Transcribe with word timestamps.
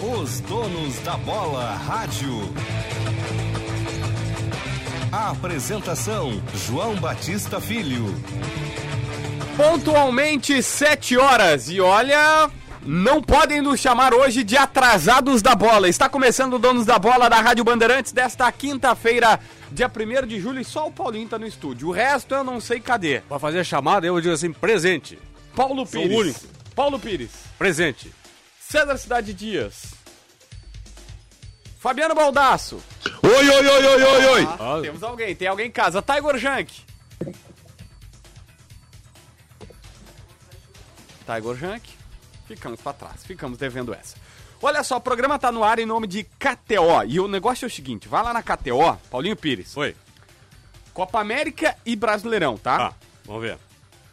Os 0.00 0.40
donos 0.40 0.98
da 1.00 1.16
bola 1.16 1.74
rádio. 1.74 2.52
A 5.10 5.30
apresentação: 5.30 6.40
João 6.54 6.94
Batista 6.96 7.60
Filho. 7.60 8.14
Pontualmente 9.56 10.62
7 10.62 11.16
horas 11.16 11.68
e 11.68 11.80
olha, 11.80 12.48
não 12.86 13.20
podem 13.20 13.60
nos 13.60 13.80
chamar 13.80 14.14
hoje 14.14 14.44
de 14.44 14.56
atrasados 14.56 15.42
da 15.42 15.56
bola. 15.56 15.88
Está 15.88 16.08
começando 16.08 16.54
o 16.54 16.58
Donos 16.60 16.86
da 16.86 16.96
Bola 16.96 17.28
da 17.28 17.40
Rádio 17.40 17.64
Bandeirantes 17.64 18.12
desta 18.12 18.50
quinta-feira, 18.52 19.40
dia 19.72 19.90
1 19.90 20.26
de 20.28 20.38
julho, 20.38 20.60
e 20.60 20.64
só 20.64 20.86
o 20.86 20.92
Paulinho 20.92 21.28
tá 21.28 21.40
no 21.40 21.46
estúdio. 21.46 21.88
O 21.88 21.92
resto 21.92 22.36
eu 22.36 22.44
não 22.44 22.60
sei 22.60 22.78
cadê. 22.78 23.20
Pra 23.28 23.40
fazer 23.40 23.58
a 23.58 23.64
chamada, 23.64 24.06
eu 24.06 24.20
digo 24.20 24.32
assim, 24.32 24.52
presente. 24.52 25.18
Paulo 25.56 25.84
Sou 25.84 26.02
Pires. 26.02 26.16
o 26.16 26.20
único. 26.20 26.40
Paulo 26.76 26.98
Pires. 27.00 27.30
Presente. 27.58 28.12
César 28.68 28.98
Cidade 28.98 29.32
Dias. 29.32 29.94
Fabiano 31.78 32.14
Baldasso. 32.14 32.82
Oi, 33.22 33.48
oi, 33.48 33.66
oi, 33.66 33.86
oi, 33.86 34.02
oi, 34.02 34.26
oi. 34.26 34.48
Ah, 34.60 34.78
temos 34.82 35.02
alguém, 35.02 35.34
tem 35.34 35.48
alguém 35.48 35.68
em 35.68 35.70
casa. 35.70 36.02
Tiger 36.02 36.36
Junk. 36.36 36.84
Tiger 41.24 41.54
Junk. 41.56 41.90
Ficamos 42.46 42.78
pra 42.82 42.92
trás, 42.92 43.24
ficamos 43.24 43.56
devendo 43.56 43.94
essa. 43.94 44.16
Olha 44.60 44.82
só, 44.82 44.98
o 44.98 45.00
programa 45.00 45.38
tá 45.38 45.50
no 45.50 45.64
ar 45.64 45.78
em 45.78 45.86
nome 45.86 46.06
de 46.06 46.24
KTO. 46.24 47.04
E 47.06 47.18
o 47.20 47.26
negócio 47.26 47.64
é 47.64 47.68
o 47.68 47.70
seguinte: 47.70 48.06
vai 48.06 48.22
lá 48.22 48.34
na 48.34 48.42
KTO, 48.42 48.98
Paulinho 49.10 49.36
Pires. 49.36 49.74
Oi. 49.78 49.96
Copa 50.92 51.20
América 51.20 51.74
e 51.86 51.96
Brasileirão, 51.96 52.58
tá? 52.58 52.88
Ah, 52.88 52.94
vamos 53.24 53.40
ver. 53.40 53.56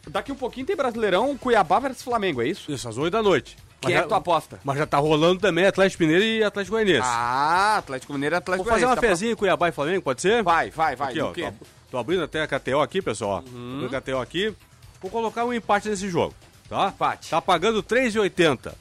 Daqui 0.06 0.32
um 0.32 0.36
pouquinho 0.36 0.64
tem 0.64 0.76
Brasileirão, 0.76 1.36
Cuiabá 1.36 1.78
versus 1.78 2.02
Flamengo, 2.02 2.40
é 2.40 2.48
isso? 2.48 2.72
Isso, 2.72 2.88
às 2.88 2.96
8 2.96 3.12
da 3.12 3.22
noite. 3.22 3.65
Quem 3.86 3.94
é 3.94 3.98
já, 3.98 4.02
que 4.04 4.08
tu 4.08 4.14
aposta? 4.14 4.60
Mas 4.64 4.78
já 4.78 4.86
tá 4.86 4.98
rolando 4.98 5.40
também 5.40 5.66
Atlético 5.66 6.02
Mineiro 6.02 6.24
e 6.24 6.44
Atlético 6.44 6.76
Goianiense. 6.76 7.08
Ah, 7.10 7.76
Atlético 7.78 8.12
Mineiro 8.12 8.34
e 8.34 8.38
Atlético 8.38 8.64
Vou 8.64 8.72
fazer 8.72 8.84
uma 8.86 8.94
Goianiense, 8.94 9.00
tá 9.06 9.08
fezinha 9.16 9.32
em 9.32 9.36
Cuiabá 9.36 9.68
e 9.68 9.72
Flamengo, 9.72 10.02
pode 10.02 10.20
ser? 10.22 10.42
pra- 10.44 10.52
Vai, 10.52 10.70
vai, 10.70 10.96
vai. 10.96 11.10
Aqui, 11.10 11.20
ó. 11.20 11.32
Tô, 11.32 11.52
tô 11.92 11.98
abrindo 11.98 12.22
até 12.24 12.42
a 12.42 12.46
KTO 12.46 12.80
aqui, 12.80 13.00
pessoal. 13.00 13.42
Uhum. 13.52 13.74
Abrindo 13.84 13.96
a 13.96 14.00
KTO 14.00 14.18
aqui. 14.20 14.54
Vou 15.00 15.10
colocar 15.10 15.44
um 15.44 15.52
empate 15.52 15.88
nesse 15.88 16.08
jogo, 16.08 16.34
tá? 16.68 16.88
Empate. 16.88 17.30
Tá 17.30 17.40
pagando 17.40 17.82
3,80. 17.82 18.72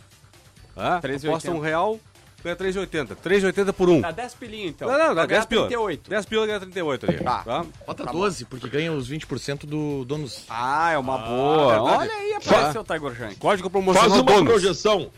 Tá? 0.73 0.99
3,80. 1.01 1.27
Aposta 1.29 1.51
um 1.51 1.59
real, 1.59 1.99
ganha 2.45 2.55
3,80. 2.55 3.15
3,80 3.23 3.73
por 3.73 3.89
um. 3.89 4.01
Dá 4.01 4.11
10 4.11 4.33
pilinhos, 4.35 4.69
então. 4.69 4.87
Não, 4.87 4.97
não, 4.97 5.07
dá 5.09 5.13
Vai 5.21 5.27
ganhar 5.27 5.39
10 5.39 5.45
pila. 5.47 5.67
38. 5.67 6.09
10 6.09 6.25
pila 6.25 6.47
ganha 6.47 6.59
38 6.59 7.09
ali. 7.09 7.19
Tá. 7.23 7.43
Tá. 7.43 7.65
Bota 7.85 8.05
12, 8.05 8.45
porque 8.45 8.69
ganha 8.69 8.91
os 8.93 9.09
20% 9.09 9.65
do 9.65 10.05
donos. 10.05 10.45
Ah, 10.49 10.91
é 10.91 10.97
uma 10.97 11.17
boa. 11.17 11.73
verdade. 11.73 11.97
Olha 12.09 12.13
aí, 12.13 12.33
apareceu 12.33 12.81
o 12.81 12.83
Tiger 12.83 13.13
Junk. 13.15 13.35
Código 13.35 13.69
Faz 13.69 13.71
promocional 13.71 14.17
uma 14.17 14.23
bônus. 14.23 14.49
projeção. 14.51 15.11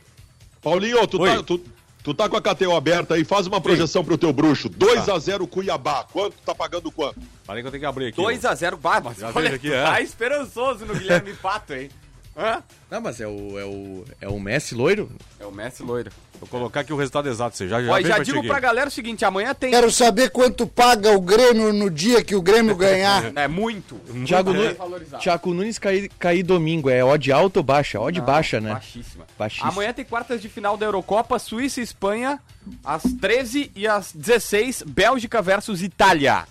Paulinho, 0.62 1.06
tu 1.08 1.22
Oi. 1.22 1.30
tá, 1.38 1.44
tu, 1.44 1.62
tu 2.04 2.14
tá 2.14 2.28
com 2.28 2.36
a 2.38 2.42
KTO 2.42 2.76
aberta 2.76 3.14
aí, 3.16 3.24
faz 3.24 3.48
uma 3.48 3.62
projeção 3.62 4.04
pro 4.04 4.18
teu 4.18 4.34
bruxo. 4.34 4.70
2x0 4.70 5.48
Cuiabá. 5.48 6.04
Quanto 6.12 6.36
tá 6.46 6.54
pagando 6.56 6.92
quanto? 6.92 7.20
Falei 7.44 7.62
que 7.62 7.68
eu 7.68 7.72
tenho 7.72 7.82
que 7.82 7.86
abrir 7.86 8.08
aqui. 8.08 8.22
2x0, 8.22 8.76
bah, 8.76 9.00
mas 9.04 9.18
Já 9.18 9.32
olha, 9.34 9.56
aqui, 9.56 9.72
é. 9.72 9.84
tá 9.84 10.02
esperançoso 10.02 10.86
no 10.86 10.94
Guilherme 10.96 11.34
Pato, 11.42 11.74
hein? 11.74 11.90
Hã? 12.38 12.62
Não, 12.92 13.02
mas 13.02 13.20
é 13.20 13.28
o, 13.28 13.60
é 13.60 13.66
o, 13.66 14.06
é 14.22 14.28
o 14.30 14.40
Messi 14.40 14.76
loiro? 14.76 15.10
É 15.40 15.46
o 15.46 15.52
Messi 15.52 15.82
loiro. 15.82 16.12
Vou 16.40 16.48
colocar 16.48 16.82
aqui 16.82 16.94
o 16.94 16.96
resultado 16.96 17.28
exato. 17.28 17.58
Você 17.58 17.68
já, 17.68 17.82
já 17.82 17.92
Ó, 17.92 17.98
e 17.98 18.04
já 18.04 18.16
pra 18.16 18.24
digo 18.24 18.46
pra 18.46 18.60
galera 18.60 18.88
o 18.88 18.92
seguinte, 18.92 19.26
amanhã 19.26 19.56
tem... 19.56 19.72
Quero 19.72 19.90
saber 19.92 20.30
quanto 20.30 20.68
paga 20.68 21.12
o 21.12 21.20
Grêmio 21.20 21.74
no 21.74 21.90
dia 21.90 22.24
que 22.24 22.36
o 22.36 22.42
Grêmio 22.42 22.76
ganhar. 22.78 23.36
É 23.36 23.48
muito. 23.48 24.00
Thiago, 24.24 24.52
bem 24.52 24.62
Nunes, 24.62 24.78
valorizado. 24.78 25.24
Thiago 25.24 25.54
Nunes 25.54 25.80
cair, 25.80 26.10
cair 26.20 26.44
domingo. 26.44 26.92
É 26.92 27.04
odd 27.04 27.32
alta 27.32 27.60
ou 27.60 27.64
baixa? 27.64 28.00
Odd 28.00 28.22
baixa, 28.22 28.62
né? 28.62 28.74
Baixíssima. 28.74 29.26
Baixíssima. 29.38 29.70
Amanhã 29.70 29.92
tem 29.94 30.06
quartas 30.06 30.40
de 30.40 30.48
final 30.48 30.78
da 30.78 30.86
Eurocopa, 30.86 31.40
Suíça 31.40 31.80
e 31.80 31.84
Espanha, 31.84 32.40
às 32.86 33.02
13 33.02 33.72
e 33.76 33.88
às 33.88 34.14
16, 34.14 34.84
Bélgica 34.84 35.42
versus 35.42 35.82
Itália. 35.82 36.46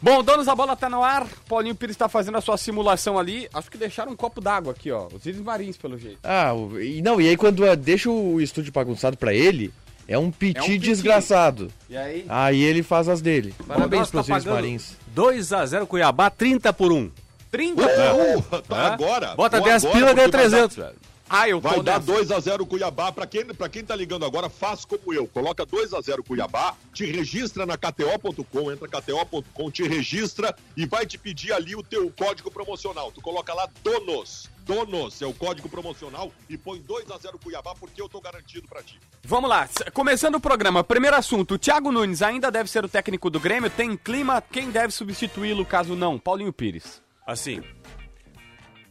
Bom, 0.00 0.22
donos 0.22 0.46
da 0.46 0.54
bola 0.54 0.76
tá 0.76 0.88
no 0.88 1.02
ar. 1.02 1.26
Paulinho 1.48 1.74
Pires 1.74 1.96
tá 1.96 2.08
fazendo 2.08 2.38
a 2.38 2.40
sua 2.40 2.56
simulação 2.56 3.18
ali. 3.18 3.48
Acho 3.52 3.70
que 3.70 3.76
deixaram 3.76 4.12
um 4.12 4.16
copo 4.16 4.40
d'água 4.40 4.72
aqui, 4.72 4.92
ó. 4.92 5.08
Os 5.12 5.26
íris 5.26 5.40
marins, 5.40 5.76
pelo 5.76 5.98
jeito. 5.98 6.18
Ah, 6.22 6.52
e 6.80 7.02
não, 7.02 7.20
e 7.20 7.28
aí 7.28 7.36
quando 7.36 7.68
ah, 7.68 7.74
deixa 7.74 8.08
o 8.08 8.40
estúdio 8.40 8.72
bagunçado 8.72 9.16
pra 9.16 9.34
ele, 9.34 9.72
é 10.06 10.16
um 10.16 10.30
piti, 10.30 10.58
É 10.58 10.62
um 10.62 10.66
piti. 10.66 10.78
desgraçado. 10.78 11.68
E 11.90 11.96
aí? 11.96 12.24
Aí 12.28 12.62
ele 12.62 12.82
faz 12.84 13.08
as 13.08 13.20
dele. 13.20 13.52
Parabéns 13.66 14.00
Nós 14.02 14.10
tá 14.10 14.32
pros 14.32 14.44
pagando 14.44 14.54
Marins. 14.54 14.92
2x0 15.16 15.86
Cuiabá, 15.86 16.30
30 16.30 16.72
por 16.72 16.92
1. 16.92 17.10
30 17.50 17.82
Uh, 17.82 18.42
tá 18.62 18.76
Hã? 18.76 18.92
agora. 18.92 19.34
Bota 19.34 19.56
Vou 19.58 19.66
10 19.66 19.84
agora, 19.84 19.98
pila, 19.98 20.14
ganha 20.14 20.28
porque 20.28 20.36
vai 20.36 20.50
dar- 20.50 20.68
300, 20.68 20.76
velho. 20.76 20.96
Ah, 21.28 21.48
eu 21.48 21.60
tô 21.60 21.68
Vai 21.68 21.82
dar 21.82 22.00
nessa. 22.00 22.12
2x0 22.12 22.66
Cuiabá. 22.66 23.12
Pra 23.12 23.26
quem, 23.26 23.44
pra 23.44 23.68
quem 23.68 23.84
tá 23.84 23.94
ligando 23.94 24.24
agora, 24.24 24.48
faz 24.48 24.84
como 24.84 25.12
eu. 25.12 25.26
Coloca 25.26 25.66
2x0 25.66 26.24
Cuiabá, 26.26 26.74
te 26.92 27.04
registra 27.04 27.66
na 27.66 27.76
KTO.com, 27.76 28.72
entra 28.72 28.88
KTO.com, 28.88 29.70
te 29.70 29.82
registra 29.86 30.54
e 30.76 30.86
vai 30.86 31.06
te 31.06 31.18
pedir 31.18 31.52
ali 31.52 31.76
o 31.76 31.82
teu 31.82 32.10
código 32.10 32.50
promocional. 32.50 33.12
Tu 33.12 33.20
coloca 33.20 33.52
lá 33.52 33.68
DONOS. 33.82 34.48
DONOS 34.64 35.22
é 35.22 35.26
o 35.26 35.32
código 35.32 35.68
promocional 35.68 36.30
e 36.48 36.56
põe 36.58 36.80
2x0 36.80 37.42
Cuiabá 37.42 37.74
porque 37.74 38.00
eu 38.00 38.08
tô 38.08 38.20
garantido 38.20 38.68
pra 38.68 38.82
ti. 38.82 39.00
Vamos 39.22 39.48
lá, 39.48 39.68
começando 39.94 40.34
o 40.36 40.40
programa. 40.40 40.84
Primeiro 40.84 41.16
assunto: 41.16 41.54
o 41.54 41.58
Thiago 41.58 41.90
Nunes 41.90 42.22
ainda 42.22 42.50
deve 42.50 42.70
ser 42.70 42.84
o 42.84 42.88
técnico 42.88 43.30
do 43.30 43.40
Grêmio? 43.40 43.70
Tem 43.70 43.96
clima? 43.96 44.42
Quem 44.42 44.70
deve 44.70 44.92
substituí-lo 44.92 45.64
caso 45.64 45.94
não? 45.94 46.18
Paulinho 46.18 46.52
Pires. 46.52 47.02
Assim, 47.26 47.62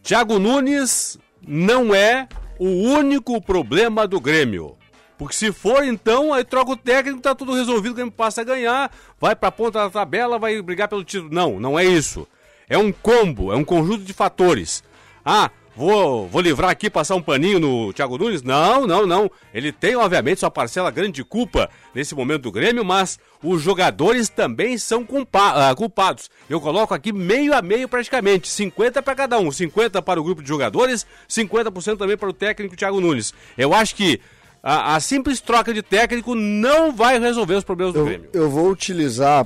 Thiago 0.04 0.40
Nunes 0.40 1.18
não 1.48 1.96
é 1.96 2.28
o 2.60 2.68
único 2.68 3.42
problema 3.42 4.08
do 4.08 4.20
Grêmio. 4.20 4.78
Porque 5.18 5.36
se 5.36 5.52
for, 5.52 5.84
então, 5.84 6.32
aí 6.34 6.44
troca 6.44 6.72
o 6.72 6.78
técnico, 6.78 7.22
tá 7.22 7.34
tudo 7.34 7.54
resolvido, 7.54 7.94
o 7.94 7.96
Grêmio 7.96 8.12
passa 8.12 8.42
a 8.42 8.44
ganhar, 8.44 8.92
vai 9.20 9.36
pra 9.36 9.52
ponta 9.52 9.80
da 9.80 9.90
tabela, 9.90 10.38
vai 10.38 10.62
brigar 10.62 10.88
pelo 10.88 11.04
título. 11.04 11.34
Não, 11.34 11.60
não 11.60 11.80
é 11.80 11.84
isso. 11.84 12.28
É 12.70 12.78
um 12.78 12.92
combo, 12.92 13.52
é 13.52 13.56
um 13.56 13.64
conjunto 13.64 14.04
de 14.04 14.14
fatores. 14.14 14.84
Ah, 15.26 15.50
vou, 15.78 16.28
vou 16.28 16.42
livrar 16.42 16.72
aqui, 16.72 16.90
passar 16.90 17.16
um 17.16 17.22
paninho 17.22 17.60
no 17.60 17.94
Thiago 17.94 18.18
Nunes? 18.18 18.42
Não, 18.44 18.86
não, 18.88 19.06
não. 19.06 19.32
Ele 19.54 19.72
tem, 19.72 19.96
obviamente, 19.96 20.40
sua 20.40 20.52
parcela 20.52 20.90
grande 20.92 21.12
de 21.14 21.24
culpa 21.24 21.70
nesse 21.94 22.16
momento 22.16 22.42
do 22.44 22.52
Grêmio, 22.52 22.84
mas 22.84 23.20
os 23.44 23.62
jogadores 23.62 24.28
também 24.28 24.78
são 24.78 25.06
culpa- 25.06 25.70
ah, 25.70 25.76
culpados. 25.76 26.30
Eu 26.50 26.60
coloco 26.60 26.94
aqui 26.94 27.14
meio 27.14 27.54
a 27.56 27.62
meio 27.62 27.88
praticamente, 27.88 28.50
50 28.50 29.02
para 29.02 29.16
cada 29.16 29.40
um, 29.40 29.52
50 29.52 30.02
para 30.02 30.20
o 30.20 30.24
grupo 30.24 30.42
de 30.42 30.48
jogadores, 30.48 31.06
50% 31.30 31.98
também 31.98 32.18
para 32.18 32.30
o 32.30 32.34
técnico 32.34 32.76
Thiago 32.76 33.00
Nunes. 33.00 33.34
Eu 33.58 33.74
acho 33.74 33.96
que 33.96 34.20
a, 34.64 34.96
a 34.96 35.00
simples 35.00 35.40
troca 35.40 35.74
de 35.74 35.82
técnico 35.84 36.34
não 36.36 36.92
vai 36.92 37.20
resolver 37.20 37.56
os 37.56 37.64
problemas 37.64 37.94
do 37.94 38.00
Eu, 38.02 38.06
Grêmio. 38.06 38.30
eu 38.34 38.50
vou 38.50 38.70
utilizar 38.70 39.46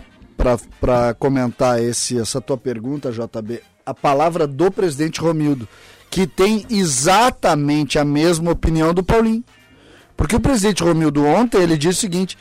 para 0.79 1.13
comentar 1.13 1.81
esse, 1.83 2.17
essa 2.19 2.41
tua 2.41 2.57
pergunta, 2.57 3.11
JB, 3.11 3.61
a 3.85 3.93
palavra 3.93 4.47
do 4.47 4.71
presidente 4.71 5.19
Romildo, 5.19 5.67
que 6.11 6.27
tem 6.27 6.65
exatamente 6.69 7.97
a 7.97 8.03
mesma 8.05 8.51
opinião 8.51 8.93
do 8.93 9.01
Paulinho. 9.03 9.43
Porque 10.15 10.35
o 10.35 10.39
presidente 10.41 10.83
Romildo 10.83 11.25
ontem 11.25 11.61
ele 11.61 11.77
disse 11.77 11.99
o 11.99 12.01
seguinte: 12.01 12.37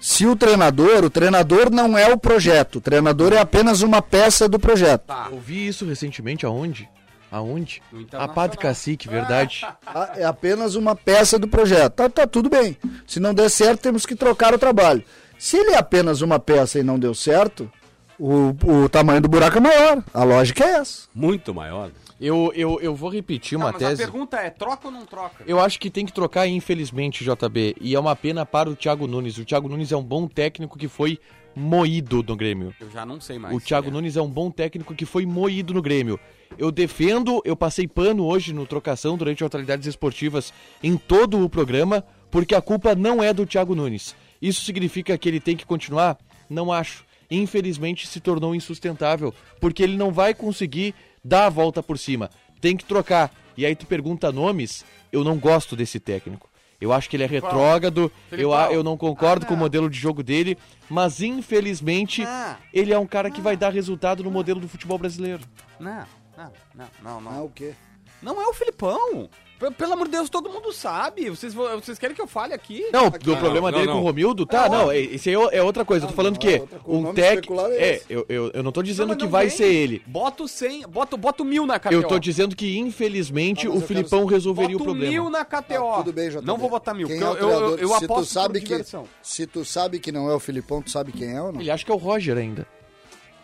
se 0.00 0.26
o 0.26 0.36
treinador, 0.36 1.04
o 1.04 1.08
treinador 1.08 1.70
não 1.70 1.96
é 1.96 2.12
o 2.12 2.18
projeto, 2.18 2.76
o 2.76 2.80
treinador 2.80 3.32
é 3.32 3.38
apenas 3.38 3.80
uma 3.80 4.02
peça 4.02 4.48
do 4.48 4.58
projeto. 4.58 5.02
Tá. 5.06 5.28
Eu 5.30 5.38
vi 5.40 5.68
isso 5.68 5.86
recentemente 5.86 6.44
aonde? 6.44 6.88
Aonde? 7.30 7.80
A. 8.12 8.28
Padre 8.28 8.58
Cacique, 8.58 9.08
verdade. 9.08 9.64
Ah, 9.86 10.12
É 10.16 10.24
apenas 10.24 10.74
uma 10.74 10.94
peça 10.94 11.38
do 11.38 11.48
projeto. 11.48 11.94
Tá, 11.94 12.08
tá 12.10 12.26
tudo 12.26 12.50
bem. 12.50 12.76
Se 13.06 13.20
não 13.20 13.32
der 13.32 13.48
certo, 13.48 13.80
temos 13.80 14.04
que 14.04 14.14
trocar 14.14 14.52
o 14.52 14.58
trabalho. 14.58 15.02
Se 15.38 15.56
ele 15.56 15.70
é 15.70 15.78
apenas 15.78 16.20
uma 16.20 16.38
peça 16.38 16.78
e 16.78 16.82
não 16.82 16.98
deu 16.98 17.14
certo, 17.14 17.70
o, 18.18 18.54
o 18.84 18.88
tamanho 18.88 19.20
do 19.20 19.28
buraco 19.28 19.58
é 19.58 19.60
maior. 19.60 20.04
A 20.12 20.24
lógica 20.24 20.64
é 20.64 20.72
essa. 20.74 21.08
Muito 21.14 21.54
maior. 21.54 21.90
Eu, 22.22 22.52
eu, 22.54 22.78
eu 22.80 22.94
vou 22.94 23.10
repetir 23.10 23.58
Tá, 23.58 23.64
uma 23.64 23.72
mas 23.72 23.82
a 23.82 23.88
tese. 23.88 24.02
pergunta 24.02 24.36
é: 24.36 24.48
troca 24.48 24.86
ou 24.86 24.92
não 24.92 25.04
troca? 25.04 25.42
Eu 25.46 25.58
acho 25.58 25.80
que 25.80 25.90
tem 25.90 26.06
que 26.06 26.12
trocar, 26.12 26.46
infelizmente, 26.46 27.24
JB. 27.24 27.74
E 27.80 27.94
é 27.94 27.98
uma 27.98 28.14
pena 28.14 28.46
para 28.46 28.70
o 28.70 28.76
Thiago 28.76 29.06
Nunes. 29.08 29.36
O 29.38 29.44
Thiago 29.44 29.68
Nunes 29.68 29.90
é 29.90 29.96
um 29.96 30.02
bom 30.04 30.28
técnico 30.28 30.78
que 30.78 30.86
foi 30.86 31.18
moído 31.54 32.22
no 32.22 32.36
Grêmio. 32.36 32.72
Eu 32.80 32.90
já 32.90 33.04
não 33.04 33.20
sei 33.20 33.38
mais. 33.38 33.54
O 33.54 33.60
Thiago 33.60 33.88
É. 33.88 33.90
Nunes 33.90 34.16
é 34.16 34.22
um 34.22 34.28
bom 34.30 34.50
técnico 34.50 34.94
que 34.94 35.04
foi 35.04 35.26
moído 35.26 35.74
no 35.74 35.82
Grêmio. 35.82 36.18
Eu 36.56 36.70
defendo, 36.70 37.42
eu 37.44 37.56
passei 37.56 37.88
pano 37.88 38.24
hoje 38.24 38.52
no 38.52 38.66
trocação 38.66 39.16
durante 39.16 39.42
atualidades 39.44 39.86
esportivas 39.86 40.52
em 40.82 40.96
todo 40.96 41.42
o 41.44 41.48
programa, 41.48 42.04
porque 42.30 42.54
a 42.54 42.60
culpa 42.62 42.94
não 42.94 43.22
é 43.22 43.32
do 43.32 43.44
Thiago 43.44 43.74
Nunes. 43.74 44.14
Isso 44.40 44.62
significa 44.64 45.16
que 45.18 45.28
ele 45.28 45.40
tem 45.40 45.56
que 45.56 45.66
continuar? 45.66 46.16
Não 46.48 46.70
acho. 46.72 47.04
Infelizmente 47.30 48.06
se 48.06 48.20
tornou 48.20 48.54
insustentável, 48.54 49.34
porque 49.60 49.82
ele 49.82 49.96
não 49.96 50.12
vai 50.12 50.34
conseguir 50.34 50.94
dar 51.24 51.46
a 51.46 51.50
volta 51.50 51.82
por 51.82 51.98
cima. 51.98 52.30
Tem 52.60 52.76
que 52.76 52.84
trocar. 52.84 53.32
E 53.56 53.66
aí 53.66 53.74
tu 53.76 53.86
pergunta 53.86 54.32
nomes, 54.32 54.84
eu 55.12 55.22
não 55.24 55.36
gosto 55.38 55.76
desse 55.76 56.00
técnico. 56.00 56.48
Eu 56.80 56.92
acho 56.92 57.08
que 57.08 57.14
ele 57.14 57.22
é 57.22 57.26
retrógrado, 57.26 58.10
eu, 58.32 58.50
eu 58.72 58.82
não 58.82 58.96
concordo 58.96 59.44
Ah, 59.44 59.48
com 59.48 59.54
o 59.54 59.56
não. 59.56 59.62
modelo 59.64 59.88
de 59.88 59.96
jogo 59.96 60.20
dele, 60.22 60.58
mas 60.90 61.20
infelizmente 61.22 62.24
Ah. 62.26 62.56
ele 62.72 62.92
é 62.92 62.98
um 62.98 63.06
cara 63.06 63.30
que 63.30 63.40
vai 63.40 63.56
dar 63.56 63.72
resultado 63.72 64.24
no 64.24 64.30
modelo 64.32 64.58
do 64.58 64.68
futebol 64.68 64.98
brasileiro. 64.98 65.42
Não, 65.78 66.04
não, 66.36 66.52
não, 66.74 66.88
não, 67.02 67.18
Ah, 67.18 67.32
não. 67.34 67.44
o 67.44 67.50
quê? 67.50 67.74
Não 68.20 68.40
é 68.42 68.46
o 68.48 68.54
Filipão. 68.54 69.28
P- 69.70 69.70
Pelo 69.70 69.92
amor 69.92 70.06
de 70.06 70.12
Deus, 70.12 70.28
todo 70.28 70.50
mundo 70.50 70.72
sabe. 70.72 71.30
Vocês, 71.30 71.54
vo- 71.54 71.68
vocês 71.80 71.98
querem 71.98 72.14
que 72.16 72.20
eu 72.22 72.26
fale 72.26 72.52
aqui? 72.52 72.84
Não, 72.92 73.08
do 73.10 73.36
problema 73.36 73.70
não, 73.70 73.78
dele 73.78 73.86
não. 73.86 73.94
com 73.94 74.00
o 74.00 74.04
Romildo, 74.04 74.44
tá, 74.44 74.66
É 74.66 74.68
não, 74.68 74.78
óbvio. 74.86 74.92
é- 74.92 75.00
isso 75.00 75.28
aí 75.28 75.34
é 75.34 75.56
é 75.58 75.62
outra 75.62 75.84
coisa. 75.84 76.04
Eu 76.06 76.10
tô 76.10 76.14
falando 76.16 76.34
não, 76.34 76.40
que 76.40 76.48
é 76.48 76.62
um 76.86 77.10
especular 77.12 77.70
é 77.70 77.76
É, 77.76 78.02
eu, 78.08 78.26
eu, 78.28 78.50
eu 78.54 78.62
não 78.62 78.72
tô 78.72 78.80
Não, 78.80 78.84
dizendo 78.84 79.16
que 79.16 79.26
vai 79.26 79.46
vem. 79.48 79.56
ser 79.56 79.72
ele. 79.72 80.02
Bota 80.06 80.42
o 80.42 80.48
100, 80.48 80.86
bota, 80.88 81.16
bota 81.16 81.42
o 81.42 81.46
mil 81.46 81.66
na 81.66 81.78
KTO. 81.78 81.92
Eu 81.94 82.02
tô 82.08 82.18
dizendo 82.18 82.56
que, 82.56 82.76
infelizmente, 82.78 83.66
Ah, 83.66 83.70
o 83.70 83.76
eu 83.76 83.80
Filipão 83.82 84.20
quero- 84.20 84.30
resolveria 84.32 84.76
Bota 84.78 84.82
o 84.82 84.92
problema. 84.92 85.12
mil 85.12 85.30
na 85.30 85.44
KTO. 85.44 85.88
Ah, 85.92 85.96
tudo 85.98 86.12
bem, 86.12 86.28
JB. 86.30 86.46
Não 86.46 86.56
vou 86.58 86.68
botar 86.68 86.94
mil, 86.94 87.06
Quem 87.06 87.18
porque 87.20 87.38
é 87.38 87.42
eu, 87.44 87.50
eu, 87.50 87.78
eu, 87.78 87.88
se 87.88 88.04
aposto 88.04 88.28
tu 88.28 88.32
sabe 88.32 88.60
que 88.60 88.66
diversão. 88.68 89.04
Se 89.22 89.46
tu 89.46 89.64
sabe 89.64 89.98
que 90.00 90.10
não 90.10 90.28
é 90.30 90.34
o 90.34 90.40
Filipão, 90.40 90.82
tu 90.82 90.90
sabe 90.90 91.12
quem 91.12 91.34
é 91.36 91.40
ou 91.42 91.52
não? 91.52 91.60
Ele 91.60 91.70
acha 91.70 91.84
que 91.84 91.90
é 91.90 91.94
o 91.94 91.98
Roger 91.98 92.36
ainda. 92.36 92.66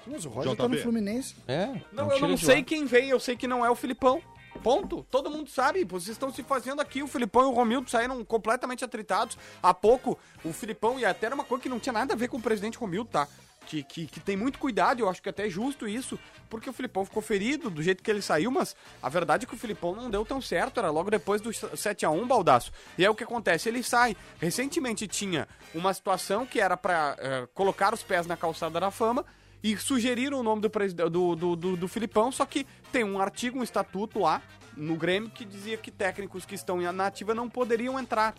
Mas 0.06 0.24
o 0.24 0.30
Roger 0.30 0.56
tá 0.56 0.66
no 0.66 0.76
Fluminense. 0.78 1.34
É, 1.46 1.68
Não, 1.92 2.10
eu 2.10 2.20
não 2.28 2.36
sei 2.36 2.62
quem 2.62 2.86
vem, 2.86 3.10
eu 3.10 3.20
sei 3.20 3.36
que 3.36 3.46
não 3.46 3.64
é 3.64 3.70
o 3.70 3.74
Filipão. 3.74 4.20
Ponto. 4.58 5.06
Todo 5.10 5.30
mundo 5.30 5.50
sabe. 5.50 5.84
Vocês 5.84 6.10
estão 6.10 6.32
se 6.32 6.42
fazendo 6.42 6.80
aqui. 6.80 7.02
O 7.02 7.06
Filipão 7.06 7.42
e 7.42 7.46
o 7.46 7.52
Romildo 7.52 7.90
saíram 7.90 8.24
completamente 8.24 8.84
atritados. 8.84 9.38
Há 9.62 9.72
pouco, 9.72 10.18
o 10.44 10.52
Filipão, 10.52 10.98
e 10.98 11.04
até 11.04 11.26
era 11.26 11.34
uma 11.34 11.44
coisa 11.44 11.62
que 11.62 11.68
não 11.68 11.78
tinha 11.78 11.92
nada 11.92 12.14
a 12.14 12.16
ver 12.16 12.28
com 12.28 12.36
o 12.36 12.42
presidente 12.42 12.78
Romildo, 12.78 13.10
tá? 13.10 13.28
Que, 13.66 13.82
que, 13.82 14.06
que 14.06 14.18
tem 14.18 14.34
muito 14.34 14.58
cuidado, 14.58 15.00
eu 15.00 15.10
acho 15.10 15.22
que 15.22 15.28
até 15.28 15.46
é 15.46 15.50
justo 15.50 15.86
isso, 15.86 16.18
porque 16.48 16.70
o 16.70 16.72
Filipão 16.72 17.04
ficou 17.04 17.20
ferido 17.20 17.68
do 17.68 17.82
jeito 17.82 18.02
que 18.02 18.10
ele 18.10 18.22
saiu, 18.22 18.50
mas 18.50 18.74
a 19.02 19.10
verdade 19.10 19.44
é 19.44 19.46
que 19.46 19.54
o 19.54 19.58
Filipão 19.58 19.94
não 19.94 20.08
deu 20.08 20.24
tão 20.24 20.40
certo, 20.40 20.80
era 20.80 20.88
logo 20.88 21.10
depois 21.10 21.42
do 21.42 21.50
7x1, 21.50 22.26
baldaço. 22.26 22.72
E 22.96 23.04
aí 23.04 23.10
o 23.10 23.14
que 23.14 23.24
acontece? 23.24 23.68
Ele 23.68 23.82
sai. 23.82 24.16
Recentemente 24.40 25.06
tinha 25.06 25.46
uma 25.74 25.92
situação 25.92 26.46
que 26.46 26.58
era 26.58 26.78
pra 26.78 27.14
eh, 27.18 27.46
colocar 27.52 27.92
os 27.92 28.02
pés 28.02 28.26
na 28.26 28.38
calçada 28.38 28.80
da 28.80 28.90
fama, 28.90 29.22
e 29.62 29.76
sugeriram 29.76 30.40
o 30.40 30.42
nome 30.42 30.62
do, 30.62 30.68
do, 31.10 31.36
do, 31.36 31.56
do, 31.56 31.76
do 31.76 31.88
Filipão, 31.88 32.30
só 32.30 32.44
que 32.46 32.66
tem 32.92 33.04
um 33.04 33.20
artigo, 33.20 33.58
um 33.58 33.62
estatuto 33.62 34.20
lá 34.20 34.40
no 34.76 34.94
Grêmio 34.96 35.30
que 35.30 35.44
dizia 35.44 35.76
que 35.76 35.90
técnicos 35.90 36.44
que 36.44 36.54
estão 36.54 36.80
na 36.92 37.06
ativa 37.06 37.34
não 37.34 37.48
poderiam 37.48 37.98
entrar. 37.98 38.34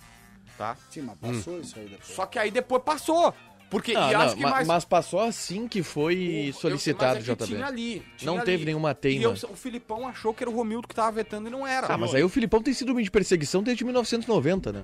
Tá? 0.58 0.76
Sim, 0.90 1.02
mas 1.02 1.18
passou 1.18 1.60
isso 1.60 1.78
aí 1.80 1.86
depois. 1.88 2.08
Só 2.16 2.26
que 2.26 2.40
aí 2.40 2.52
depois 2.52 2.84
passou. 2.84 3.34
Porque 3.70 3.94
Não, 3.94 4.10
e 4.10 4.14
não, 4.14 4.22
acho 4.22 4.36
que 4.36 4.42
ma- 4.42 4.50
mais. 4.50 4.68
Mas 4.68 4.84
passou 4.84 5.20
assim 5.20 5.68
que 5.68 5.84
foi 5.84 6.48
eu- 6.50 6.54
solicitado, 6.54 7.20
mas 7.20 7.30
é 7.30 7.36
que 7.36 7.44
JB. 7.44 7.46
Tinha 7.56 7.68
ali, 7.68 8.04
tinha 8.18 8.32
Não 8.32 8.38
ali. 8.38 8.46
teve 8.46 8.66
nenhuma 8.66 8.96
teima. 8.96 9.22
E 9.22 9.24
eu- 9.24 9.32
o 9.32 9.56
Filipão 9.56 10.08
achou 10.08 10.34
que 10.34 10.44
era 10.44 10.50
o 10.50 10.56
Romildo 10.56 10.88
que 10.88 10.96
tava 10.96 11.12
vetando 11.12 11.50
e 11.50 11.52
não 11.52 11.68
era. 11.68 11.86
Ah, 11.88 11.96
mas 11.98 12.16
aí 12.16 12.24
o 12.24 12.30
Filipão 12.30 12.64
tem 12.64 12.74
sido 12.74 13.00
de 13.00 13.12
perseguição 13.12 13.62
desde 13.62 13.84
1990, 13.86 14.72
né? 14.74 14.84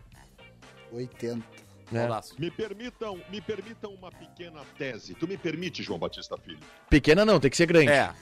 80. 0.91 1.43
Né? 1.91 2.07
Me 2.37 2.51
permitam, 2.51 3.19
me 3.29 3.41
permitam 3.41 3.93
uma 3.93 4.11
pequena 4.11 4.61
tese. 4.77 5.13
Tu 5.15 5.27
me 5.27 5.37
permite, 5.37 5.83
João 5.83 5.99
Batista 5.99 6.37
Filho? 6.37 6.59
Pequena 6.89 7.25
não, 7.25 7.39
tem 7.39 7.49
que 7.49 7.57
ser 7.57 7.65
grande. 7.65 7.91
É. 7.91 8.13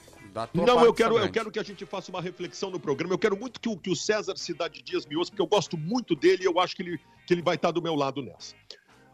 Não, 0.52 0.84
eu 0.84 0.92
quero, 0.92 1.10
tá 1.10 1.14
eu 1.14 1.18
grande. 1.18 1.32
quero 1.32 1.50
que 1.50 1.58
a 1.58 1.62
gente 1.62 1.86
faça 1.86 2.10
uma 2.10 2.20
reflexão 2.20 2.70
no 2.70 2.80
programa. 2.80 3.14
Eu 3.14 3.18
quero 3.18 3.36
muito 3.36 3.60
que 3.60 3.68
o, 3.68 3.76
que 3.76 3.90
o 3.90 3.96
César 3.96 4.36
Cidade 4.36 4.82
Dias 4.82 5.06
me 5.06 5.16
ouça, 5.16 5.30
porque 5.30 5.42
eu 5.42 5.46
gosto 5.46 5.76
muito 5.76 6.16
dele 6.16 6.42
e 6.42 6.46
eu 6.46 6.58
acho 6.58 6.74
que 6.74 6.82
ele, 6.82 7.00
que 7.26 7.34
ele 7.34 7.42
vai 7.42 7.54
estar 7.54 7.70
do 7.70 7.80
meu 7.80 7.94
lado 7.94 8.20
nessa. 8.20 8.54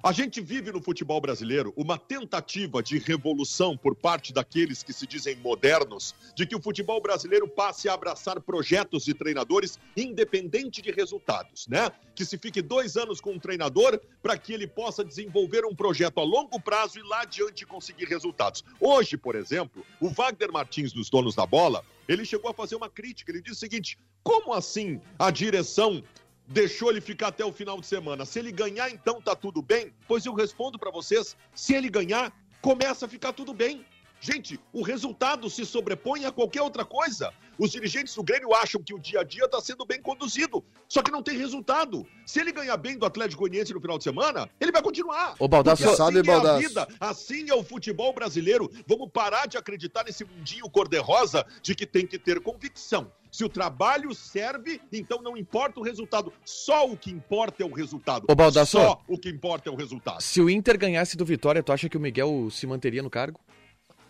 A 0.02 0.12
gente 0.12 0.41
vive 0.41 0.73
no 0.73 0.81
futebol 0.81 1.20
brasileiro 1.20 1.75
uma 1.76 1.99
tentativa 1.99 2.82
de 2.82 2.97
revolução 2.97 3.76
por 3.76 3.94
parte 3.94 4.32
daqueles 4.32 4.82
que 4.82 4.94
se 4.94 5.06
dizem 5.06 5.37
modernos, 5.37 6.14
de 6.35 6.47
que 6.47 6.56
o 6.56 6.62
futebol 6.62 7.02
brasileiro 7.02 7.47
passe 7.47 7.87
a 7.87 7.93
abraçar 7.93 8.41
projetos 8.41 9.05
de 9.05 9.12
treinadores 9.12 9.79
independente 9.94 10.81
de 10.81 10.91
resultados, 10.91 11.69
né? 11.69 11.93
Que 12.14 12.25
se 12.25 12.38
fique 12.38 12.62
dois 12.62 12.97
anos 12.97 13.20
com 13.20 13.32
um 13.32 13.38
treinador 13.38 14.00
para 14.23 14.38
que 14.38 14.55
ele 14.55 14.67
possa 14.67 15.05
desenvolver 15.05 15.67
um 15.67 15.75
projeto 15.75 16.19
a 16.19 16.25
longo 16.25 16.58
prazo 16.58 16.99
e 16.99 17.02
lá 17.02 17.20
adiante 17.20 17.67
conseguir 17.67 18.06
resultados. 18.06 18.64
Hoje, 18.81 19.19
por 19.19 19.35
exemplo, 19.35 19.85
o 20.00 20.08
Wagner 20.08 20.50
Martins 20.50 20.94
dos 20.94 21.11
Donos 21.11 21.35
da 21.35 21.44
Bola, 21.44 21.85
ele 22.08 22.25
chegou 22.25 22.50
a 22.50 22.55
fazer 22.55 22.75
uma 22.75 22.88
crítica. 22.88 23.31
Ele 23.31 23.43
disse 23.43 23.56
o 23.56 23.61
seguinte: 23.61 23.99
como 24.23 24.55
assim 24.55 24.99
a 25.19 25.31
direção 25.31 26.02
deixou 26.50 26.91
ele 26.91 27.00
ficar 27.00 27.29
até 27.29 27.44
o 27.44 27.52
final 27.52 27.81
de 27.81 27.87
semana. 27.87 28.26
Se 28.26 28.38
ele 28.38 28.52
ganhar, 28.52 28.91
então 28.91 29.23
tá 29.23 29.35
tudo 29.35 29.62
bem? 29.62 29.94
Pois 30.06 30.26
eu 30.26 30.35
respondo 30.35 30.79
para 30.79 30.91
vocês: 30.91 31.37
se 31.55 31.75
ele 31.75 31.88
ganhar, 31.88 32.32
começa 32.61 33.06
a 33.06 33.08
ficar 33.08 33.32
tudo 33.32 33.55
bem. 33.55 33.87
Gente, 34.23 34.61
o 34.70 34.82
resultado 34.82 35.49
se 35.49 35.64
sobrepõe 35.64 36.26
a 36.26 36.32
qualquer 36.32 36.61
outra 36.61 36.85
coisa. 36.85 37.32
Os 37.58 37.70
dirigentes 37.70 38.14
do 38.14 38.23
Grêmio 38.23 38.55
acham 38.55 38.82
que 38.82 38.93
o 38.93 38.99
dia 38.99 39.20
a 39.20 39.25
dia 39.25 39.44
está 39.44 39.61
sendo 39.61 39.85
bem 39.87 40.00
conduzido, 40.00 40.62
só 40.88 41.02
que 41.02 41.11
não 41.11 41.23
tem 41.23 41.38
resultado. 41.38 42.06
Se 42.26 42.38
ele 42.38 42.52
ganhar 42.52 42.76
bem 42.76 42.99
do 42.99 43.06
Atlético 43.06 43.41
Goianiense 43.41 43.73
no 43.73 43.81
final 43.81 43.97
de 43.97 44.05
semana, 44.05 44.49
ele 44.61 44.73
vai 44.73 44.82
continuar. 44.82 45.37
Ô, 45.38 45.49
Baldasso, 45.49 45.82
Porque 45.82 45.97
sabe, 45.97 46.20
assim 46.20 46.31
é 46.31 46.32
a 46.32 46.37
Baldasso? 46.37 46.69
vida, 46.69 46.88
assim 47.00 47.50
é 47.50 47.55
o 47.55 47.64
futebol 47.64 48.12
brasileiro. 48.12 48.70
Vamos 48.87 49.11
parar 49.11 49.47
de 49.47 49.56
acreditar 49.56 50.05
nesse 50.05 50.25
mundinho 50.25 50.69
cor-de-rosa 50.70 51.47
de 51.62 51.75
que 51.75 51.87
tem 51.87 52.06
que 52.06 52.19
ter 52.19 52.41
convicção. 52.41 53.11
Se 53.31 53.44
o 53.44 53.49
trabalho 53.49 54.12
serve, 54.15 54.81
então 54.93 55.23
não 55.23 55.37
importa 55.37 55.79
o 55.79 55.82
resultado. 55.82 56.32
Só 56.44 56.87
o 56.91 56.97
que 56.97 57.11
importa 57.11 57.62
é 57.62 57.67
o 57.67 57.73
resultado. 57.73 58.27
Ô, 58.29 58.35
Baldasso. 58.35 58.73
Só 58.79 59.00
o 59.06 59.17
que 59.17 59.29
importa 59.29 59.69
é 59.69 59.73
o 59.73 59.77
resultado. 59.77 60.21
se 60.21 60.41
o 60.41 60.50
Inter 60.50 60.77
ganhasse 60.79 61.17
do 61.17 61.25
Vitória, 61.25 61.62
tu 61.62 61.73
acha 61.73 61.88
que 61.88 61.97
o 61.97 62.00
Miguel 62.00 62.49
se 62.50 62.67
manteria 62.67 63.03
no 63.03 63.11
cargo? 63.11 63.41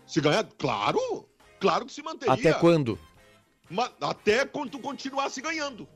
Se 0.06 0.20
ganhar, 0.20 0.44
claro, 0.58 1.28
claro 1.61 1.84
que 1.87 1.93
se 1.93 2.02
manteria. 2.02 2.32
Até 2.34 2.52
quando? 2.55 2.99
Ma- 3.69 3.93
até 4.00 4.44
quando 4.46 4.70
tu 4.70 4.78
continuasse 4.81 5.40
ganhando. 5.40 5.87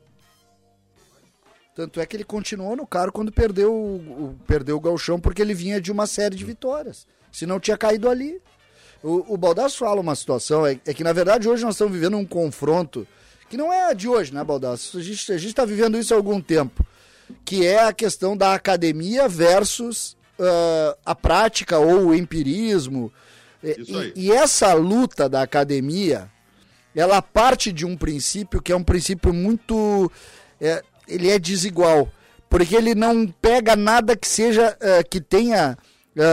Tanto 1.73 1.99
é 1.99 2.05
que 2.05 2.15
ele 2.15 2.23
continuou 2.23 2.75
no 2.75 2.87
carro 2.87 3.11
quando 3.11 3.31
perdeu 3.31 3.73
o, 3.73 4.25
o- 4.27 4.39
perdeu 4.47 4.77
o 4.77 4.79
galchão, 4.79 5.19
porque 5.19 5.41
ele 5.41 5.53
vinha 5.53 5.81
de 5.81 5.91
uma 5.91 6.07
série 6.07 6.35
de 6.35 6.45
vitórias. 6.45 7.05
Se 7.31 7.45
não 7.45 7.59
tinha 7.59 7.77
caído 7.77 8.07
ali. 8.09 8.39
O, 9.05 9.35
o 9.35 9.37
Baldasso 9.37 9.77
fala 9.77 10.01
uma 10.01 10.15
situação, 10.15 10.65
é, 10.65 10.79
é 10.85 10.93
que 10.93 11.03
na 11.03 11.13
verdade 11.13 11.47
hoje 11.47 11.63
nós 11.63 11.75
estamos 11.75 11.93
vivendo 11.93 12.17
um 12.17 12.25
confronto, 12.25 13.07
que 13.47 13.55
não 13.55 13.71
é 13.71 13.93
de 13.93 14.07
hoje, 14.07 14.33
né, 14.33 14.43
Baldasso? 14.43 14.97
A 14.97 15.01
gente 15.03 15.31
está 15.45 15.63
vivendo 15.63 15.95
isso 15.97 16.11
há 16.13 16.17
algum 16.17 16.41
tempo, 16.41 16.83
que 17.45 17.65
é 17.65 17.83
a 17.83 17.93
questão 17.93 18.35
da 18.35 18.53
academia 18.55 19.27
versus 19.27 20.17
ah, 20.39 20.97
a 21.05 21.13
prática 21.15 21.77
ou 21.77 22.07
o 22.07 22.15
empirismo. 22.15 23.11
E- 23.63 23.69
aí. 23.69 24.13
e- 24.15 24.25
e 24.25 24.31
essa 24.31 24.73
luta 24.73 25.29
da 25.29 25.41
academia, 25.43 26.27
ela 26.95 27.21
parte 27.21 27.71
de 27.71 27.85
um 27.85 27.95
princípio 27.95 28.61
que 28.61 28.71
é 28.71 28.75
um 28.75 28.83
princípio 28.83 29.31
muito. 29.33 30.11
é, 30.59 30.81
ele 31.07 31.29
é 31.29 31.37
desigual. 31.37 32.09
Porque 32.49 32.75
ele 32.75 32.95
não 32.95 33.27
pega 33.27 33.75
nada 33.75 34.15
que 34.15 34.27
seja. 34.27 34.75
é, 34.79 35.03
que 35.03 35.19
tenha 35.21 35.77
é, 35.77 35.77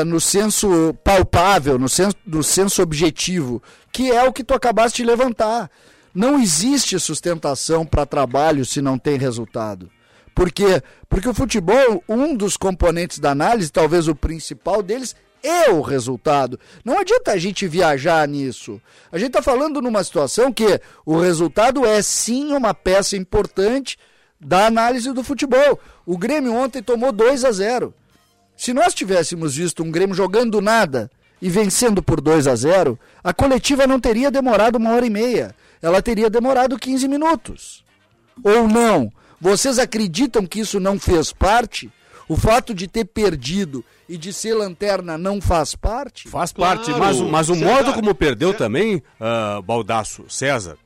no 0.07 0.21
senso 0.21 0.95
palpável, 1.03 1.79
no 1.79 1.89
senso, 1.89 2.17
no 2.25 2.43
senso 2.43 2.83
objetivo, 2.83 3.63
que 3.91 4.11
é 4.11 4.23
o 4.23 4.33
que 4.33 4.45
tu 4.45 4.55
acabaste 4.55 5.03
de 5.03 5.09
levantar. 5.09 5.71
Não 6.15 6.39
existe 6.39 6.99
sustentação 7.01 7.85
para 7.85 8.07
trabalho 8.07 8.65
se 8.65 8.81
não 8.81 8.99
tem 8.99 9.17
resultado. 9.17 9.91
Por 10.35 10.51
quê? 10.51 10.83
Porque 11.09 11.29
o 11.29 11.35
futebol, 11.35 12.03
um 12.09 12.35
dos 12.35 12.57
componentes 12.57 13.19
da 13.19 13.31
análise, 13.31 13.71
talvez 13.71 14.09
o 14.09 14.15
principal 14.15 14.83
deles, 14.83 15.17
é 15.43 15.71
o 15.71 15.81
resultado. 15.81 16.59
Não 16.85 16.99
adianta 16.99 17.33
a 17.33 17.37
gente 17.37 17.67
viajar 17.67 18.27
nisso. 18.29 18.81
A 19.11 19.19
gente 19.19 19.29
está 19.29 19.43
falando 19.43 19.83
numa 19.83 20.05
situação 20.05 20.53
que 20.53 20.81
o 21.05 21.19
resultado 21.19 21.85
é 21.85 22.01
sim 22.01 22.53
uma 22.53 22.73
peça 22.73 23.17
importante 23.17 23.99
da 24.41 24.67
análise 24.67 25.13
do 25.13 25.25
futebol. 25.25 25.79
O 26.07 26.17
Grêmio 26.17 26.55
ontem 26.55 26.83
tomou 26.83 27.13
2 27.13 27.45
a 27.45 27.53
0. 27.53 27.95
Se 28.63 28.73
nós 28.73 28.95
tivéssemos 28.95 29.57
visto 29.57 29.83
um 29.83 29.91
Grêmio 29.91 30.15
jogando 30.15 30.61
nada 30.61 31.11
e 31.41 31.51
vencendo 31.51 32.01
por 32.01 32.21
2 32.21 32.47
a 32.47 32.55
0, 32.55 32.97
a 33.25 33.35
coletiva 33.35 33.89
não 33.89 33.99
teria 33.99 34.31
demorado 34.31 34.77
uma 34.77 34.93
hora 34.93 35.05
e 35.05 35.11
meia. 35.11 35.53
Ela 35.83 36.01
teria 36.01 36.31
demorado 36.31 36.79
15 36.79 37.09
minutos. 37.09 37.85
Ou 38.45 38.69
não? 38.69 39.13
Vocês 39.41 39.81
acreditam 39.81 40.47
que 40.47 40.61
isso 40.61 40.79
não 40.79 40.97
fez 40.97 41.33
parte? 41.33 41.91
O 42.29 42.37
fato 42.37 42.73
de 42.73 42.87
ter 42.87 43.05
perdido 43.05 43.85
e 44.09 44.17
de 44.17 44.33
ser 44.33 44.55
lanterna 44.55 45.19
não 45.19 45.41
faz 45.41 45.75
parte? 45.75 46.29
Faz 46.29 46.53
Claro. 46.53 46.79
parte, 46.85 46.97
mas, 46.97 47.19
o- 47.21 47.29
mas 47.29 47.49
o 47.49 47.55
César, 47.55 47.67
modo 47.67 47.93
como 47.95 48.15
perdeu 48.15 48.53
Cé- 48.53 48.59
também, 48.59 49.03
ah, 49.21 49.61
Baldaço, 49.65 50.25
César, 50.29 50.77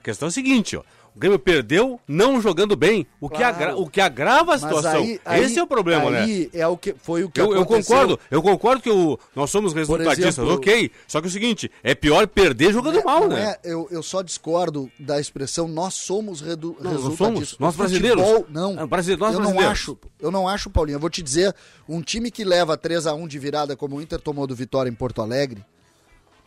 a 0.00 0.04
questão 0.04 0.28
é 0.28 0.30
a 0.30 0.32
seguinte, 0.32 0.76
ó. 0.76 0.84
O 1.14 1.18
Grêmio 1.18 1.38
perdeu 1.38 2.00
não 2.08 2.40
jogando 2.40 2.74
bem, 2.74 3.06
o, 3.20 3.28
que, 3.28 3.36
Claro. 3.36 3.54
agra- 3.56 3.76
o 3.76 3.88
que 3.88 4.00
agrava 4.00 4.54
a 4.54 4.58
situação. 4.58 5.00
aí- 5.02 5.20
aí- 5.24 5.44
Esse 5.44 5.60
é 5.60 5.62
o 5.62 5.66
problema, 5.66 6.10
né? 6.10 6.22
aí 6.22 6.50
é 6.52 6.66
o 6.66 6.76
que 6.76 6.92
foi 7.00 7.22
o 7.22 7.30
que 7.30 7.40
Eu, 7.40 7.54
eu 7.54 7.64
concordo, 7.64 8.18
eu 8.30 8.42
concordo 8.42 8.82
que 8.82 8.90
o- 8.90 9.16
nós 9.34 9.48
somos 9.48 9.72
resultadistas, 9.72 10.38
exemplo- 10.38 10.54
ok. 10.54 10.90
Só 11.06 11.20
que 11.20 11.26
é 11.26 11.30
o 11.30 11.32
seguinte, 11.32 11.70
é 11.84 11.94
pior 11.94 12.26
perder 12.26 12.72
jogando 12.72 12.94
Não 12.94 13.00
é- 13.00 13.04
mal, 13.04 13.20
não 13.20 13.28
né? 13.28 13.54
é- 13.62 13.72
eu, 13.72 13.86
eu 13.92 14.02
só 14.02 14.22
discordo 14.22 14.90
da 14.98 15.20
expressão 15.20 15.68
nós 15.68 15.94
somos 15.94 16.40
redu 16.40 16.76
Não, 16.80 16.92
nós 16.94 17.16
somos, 17.16 17.56
nós 17.60 17.76
brasileiros. 17.76 18.20
futebol, 18.20 18.46
não. 18.50 18.74
Ah, 18.78 18.86
brasile- 18.86 19.16
nós 19.16 19.34
eu 19.34 19.40
não 19.40 19.50
brasileiros. 19.52 19.72
acho, 19.80 19.98
eu 20.18 20.30
não 20.32 20.48
acho, 20.48 20.68
Paulinho. 20.68 20.96
Eu 20.96 21.00
vou 21.00 21.10
te 21.10 21.22
dizer, 21.22 21.54
um 21.88 22.02
time 22.02 22.28
que 22.30 22.42
leva 22.44 22.76
3 22.76 23.06
a 23.06 23.14
1 23.14 23.28
de 23.28 23.38
virada 23.38 23.76
como 23.76 23.96
o 23.96 24.02
Inter 24.02 24.18
tomou 24.20 24.48
do 24.48 24.54
Vitória 24.56 24.90
em 24.90 24.94
Porto 24.94 25.22
Alegre, 25.22 25.64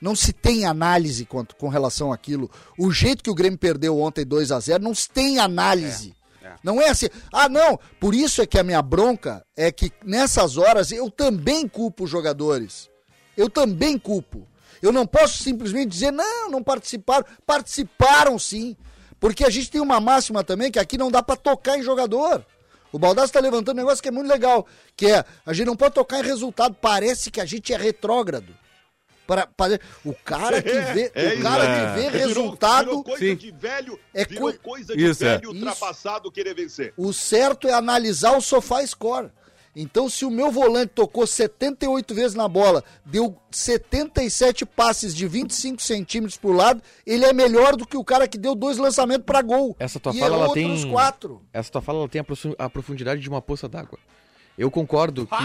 não 0.01 0.15
se 0.15 0.31
tem 0.31 0.65
análise 0.65 1.25
quanto, 1.25 1.55
com 1.55 1.69
relação 1.69 2.11
àquilo. 2.11 2.49
O 2.77 2.91
jeito 2.91 3.23
que 3.23 3.29
o 3.29 3.35
Grêmio 3.35 3.57
perdeu 3.57 3.99
ontem 3.99 4.25
2 4.25 4.51
a 4.51 4.59
0 4.59 4.83
não 4.83 4.93
se 4.93 5.09
tem 5.09 5.39
análise. 5.39 6.15
Não 6.63 6.81
é 6.81 6.89
assim, 6.89 7.07
ah 7.31 7.49
não, 7.49 7.79
por 7.99 8.15
isso 8.15 8.41
é 8.41 8.45
que 8.45 8.57
a 8.57 8.63
minha 8.63 8.81
bronca 8.81 9.45
é 9.55 9.71
que 9.71 9.91
nessas 10.03 10.57
horas 10.57 10.91
eu 10.91 11.11
também 11.11 11.67
culpo 11.67 12.05
os 12.05 12.09
jogadores. 12.09 12.89
Eu 13.35 13.49
também 13.49 13.97
culpo. 13.97 14.47
Eu 14.81 14.91
não 14.91 15.05
posso 15.05 15.43
simplesmente 15.43 15.89
dizer, 15.89 16.11
não, 16.11 16.49
não 16.49 16.63
participaram. 16.63 17.25
Participaram 17.45 18.37
sim. 18.39 18.75
Porque 19.19 19.43
a 19.43 19.49
gente 19.49 19.71
tem 19.71 19.81
uma 19.81 19.99
máxima 19.99 20.43
também 20.43 20.71
que 20.71 20.79
aqui 20.79 20.97
não 20.97 21.11
dá 21.11 21.21
pra 21.21 21.35
tocar 21.35 21.77
em 21.77 21.83
jogador. 21.83 22.45
O 22.91 22.99
Baldassi 22.99 23.33
tá 23.33 23.39
levantando 23.39 23.77
um 23.77 23.81
negócio 23.81 24.01
que 24.01 24.07
é 24.07 24.11
muito 24.11 24.29
legal, 24.29 24.65
que 24.95 25.07
é, 25.07 25.25
a 25.45 25.53
gente 25.53 25.67
não 25.67 25.75
pode 25.75 25.93
tocar 25.93 26.19
em 26.19 26.23
resultado, 26.23 26.75
parece 26.79 27.29
que 27.29 27.41
a 27.41 27.45
gente 27.45 27.73
é 27.73 27.77
retrógrado. 27.77 28.55
Para, 29.27 29.45
para- 29.45 29.79
o 30.05 30.13
cara 30.13 30.61
que 30.61 30.69
vê, 30.93 31.11
É 31.13 31.27
o 31.27 31.33
isso, 31.33 31.41
cara 31.43 31.63
é. 31.65 31.75
que 31.95 32.01
vê 32.01 32.09
Virou- 32.09 32.27
resultado, 32.27 32.85
Virou 32.85 33.03
coisa 33.03 33.19
Sim. 33.25 33.35
de 33.35 33.51
velho, 33.51 33.99
É 34.13 34.25
virou 34.25 34.43
coi- 34.43 34.57
coisa 34.57 34.95
de 34.95 35.05
Isso, 35.05 35.23
é. 35.25 35.37
velho 35.37 35.49
ultrapassado 35.49 36.31
querer 36.31 36.55
vencer. 36.55 36.93
o 36.97 37.11
certo 37.13 37.67
é 37.67 37.73
analisar 37.73 38.37
o 38.37 38.41
sofá 38.41 38.85
score. 38.87 39.29
Então, 39.79 40.09
se 40.09 40.25
o 40.25 40.31
meu 40.31 40.49
volante 40.49 40.93
tocou 40.95 41.27
78 41.27 42.15
vezes 42.15 42.33
na 42.33 42.47
bola, 42.47 42.83
deu 43.05 43.37
77 43.51 44.65
passes 44.65 45.13
de 45.13 45.27
25 45.27 45.79
centímetros 45.83 46.35
por 46.35 46.55
lado, 46.55 46.81
ele 47.05 47.23
é 47.25 47.31
melhor 47.31 47.75
do 47.75 47.85
que 47.85 47.95
o 47.95 48.03
cara 48.03 48.27
que 48.27 48.39
deu 48.39 48.55
dois 48.55 48.77
lançamentos 48.77 49.25
pra 49.25 49.41
gol. 49.43 49.75
Essa 49.77 49.99
tua 49.99 50.13
e 50.15 50.19
fala, 50.19 50.31
errou 50.33 50.45
ela 50.45 50.53
tem- 50.55 50.91
quatro. 50.91 51.43
Essa 51.53 51.71
tua 51.71 51.81
fala 51.81 51.99
ela 51.99 52.09
tem 52.09 52.21
a 52.21 52.23
profu- 52.23 52.55
a 52.57 52.67
profundidade 52.67 53.21
de 53.21 53.29
uma 53.29 53.41
poça 53.41 53.67
d'água. 53.69 53.99
Eu 54.57 54.71
concordo 54.71 55.27
que 55.27 55.35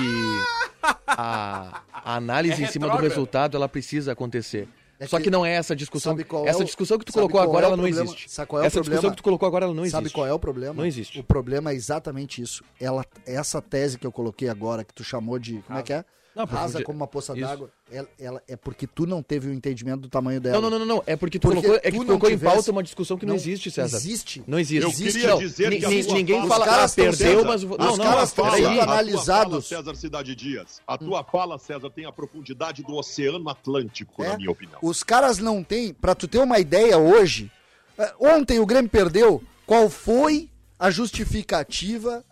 a, 1.06 1.82
a 1.92 2.16
análise 2.16 2.62
É 2.62 2.66
em 2.66 2.68
cima 2.70 2.88
do 2.88 2.96
resultado 2.96 3.56
ela 3.56 3.68
precisa 3.68 4.12
acontecer. 4.12 4.68
É 4.98 5.06
Só 5.06 5.16
que- 5.16 5.24
que 5.24 5.30
não 5.30 5.44
é 5.44 5.52
essa 5.52 5.74
discussão. 5.74 6.16
É 6.16 6.48
essa 6.48 6.60
o- 6.62 6.64
discussão 6.64 6.96
que 6.96 7.04
tu 7.04 7.12
colocou 7.12 7.40
agora 7.40 7.64
é 7.64 7.68
ela 7.68 7.76
não 7.76 7.82
problema? 7.84 8.04
existe. 8.04 8.30
Sabe 8.30 8.48
qual 8.48 8.62
é 8.62 8.64
o 8.64 8.66
essa 8.66 8.80
discussão 8.80 9.10
que 9.10 9.16
tu 9.16 9.22
colocou 9.24 9.46
agora 9.48 9.64
ela 9.64 9.74
não 9.74 9.82
existe. 9.82 9.96
Sabe 9.96 10.10
qual 10.10 10.26
é 10.26 10.32
o 10.32 10.38
problema? 10.38 10.74
Não 10.74 10.86
existe. 10.86 11.18
O 11.18 11.24
problema 11.24 11.72
é 11.72 11.74
exatamente 11.74 12.40
isso. 12.40 12.62
Ela, 12.80 13.04
essa 13.26 13.60
tese 13.60 13.98
que 13.98 14.06
eu 14.06 14.12
coloquei 14.12 14.48
agora, 14.48 14.84
que 14.84 14.94
tu 14.94 15.02
chamou 15.02 15.38
de. 15.40 15.58
Como 15.66 15.78
é 15.78 15.82
que 15.82 15.92
é? 15.92 16.04
Não, 16.34 16.44
Rasa 16.46 16.62
profundi- 16.62 16.84
como 16.84 16.96
uma 16.96 17.06
poça 17.06 17.34
d'água. 17.34 17.70
Ela, 17.90 18.08
ela- 18.18 18.42
é 18.48 18.56
porque 18.56 18.86
tu 18.86 19.04
não 19.06 19.22
teve 19.22 19.48
o 19.48 19.52
entendimento 19.52 20.00
do 20.00 20.08
tamanho 20.08 20.40
dela. 20.40 20.54
Não, 20.60 20.70
não, 20.70 20.78
não, 20.78 20.86
não, 20.86 20.96
não. 20.96 21.02
É 21.06 21.14
porque 21.14 21.38
tu 21.38 21.42
Porque 21.48 21.60
colocou, 21.60 21.76
é 21.76 21.90
que 21.90 21.90
tu 21.90 21.98
não 21.98 22.06
colocou 22.06 22.30
em 22.30 22.32
tivesse- 22.38 22.54
pauta 22.54 22.70
uma 22.70 22.82
discussão 22.82 23.18
que 23.18 23.26
não, 23.26 23.34
existe, 23.34 23.70
César. 23.70 23.96
Existe. 23.98 24.42
Não 24.46 24.58
existe. 24.58 24.82
Eu 24.82 24.88
existe. 24.88 25.12
queria 25.18 25.28
não. 25.34 25.38
dizer 25.38 25.68
Ni- 25.70 25.78
que 25.78 25.84
a 25.84 25.90
ninguém 25.90 26.36
fala- 26.48 26.48
fala, 26.48 26.62
Os 26.64 26.68
ah, 26.68 26.74
caras 26.74 26.94
perdeu, 26.94 27.16
sendo- 27.38 27.44
mas... 27.44 27.62
os 27.62 27.68
Não, 27.70 27.76
caras 27.76 27.98
não, 27.98 28.06
não, 28.16 28.22
estão 28.24 28.50
sendo 28.52 28.80
analisados. 28.80 29.68
fala, 29.68 29.82
César 29.82 29.94
Cidade 29.94 30.34
Dias, 30.34 30.80
a 30.86 30.96
tua 30.96 31.22
fala, 31.22 31.58
César, 31.58 31.90
tem 31.90 32.06
a 32.06 32.12
profundidade 32.12 32.82
do 32.82 32.94
Oceano 32.94 33.48
Atlântico, 33.50 34.22
É. 34.24 34.28
na 34.28 34.36
minha 34.38 34.50
opinião. 34.50 34.78
Os 34.82 35.02
caras 35.02 35.36
não 35.38 35.62
têm, 35.62 35.92
pra 35.92 36.14
tu 36.14 36.26
ter 36.26 36.38
uma 36.38 36.58
ideia 36.58 36.96
hoje, 36.96 37.50
eh, 37.98 38.14
ontem 38.18 38.58
o 38.58 38.64
Grêmio 38.64 38.90
perdeu, 38.90 39.42
qual 39.66 39.90
foi 39.90 40.48
a 40.78 40.90
justificativa 40.90 42.24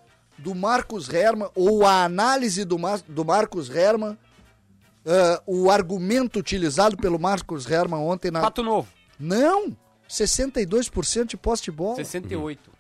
do 0.43 0.55
Marcos 0.55 1.09
Herman, 1.09 1.49
ou 1.55 1.85
a 1.87 2.05
análise 2.05 2.65
do, 2.65 2.79
Mar- 2.79 3.03
do 3.09 3.25
Marcos 3.25 3.69
Herman, 3.71 4.17
eh, 5.05 5.41
o 5.47 5.71
argumento 5.71 6.39
utilizado 6.39 6.97
pelo 6.97 7.19
Marcos 7.19 7.71
Herman 7.71 8.01
ontem 8.01 8.31
na... 8.31 8.41
Pato 8.41 8.63
Novo, 8.63 8.89
Não! 9.19 9.77
62% 10.09 11.27
de 11.27 11.37
posse 11.37 11.63
de 11.65 11.71
bola. 11.71 11.97
68. 11.97 12.71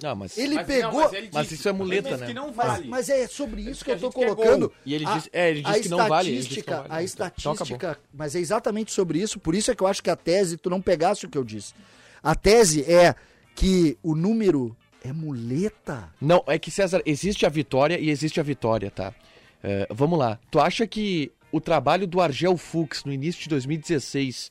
Não, 0.00 0.14
mas... 0.14 0.38
Ele 0.38 0.54
Mas, 0.54 0.66
pegou... 0.66 0.92
não, 0.92 1.00
mas 1.00 1.12
ele 1.12 1.30
Mas 1.32 1.50
isso 1.52 1.68
é 1.68 1.72
muleta, 1.72 2.08
ele 2.08 2.10
disse 2.10 2.20
né? 2.20 2.26
que 2.28 2.34
não 2.34 2.46
Mas, 2.54 2.66
vale. 2.68 2.88
mas 2.88 3.08
é 3.08 3.26
sobre 3.26 3.62
isso 3.62 3.84
que 3.84 3.90
eu 3.90 3.98
tô 3.98 4.12
colocando. 4.12 4.72
E 4.86 4.94
ele 4.94 5.04
A- 5.04 5.14
disse- 5.16 5.30
é, 5.32 5.50
ele 5.50 5.62
disse 5.62 5.78
a 5.78 5.82
que 5.82 5.88
não 5.88 6.08
vale, 6.08 6.28
ele 6.28 6.36
disse 6.38 6.48
que 6.50 6.60
estatística- 6.60 6.76
não 6.76 6.88
vale. 6.88 6.92
A 6.92 7.04
Então, 7.04 7.52
estatística, 7.52 7.98
mas 8.14 8.34
é 8.36 8.38
exatamente 8.38 8.92
sobre 8.92 9.18
isso, 9.20 9.40
por 9.40 9.54
isso 9.56 9.70
é 9.72 9.74
que 9.74 9.82
eu 9.82 9.88
acho 9.88 10.00
que 10.02 10.08
a 10.08 10.14
tese, 10.16 10.56
tu 10.56 10.70
não 10.70 10.80
pegasse 10.80 11.26
o 11.26 11.28
que 11.28 11.36
eu 11.36 11.42
disse. 11.42 11.74
A 12.22 12.34
tese 12.36 12.82
é 12.90 13.14
que 13.56 13.98
o 14.00 14.14
número 14.14 14.76
é 15.02 15.12
muleta. 15.12 16.12
Não, 16.20 16.42
é 16.46 16.58
que, 16.58 16.70
César, 16.70 17.02
existe 17.04 17.46
a 17.46 17.48
vitória 17.48 17.98
e 17.98 18.10
existe 18.10 18.40
a 18.40 18.42
vitória, 18.42 18.90
tá? 18.90 19.14
É, 19.62 19.86
vamos 19.90 20.18
lá. 20.18 20.38
Tu 20.50 20.60
acha 20.60 20.86
que 20.86 21.32
o 21.50 21.60
trabalho 21.60 22.06
do 22.06 22.20
Argel 22.20 22.56
Fux 22.56 23.04
no 23.04 23.12
início 23.12 23.42
de 23.42 23.48
2016, 23.48 24.50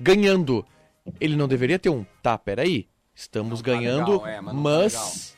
ganhando, 0.00 0.64
ele 1.20 1.36
não 1.36 1.48
deveria 1.48 1.78
ter 1.78 1.90
um 1.90 2.04
tá, 2.22 2.36
peraí, 2.36 2.88
estamos 3.14 3.60
Não 3.60 3.64
tá 3.64 3.72
ganhando, 3.72 4.12
legal, 4.12 4.26
é, 4.26 4.40
mas 4.40 4.92
tá 4.92 5.00
mas... 5.00 5.36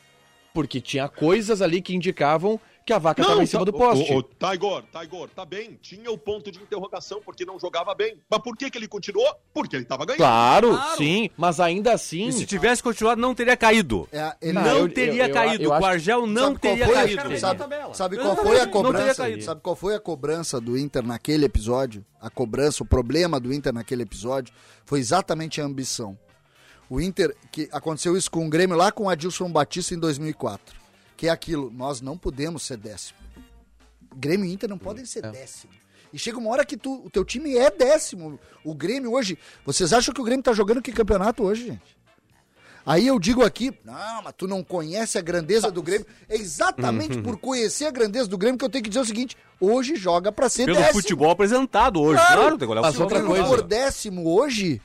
porque 0.53 0.79
tinha 0.79 1.07
coisas 1.07 1.61
ali 1.61 1.81
que 1.81 1.95
indicavam 1.95 2.59
que 2.91 2.95
a 2.95 2.99
vaca 2.99 3.21
estava 3.21 3.41
em 3.41 3.45
cima 3.45 3.63
do 3.63 3.71
poste. 3.71 4.11
O, 4.13 4.17
o, 4.17 4.23
Taigor, 4.23 4.83
Taigor, 4.91 5.29
tá 5.29 5.45
bem. 5.45 5.79
Tinha 5.81 6.11
o 6.11 6.17
ponto 6.17 6.51
de 6.51 6.59
interrogação 6.61 7.21
porque 7.23 7.45
não 7.45 7.57
jogava 7.57 7.95
bem. 7.95 8.17
Mas 8.29 8.41
por 8.41 8.57
que, 8.57 8.69
que 8.69 8.77
ele 8.77 8.87
continuou? 8.87 9.33
Porque 9.53 9.77
ele 9.77 9.85
tava 9.85 10.05
ganhando. 10.05 10.17
Claro, 10.19 10.69
Claro. 10.71 10.97
sim, 10.97 11.29
mas 11.37 11.59
ainda 11.59 11.93
assim... 11.93 12.27
E 12.27 12.33
se 12.33 12.45
tivesse 12.45 12.83
continuado, 12.83 13.21
não 13.21 13.33
teria 13.33 13.55
caído. 13.55 14.07
É, 14.11 14.35
ele 14.41 14.53
Não, 14.53 14.61
não 14.63 14.77
eu- 14.79 14.89
teria 14.93 15.23
eu- 15.23 15.27
eu- 15.27 15.33
caído. 15.33 15.63
eu 15.63 15.69
o 15.69 15.85
Argel 15.85 16.27
não 16.27 16.53
teria 16.55 16.85
foi? 16.85 16.93
caído. 16.95 17.39
Sabe, 17.39 17.59
sabe 17.93 18.17
qual 18.17 18.35
foi 18.35 18.59
a 18.59 18.67
cobrança? 18.67 19.23
caído. 19.23 19.43
Sabe 19.43 19.61
qual 19.61 19.75
foi 19.75 19.95
a 19.95 19.99
cobrança 19.99 20.59
do 20.59 20.77
Inter 20.77 21.03
naquele 21.05 21.45
episódio? 21.45 22.05
A 22.19 22.29
cobrança, 22.29 22.83
o 22.83 22.85
problema 22.85 23.39
do 23.39 23.53
Inter 23.53 23.73
naquele 23.73 24.03
episódio 24.03 24.53
foi 24.85 24.99
exatamente 24.99 25.61
a 25.61 25.63
ambição. 25.65 26.17
O 26.89 26.99
Inter, 26.99 27.33
que 27.51 27.69
aconteceu 27.71 28.17
isso 28.17 28.29
com 28.29 28.45
o 28.45 28.49
Grêmio 28.49 28.75
lá 28.75 28.91
com 28.91 29.05
o 29.05 29.09
Adilson 29.09 29.49
Batista 29.49 29.93
em 29.95 29.97
2004. 29.99 30.80
Que 31.21 31.27
é 31.27 31.29
aquilo, 31.29 31.69
nós 31.71 32.01
não 32.01 32.17
podemos 32.17 32.63
ser 32.63 32.77
décimo. 32.77 33.19
Grêmio 34.15 34.43
e 34.43 34.51
Inter 34.51 34.67
não 34.67 34.79
podem 34.79 35.05
ser 35.05 35.21
décimo. 35.31 35.71
E 36.11 36.17
chega 36.17 36.39
uma 36.39 36.49
hora 36.49 36.65
que 36.65 36.75
tu, 36.75 37.05
o 37.05 37.11
teu 37.11 37.23
time 37.23 37.55
é 37.55 37.69
décimo. 37.69 38.39
O 38.65 38.73
Grêmio 38.73 39.11
hoje. 39.13 39.37
Vocês 39.63 39.93
acham 39.93 40.15
que 40.15 40.19
o 40.19 40.23
Grêmio 40.23 40.41
tá 40.41 40.51
jogando 40.51 40.81
que 40.81 40.91
campeonato 40.91 41.43
hoje, 41.43 41.67
gente? 41.67 41.95
Aí 42.83 43.05
eu 43.05 43.19
digo 43.19 43.43
aqui, 43.45 43.71
não, 43.85 44.23
mas 44.23 44.33
tu 44.35 44.47
não 44.47 44.63
conhece 44.63 45.19
a 45.19 45.21
grandeza 45.21 45.69
do 45.69 45.83
Grêmio. 45.83 46.07
É 46.27 46.35
exatamente 46.37 47.17
Uhum. 47.17 47.21
por 47.23 47.37
conhecer 47.37 47.85
a 47.85 47.91
grandeza 47.91 48.27
do 48.27 48.35
Grêmio 48.35 48.57
que 48.57 48.65
eu 48.65 48.69
tenho 48.69 48.83
que 48.83 48.89
dizer 48.89 49.01
o 49.01 49.05
seguinte: 49.05 49.37
hoje 49.59 49.95
joga 49.95 50.31
pra 50.31 50.49
ser 50.49 50.65
Pelo 50.65 50.77
décimo. 50.77 50.99
futebol 51.03 51.29
apresentado 51.29 52.01
hoje. 52.01 52.19
Claro. 52.19 52.35
Claro, 52.41 52.57
tem 52.57 52.67
que 52.67 52.71
olhar 52.71 52.81
o 52.81 52.83
Mas 52.83 52.95
Se 52.95 52.99
o 52.99 53.03
outra 53.03 53.19
Grêmio 53.19 53.35
coisa- 53.37 53.47
for 53.47 53.61
décimo 53.61 54.27
hoje, 54.27 54.81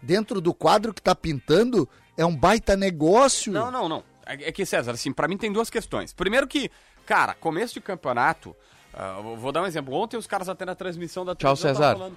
dentro 0.00 0.40
do 0.40 0.54
quadro 0.54 0.94
que 0.94 1.02
tá 1.02 1.16
pintando, 1.16 1.88
é 2.16 2.24
um 2.24 2.36
baita 2.36 2.76
negócio. 2.76 3.52
Não, 3.52 3.72
não, 3.72 3.88
não. 3.88 4.09
É 4.34 4.48
é 4.48 4.52
que, 4.52 4.64
César, 4.66 4.92
assim, 4.92 5.12
pra 5.12 5.26
mim 5.28 5.36
tem 5.36 5.52
duas 5.52 5.68
questões. 5.70 6.12
Primeiro 6.12 6.46
que, 6.46 6.70
cara, 7.06 7.34
começo 7.34 7.74
de 7.74 7.80
campeonato, 7.80 8.54
ah, 8.94 9.20
eu 9.24 9.36
vou 9.36 9.52
dar 9.52 9.62
um 9.62 9.66
exemplo. 9.66 9.94
Ontem 9.94 10.16
os 10.16 10.26
caras 10.26 10.48
até 10.48 10.64
na 10.64 10.74
transmissão 10.74 11.24
da 11.24 11.34
Tchau, 11.34 11.56
César. 11.56 11.92
falando, 11.94 12.16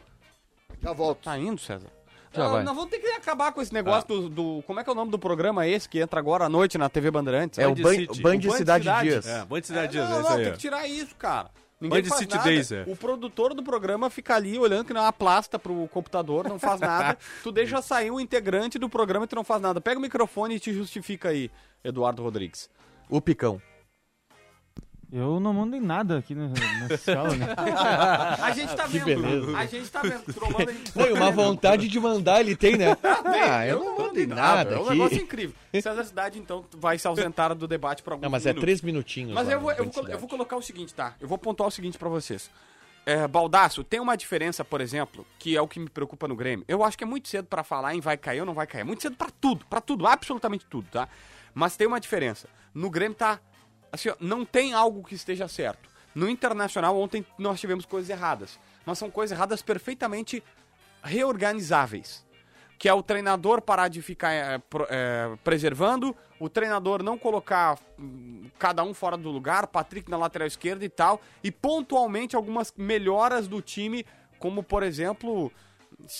Já 0.81 0.93
volto. 0.93 1.23
Tá 1.23 1.37
indo, 1.37 1.59
César? 1.59 1.87
Já 2.33 2.43
Não, 2.45 2.51
vai. 2.53 2.63
Nós 2.63 2.75
vamos 2.75 2.89
ter 2.89 2.97
que 2.99 3.07
acabar 3.09 3.51
com 3.51 3.61
esse 3.61 3.71
negócio 3.71 4.07
do, 4.07 4.27
do- 4.29 4.63
Como 4.65 4.79
é 4.79 4.83
que 4.83 4.89
é 4.89 4.93
o 4.93 4.95
nome 4.95 5.11
do 5.11 5.19
programa 5.19 5.67
esse 5.67 5.87
que 5.87 5.99
entra 5.99 6.19
agora 6.19 6.45
à 6.45 6.49
noite 6.49 6.77
na 6.79 6.89
TV 6.89 7.11
Bandeirantes? 7.11 7.59
É 7.59 7.67
o 7.67 7.75
Band 7.75 7.83
Band, 7.83 7.91
City. 7.93 8.21
Band 8.23 8.35
O 8.35 8.39
Band 8.41 8.57
Cidade, 8.57 8.83
Cidade. 8.83 9.09
Dias. 9.09 9.27
É, 9.27 9.45
Band 9.45 9.57
É, 9.59 9.61
Cidade 9.61 9.91
Dias, 9.91 10.09
não, 10.09 10.15
é 10.17 10.19
isso 10.21 10.29
não, 10.31 10.37
tem 10.37 10.51
que 10.51 10.57
tirar 10.57 10.87
isso, 10.87 11.15
cara. 11.15 11.51
Ninguém 11.83 12.01
Band 12.01 12.07
faz 12.07 12.21
City 12.21 12.35
nada. 12.35 12.49
Days, 12.49 12.71
é. 12.71 12.85
O 12.87 12.95
produtor 12.95 13.53
do 13.53 13.61
programa 13.61 14.09
fica 14.09 14.35
ali 14.35 14.57
olhando 14.57 14.85
que 14.85 14.93
não 14.93 15.01
é 15.01 15.03
uma 15.03 15.11
plasta 15.11 15.59
pro 15.59 15.85
computador, 15.89 16.47
não 16.47 16.57
faz 16.57 16.79
nada. 16.79 17.17
tu 17.43 17.51
deixa 17.51 17.81
sair 17.81 18.09
um 18.09 18.21
integrante 18.21 18.79
do 18.79 18.87
programa 18.87 19.25
e 19.25 19.27
tu 19.27 19.35
não 19.35 19.43
faz 19.43 19.61
nada. 19.61 19.81
Pega 19.81 19.99
o 19.99 20.01
microfone 20.01 20.55
e 20.55 20.59
te 20.61 20.73
justifica 20.73 21.29
aí, 21.29 21.51
Eduardo 21.83 22.23
Rodrigues. 22.23 22.69
O 23.09 23.19
Picão. 23.19 23.61
Eu 25.15 25.39
não 25.39 25.53
mando 25.53 25.75
em 25.75 25.79
nada 25.79 26.17
aqui 26.17 26.33
nessa, 26.33 26.53
nessa 26.79 26.93
escala, 26.95 27.35
né? 27.35 27.45
A 28.41 28.49
gente 28.51 28.75
tá 28.75 28.87
Que 28.87 28.97
vendo. 28.97 29.21
beleza. 29.21 29.57
A 29.57 29.65
gente 29.67 29.89
tá 29.91 30.01
vendo. 30.01 30.33
Trombando, 30.33 30.69
a 30.69 30.73
gente 30.73 30.97
Não, 30.97 31.05
e 31.07 31.13
uma 31.13 31.29
vontade 31.29 31.87
de 31.87 31.99
mandar 31.99 32.39
ele 32.41 32.55
tem, 32.55 32.75
né? 32.77 32.97
Ah, 33.23 33.67
eu 33.67 33.77
Eu 33.77 33.83
não 33.85 33.97
mando 34.07 34.19
em 34.19 34.25
nada 34.25 34.71
É 34.73 34.79
um 34.79 34.89
negócio 34.89 35.15
aqui. 35.15 35.23
incrível. 35.23 35.55
César 35.81 36.03
Cidade, 36.03 36.39
então, 36.39 36.65
vai 36.77 36.97
se 36.97 37.07
ausentar 37.07 37.53
do 37.53 37.67
debate 37.67 38.01
por 38.01 38.13
alguns 38.13 38.23
Não, 38.23 38.29
mas 38.31 38.43
é 38.45 38.49
minutos. 38.49 38.63
três 38.63 38.81
minutinhos. 38.81 39.33
Mas 39.33 39.45
lá 39.47 39.53
eu 39.53 39.59
vou, 39.59 39.71
eu, 39.71 39.83
vou, 39.83 39.93
colo- 39.93 40.07
eu 40.09 40.17
vou 40.19 40.29
colocar 40.29 40.55
o 40.57 40.61
seguinte, 40.63 40.93
tá? 40.95 41.13
Eu 41.21 41.27
vou 41.27 41.37
pontuar 41.37 41.67
o 41.67 41.71
seguinte 41.71 41.95
pra 41.97 42.09
vocês. 42.09 42.49
É, 43.05 43.27
Baldaço, 43.27 43.83
tem 43.83 43.99
uma 43.99 44.15
diferença, 44.15 44.65
por 44.65 44.81
exemplo, 44.81 45.27
que 45.37 45.55
é 45.55 45.61
o 45.61 45.67
que 45.67 45.79
me 45.79 45.89
preocupa 45.89 46.27
no 46.27 46.35
Grêmio. 46.35 46.65
Eu 46.67 46.83
acho 46.83 46.97
que 46.97 47.03
é 47.03 47.07
muito 47.07 47.27
cedo 47.27 47.45
pra 47.45 47.63
falar 47.63 47.93
em 47.93 47.99
vai 47.99 48.17
cair 48.17 48.39
ou 48.39 48.45
não 48.47 48.53
vai 48.55 48.65
cair. 48.65 48.81
É 48.81 48.83
muito 48.85 49.01
cedo 49.03 49.15
pra 49.15 49.27
tudo, 49.41 49.63
pra 49.69 49.79
tudo, 49.79 50.07
absolutamente 50.07 50.65
tudo, 50.65 50.87
tá? 50.89 51.07
Mas 51.53 51.75
tem 51.77 51.85
uma 51.85 51.99
diferença. 51.99 52.47
No 52.73 52.89
Grêmio 52.89 53.15
tá. 53.15 53.39
Assim, 53.93 54.09
ó, 54.09 54.15
não 54.19 54.43
tem 54.43 54.73
algo 54.73 55.03
que 55.03 55.15
esteja 55.15 55.47
certo. 55.47 55.87
No 56.13 56.27
Internacional, 56.27 56.99
ontem 56.99 57.25
nós 57.37 57.59
tivemos 57.59 57.85
coisas 57.85 58.09
erradas. 58.09 58.59
Mas 58.85 58.97
são 58.97 59.09
coisas 59.09 59.37
erradas 59.37 59.61
perfeitamente 59.61 60.43
reorganizáveis 61.01 62.25
que 62.83 62.89
é 62.89 62.93
o 62.93 63.01
treinador 63.01 63.61
parar 63.61 63.87
de 63.87 64.01
ficar 64.01 64.33
é, 64.33 64.61
é, 64.89 65.37
preservando, 65.41 66.13
o 66.37 66.49
treinador 66.49 67.01
não 67.01 67.17
colocar 67.17 67.79
hum, 67.97 68.49
cada 68.59 68.83
um 68.83 68.93
fora 68.93 69.15
do 69.15 69.29
lugar, 69.29 69.67
Patrick 69.67 70.11
na 70.11 70.17
lateral 70.17 70.47
esquerda 70.47 70.83
e 70.83 70.89
tal, 70.89 71.21
e 71.41 71.49
pontualmente 71.49 72.35
algumas 72.35 72.73
melhoras 72.75 73.47
do 73.47 73.61
time, 73.61 74.05
como 74.37 74.61
por 74.61 74.83
exemplo, 74.83 75.49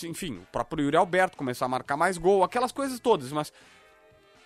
enfim, 0.04 0.38
o 0.38 0.46
próprio 0.50 0.84
Yuri 0.84 0.96
Alberto 0.96 1.36
começar 1.36 1.66
a 1.66 1.68
marcar 1.68 1.98
mais 1.98 2.16
gol, 2.16 2.42
aquelas 2.42 2.72
coisas 2.72 2.98
todas, 2.98 3.30
mas 3.30 3.52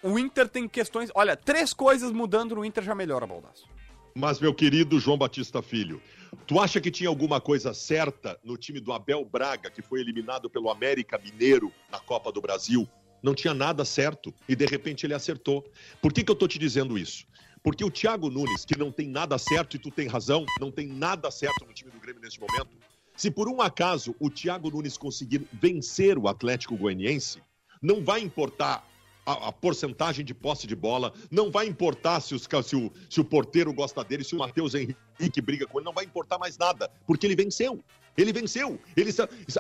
o 0.02 0.18
Inter 0.18 0.48
tem 0.48 0.68
questões, 0.68 1.10
olha, 1.14 1.36
três 1.36 1.72
coisas 1.72 2.12
mudando 2.12 2.54
no 2.54 2.64
Inter 2.64 2.84
já 2.84 2.94
melhora, 2.94 3.26
Baldasso. 3.26 3.66
Mas, 4.14 4.40
meu 4.40 4.52
querido 4.52 4.98
João 4.98 5.16
Batista 5.16 5.62
Filho, 5.62 6.02
tu 6.46 6.58
acha 6.58 6.80
que 6.80 6.90
tinha 6.90 7.08
alguma 7.08 7.40
coisa 7.40 7.72
certa 7.72 8.38
no 8.42 8.56
time 8.56 8.80
do 8.80 8.92
Abel 8.92 9.24
Braga, 9.24 9.70
que 9.70 9.82
foi 9.82 10.00
eliminado 10.00 10.50
pelo 10.50 10.70
América 10.70 11.18
Mineiro 11.18 11.72
na 11.90 12.00
Copa 12.00 12.32
do 12.32 12.40
Brasil? 12.40 12.88
Não 13.22 13.34
tinha 13.34 13.54
nada 13.54 13.84
certo 13.84 14.34
e 14.48 14.54
de 14.54 14.66
repente 14.66 15.06
ele 15.06 15.14
acertou. 15.14 15.64
Por 16.00 16.12
que, 16.12 16.24
que 16.24 16.30
eu 16.30 16.36
tô 16.36 16.48
te 16.48 16.58
dizendo 16.58 16.98
isso? 16.98 17.26
Porque 17.62 17.84
o 17.84 17.90
Thiago 17.90 18.30
Nunes, 18.30 18.64
que 18.64 18.78
não 18.78 18.90
tem 18.90 19.08
nada 19.08 19.36
certo, 19.38 19.76
e 19.76 19.78
tu 19.78 19.90
tem 19.90 20.06
razão, 20.06 20.44
não 20.60 20.70
tem 20.70 20.86
nada 20.86 21.30
certo 21.30 21.64
no 21.66 21.72
time 21.72 21.90
do 21.90 21.98
Grêmio 22.00 22.22
neste 22.22 22.40
momento. 22.40 22.76
Se 23.16 23.30
por 23.30 23.48
um 23.48 23.60
acaso 23.60 24.14
o 24.20 24.30
Thiago 24.30 24.70
Nunes 24.70 24.96
conseguir 24.96 25.46
vencer 25.52 26.16
o 26.16 26.28
Atlético 26.28 26.76
Goianiense, 26.76 27.42
não 27.82 28.04
vai 28.04 28.20
importar 28.20 28.84
a, 29.28 29.48
a 29.48 29.52
porcentagem 29.52 30.24
de 30.24 30.32
posse 30.32 30.66
de 30.66 30.74
bola, 30.74 31.12
não 31.30 31.50
vai 31.50 31.66
importar 31.66 32.20
se, 32.20 32.34
os 32.34 32.48
se 32.64 32.76
o, 32.76 32.90
se 33.10 33.20
o 33.20 33.24
porteiro 33.24 33.72
gosta 33.74 34.02
dele, 34.02 34.24
se 34.24 34.34
o 34.34 34.38
Matheus 34.38 34.74
Henrique 34.74 35.40
briga 35.42 35.66
com 35.66 35.78
ele, 35.78 35.84
não 35.84 35.92
vai 35.92 36.06
importar 36.06 36.38
mais 36.38 36.56
nada, 36.56 36.90
porque 37.06 37.26
ele 37.26 37.36
venceu. 37.36 37.84
Ele 38.18 38.32
venceu. 38.32 38.78
Ele, 38.96 39.10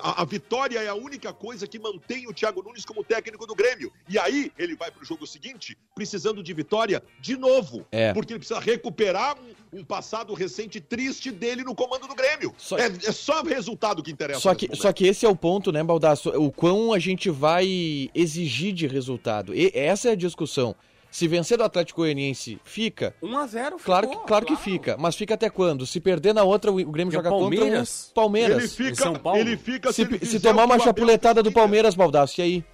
a, 0.02 0.22
a 0.22 0.24
vitória 0.24 0.80
é 0.80 0.88
a 0.88 0.94
única 0.94 1.32
coisa 1.32 1.66
que 1.66 1.78
mantém 1.78 2.26
o 2.28 2.34
Thiago 2.34 2.62
Nunes 2.62 2.84
como 2.84 3.04
técnico 3.04 3.46
do 3.46 3.54
Grêmio. 3.54 3.92
E 4.08 4.18
aí 4.18 4.52
ele 4.58 4.74
vai 4.74 4.90
para 4.90 5.02
o 5.02 5.06
jogo 5.06 5.26
seguinte 5.26 5.78
precisando 5.94 6.42
de 6.42 6.52
vitória 6.52 7.02
de 7.20 7.36
novo. 7.36 7.86
É. 7.92 8.12
Porque 8.12 8.32
ele 8.32 8.40
precisa 8.40 8.58
recuperar 8.60 9.36
um, 9.72 9.78
um 9.80 9.84
passado 9.84 10.34
recente 10.34 10.80
triste 10.80 11.30
dele 11.30 11.62
no 11.62 11.74
comando 11.74 12.08
do 12.08 12.14
Grêmio. 12.14 12.52
Só- 12.58 12.76
É, 12.76 12.86
é 12.86 13.12
só 13.12 13.42
resultado 13.42 14.02
que 14.02 14.10
interessa. 14.10 14.40
Só 14.40 14.54
que, 14.54 14.68
só 14.74 14.92
que 14.92 15.06
esse 15.06 15.24
é 15.24 15.28
o 15.28 15.36
ponto, 15.36 15.70
né, 15.70 15.82
Baldasso? 15.84 16.30
O 16.30 16.50
quão 16.50 16.92
a 16.92 16.98
gente 16.98 17.30
vai 17.30 18.10
exigir 18.14 18.72
de 18.72 18.86
resultado. 18.88 19.54
E 19.54 19.70
essa 19.72 20.08
é 20.08 20.12
a 20.12 20.16
discussão. 20.16 20.74
Se 21.10 21.26
vencer 21.26 21.56
do 21.56 21.64
Atlético 21.64 22.02
Goianiense, 22.02 22.60
fica. 22.64 23.14
1x0 23.22 23.76
Claro, 23.82 24.08
que, 24.10 24.16
claro 24.26 24.44
que 24.46 24.56
fica. 24.56 24.96
Mas 24.98 25.16
fica 25.16 25.34
até 25.34 25.48
quando? 25.48 25.86
Se 25.86 26.00
perder 26.00 26.34
na 26.34 26.44
outra, 26.44 26.70
o 26.70 26.74
Grêmio 26.74 27.10
Porque 27.12 27.16
joga 27.16 27.30
o 27.34 27.40
contra 27.40 27.58
Palmeiras- 27.58 28.08
o 28.10 28.14
Palmeiras. 28.14 28.58
Ele 28.58 28.68
fica, 28.68 28.90
Em 28.90 28.94
São 28.94 29.14
Paulo. 29.14 29.38
ele 29.40 29.56
fica 29.56 29.92
Se, 29.92 30.02
ele 30.02 30.24
se 30.26 30.38
tomar 30.38 30.62
o 30.62 30.66
uma 30.66 30.76
o 30.76 30.80
chapuletada 30.80 31.42
do. 31.42 31.50
Palmeiras, 31.50 31.94
Baldasso, 31.94 32.40
e 32.40 32.44
aí? 32.44 32.64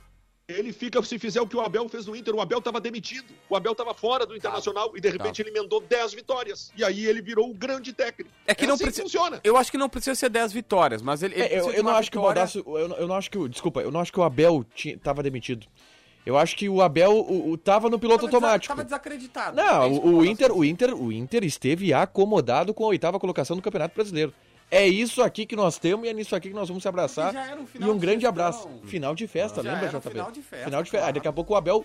Ele 0.47 0.75
fica 0.75 1.03
se 1.03 1.19
fizer 1.19 1.41
o 1.41 1.47
que 1.47 1.57
o 1.57 1.61
Abel 1.62 1.88
fez 1.88 2.05
no 2.07 2.14
Inter. 2.14 2.35
O 2.35 2.41
Abel 2.41 2.59
estava 2.59 2.79
demitido. 2.79 3.25
O 3.49 3.57
Abel 3.57 3.73
estava 3.73 3.95
fora 3.95 4.26
do 4.26 4.37
Internacional 4.37 4.93
e 4.95 5.00
de 5.00 5.09
repente 5.09 5.41
ele 5.41 5.49
emendou 5.49 5.81
10 5.81 6.12
vitórias. 6.12 6.71
E 6.76 6.85
aí 6.85 7.07
ele 7.07 7.23
virou 7.23 7.49
o 7.49 7.55
grande 7.55 7.95
técnico. 7.95 8.31
É 8.47 8.55
que 8.55 8.67
não 8.67 8.75
assim 8.75 8.85
precisa. 8.85 9.05
funciona. 9.05 9.41
Eu 9.43 9.57
acho 9.57 9.71
que 9.71 9.79
não 9.79 9.88
precisa 9.88 10.14
ser 10.14 10.29
10 10.29 10.53
vitórias, 10.53 11.00
mas 11.00 11.23
ele. 11.23 11.33
ele 11.35 11.43
É, 11.43 11.47
eu, 11.47 11.49
precisa 11.50 11.71
de 11.73 11.76
eu 11.79 11.83
não 11.85 11.93
acho 11.93 12.11
que 12.11 12.19
o 12.19 12.21
vitória- 12.21 12.35
Baldasso. 12.43 12.59
Eu, 12.67 12.88
não- 12.88 12.97
eu 12.99 13.09
não 13.09 13.14
acho 13.14 13.31
que 13.31 13.38
o. 13.38 13.49
Desculpa, 13.49 13.81
eu 13.81 13.91
não 13.91 14.00
acho 14.00 14.12
que 14.12 14.21
o 14.21 14.23
Abel 14.23 14.67
tinha, 14.75 14.99
tava 14.99 15.23
demitido. 15.23 15.67
Eu 16.26 16.38
acho 16.38 16.57
que 16.57 16.69
o 16.69 16.81
Abel 16.81 17.12
o, 17.12 17.50
o- 17.50 17.59
tava 17.59 17.90
no 17.90 17.99
piloto 17.99 18.25
Tava 18.25 18.37
automático. 18.37 18.69
Tava 18.75 18.85
desacreditado. 18.85 19.57
Não, 19.57 19.83
É 19.83 19.87
o, 19.87 20.16
o 20.19 20.25
Inter, 20.25 20.52
o 20.52 20.64
Inter, 20.64 20.95
o 20.95 21.12
Inter 21.12 21.45
esteve 21.45 21.93
acomodado 21.93 22.73
com 22.73 22.85
a 22.85 22.88
oitava 22.88 23.21
colocação 23.21 23.54
do 23.57 23.62
Campeonato 23.62 23.95
Brasileiro. 23.95 24.33
É 24.71 24.88
isso 24.88 25.23
aqui 25.23 25.45
que 25.45 25.54
nós 25.54 25.78
temos 25.78 26.07
e 26.07 26.09
é 26.09 26.12
nisso 26.14 26.35
aqui 26.35 26.49
que 26.49 26.54
nós 26.54 26.69
vamos 26.69 26.83
se 26.83 26.88
abraçar. 26.88 27.33
Um 27.35 27.66
e 27.87 27.90
um 27.90 27.95
de 27.95 28.00
grande 28.00 28.25
festão. 28.25 28.28
abraço. 28.31 28.69
Final 28.85 29.14
de 29.14 29.26
festa, 29.28 29.62
Já 29.62 29.73
lembra, 29.75 29.88
JB? 29.88 30.11
final 30.11 30.33
de 30.33 30.43
festa, 30.43 30.64
Final 30.64 30.83
de 30.83 30.90
claro. 30.90 31.12
daqui 31.12 31.28
a 31.28 31.33
pouco 31.33 31.52
o 31.52 31.57
Abel 31.57 31.85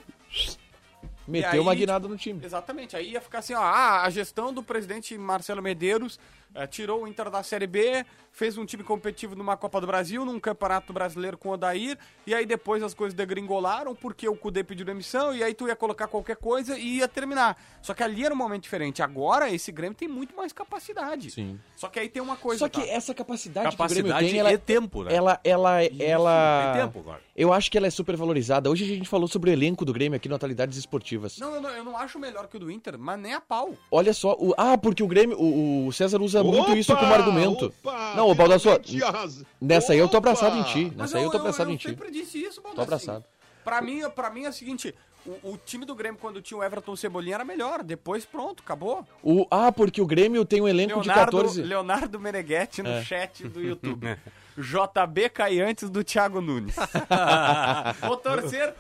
meteu 1.28 1.52
aí, 1.52 1.60
uma 1.60 1.76
guinada 1.76 2.08
no 2.08 2.18
time. 2.18 2.40
Exatamente. 2.44 2.96
Aí 2.96 3.12
ia 3.12 3.22
ficar 3.22 3.40
assim, 3.40 3.54
ó, 3.54 3.62
ah, 3.62 4.04
a 4.04 4.10
gestão 4.10 4.54
do 4.54 4.64
presidente 4.64 5.16
Marcelo 5.18 5.62
Medeiros 5.62 6.18
eh, 6.56 6.68
tirou 6.68 7.04
o 7.04 7.08
Inter 7.08 7.30
da 7.30 7.44
Série 7.44 7.68
B, 7.68 8.06
fez 8.32 8.58
um 8.58 8.66
time 8.66 8.84
competitivo 8.84 9.36
numa 9.36 9.56
Copa 9.56 9.80
do 9.80 9.88
Brasil, 9.88 10.26
num 10.26 10.40
Campeonato 10.40 10.92
Brasileiro 10.92 11.38
com 11.38 11.50
o 11.50 11.52
Odair, 11.54 11.98
e 12.26 12.34
aí 12.34 12.46
depois 12.46 12.82
as 12.82 12.94
coisas 12.94 13.14
degringolaram 13.14 13.96
porque 13.96 14.28
o 14.28 14.36
Cudê 14.36 14.64
pediu 14.64 14.86
demissão, 14.86 15.36
e 15.36 15.44
aí 15.44 15.54
tu 15.54 15.68
ia 15.68 15.76
colocar 15.76 16.08
qualquer 16.08 16.38
coisa 16.38 16.78
e 16.78 16.98
ia 16.98 17.08
terminar. 17.08 17.62
Só 17.82 17.94
que 17.94 18.02
ali 18.02 18.26
era 18.26 18.34
um 18.34 18.38
momento 18.38 18.64
diferente. 18.64 19.02
Agora 19.04 19.50
esse 19.52 19.72
Grêmio 19.72 19.96
tem 19.96 20.08
muito 20.08 20.36
mais 20.36 20.52
capacidade. 20.52 21.32
Sim. 21.32 21.60
Só 21.76 21.88
que 21.88 22.00
aí 22.00 22.10
tem 22.10 22.22
uma 22.22 22.36
coisa. 22.36 22.60
Só 22.60 22.70
que 22.70 22.82
tá? 22.82 22.88
essa 22.88 23.14
capacidade, 23.14 23.70
que 23.70 23.76
o 23.76 23.78
Capacidade 23.78 24.10
Grêmio 24.10 24.30
tem, 24.32 24.40
ela, 24.40 24.54
e 24.54 24.58
tempo, 24.58 25.04
né? 25.04 25.14
ela, 25.14 25.40
ela, 25.44 25.84
ela, 25.84 26.74
Tem 26.74 26.82
tempo 26.82 27.00
agora. 27.00 27.22
eu 27.36 27.54
acho 27.54 27.70
que 27.70 27.78
ela 27.78 27.88
é 27.88 27.92
super 27.92 28.16
valorizada. 28.16 28.70
Hoje 28.70 28.86
a 28.86 28.88
gente 28.88 29.08
falou 29.08 29.28
sobre 29.28 29.52
o 29.52 29.54
elenco 29.54 29.86
do 29.86 29.94
Grêmio 29.94 30.18
aqui 30.18 30.28
no 30.28 30.36
Atualidades 30.36 30.78
Esportivas. 30.78 31.38
Não, 31.38 31.56
eu 31.56 31.62
não, 31.62 31.70
eu 31.70 31.84
não 31.84 31.98
acho 31.98 32.18
melhor 32.18 32.48
que 32.48 32.58
o 32.58 32.60
do 32.60 32.72
Inter, 32.72 32.98
mas 32.98 33.20
nem 33.20 33.34
a 33.34 33.42
pau. 33.42 33.76
Olha 33.92 34.14
só, 34.14 34.36
o, 34.40 34.54
ah, 34.58 34.78
porque 34.78 35.04
o 35.04 35.08
Grêmio, 35.08 35.38
o, 35.40 35.88
o 35.88 35.94
César 35.94 36.22
usa 36.22 36.39
muito 36.44 36.64
Opa, 36.72 36.78
isso 36.78 36.96
como 36.96 37.14
argumento. 37.14 37.66
opa, 37.84 38.14
não, 38.16 38.30
o 38.30 38.36
Baldasso, 38.36 38.64
finalmente 38.70 39.04
arras- 39.04 39.44
nessa 39.62 39.94
aí 39.94 40.00
eu 40.00 40.08
tô 40.08 40.18
abraçado 40.18 40.58
em 40.58 40.64
ti. 40.64 40.94
Nessa 40.96 41.18
aí 41.18 41.24
eu 41.24 41.32
tô 41.32 41.38
abraçado 41.38 41.70
eu 41.70 41.74
em 41.74 41.78
ti. 41.78 41.90
sempre 41.90 42.12
disse 42.12 42.38
isso, 42.42 42.62
Baldassi. 42.62 42.76
Tô 42.76 42.82
abraçado. 42.82 43.26
Pra 43.64 43.82
mim, 43.82 44.02
pra 44.16 44.30
mim 44.30 44.44
é 44.46 44.50
o 44.50 44.54
seguinte, 44.54 44.96
o, 45.26 45.52
o 45.52 45.60
time 45.64 45.86
do 45.86 45.94
Grêmio 45.94 46.20
quando 46.20 46.42
tinha 46.42 46.58
o 46.58 46.64
Everton 46.64 46.96
Cebolinha 46.96 47.36
era 47.36 47.46
melhor, 47.46 47.84
depois 47.84 48.26
pronto, 48.26 48.64
acabou. 48.64 49.06
O, 49.22 49.46
ah, 49.52 49.72
porque 49.72 50.02
o 50.02 50.06
Grêmio 50.08 50.44
tem 50.46 50.62
um 50.62 50.68
elenco 50.68 51.02
de 51.02 51.08
Leonardo, 51.08 51.32
14. 51.38 51.62
Leonardo 51.62 52.20
Meneghetti 52.20 52.82
no 52.82 52.90
É. 52.90 53.04
chat 53.04 53.48
do 53.48 53.62
YouTube. 53.62 54.18
JB 54.58 55.30
cai 55.30 55.60
antes 55.62 55.90
do 55.90 56.04
Thiago 56.04 56.42
Nunes. 56.42 56.76
Vou 58.02 58.18
torcer 58.18 58.74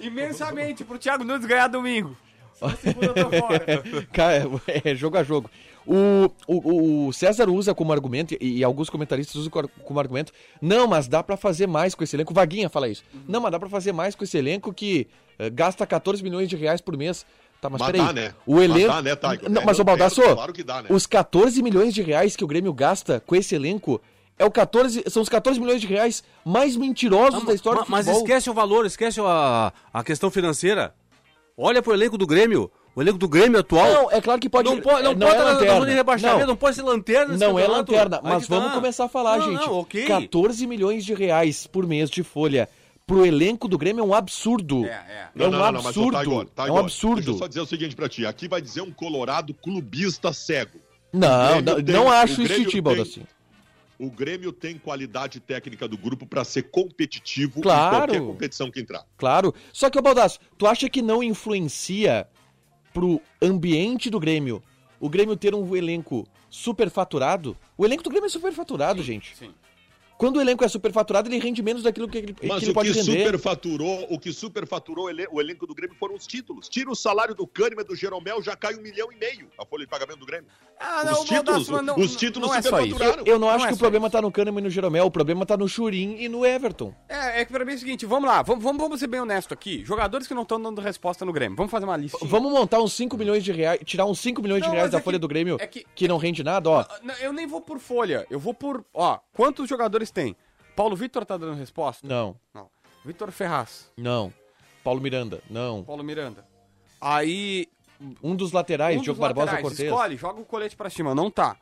imensamente 0.00 0.84
pro 0.84 0.98
Thiago 0.98 1.24
Nunes 1.24 1.46
ganhar 1.46 1.68
domingo. 1.68 2.16
Eu 3.00 3.14
tô 3.14 3.30
fora. 3.38 3.64
Cara, 4.12 4.44
é 4.84 4.94
jogo 4.94 5.16
a 5.16 5.22
jogo. 5.22 5.50
O, 5.86 6.30
o, 6.46 7.06
o 7.08 7.12
César 7.12 7.48
usa 7.48 7.74
como 7.74 7.92
argumento, 7.92 8.34
e, 8.40 8.58
e 8.58 8.64
alguns 8.64 8.90
comentaristas 8.90 9.34
usam 9.36 9.50
co- 9.50 9.68
como 9.84 9.98
argumento, 9.98 10.32
não, 10.60 10.86
mas 10.86 11.08
dá 11.08 11.22
pra 11.22 11.36
fazer 11.36 11.66
mais 11.66 11.94
com 11.94 12.04
esse 12.04 12.14
elenco. 12.16 12.32
Vaguinha 12.34 12.68
fala 12.68 12.88
isso. 12.88 13.02
Não, 13.26 13.40
mas 13.40 13.50
dá 13.52 13.58
pra 13.58 13.68
fazer 13.68 13.92
mais 13.92 14.14
com 14.14 14.22
esse 14.24 14.36
elenco 14.38 14.72
que 14.72 15.08
eh, 15.38 15.50
gasta 15.50 15.86
14 15.86 16.22
milhões 16.22 16.48
de 16.48 16.56
reais 16.56 16.80
por 16.80 16.96
mês. 16.96 17.24
Tá, 17.60 17.68
mas, 17.68 17.80
Mas 17.80 17.90
peraí. 17.90 18.06
dá, 18.06 18.12
né? 18.12 18.34
O 18.46 18.54
Mas 18.56 18.64
elenco. 18.64 18.88
dá, 18.88 19.02
né, 19.02 19.16
Taigo? 19.16 19.48
Não, 19.50 19.62
É, 19.62 19.64
mas 19.66 19.78
o 19.78 19.84
Baldasso, 19.84 20.22
claro 20.22 20.52
que 20.52 20.62
dá, 20.62 20.80
né? 20.82 20.88
os 20.90 21.06
14 21.06 21.62
milhões 21.62 21.92
de 21.92 22.00
reais 22.02 22.34
que 22.36 22.42
o 22.42 22.46
Grêmio 22.46 22.72
gasta 22.72 23.20
com 23.26 23.34
esse 23.36 23.54
elenco 23.54 24.00
é 24.38 24.44
o 24.46 24.50
14, 24.50 25.04
são 25.10 25.20
os 25.22 25.28
14 25.28 25.60
milhões 25.60 25.82
de 25.82 25.86
reais 25.86 26.24
mais 26.42 26.74
mentirosos 26.74 27.44
da 27.44 27.52
história 27.52 27.80
Ma- 27.80 27.84
do 27.84 27.90
mas 27.90 28.06
futebol. 28.06 28.22
esquece 28.26 28.48
o 28.48 28.54
valor, 28.54 28.86
esquece 28.86 29.20
a, 29.20 29.72
a 29.92 30.02
questão 30.02 30.30
financeira. 30.30 30.94
Olha 31.62 31.82
pro 31.82 31.92
elenco 31.92 32.16
do 32.16 32.26
Grêmio. 32.26 32.70
O 32.94 33.02
elenco 33.02 33.18
do 33.18 33.28
Grêmio 33.28 33.60
atual. 33.60 33.86
Não, 33.92 34.10
é 34.10 34.20
claro 34.20 34.40
que 34.40 34.48
pode. 34.48 34.68
não 34.68 34.80
pode, 34.80 35.02
não 35.02 35.10
é, 35.12 35.14
pode 35.14 35.24
estar 35.30 35.44
na 35.44 35.50
lanterna. 35.52 35.74
zona 35.74 35.86
de 35.86 35.92
rebaixamento, 35.92 36.40
Não. 36.40 36.46
não, 36.48 36.56
pode 36.56 36.76
ser 36.76 36.82
lanterna 36.82 37.36
Não 37.36 37.58
é 37.58 37.66
lanterna, 37.66 38.20
mas 38.22 38.42
que 38.44 38.48
tá. 38.48 38.58
vamos 38.58 38.74
começar 38.74 39.04
a 39.04 39.08
falar, 39.08 39.38
Não, 39.38 39.50
gente. 39.52 39.66
Não, 39.66 39.78
ok. 39.78 40.06
14 40.06 40.66
milhões 40.66 41.04
de 41.04 41.14
reais 41.14 41.66
por 41.66 41.86
mês 41.86 42.10
de 42.10 42.22
folha 42.22 42.68
pro 43.06 43.24
elenco 43.24 43.68
do 43.68 43.76
Grêmio 43.78 44.02
é 44.02 44.04
um 44.06 44.14
absurdo. 44.14 44.84
É, 44.86 44.88
é. 44.88 45.28
É 45.36 45.48
um 45.48 45.64
absurdo. 45.64 46.12
mas, 46.12 46.26
ô, 46.26 46.44
Taigor, 46.46 46.46
é 46.68 46.72
um 46.72 46.78
absurdo. 46.78 47.16
Deixa 47.16 47.30
eu 47.30 47.38
só 47.38 47.46
dizer 47.46 47.60
o 47.60 47.66
seguinte 47.66 47.94
pra 47.94 48.08
ti. 48.08 48.24
Aqui 48.26 48.48
vai 48.48 48.60
dizer 48.60 48.80
um 48.80 48.90
colorado 48.90 49.52
clubista 49.54 50.32
cego. 50.32 50.78
Não, 51.12 51.60
não, 51.60 51.82
tem- 51.82 51.94
não 51.94 52.06
o 52.06 52.08
acho 52.08 52.34
isso 52.34 52.42
Grêmio 52.44 52.64
de 52.66 52.70
ti, 52.70 52.80
Baldassi. 52.80 53.22
O 54.00 54.10
Grêmio 54.10 54.50
tem 54.50 54.78
qualidade 54.78 55.40
técnica 55.40 55.86
do 55.86 55.98
grupo 55.98 56.24
pra 56.24 56.42
ser 56.42 56.70
competitivo 56.70 57.60
Claro. 57.60 57.96
em 57.96 57.98
qualquer 57.98 58.20
competição 58.26 58.70
que 58.70 58.80
entrar. 58.80 59.04
Claro. 59.18 59.54
Só 59.74 59.90
que, 59.90 59.98
ô 59.98 60.00
Baldasso, 60.02 60.40
tu 60.56 60.66
acha 60.66 60.88
que 60.88 61.02
não 61.02 61.22
influencia 61.22 62.26
pro 62.94 63.20
ambiente 63.42 64.08
do 64.08 64.18
Grêmio 64.18 64.62
o 64.98 65.08
Grêmio 65.10 65.36
ter 65.36 65.54
um 65.54 65.76
elenco 65.76 66.26
superfaturado? 66.48 67.54
O 67.76 67.84
elenco 67.84 68.02
do 68.02 68.08
Grêmio 68.08 68.26
é 68.26 68.30
superfaturado, 68.30 69.02
gente. 69.02 69.36
Sim. 69.36 69.52
Quando 70.20 70.36
o 70.36 70.40
elenco 70.42 70.62
é 70.62 70.68
superfaturado, 70.68 71.30
ele 71.30 71.38
rende 71.38 71.62
menos 71.62 71.82
daquilo 71.82 72.06
que 72.06 72.18
ele, 72.18 72.34
que 72.34 72.46
Mas 72.46 72.60
ele 72.62 72.72
o 72.72 72.74
pode 72.74 72.92
que 72.92 72.98
render. 72.98 73.24
superfaturou, 73.24 74.06
o 74.10 74.18
que 74.18 74.30
superfaturou 74.34 75.08
ele- 75.08 75.26
o 75.32 75.40
elenco 75.40 75.66
do 75.66 75.74
Grêmio 75.74 75.96
foram 75.98 76.14
os 76.14 76.26
títulos. 76.26 76.68
Tira 76.68 76.90
o 76.90 76.94
salário 76.94 77.34
do 77.34 77.46
Kahneman, 77.46 77.84
do 77.86 77.96
Jeromel, 77.96 78.42
já 78.42 78.54
cai 78.54 78.74
um 78.74 78.82
milhão 78.82 79.10
e 79.10 79.16
meio 79.16 79.48
a 79.58 79.64
folha 79.64 79.84
de 79.86 79.90
pagamento 79.90 80.18
do 80.18 80.26
Grêmio. 80.26 80.46
Ah, 80.78 81.04
Os 81.12 81.24
títulos, 81.24 81.68
mas 81.70 81.82
não- 81.82 81.96
os 81.98 82.16
títulos 82.16 82.48
não 82.50 82.54
é 82.54 82.60
só 82.60 82.80
isso. 82.80 82.90
superfaturaram. 82.90 83.22
Eu 83.26 83.38
não 83.38 83.48
acho 83.48 83.58
Não 83.60 83.64
é 83.64 83.68
que 83.68 83.74
o 83.74 83.78
problema 83.78 84.06
isso. 84.08 84.12
tá 84.12 84.20
no 84.20 84.30
Kahneman 84.30 84.60
e 84.60 84.64
no 84.64 84.70
Jeromel, 84.70 85.06
o 85.06 85.10
problema 85.10 85.46
tá 85.46 85.56
no 85.56 85.66
Churin 85.66 86.16
e 86.18 86.28
no 86.28 86.44
Everton. 86.44 86.94
É, 87.08 87.40
é 87.40 87.44
que 87.46 87.52
pra 87.52 87.64
mim 87.64 87.72
é 87.72 87.76
o 87.76 87.78
seguinte, 87.78 88.04
vamos 88.04 88.28
lá, 88.28 88.42
vamos, 88.42 88.62
vamos, 88.62 88.80
vamos 88.82 89.00
ser 89.00 89.06
bem 89.06 89.20
honestos 89.20 89.52
aqui. 89.52 89.82
Jogadores 89.86 90.26
que 90.26 90.34
não 90.34 90.42
estão 90.42 90.60
dando 90.60 90.82
resposta 90.82 91.24
no 91.24 91.32
Grêmio. 91.32 91.56
Vamos 91.56 91.70
fazer 91.70 91.86
uma 91.86 91.96
lista. 91.96 92.18
Vamos 92.22 92.52
montar 92.52 92.80
uns 92.80 92.92
5 92.92 93.16
milhões 93.16 93.42
de 93.42 93.52
reais, 93.52 93.80
tirar 93.86 94.04
uns 94.04 94.18
5 94.20 94.42
milhões 94.42 94.60
Não, 94.60 94.68
de 94.68 94.74
reais 94.74 94.86
mas 94.88 94.92
da 94.92 94.98
é 94.98 95.02
folha 95.02 95.16
que- 95.16 95.20
do 95.20 95.28
Grêmio 95.28 95.56
é 95.58 95.66
que- 95.66 95.84
que 95.94 96.06
não 96.08 96.18
rende 96.18 96.42
nada, 96.44 96.68
ó. 96.68 96.84
Não, 97.02 97.14
Eu 97.20 97.32
nem 97.32 97.46
vou 97.46 97.60
por 97.62 97.78
folha, 97.78 98.26
eu 98.30 98.38
vou 98.38 98.52
por. 98.54 98.84
Ó, 98.94 99.18
quantos 99.34 99.68
jogadores 99.68 100.09
tem? 100.10 100.36
Paulo 100.76 100.94
Vitor 100.96 101.24
tá 101.24 101.36
dando 101.36 101.54
resposta? 101.58 102.06
Não, 102.06 102.36
Não. 102.54 102.68
Vitor 103.04 103.30
Ferraz, 103.32 103.90
não. 103.96 104.32
Paulo 104.84 105.00
Miranda, 105.00 105.42
não. 105.48 105.82
Paulo 105.84 106.02
Miranda. 106.04 106.46
Aí. 107.00 107.66
Um 108.22 108.34
dos 108.34 108.50
laterais, 108.52 108.98
um 108.98 109.02
Diogo 109.02 109.20
Barbosa 109.20 109.44
laterais, 109.46 109.62
Cortez. 109.62 109.88
Escolhe, 109.90 110.16
joga 110.16 110.40
o 110.40 110.44
colete 110.44 110.74
pra 110.74 110.88
cima, 110.88 111.14
não 111.14 111.30
tá. 111.30 111.54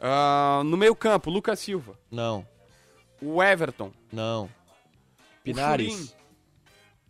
Ah, 0.00 0.62
no 0.64 0.76
meio-campo, 0.76 1.28
Lucas 1.28 1.58
Silva. 1.58 1.98
Não, 2.08 2.46
O 3.20 3.42
Everton. 3.42 3.90
não. 4.12 4.48
Pinares. 5.42 6.14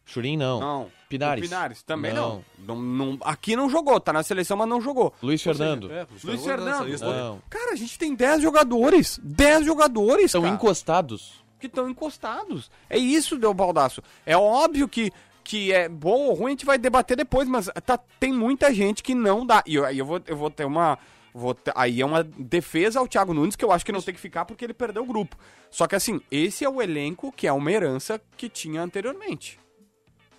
Churin 0.07 0.37
não. 0.39 0.59
Não. 0.61 0.91
Pinares. 1.19 1.45
O 1.45 1.49
Pinares 1.49 1.83
também 1.83 2.13
não. 2.13 2.43
Não. 2.59 2.77
Não, 2.77 2.83
não. 2.83 3.19
Aqui 3.23 3.55
não 3.57 3.69
jogou, 3.69 3.99
tá 4.01 4.13
na 4.13 4.23
seleção, 4.23 4.57
mas 4.57 4.69
não 4.69 4.81
jogou. 4.81 5.13
Luiz 5.23 5.43
Fernando. 5.43 5.91
É, 5.93 6.07
Luiz 6.25 6.45
Fernando, 6.45 6.89
Não. 7.01 7.43
Cara, 7.51 7.73
a 7.73 7.77
gente 7.77 7.99
tem 7.99 8.15
10 8.15 8.43
jogadores. 8.43 9.21
10 9.23 9.65
jogadores, 9.67 10.31
São 10.31 10.43
cara. 10.43 10.55
encostados. 10.55 11.43
que 11.61 11.67
estão 11.67 11.89
encostados. 11.89 12.71
É 12.91 12.99
isso, 12.99 13.39
Del 13.39 13.55
Baldaço. 13.55 14.03
É 14.27 14.37
óbvio 14.37 14.89
que, 14.89 15.13
que 15.45 15.73
é 15.73 15.89
bom 15.89 16.23
ou 16.29 16.35
ruim, 16.35 16.47
a 16.47 16.51
gente 16.51 16.67
vai 16.67 16.77
debater 16.77 17.17
depois, 17.17 17.47
mas 17.49 17.71
tá, 17.87 17.97
tem 18.19 18.33
muita 18.33 18.75
gente 18.75 19.01
que 19.01 19.15
não 19.15 19.47
dá. 19.47 19.63
E 19.65 19.77
eu- 19.77 19.85
aí 19.85 19.97
eu 19.99 20.05
vou, 20.05 20.21
eu 20.27 20.37
vou 20.37 20.51
ter 20.51 20.65
uma. 20.65 20.99
Vou 21.35 21.55
ter- 21.55 21.73
aí 21.77 22.01
é 22.03 22.05
uma 22.05 22.23
defesa 22.25 22.99
ao 22.99 23.07
Thiago 23.09 23.33
Nunes 23.33 23.55
que 23.57 23.65
eu 23.65 23.71
acho 23.73 23.87
que 23.87 23.93
não 23.93 24.03
tem 24.03 24.13
que 24.13 24.21
ficar 24.21 24.45
porque 24.45 24.65
ele 24.65 24.75
perdeu 24.75 25.03
o 25.05 25.07
grupo. 25.07 25.37
Só 25.71 25.87
que 25.87 25.95
assim, 25.95 26.21
esse 26.31 26.65
é 26.65 26.69
o 26.69 26.83
elenco 26.83 27.31
que 27.33 27.47
é 27.47 27.53
uma 27.53 27.71
herança 27.73 28.21
que 28.37 28.49
tinha 28.49 28.83
anteriormente. 28.83 29.59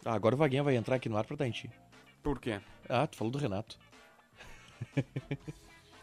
Ah, 0.06 0.14
agora 0.14 0.36
o 0.36 0.38
Vaguinha 0.38 0.64
vai 0.64 0.76
entrar 0.76 0.96
aqui 0.96 1.08
no 1.10 1.18
ar 1.18 1.26
pra 1.26 1.36
dar 1.36 1.48
em 1.48 1.52
ti. 1.52 1.70
Por 2.22 2.40
quê? 2.40 2.60
Ah, 2.90 3.08
tu 3.08 3.16
falou 3.18 3.32
do 3.32 3.38
Renato. 3.38 3.78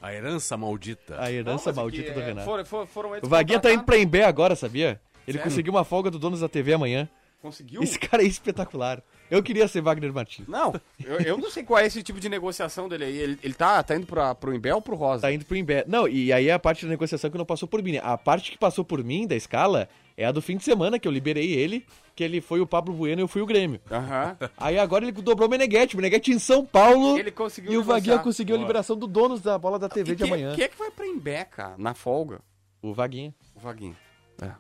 A 0.01 0.15
herança 0.15 0.57
maldita. 0.57 1.21
A 1.21 1.31
herança 1.31 1.71
Não, 1.71 1.75
mas 1.75 1.77
maldita 1.77 2.11
é 2.11 2.15
do 2.15 2.15
que, 2.15 2.21
é, 2.21 2.27
Renato. 2.29 2.47
Foram, 2.47 2.65
foram, 2.65 2.87
foram 2.87 3.11
eles 3.15 3.23
O 3.23 3.29
Vaguinha 3.29 3.61
tá 3.61 3.71
indo 3.73 3.85
pra 3.85 3.99
Embé 3.99 4.25
agora, 4.25 4.57
sabia? 4.57 5.01
Ele 5.27 5.37
Sério? 5.37 5.43
conseguiu 5.43 5.73
uma 5.73 5.85
folga 5.85 6.11
do 6.11 6.19
Donos 6.19 6.41
da 6.41 6.49
TV 6.49 6.73
amanhã. 6.73 7.09
Conseguiu? 7.43 7.83
Esse 7.83 7.99
cara 7.99 8.23
é 8.23 8.27
espetacular. 8.27 9.03
Eu 9.31 9.43
queria 9.43 9.69
ser 9.69 9.81
Wagner 9.81 10.13
Martins. 10.13 10.47
Não, 10.49 10.75
eu, 11.03 11.21
eu 11.21 11.39
não 11.39 11.51
sei 11.51 11.63
qual 11.63 11.79
é 11.79 11.87
esse 11.87 12.03
tipo 12.03 12.19
de 12.19 12.29
negociação 12.29 12.89
dele 12.89 13.05
aí. 13.05 13.17
Ele, 13.17 13.39
ele 13.43 13.55
tá, 13.55 13.83
tá 13.83 13.95
indo 13.97 14.07
pra, 14.07 14.35
pro 14.35 14.55
Imbé 14.55 14.75
ou 14.75 14.83
pro 14.83 14.97
Rosa? 14.97 15.23
Tá 15.23 15.33
indo 15.33 15.45
pro 15.45 15.57
Imbé. 15.57 15.85
Não, 15.87 16.09
e 16.09 16.33
aí 16.33 16.49
é 16.49 16.53
a 16.53 16.59
parte 16.59 16.85
da 16.85 16.91
negociação 16.91 17.31
que 17.31 17.39
não 17.39 17.47
passou 17.47 17.69
por 17.69 17.83
mim. 17.83 17.93
né? 17.93 18.01
A 18.03 18.19
parte 18.19 18.51
que 18.51 18.59
passou 18.59 18.85
por 18.85 19.03
mim 19.05 19.27
da 19.27 19.37
escala 19.37 19.89
é 20.23 20.27
a 20.27 20.33
do 20.33 20.43
fim 20.43 20.57
de 20.57 20.65
semana, 20.65 20.99
que 20.99 21.09
eu 21.09 21.13
liberei 21.13 21.53
ele, 21.53 21.87
que 22.15 22.23
ele 22.23 22.41
foi 22.41 22.61
o 22.61 22.67
Pablo 22.67 22.93
Bueno 22.95 23.21
e 23.21 23.25
eu 23.25 23.29
fui 23.29 23.41
o 23.41 23.47
Grêmio. 23.47 23.81
Aham. 23.91 24.37
Aí 24.57 24.79
agora 24.79 25.05
ele 25.05 25.13
dobrou 25.13 25.49
o 25.49 25.51
Meneghetti. 25.51 25.95
O 25.95 25.97
Meneghetti 25.97 26.31
em 26.31 26.39
São 26.39 26.65
Paulo. 26.65 27.19
Ele 27.19 27.31
conseguiu 27.31 27.73
E 27.73 27.77
o 27.79 27.83
Vaguinha 27.83 28.19
conseguiu 28.19 28.55
a 28.57 28.59
liberação 28.59 28.97
do 28.97 29.07
dono 29.07 29.39
da 29.39 29.57
bola 29.59 29.79
da 29.79 29.89
TV 29.89 30.13
E 30.13 30.17
de 30.17 30.23
quem, 30.25 30.33
amanhã. 30.33 30.55
quem 30.55 30.65
é 30.65 30.69
que 30.69 30.77
vai 30.77 30.91
pra 30.91 31.07
Imbé, 31.07 31.45
cara, 31.45 31.75
na 31.79 31.95
folga? 31.95 32.41
O 32.83 32.93
Vaguinha. 32.93 33.35
O 33.55 33.61
Vaguinho. 33.61 33.97
É. 34.43 34.51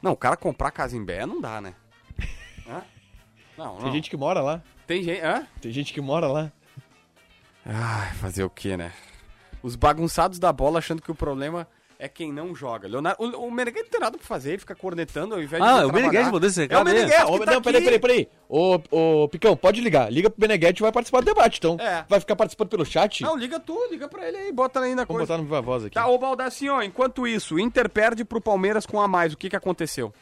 Não, 0.00 0.12
o 0.12 0.16
cara 0.16 0.36
comprar 0.36 0.70
casa 0.70 0.96
em 0.96 1.04
Bé 1.04 1.26
não 1.26 1.40
dá, 1.40 1.60
né? 1.60 1.74
Hã? 2.68 2.82
Não, 3.58 3.74
não. 3.74 3.82
Tem 3.82 3.92
gente 3.92 4.08
que 4.10 4.16
mora 4.16 4.40
lá. 4.40 4.62
Tem 4.86 5.02
gente. 5.02 5.20
Hã? 5.22 5.46
Tem 5.60 5.72
gente 5.72 5.92
que 5.92 6.00
mora 6.00 6.26
lá. 6.28 6.52
Ai, 7.64 8.14
fazer 8.14 8.44
o 8.44 8.50
quê, 8.50 8.76
né? 8.76 8.92
Os 9.62 9.74
bagunçados 9.74 10.38
da 10.38 10.52
bola 10.52 10.78
achando 10.78 11.02
que 11.02 11.10
o 11.10 11.14
problema 11.14 11.66
é 11.98 12.08
quem 12.08 12.32
não 12.32 12.54
joga. 12.54 12.86
Leonardo, 12.88 13.22
o, 13.22 13.46
o 13.46 13.50
Meneghete 13.50 13.84
não 13.84 13.90
tem 13.90 14.00
nada 14.00 14.18
pra 14.18 14.26
fazer, 14.26 14.50
ele 14.50 14.58
fica 14.58 14.74
cornetando 14.74 15.34
ao 15.34 15.42
invés 15.42 15.62
de. 15.62 15.68
Ah, 15.68 15.86
o 15.86 15.92
Meneghete 15.92 16.30
mandou 16.30 16.48
esse 16.48 16.60
É 16.60 16.64
o 16.64 16.68
recado? 16.68 16.84
Meneghete 16.84 17.14
Ah, 17.20 17.26
tá 17.44 17.52
não, 17.52 17.62
peraí, 17.62 17.82
peraí, 17.84 17.98
peraí. 17.98 18.28
Ô, 18.48 18.80
ô, 18.90 19.28
Picão, 19.28 19.56
pode 19.56 19.80
ligar. 19.80 20.12
Liga 20.12 20.30
pro 20.30 20.40
Meneghetti 20.40 20.80
e 20.80 20.82
vai 20.82 20.92
participar 20.92 21.20
do 21.20 21.26
debate, 21.26 21.58
então. 21.58 21.76
É. 21.80 22.04
Vai 22.08 22.20
ficar 22.20 22.36
participando 22.36 22.68
pelo 22.68 22.84
chat? 22.84 23.22
Não, 23.22 23.36
liga 23.36 23.58
tu, 23.58 23.78
liga 23.90 24.08
pra 24.08 24.28
ele 24.28 24.36
aí, 24.36 24.52
bota 24.52 24.80
aí 24.80 24.94
na 24.94 25.04
Vamos 25.04 25.08
coisa. 25.08 25.26
botar 25.26 25.38
no 25.38 25.44
Viva 25.44 25.62
Voz 25.62 25.84
aqui. 25.84 25.94
Tá, 25.94 26.06
ô 26.06 26.18
Baldacinho, 26.18 26.82
enquanto 26.82 27.26
isso, 27.26 27.56
o 27.56 27.60
Inter 27.60 27.88
perde 27.88 28.24
pro 28.24 28.40
Palmeiras 28.40 28.86
com 28.86 29.00
a 29.00 29.08
mais. 29.08 29.32
O 29.32 29.36
que 29.36 29.48
que 29.50 29.56
aconteceu? 29.56 30.12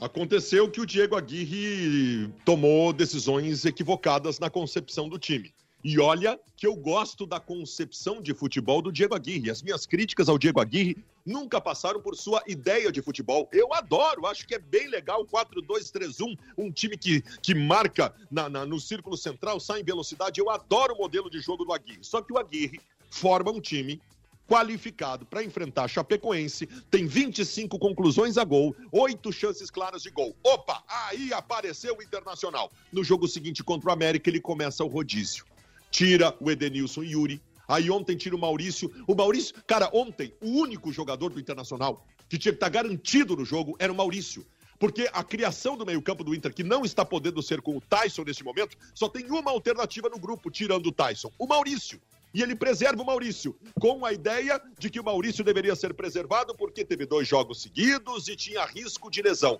Aconteceu 0.00 0.70
que 0.70 0.80
o 0.80 0.86
Diego 0.86 1.14
Aguirre 1.14 2.28
tomou 2.44 2.90
decisões 2.92 3.66
equivocadas 3.66 4.38
na 4.38 4.48
concepção 4.48 5.08
do 5.08 5.18
time. 5.18 5.52
E 5.82 5.98
olha 5.98 6.38
que 6.56 6.66
eu 6.66 6.76
gosto 6.76 7.24
da 7.26 7.40
concepção 7.40 8.20
de 8.20 8.34
futebol 8.34 8.82
do 8.82 8.92
Diego 8.92 9.14
Aguirre. 9.14 9.50
As 9.50 9.62
minhas 9.62 9.86
críticas 9.86 10.28
ao 10.28 10.38
Diego 10.38 10.60
Aguirre 10.60 10.96
nunca 11.24 11.58
passaram 11.60 12.00
por 12.02 12.14
sua 12.16 12.42
ideia 12.46 12.92
de 12.92 13.00
futebol. 13.00 13.48
Eu 13.50 13.72
adoro, 13.72 14.26
acho 14.26 14.46
que 14.46 14.54
é 14.54 14.58
bem 14.58 14.88
legal 14.88 15.24
4-2-3-1, 15.26 16.36
um 16.58 16.70
time 16.70 16.98
que, 16.98 17.22
que 17.42 17.54
marca 17.54 18.14
na- 18.30 18.48
na- 18.48 18.66
no 18.66 18.78
círculo 18.78 19.16
central, 19.16 19.58
sai 19.58 19.80
em 19.80 19.84
velocidade. 19.84 20.38
Eu 20.38 20.50
adoro 20.50 20.94
o 20.94 20.98
modelo 20.98 21.30
de 21.30 21.40
jogo 21.40 21.64
do 21.64 21.72
Aguirre. 21.72 22.00
Só 22.02 22.20
que 22.20 22.32
o 22.32 22.38
Aguirre 22.38 22.78
forma 23.10 23.50
um 23.50 23.60
time 23.60 24.00
qualificado 24.46 25.24
para 25.24 25.44
enfrentar 25.44 25.86
Chapecoense, 25.86 26.66
tem 26.90 27.06
25 27.06 27.78
conclusões 27.78 28.36
a 28.36 28.42
gol, 28.44 28.74
8 28.90 29.32
chances 29.32 29.70
claras 29.70 30.02
de 30.02 30.10
gol. 30.10 30.34
Opa, 30.42 30.82
aí 30.88 31.32
apareceu 31.32 31.96
o 31.96 32.02
Internacional. 32.02 32.68
No 32.92 33.04
jogo 33.04 33.28
seguinte 33.28 33.62
contra 33.62 33.90
o 33.90 33.92
América, 33.92 34.28
ele 34.28 34.40
começa 34.40 34.82
o 34.84 34.88
rodízio. 34.88 35.44
Tira 35.90 36.34
o 36.40 36.50
Edenilson 36.50 37.02
Yuri. 37.02 37.42
Aí 37.68 37.90
ontem 37.90 38.16
tira 38.16 38.34
o 38.34 38.38
Maurício. 38.38 38.90
O 39.06 39.14
Maurício, 39.14 39.54
cara, 39.66 39.88
ontem, 39.92 40.34
o 40.40 40.48
único 40.48 40.92
jogador 40.92 41.30
do 41.30 41.40
Internacional 41.40 42.04
que 42.28 42.38
tinha 42.38 42.52
que 42.52 42.56
estar 42.56 42.68
garantido 42.68 43.36
no 43.36 43.44
jogo 43.44 43.76
era 43.78 43.92
o 43.92 43.96
Maurício. 43.96 44.46
Porque 44.78 45.10
a 45.12 45.22
criação 45.22 45.76
do 45.76 45.84
meio-campo 45.84 46.24
do 46.24 46.34
Inter, 46.34 46.54
que 46.54 46.64
não 46.64 46.84
está 46.84 47.04
podendo 47.04 47.42
ser 47.42 47.60
com 47.60 47.76
o 47.76 47.80
Tyson 47.82 48.24
neste 48.24 48.42
momento, 48.42 48.78
só 48.94 49.08
tem 49.08 49.30
uma 49.30 49.50
alternativa 49.50 50.08
no 50.08 50.18
grupo, 50.18 50.50
tirando 50.50 50.86
o 50.86 50.92
Tyson: 50.92 51.30
o 51.38 51.46
Maurício. 51.46 52.00
E 52.32 52.42
ele 52.42 52.54
preserva 52.54 53.02
o 53.02 53.04
Maurício, 53.04 53.56
com 53.78 54.06
a 54.06 54.12
ideia 54.12 54.62
de 54.78 54.88
que 54.88 55.00
o 55.00 55.04
Maurício 55.04 55.44
deveria 55.44 55.74
ser 55.74 55.92
preservado 55.92 56.54
porque 56.54 56.84
teve 56.84 57.04
dois 57.04 57.26
jogos 57.26 57.60
seguidos 57.60 58.28
e 58.28 58.36
tinha 58.36 58.64
risco 58.64 59.10
de 59.10 59.20
lesão. 59.20 59.58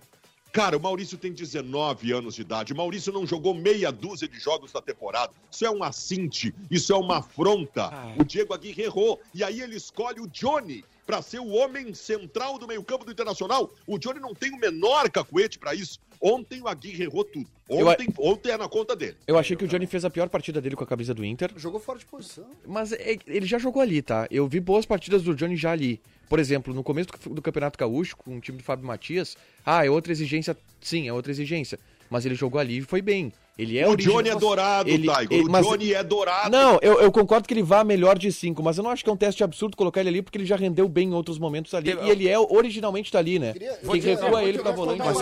Cara, 0.52 0.76
o 0.76 0.80
Maurício 0.80 1.16
tem 1.16 1.32
19 1.32 2.12
anos 2.12 2.34
de 2.34 2.42
idade. 2.42 2.72
O 2.72 2.76
Maurício 2.76 3.12
não 3.12 3.26
jogou 3.26 3.54
meia 3.54 3.92
dúzia 3.92 4.26
de 4.26 4.38
jogos 4.38 4.72
da 4.72 4.82
temporada. 4.82 5.32
Isso 5.50 5.64
é 5.64 5.70
um 5.70 5.82
assinte, 5.84 6.52
isso 6.70 6.92
é 6.92 6.96
uma 6.96 7.18
afronta. 7.18 7.90
O 8.18 8.24
Diego 8.24 8.52
Aguirre 8.52 8.82
errou. 8.82 9.20
E 9.32 9.44
aí 9.44 9.60
ele 9.60 9.76
escolhe 9.76 10.20
o 10.20 10.26
Johnny 10.26 10.84
para 11.10 11.20
ser 11.22 11.40
o 11.40 11.48
homem 11.48 11.92
central 11.92 12.56
do 12.56 12.68
meio-campo 12.68 13.04
do 13.04 13.10
Internacional. 13.10 13.68
O 13.84 13.98
Johnny 13.98 14.20
não 14.20 14.32
tem 14.32 14.52
o 14.52 14.56
menor 14.56 15.10
cacuete 15.10 15.58
para 15.58 15.74
isso. 15.74 15.98
Ontem 16.20 16.62
o 16.62 16.68
Aguirre 16.68 17.02
errou 17.02 17.24
tudo. 17.24 17.48
Eu 17.68 17.88
Ontem, 17.88 18.06
ontem 18.16 18.52
é 18.52 18.56
na 18.56 18.68
conta 18.68 18.94
dele. 18.94 19.16
Eu 19.26 19.36
achei 19.36 19.56
que 19.56 19.64
o 19.64 19.66
Johnny 19.66 19.86
fez 19.88 20.04
a 20.04 20.10
pior 20.10 20.28
partida 20.28 20.60
dele 20.60 20.76
com 20.76 20.84
a 20.84 20.86
camisa 20.86 21.12
do 21.12 21.24
Inter. 21.24 21.50
Jogou 21.56 21.80
fora 21.80 21.98
de 21.98 22.06
posição. 22.06 22.46
Mas 22.64 22.92
é- 22.92 23.18
ele 23.26 23.44
já 23.44 23.58
jogou 23.58 23.82
ali, 23.82 24.00
tá? 24.02 24.28
Eu 24.30 24.46
vi 24.46 24.60
boas 24.60 24.86
partidas 24.86 25.24
do 25.24 25.34
Johnny 25.34 25.56
já 25.56 25.72
ali. 25.72 26.00
Por 26.28 26.38
exemplo, 26.38 26.72
no 26.72 26.84
começo 26.84 27.08
do, 27.10 27.34
do 27.34 27.42
Campeonato 27.42 27.76
Gaúcho, 27.76 28.16
com 28.16 28.36
o 28.36 28.40
time 28.40 28.58
do 28.58 28.62
Fábio 28.62 28.86
Matias, 28.86 29.36
ah, 29.66 29.84
é 29.84 29.90
outra 29.90 30.12
exigência. 30.12 30.56
Sim, 30.80 31.08
é 31.08 31.12
outra 31.12 31.32
exigência. 31.32 31.76
Mas 32.10 32.26
ele 32.26 32.34
jogou 32.34 32.60
ali 32.60 32.78
e 32.78 32.82
foi 32.82 33.00
bem. 33.00 33.32
Ele 33.56 33.78
é 33.78 33.86
o 33.86 33.90
origi- 33.90 34.08
Johnny 34.10 34.30
é 34.30 34.34
dourado, 34.34 34.88
Ele- 34.88 35.06
ele- 35.30 35.42
O 35.42 35.50
mas- 35.50 35.64
Johnny 35.66 35.92
é 35.92 36.02
dourado. 36.02 36.50
Não, 36.50 36.78
eu, 36.82 36.98
eu 37.00 37.12
concordo 37.12 37.46
que 37.46 37.52
ele 37.54 37.62
vá 37.62 37.84
melhor 37.84 38.18
de 38.18 38.32
5, 38.32 38.62
mas 38.62 38.78
eu 38.78 38.82
não 38.82 38.90
acho 38.90 39.04
que 39.04 39.10
é 39.10 39.12
um 39.12 39.16
teste 39.16 39.44
absurdo 39.44 39.76
colocar 39.76 40.00
ele 40.00 40.08
ali, 40.08 40.22
porque 40.22 40.38
ele 40.38 40.46
já 40.46 40.56
rendeu 40.56 40.88
bem 40.88 41.10
em 41.10 41.12
outros 41.12 41.38
momentos 41.38 41.72
ali. 41.74 41.90
E 42.02 42.10
ele 42.10 42.26
é 42.26 42.38
originalmente 42.38 43.12
tá 43.12 43.18
ali, 43.18 43.38
né? 43.38 43.52
Queria- 43.52 43.76
Quem 43.76 43.90
dizer- 44.00 44.18
recua 44.18 44.42
ele 44.42 44.58
pra 44.58 44.72
volante. 44.72 44.98
Mas 44.98 45.20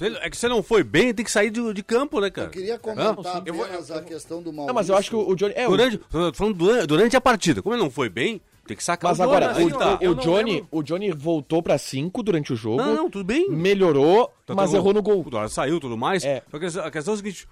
ele- 0.00 0.16
é 0.22 0.30
que 0.30 0.36
você 0.36 0.48
não 0.48 0.62
foi 0.62 0.82
bem, 0.82 1.12
tem 1.14 1.24
que 1.24 1.30
sair 1.30 1.50
de, 1.50 1.72
de 1.74 1.82
campo, 1.84 2.20
né, 2.20 2.30
cara? 2.30 2.48
Eu 2.48 2.50
queria 2.52 2.78
comentar 2.78 3.42
Eu 3.46 3.54
vou- 3.54 3.64
apenas 3.64 3.90
a 3.90 4.00
questão 4.02 4.42
do 4.42 4.50
Maurício. 4.52 4.66
Não, 4.66 4.74
mas 4.74 4.88
eu 4.88 4.96
acho 4.96 5.10
que 5.10 5.16
o, 5.16 5.34
Johnny. 5.36 5.52
É, 5.54 5.68
o- 5.68 5.70
Durante, 5.70 6.00
falando 6.34 6.54
durante, 6.56 6.86
durante 6.86 7.16
a 7.16 7.20
partida. 7.20 7.62
Como 7.62 7.74
ele 7.74 7.82
não 7.82 7.90
foi 7.90 8.08
bem, 8.08 8.40
tem 8.66 8.76
que 8.76 8.84
sacar 8.84 9.10
mas 9.10 9.18
o 9.20 9.22
Johnny, 9.22 9.36
agora, 9.36 9.56
aí 9.56 9.64
o, 9.64 9.70
que 9.70 9.78
tá. 9.78 9.94
o- 9.94 9.98
Eu 10.00 10.12
o 10.12 10.14
Johnny, 10.14 10.52
lembro. 10.54 10.68
o 10.70 10.82
Johnny 10.82 11.12
voltou 11.12 11.62
pra 11.62 11.76
5 11.78 12.22
durante 12.22 12.52
o 12.52 12.56
jogo. 12.56 12.78
Não, 12.78 12.94
não, 12.94 13.10
tudo 13.10 13.24
bem. 13.24 13.48
Melhorou, 13.50 14.32
Tá 14.46 14.54
mas 14.54 14.72
errou 14.74 14.92
no 14.92 15.02
gol. 15.02 15.24
Saiu 15.48 15.78
tudo 15.80 15.96
mais. 15.96 16.24
É. 16.24 16.42
A 16.52 16.90
questão 16.90 17.12
é 17.12 17.14
a 17.14 17.16
seguinte: 17.16 17.46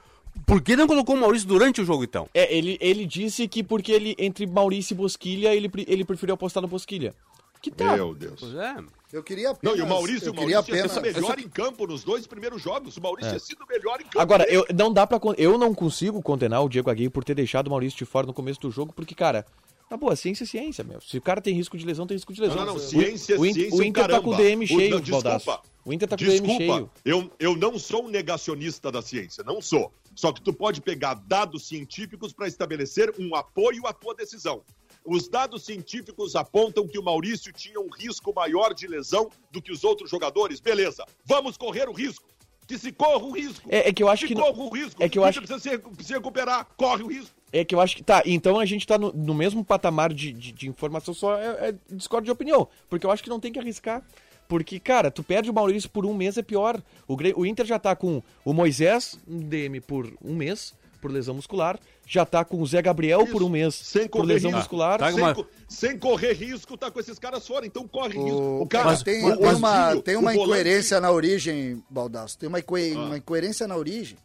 por 0.46 0.60
que 0.62 0.74
não 0.76 0.86
colocou 0.86 1.14
o 1.14 1.20
Maurício 1.20 1.46
durante 1.46 1.80
o 1.80 1.84
jogo, 1.84 2.04
então? 2.04 2.28
É, 2.32 2.54
ele, 2.54 2.78
ele 2.80 3.04
disse 3.04 3.46
que 3.46 3.62
porque 3.62 3.92
ele, 3.92 4.14
entre 4.18 4.46
Maurício 4.46 4.94
e 4.94 4.96
Bosquilha, 4.96 5.54
ele, 5.54 5.70
ele 5.86 6.04
preferiu 6.04 6.34
apostar 6.34 6.62
no 6.62 6.68
Bosquilha. 6.68 7.14
Que 7.60 7.70
tá. 7.70 7.94
Meu 7.94 8.12
Deus. 8.14 8.40
Pois 8.40 8.54
é. 8.54 8.74
Eu 9.12 9.22
queria 9.22 9.50
apenas... 9.50 9.76
Não, 9.76 9.84
e 9.84 9.86
o 9.86 9.88
Maurício, 9.88 10.28
eu 10.28 10.32
o 10.32 10.34
queria 10.34 10.56
Maurício 10.56 10.74
tinha 10.74 10.84
apenas... 10.84 11.12
sido 11.12 11.20
melhor 11.22 11.38
em 11.38 11.48
campo 11.48 11.86
nos 11.86 12.02
dois 12.02 12.26
primeiros 12.26 12.60
jogos. 12.60 12.96
O 12.96 13.00
Maurício 13.00 13.28
tinha 13.30 13.38
sido 13.38 13.64
melhor 13.68 14.00
em 14.00 14.04
campo. 14.04 14.18
Agora, 14.18 14.44
eu 14.50 14.66
não 14.74 14.92
dá 14.92 15.06
para 15.06 15.20
eu 15.36 15.56
não 15.58 15.72
consigo 15.74 16.20
condenar 16.22 16.64
o 16.64 16.68
Diego 16.68 16.90
Aguirre 16.90 17.10
por 17.10 17.22
ter 17.22 17.34
deixado 17.34 17.66
o 17.68 17.70
Maurício 17.70 17.98
de 17.98 18.04
fora 18.06 18.26
no 18.26 18.32
começo 18.32 18.58
do 18.60 18.70
jogo, 18.70 18.92
porque 18.92 19.14
cara, 19.14 19.46
na 19.90 19.96
boa, 19.96 20.16
ciência 20.16 20.44
é 20.44 20.46
ciência, 20.46 20.82
meu. 20.82 21.00
Se 21.00 21.18
o 21.18 21.20
cara 21.20 21.40
tem 21.40 21.54
risco 21.54 21.76
de 21.76 21.84
lesão, 21.84 22.06
tem 22.06 22.16
risco 22.16 22.32
de 22.32 22.40
lesão. 22.40 22.56
Não, 22.56 22.64
não, 22.66 22.72
não. 22.74 22.80
O- 22.80 22.80
Ciência, 22.80 23.38
o, 23.38 23.44
ciência, 23.44 23.74
o 23.74 23.82
Inter 23.82 24.02
tá 24.04 24.08
caramba. 24.08 24.22
com 24.22 24.30
o 24.30 24.36
DM 24.36 24.64
O- 24.64 24.68
cheio, 24.68 24.90
não, 24.90 25.00
desculpa. 25.00 25.62
O 25.84 25.92
Inter 25.92 26.08
tá 26.08 26.16
com 26.16 26.22
o 26.22 26.26
DM 26.26 26.40
Desculpa, 26.40 26.74
cheio. 26.74 26.90
eu, 27.04 27.30
eu 27.38 27.56
não 27.56 27.78
sou 27.78 28.04
um 28.04 28.08
negacionista 28.08 28.90
da 28.90 29.02
ciência, 29.02 29.42
não 29.44 29.60
sou. 29.60 29.92
Só 30.14 30.32
que 30.32 30.40
tu 30.40 30.52
pode 30.52 30.80
pegar 30.80 31.14
dados 31.14 31.66
científicos 31.66 32.32
para 32.32 32.46
estabelecer 32.48 33.12
um 33.18 33.34
apoio 33.34 33.86
à 33.86 33.92
tua 33.92 34.14
decisão. 34.14 34.62
Os 35.04 35.26
dados 35.28 35.64
científicos 35.64 36.36
apontam 36.36 36.86
que 36.86 36.98
o 36.98 37.02
Maurício 37.02 37.52
tinha 37.52 37.80
um 37.80 37.88
risco 37.90 38.32
maior 38.32 38.72
de 38.72 38.86
lesão 38.86 39.28
do 39.50 39.60
que 39.60 39.72
os 39.72 39.82
outros 39.82 40.08
jogadores. 40.10 40.60
Beleza, 40.60 41.04
vamos 41.24 41.56
correr 41.56 41.88
o 41.88 41.92
risco. 41.92 42.24
Que 42.68 42.78
se 42.78 42.92
corra 42.92 43.24
o 43.24 43.32
risco. 43.32 43.68
É- 43.68 43.88
é 43.88 43.92
que 43.92 44.02
eu 44.02 44.08
acho 44.08 44.22
se 44.22 44.28
que 44.28 44.40
corra 44.40 44.56
o 44.62 44.68
risco. 44.68 45.02
é 45.02 45.08
que 45.08 45.18
eu 45.18 45.22
O 45.22 45.24
acho 45.26 45.40
precisa 45.42 45.58
se, 45.58 46.04
se 46.04 46.12
recuperar. 46.12 46.68
Corre 46.76 47.02
o 47.02 47.08
risco. 47.08 47.34
É 47.52 47.64
que 47.64 47.74
eu 47.74 47.80
acho 47.80 47.96
que. 47.96 48.02
Tá, 48.02 48.22
então 48.24 48.58
a 48.58 48.64
gente 48.64 48.86
tá 48.86 48.96
no, 48.96 49.12
no 49.12 49.34
mesmo 49.34 49.62
patamar 49.64 50.12
de, 50.12 50.32
de, 50.32 50.52
de 50.52 50.68
informação, 50.68 51.12
só 51.12 51.36
é, 51.38 51.68
é 51.68 51.74
discordo 51.90 52.24
de 52.24 52.30
opinião. 52.30 52.66
Porque 52.88 53.04
eu 53.04 53.10
acho 53.10 53.22
que 53.22 53.28
não 53.30 53.38
tem 53.40 53.52
que 53.52 53.58
arriscar. 53.58 54.02
Porque, 54.48 54.78
cara, 54.80 55.10
tu 55.10 55.22
perde 55.22 55.50
o 55.50 55.54
Maurício 55.54 55.88
por 55.90 56.04
um 56.06 56.14
mês 56.14 56.36
é 56.38 56.42
pior. 56.42 56.82
O, 57.06 57.14
o 57.36 57.46
Inter 57.46 57.64
já 57.66 57.78
tá 57.78 57.94
com 57.94 58.22
o 58.44 58.52
Moisés 58.52 59.18
no 59.26 59.42
DM 59.44 59.80
por 59.80 60.12
um 60.22 60.34
mês, 60.34 60.74
por 61.00 61.10
lesão 61.10 61.34
muscular. 61.34 61.78
Já 62.06 62.26
tá 62.26 62.44
com 62.44 62.60
o 62.60 62.66
Zé 62.66 62.82
Gabriel 62.82 63.26
por 63.26 63.42
um 63.42 63.48
mês 63.48 63.74
Sem 63.74 64.02
por 64.08 64.18
correr 64.20 64.34
lesão 64.34 64.50
risco. 64.50 64.58
muscular. 64.60 64.98
Tá, 64.98 65.10
sem, 65.12 65.20
uma- 65.20 65.34
co- 65.34 65.46
sem 65.68 65.98
correr 65.98 66.32
risco, 66.32 66.76
tá 66.76 66.90
com 66.90 67.00
esses 67.00 67.18
caras 67.18 67.46
fora. 67.46 67.64
Então 67.66 67.86
corre 67.86 68.14
risco. 68.18 68.30
O, 68.30 68.62
O 68.62 68.66
cara, 68.66 68.86
mas 68.86 69.02
tem, 69.02 69.24
o 69.24 69.36
tem 69.36 69.54
uma, 69.54 69.96
tem 70.02 70.16
o 70.16 70.20
uma 70.20 70.32
volante- 70.32 70.42
incoerência 70.50 71.00
na 71.00 71.10
origem, 71.10 71.82
Baldasso. 71.88 72.36
Tem 72.38 72.48
uma, 72.48 72.58
Ah. 72.58 72.98
uma 73.06 73.16
incoerência 73.18 73.66
na 73.68 73.76
origem. 73.76 74.16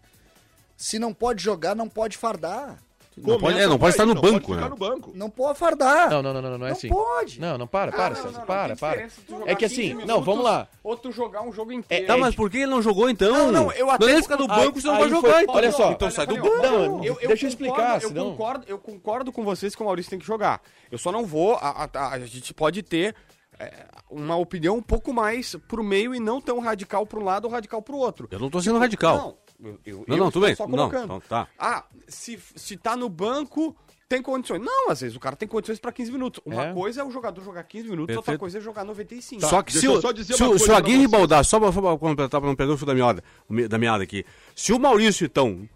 Se 0.75 0.97
não 0.99 1.13
pode 1.13 1.41
jogar, 1.43 1.75
não 1.75 1.87
pode 1.87 2.17
fardar. 2.17 2.77
Não 3.17 3.39
pode, 3.39 3.59
é, 3.59 3.65
não 3.67 3.79
pode 3.79 3.91
estar 3.91 4.05
no 4.05 4.13
não 4.13 4.21
banco, 4.21 4.47
pode 4.47 4.51
né? 4.51 4.57
ficar 4.57 4.69
no 4.69 4.75
banco. 4.75 5.11
Não 5.15 5.29
pode 5.29 5.57
fardar. 5.57 6.09
Não, 6.09 6.21
não, 6.21 6.33
não, 6.33 6.41
não, 6.41 6.49
não, 6.51 6.57
não 6.59 6.65
é 6.67 6.69
Não 6.69 6.75
assim. 6.77 6.87
pode. 6.89 7.39
Não, 7.41 7.57
não, 7.57 7.65
para, 7.67 7.91
para, 7.91 8.13
Ah, 8.13 8.15
César, 8.15 8.31
não, 8.31 8.39
não, 8.39 8.45
para, 8.45 8.75
para. 8.75 9.01
É 9.45 9.55
que 9.55 9.67
15 9.67 9.91
assim, 9.93 9.93
não, 10.05 10.21
vamos 10.21 10.43
lá. 10.43 10.67
Ou 10.83 10.95
tu 10.95 11.11
jogar 11.11 11.41
um 11.41 11.51
jogo 11.51 11.71
É, 11.71 11.75
inteiro. 11.75 12.05
Tá, 12.07 12.17
mas 12.17 12.35
por 12.35 12.49
que 12.49 12.57
ele 12.57 12.67
não 12.67 12.81
jogou 12.81 13.09
então? 13.09 13.31
Não, 13.31 13.51
não, 13.51 13.71
eu 13.71 13.89
até- 13.89 14.05
Não 14.05 14.11
ele 14.13 14.21
fica 14.21 14.37
no 14.37 14.43
Aí- 14.51 14.65
banco, 14.65 14.79
você 14.81 14.87
não 14.87 14.99
vai 14.99 15.09
jogar, 15.09 15.43
então. 15.43 15.55
olha 15.55 15.71
só. 15.71 15.91
Então 15.91 16.11
sai 16.11 16.27
do 16.27 16.35
banco. 16.35 16.57
Não, 16.61 17.03
eu, 17.03 17.15
deixa 17.27 17.45
eu 17.45 17.49
explicar, 17.49 18.01
Eu 18.01 18.09
senão- 18.09 18.31
concordo, 18.31 18.65
eu 18.67 18.77
concordo 18.77 19.31
com 19.31 19.43
vocês 19.43 19.75
que 19.75 19.81
o 19.81 19.85
Maurício 19.85 20.09
tem 20.09 20.19
que 20.19 20.25
jogar. 20.25 20.61
Eu 20.91 20.97
só 20.97 21.11
não 21.11 21.25
vou. 21.25 21.55
A, 21.55 21.89
a- 21.91 22.09
a 22.13 22.19
gente 22.19 22.53
pode 22.53 22.83
ter 22.83 23.15
é, 23.59 23.73
uma 24.11 24.35
opinião 24.35 24.77
um 24.77 24.81
pouco 24.83 25.11
mais 25.11 25.55
pro 25.67 25.83
meio 25.83 26.13
e 26.13 26.19
não 26.19 26.39
tão 26.39 26.59
radical 26.59 27.07
pra 27.07 27.19
um 27.19 27.23
lado 27.23 27.45
ou 27.45 27.51
radical 27.51 27.81
pro 27.81 27.95
outro. 27.97 28.27
Eu 28.29 28.37
não 28.37 28.51
tô 28.51 28.61
sendo 28.61 28.77
radical. 28.77 29.17
Não, 29.17 29.35
eu- 29.63 29.79
eu- 29.85 30.05
Não, 30.07 30.15
eu 30.17 30.23
não, 30.25 30.31
tudo 30.31 30.45
bem. 30.45 30.55
só 30.55 30.65
Não, 30.67 30.71
colocando. 30.89 31.03
então 31.05 31.19
tá. 31.21 31.47
Ah, 31.57 31.83
se, 32.07 32.39
se 32.55 32.77
tá 32.77 32.95
no 32.95 33.09
banco, 33.09 33.75
tem 34.09 34.21
condições. 34.21 34.61
Não, 34.61 34.89
às 34.89 35.01
vezes 35.01 35.15
o 35.15 35.19
cara 35.19 35.35
tem 35.35 35.47
condições 35.47 35.79
pra 35.79 35.91
15 35.91 36.11
minutos. 36.11 36.41
Uma 36.45 36.67
É. 36.67 36.73
coisa 36.73 37.01
é 37.01 37.03
o 37.03 37.11
jogador 37.11 37.41
jogar 37.43 37.63
15 37.63 37.89
minutos, 37.89 38.15
outra 38.15 38.31
Perfeito. 38.33 38.39
coisa 38.39 38.57
é 38.57 38.61
jogar 38.61 38.83
95. 38.85 39.41
Só 39.41 39.61
que 39.61 39.73
deixa 39.73 39.79
se 39.79 39.85
eu 39.93 39.97
o, 39.97 40.01
só 40.01 40.11
dizer 40.11 40.35
se, 40.35 40.43
o- 40.43 40.57
se 40.59 40.69
o 40.69 40.75
Aguirre. 40.75 41.07
Baldar, 41.07 41.43
só 41.43 41.59
pra, 41.59 41.71
completar, 41.97 42.39
pra 42.39 42.47
não 42.49 42.55
perder 42.55 42.73
o 42.73 42.77
fio 42.77 42.85
da 42.87 42.93
meada, 42.93 43.23
da 43.69 43.77
meada 43.77 44.03
aqui. 44.03 44.25
Se 44.55 44.71
o 44.71 44.79
Maurício, 44.79 45.25
então, 45.25 45.67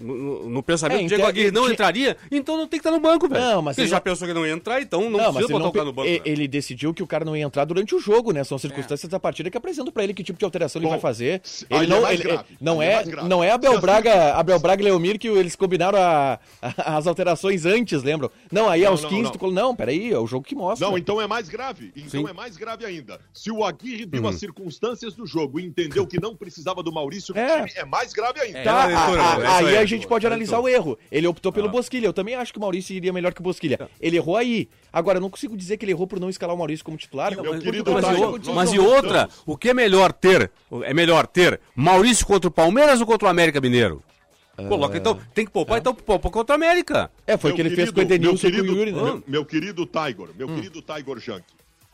no, 0.00 0.48
no- 0.50 0.62
pensamento 0.62 1.00
É, 1.00 1.02
do 1.04 1.08
Diego 1.08 1.26
Aguirre 1.26 1.50
não 1.50 1.70
entraria, 1.70 2.16
então 2.30 2.56
não 2.56 2.66
tem 2.66 2.80
que 2.80 2.86
estar 2.86 2.90
no 2.90 3.00
banco, 3.00 3.28
velho. 3.28 3.40
Não, 3.44 3.62
mas 3.62 3.76
ele, 3.78 3.84
ele 3.84 3.90
já 3.90 3.96
não- 3.96 4.02
pensou 4.02 4.26
que 4.28 4.34
não 4.34 4.46
ia 4.46 4.52
entrar, 4.52 4.80
então 4.82 5.02
não, 5.02 5.10
Não, 5.10 5.18
mas 5.18 5.26
precisa 5.34 5.44
ele, 5.44 5.52
botar 5.52 5.62
não 5.64 5.68
o 5.70 5.72
cara 5.72 5.84
no 5.86 5.92
banco. 5.92 6.08
e- 6.08 6.12
né? 6.18 6.20
ele 6.24 6.48
decidiu 6.48 6.92
que 6.94 7.02
o 7.02 7.06
cara 7.06 7.24
não 7.24 7.36
ia 7.36 7.44
entrar 7.44 7.64
durante 7.64 7.94
o 7.94 8.00
jogo, 8.00 8.32
né? 8.32 8.42
São 8.44 8.58
circunstâncias 8.58 9.10
da 9.10 9.18
partida 9.20 9.50
que 9.50 9.56
apresentam 9.56 9.92
pra 9.92 10.02
ele 10.04 10.14
que 10.14 10.22
tipo 10.22 10.38
de 10.38 10.44
alteração 10.44 10.80
ele 10.80 10.86
Bom, 10.86 10.92
vai 10.92 11.00
fazer. 11.00 11.42
Ele 11.68 11.84
é 11.84 11.86
não, 11.86 12.02
mais 12.02 12.20
ele- 12.20 12.40
não 12.60 12.82
é 12.82 12.90
é, 12.92 13.04
não 13.24 13.44
é 13.44 13.50
Abel 13.50 13.80
Braga, 13.80 14.34
Abel 14.34 14.58
Braga 14.58 14.82
e 14.82 14.84
Leomir 14.84 15.18
que 15.18 15.28
eles 15.28 15.54
combinaram 15.56 15.98
a- 15.98 16.38
a- 16.62 16.96
as 16.96 17.06
alterações 17.06 17.64
antes, 17.66 18.02
lembram? 18.02 18.30
Não, 18.50 18.68
aí 18.68 18.82
Não, 18.82 18.90
aos 18.90 19.02
não, 19.02 19.08
15 19.10 19.22
não. 19.24 19.30
tu 19.32 19.38
falou, 19.38 19.54
não, 19.54 19.74
peraí, 19.76 20.12
é 20.12 20.18
o 20.18 20.26
jogo 20.26 20.44
que 20.44 20.54
mostra. 20.54 20.86
Não, 20.88 20.96
então 20.98 21.20
é 21.20 21.26
mais 21.26 21.48
grave. 21.48 21.92
Então 21.96 22.22
Sim. 22.22 22.28
é 22.28 22.32
mais 22.32 22.56
grave 22.56 22.84
ainda. 22.84 23.20
Se 23.32 23.50
o 23.50 23.64
Aguirre 23.64 24.06
viu 24.06 24.26
as 24.26 24.36
circunstâncias 24.36 25.14
do 25.14 25.26
jogo 25.26 25.60
e 25.60 25.64
entendeu 25.66 26.06
que 26.06 26.20
não 26.20 26.34
precisava 26.34 26.82
do 26.82 26.92
Maurício 26.92 27.34
no 27.34 27.40
É. 27.40 27.56
time, 27.58 27.72
é 27.76 27.84
mais 27.84 28.12
grave 28.12 28.40
ainda. 28.40 28.62
Tá, 28.62 28.90
É, 28.90 28.94
a- 28.94 29.06
a- 29.06 29.62
é 29.62 29.68
aí, 29.68 29.76
a 29.78 29.84
gente 29.96 30.06
pode 30.06 30.24
é 30.24 30.28
analisar 30.28 30.58
o 30.60 30.68
erro. 30.68 30.98
Ele 31.10 31.26
optou 31.26 31.52
pelo 31.52 31.68
Bosquilha. 31.68 32.06
Eu 32.06 32.12
também 32.12 32.34
acho 32.34 32.52
que 32.52 32.58
o 32.58 32.60
Maurício 32.62 32.94
iria 32.94 33.12
melhor 33.12 33.32
que 33.34 33.40
o 33.40 33.44
Bosquilha. 33.44 33.88
Ele 34.00 34.16
errou 34.16 34.36
aí. 34.36 34.68
Agora, 34.92 35.18
eu 35.18 35.20
não 35.22 35.30
consigo 35.30 35.56
dizer 35.56 35.76
que 35.76 35.84
ele 35.84 35.92
errou 35.92 36.06
por 36.06 36.18
não 36.20 36.28
escalar 36.30 36.54
o 36.54 36.58
Maurício 36.58 36.84
como 36.84 36.96
titular. 36.96 37.30
Meu 37.34 37.44
porque 37.44 37.60
querido 37.60 37.92
Mas, 37.92 38.04
e, 38.04 38.38
de 38.38 38.50
mas 38.52 38.72
e 38.72 38.78
outra, 38.78 39.28
o 39.46 39.56
que 39.56 39.68
é 39.70 39.74
melhor 39.74 40.12
ter? 40.12 40.50
É 40.82 40.92
melhor 40.94 41.26
ter 41.26 41.60
Maurício 41.74 42.26
contra 42.26 42.48
o 42.48 42.50
Palmeiras 42.52 43.00
ou 43.00 43.06
contra 43.06 43.26
o 43.28 43.30
América 43.30 43.60
Mineiro? 43.60 44.02
Coloca, 44.68 44.96
então, 44.98 45.18
tem 45.32 45.46
que 45.46 45.50
poupar, 45.50 45.78
então 45.78 45.94
poupa 45.94 46.28
contra 46.28 46.52
o 46.52 46.56
América. 46.56 47.10
É, 47.26 47.36
foi 47.38 47.52
o 47.52 47.54
que 47.54 47.62
ele 47.62 47.70
fez 47.70 47.90
querido- 47.90 47.94
com 47.94 48.00
o 48.00 48.02
Edenilson 48.02 48.46
e 48.48 48.50
meu 48.52 48.58
com 48.64 48.70
o 48.70 48.74
querido- 48.74 48.90
Yuri, 48.90 48.92
né? 48.92 49.02
Meu, 49.02 49.24
meu 49.26 49.44
querido 49.46 49.86
Tiger, 49.86 50.28
meu 50.36 50.48
Hum. 50.50 50.54
querido 50.56 50.82
Tiger 50.82 51.18
Junk. 51.18 51.44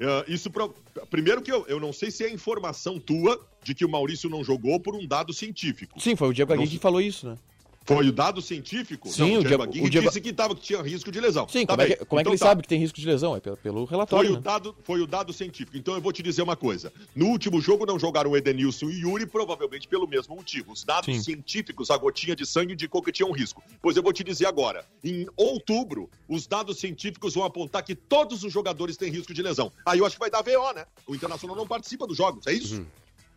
eh, 0.00 0.24
isso 0.28 0.50
pro- 0.50 0.74
primeiro 1.08 1.40
que 1.40 1.50
eu, 1.52 1.64
eu 1.68 1.78
não 1.78 1.92
sei 1.92 2.10
se 2.10 2.24
é 2.24 2.28
informação 2.30 2.98
tua 2.98 3.40
de 3.62 3.72
que 3.74 3.84
o 3.84 3.88
Maurício 3.88 4.28
não 4.28 4.42
jogou 4.44 4.78
por 4.80 4.94
um 4.96 5.06
dado 5.06 5.32
científico. 5.32 5.98
Sim, 6.00 6.16
foi 6.16 6.28
o 6.28 6.32
Diego 6.34 6.52
Aguirre 6.52 6.68
Não- 6.68 6.76
que 6.76 6.82
falou 6.82 7.00
isso, 7.00 7.28
né? 7.28 7.36
Foi 7.86 8.08
o 8.08 8.12
dado 8.12 8.42
científico? 8.42 9.08
Sim, 9.08 9.34
não, 9.34 9.40
o 9.40 9.44
Diego 9.44 9.62
Aguirre 9.62 9.86
o 9.86 9.90
Diego- 9.90 10.08
disse 10.08 10.20
que, 10.20 10.32
tava, 10.32 10.54
que 10.56 10.60
tinha 10.60 10.82
risco 10.82 11.10
de 11.12 11.20
lesão. 11.20 11.48
Sim, 11.48 11.64
Tá 11.64 11.74
como, 11.74 11.82
é 11.82 11.86
que, 11.96 12.04
como 12.04 12.20
é 12.20 12.22
que 12.24 12.28
Então 12.28 12.32
ele 12.32 12.38
tá. 12.40 12.46
sabe 12.46 12.62
que 12.62 12.68
tem 12.68 12.80
risco 12.80 12.98
de 13.00 13.06
lesão? 13.06 13.36
É 13.36 13.40
pelo, 13.40 13.56
pelo 13.56 13.84
relatório, 13.84 14.28
Foi 14.30 14.34
o, 14.34 14.40
né? 14.40 14.42
dado, 14.44 14.76
foi 14.82 15.00
o 15.00 15.06
dado 15.06 15.32
científico. 15.32 15.76
Então 15.76 15.94
eu 15.94 16.00
vou 16.00 16.12
te 16.12 16.20
dizer 16.22 16.42
uma 16.42 16.56
coisa. 16.56 16.92
No 17.14 17.26
último 17.26 17.60
jogo 17.60 17.86
não 17.86 17.96
jogaram 17.98 18.32
o 18.32 18.36
Edenilson 18.36 18.90
e 18.90 19.00
Yuri, 19.02 19.24
provavelmente 19.26 19.86
pelo 19.86 20.06
mesmo 20.08 20.34
motivo. 20.34 20.72
Os 20.72 20.82
dados 20.82 21.14
Sim. 21.14 21.22
científicos, 21.22 21.88
a 21.90 21.96
gotinha 21.96 22.34
de 22.34 22.44
sangue 22.44 22.72
indicou 22.72 23.00
que 23.00 23.12
tinha 23.12 23.26
um 23.26 23.32
risco. 23.32 23.62
Pois 23.80 23.96
eu 23.96 24.02
vou 24.02 24.12
te 24.12 24.24
dizer 24.24 24.46
agora. 24.46 24.84
Em 25.04 25.26
outubro, 25.36 26.10
os 26.28 26.46
dados 26.46 26.78
científicos 26.80 27.34
vão 27.34 27.44
apontar 27.44 27.84
que 27.84 27.94
todos 27.94 28.42
os 28.42 28.52
jogadores 28.52 28.96
têm 28.96 29.12
risco 29.12 29.32
de 29.32 29.42
lesão. 29.42 29.70
Aí 29.84 30.00
eu 30.00 30.06
acho 30.06 30.16
que 30.16 30.20
vai 30.20 30.30
dar 30.30 30.42
VO, 30.42 30.72
né? 30.74 30.84
O 31.06 31.14
Internacional 31.14 31.56
não 31.56 31.66
participa 31.66 32.04
dos 32.06 32.16
jogos, 32.16 32.46
é 32.48 32.52
isso? 32.52 32.84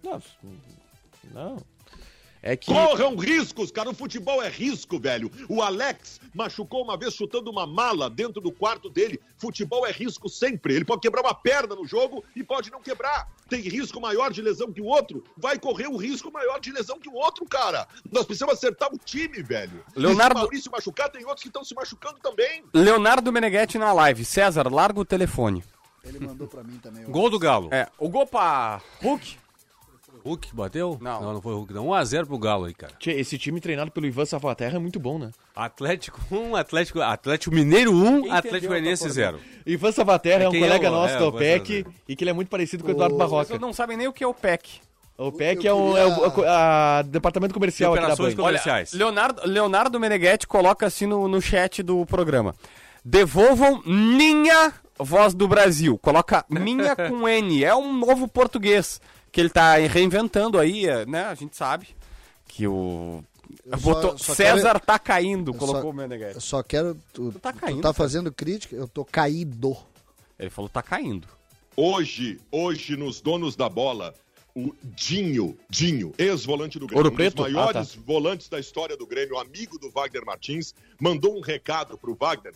Não, 0.04 0.20
não. 1.34 1.58
É 2.42 2.56
que... 2.56 2.68
Corram 2.72 3.16
riscos, 3.18 3.70
cara. 3.70 3.90
O 3.90 3.94
futebol 3.94 4.42
é 4.42 4.48
risco, 4.50 4.98
velho. 5.00 5.30
O 5.50 5.62
Alex 5.62 6.22
machucou 6.34 6.82
uma 6.84 6.96
vez 6.98 7.14
chutando 7.14 7.52
uma 7.52 7.68
mala 7.68 8.10
dentro 8.10 8.40
do 8.40 8.52
quarto 8.52 8.90
dele. 8.90 9.20
Futebol 9.38 9.86
é 9.86 9.92
risco 9.92 10.30
sempre. 10.30 10.74
Ele 10.74 10.86
pode 10.86 11.02
quebrar 11.02 11.22
uma 11.22 11.34
perna 11.34 11.76
no 11.76 11.86
jogo 11.86 12.24
e 12.36 12.44
pode 12.44 12.72
não 12.72 12.82
quebrar. 12.82 13.28
Tem 13.50 13.60
risco 13.62 14.00
maior 14.00 14.32
de 14.32 14.42
lesão 14.42 14.72
que 14.72 14.80
o 14.82 14.86
outro. 14.86 15.24
Vai 15.36 15.60
correr 15.60 15.88
um 15.88 15.98
risco 15.98 16.32
maior 16.32 16.60
de 16.60 16.72
lesão 16.72 16.98
que 16.98 17.10
o 17.10 17.14
outro, 17.16 17.46
cara. 17.46 17.86
Nós 18.12 18.26
precisamos 18.26 18.56
acertar 18.56 18.90
o 18.94 18.98
time, 18.98 19.42
velho. 19.44 19.84
Leonardo- 19.96 20.36
E 20.36 20.38
se 20.38 20.38
o 20.38 20.44
Maurício 20.44 20.72
machucar, 20.72 21.10
tem 21.10 21.24
outros 21.26 21.42
que 21.42 21.50
estão 21.50 21.64
se 21.66 21.76
machucando 21.76 22.20
também. 22.22 22.64
Leonardo 22.74 23.32
Meneghetti 23.34 23.78
na 23.78 23.92
live. 23.92 24.24
César, 24.24 24.72
larga 24.74 25.00
o 25.00 25.06
telefone. 25.06 25.64
Ele 26.06 26.20
mandou 26.20 26.48
pra 26.48 26.64
mim 26.64 26.78
também. 26.78 27.04
Gol 27.04 27.30
do 27.30 27.38
Galo. 27.38 27.68
É, 27.74 27.88
o 27.98 28.08
gol 28.08 28.26
pra 28.26 28.82
Hulk. 29.02 29.38
Hulk 30.24 30.50
bateu? 30.56 30.98
Não. 31.02 31.22
Não, 31.22 31.34
não 31.34 31.42
foi 31.42 31.54
o 31.54 31.58
Hulk, 31.58 31.74
não. 31.74 31.88
1x0 31.88 32.26
pro 32.26 32.38
Galo 32.38 32.66
aí, 32.66 32.74
cara. 32.74 32.94
Tchê, 33.00 33.12
Esse 33.12 33.38
time 33.38 33.60
treinado 33.60 33.92
pelo 33.92 34.06
Ivan 34.06 34.26
Savaterra 34.26 34.76
é 34.76 34.80
muito 34.80 35.00
bom, 35.00 35.18
né? 35.20 35.32
Atlético 35.56 36.20
1, 36.32 36.56
Atlético, 36.56 37.02
Atlético 37.02 37.54
Mineiro 37.56 37.94
1, 37.94 38.22
Quem 38.24 38.32
Atlético 38.32 38.68
Goianiense 38.68 39.06
essa 39.06 39.14
0. 39.14 39.40
Ivan 39.66 39.92
Savaterra 39.92 40.44
é, 40.44 40.46
É 40.46 40.50
um 40.50 40.52
quem 40.52 40.62
colega 40.62 40.88
é 40.88 40.90
o- 40.90 40.94
nosso 40.94 41.16
é, 41.16 41.18
do 41.18 41.26
Ivan 41.26 41.86
e 42.08 42.16
que 42.16 42.24
ele 42.24 42.30
é 42.32 42.34
muito 42.34 42.50
parecido 42.50 42.84
com 42.84 42.90
o 42.90 42.94
Eduardo 42.94 43.16
Vocês 43.18 43.30
Barroca. 43.32 43.60
não 43.60 43.74
sabem 43.74 43.98
nem 43.98 44.08
o 44.08 44.14
que 44.14 44.24
é 44.24 44.28
o 44.28 44.34
PEC. 44.34 44.82
O 45.18 45.28
OPEC 45.28 45.66
Eu 45.66 45.72
é 45.72 45.74
o, 45.74 45.88
queria- 45.88 46.00
é 46.00 46.06
o- 46.06 46.26
é 46.26 46.28
o- 46.30 46.46
a 46.48 47.02
departamento 47.02 47.54
comercial 47.54 47.94
aqui 47.94 48.08
da 48.08 48.16
Band. 48.16 48.36
comerciais. 48.36 48.94
Leonardo, 48.94 49.42
Leonardo 49.46 50.00
Meneghetti 50.00 50.48
coloca 50.48 50.86
assim 50.86 51.06
no, 51.06 51.28
no 51.28 51.42
chat 51.42 51.84
do 51.84 52.06
programa. 52.06 52.56
Devolvam 53.04 53.82
minha 53.86 54.72
voz 54.98 55.34
do 55.34 55.48
Brasil. 55.48 55.98
Coloca 55.98 56.46
minha 56.50 56.96
com 56.96 57.28
N. 57.28 57.64
É 57.64 57.76
um 57.76 57.94
novo 57.98 58.28
português 58.28 59.02
que 59.32 59.40
ele 59.42 59.50
tá 59.50 59.76
reinventando 59.76 60.58
aí, 60.60 60.86
é, 60.86 61.06
né? 61.06 61.26
A 61.26 61.36
gente 61.36 61.56
sabe 61.56 61.88
que 62.48 62.68
o. 62.68 63.24
Eu 63.66 63.78
Botou, 63.80 64.12
só- 64.12 64.26
só 64.26 64.36
César 64.36 64.74
quero- 64.74 64.80
tá 64.82 65.00
caindo, 65.00 65.54
colocou 65.54 65.82
só- 65.82 65.90
o 65.90 65.94
Meneghetti. 65.94 66.36
Eu 66.36 66.42
só 66.42 66.62
quero. 66.62 66.96
Tu, 67.12 67.32
Tu 67.32 67.40
tá 67.40 67.52
tu 67.52 67.60
caindo, 67.60 67.78
tá 67.78 67.82
cara. 67.90 67.94
fazendo 67.94 68.32
crítica? 68.32 68.76
Eu 68.76 68.88
tô 68.88 69.04
caído. 69.04 69.76
Ele 70.38 70.50
falou 70.52 70.70
tá 70.70 70.82
caindo. 70.84 71.28
Hoje, 71.76 72.40
hoje, 72.52 72.96
nos 72.96 73.22
donos 73.22 73.56
da 73.56 73.68
bola, 73.70 74.14
o 74.56 74.74
Dinho, 74.84 75.58
Dinho, 75.70 76.14
ex-volante 76.18 76.78
do 76.78 76.86
Grêmio, 76.88 77.04
Ouro 77.04 77.14
um 77.14 77.16
Preto? 77.16 77.38
dos 77.44 77.52
maiores 77.52 77.96
Ah, 77.98 78.02
volantes 78.06 78.50
da 78.50 78.60
história 78.60 78.96
do 78.98 79.08
Grêmio, 79.08 79.38
amigo 79.40 79.80
do 79.80 79.90
Wagner 79.90 80.26
Martins, 80.26 80.74
mandou 81.00 81.38
um 81.38 81.42
recado 81.42 81.98
pro 81.98 82.16
Wagner, 82.16 82.54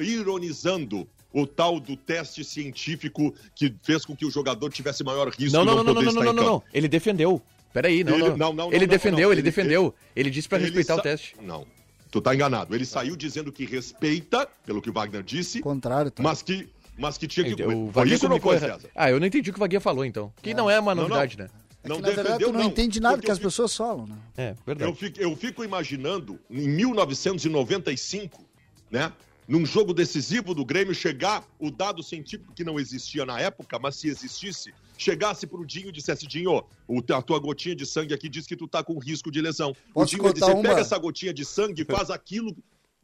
ironizando 0.00 1.08
o 1.32 1.46
tal 1.46 1.78
do 1.78 1.96
teste 1.96 2.42
científico 2.44 3.34
que 3.54 3.74
fez 3.82 4.04
com 4.04 4.16
que 4.16 4.24
o 4.24 4.30
jogador 4.30 4.70
tivesse 4.72 5.04
maior 5.04 5.28
risco 5.28 5.52
Não, 5.56 5.60
de 5.64 5.66
não, 5.66 5.76
não, 5.76 5.84
não, 5.84 5.94
poder 5.94 6.06
não, 6.06 6.12
não, 6.14 6.22
estar 6.22 6.32
não, 6.32 6.42
não, 6.42 6.52
não. 6.54 6.62
Ele 6.72 6.88
defendeu. 6.88 7.42
Peraí, 7.72 8.02
não, 8.02 8.14
Ele- 8.14 8.22
não. 8.22 8.28
não, 8.30 8.36
não, 8.36 8.52
não, 8.54 8.72
Ele 8.72 8.86
não, 8.86 8.90
defendeu, 8.90 9.18
não, 9.26 9.32
ele, 9.32 9.40
ele- 9.40 9.42
defendeu. 9.42 9.94
Ele 10.16 10.30
disse 10.30 10.48
pra 10.48 10.56
Ele 10.58 10.66
respeitar 10.66 10.94
sa- 10.94 11.00
o 11.00 11.02
teste. 11.02 11.36
Não, 11.42 11.66
tu 12.10 12.20
tá 12.20 12.34
enganado. 12.34 12.74
Ele 12.74 12.86
saiu 12.86 13.14
dizendo 13.14 13.52
que 13.52 13.66
respeita, 13.66 14.48
pelo 14.64 14.80
que 14.80 14.88
o 14.88 14.92
Wagner 14.92 15.22
disse, 15.22 15.60
Contrário, 15.60 16.10
tá? 16.10 16.22
mas 16.22 16.40
que, 16.40 16.66
mas 16.96 17.18
que 17.18 17.28
tinha 17.28 17.44
que... 17.54 17.62
O 17.62 17.90
Foi 17.92 18.08
isso 18.08 18.24
ou 18.24 18.30
não 18.30 18.40
foi. 18.40 18.58
César? 18.58 18.80
Ah, 18.94 19.10
eu 19.10 19.20
não 19.20 19.26
entendi 19.26 19.50
o 19.50 19.52
que 19.52 19.58
o 19.58 19.60
Vaguinha 19.60 19.80
falou, 19.80 20.04
então. 20.04 20.32
Que 20.42 20.54
não 20.54 20.70
é 20.70 20.80
uma 20.80 20.94
Não, 20.94 21.02
não. 21.02 21.08
novidade, 21.10 21.36
né? 21.38 21.48
É 21.84 21.88
Não 21.88 21.96
verdade, 22.00 22.22
defendeu, 22.22 22.48
tu 22.48 22.52
não, 22.54 22.60
não, 22.60 22.66
entende 22.68 22.98
nada 23.00 23.18
que 23.22 23.28
eu 23.28 23.32
as 23.32 23.38
fico- 23.38 23.48
pessoas 23.50 23.76
falam, 23.76 24.06
né? 24.06 24.16
É, 24.36 24.50
Eu 24.50 24.56
verdade. 24.66 24.96
fico, 24.96 25.20
eu 25.20 25.36
fico 25.36 25.62
imaginando, 25.62 26.40
em 26.50 26.66
1995, 26.68 28.44
né? 28.90 29.12
Num 29.48 29.64
jogo 29.64 29.94
decisivo 29.94 30.54
do 30.54 30.62
Grêmio, 30.62 30.94
chegar 30.94 31.42
o 31.58 31.70
dado 31.70 32.02
científico 32.02 32.52
que 32.54 32.62
não 32.62 32.78
existia 32.78 33.24
na 33.24 33.40
época, 33.40 33.78
mas 33.78 33.96
se 33.96 34.06
existisse, 34.06 34.74
chegasse 34.98 35.46
pro 35.46 35.64
Dinho 35.64 35.88
e 35.88 35.92
dissesse, 35.92 36.26
Dinho, 36.26 36.62
o, 36.86 36.98
a 37.14 37.22
tua 37.22 37.38
gotinha 37.38 37.74
de 37.74 37.86
sangue 37.86 38.12
aqui 38.12 38.28
diz 38.28 38.46
que 38.46 38.54
tu 38.54 38.68
tá 38.68 38.84
com 38.84 38.98
risco 38.98 39.30
de 39.30 39.40
lesão. 39.40 39.74
Posso 39.94 40.14
o 40.14 40.16
Dinho 40.18 40.28
ia 40.28 40.34
dizer, 40.34 40.52
uma? 40.52 40.62
pega 40.62 40.80
essa 40.82 40.98
gotinha 40.98 41.32
de 41.32 41.46
sangue, 41.46 41.82
faz 41.86 42.10
aquilo. 42.10 42.54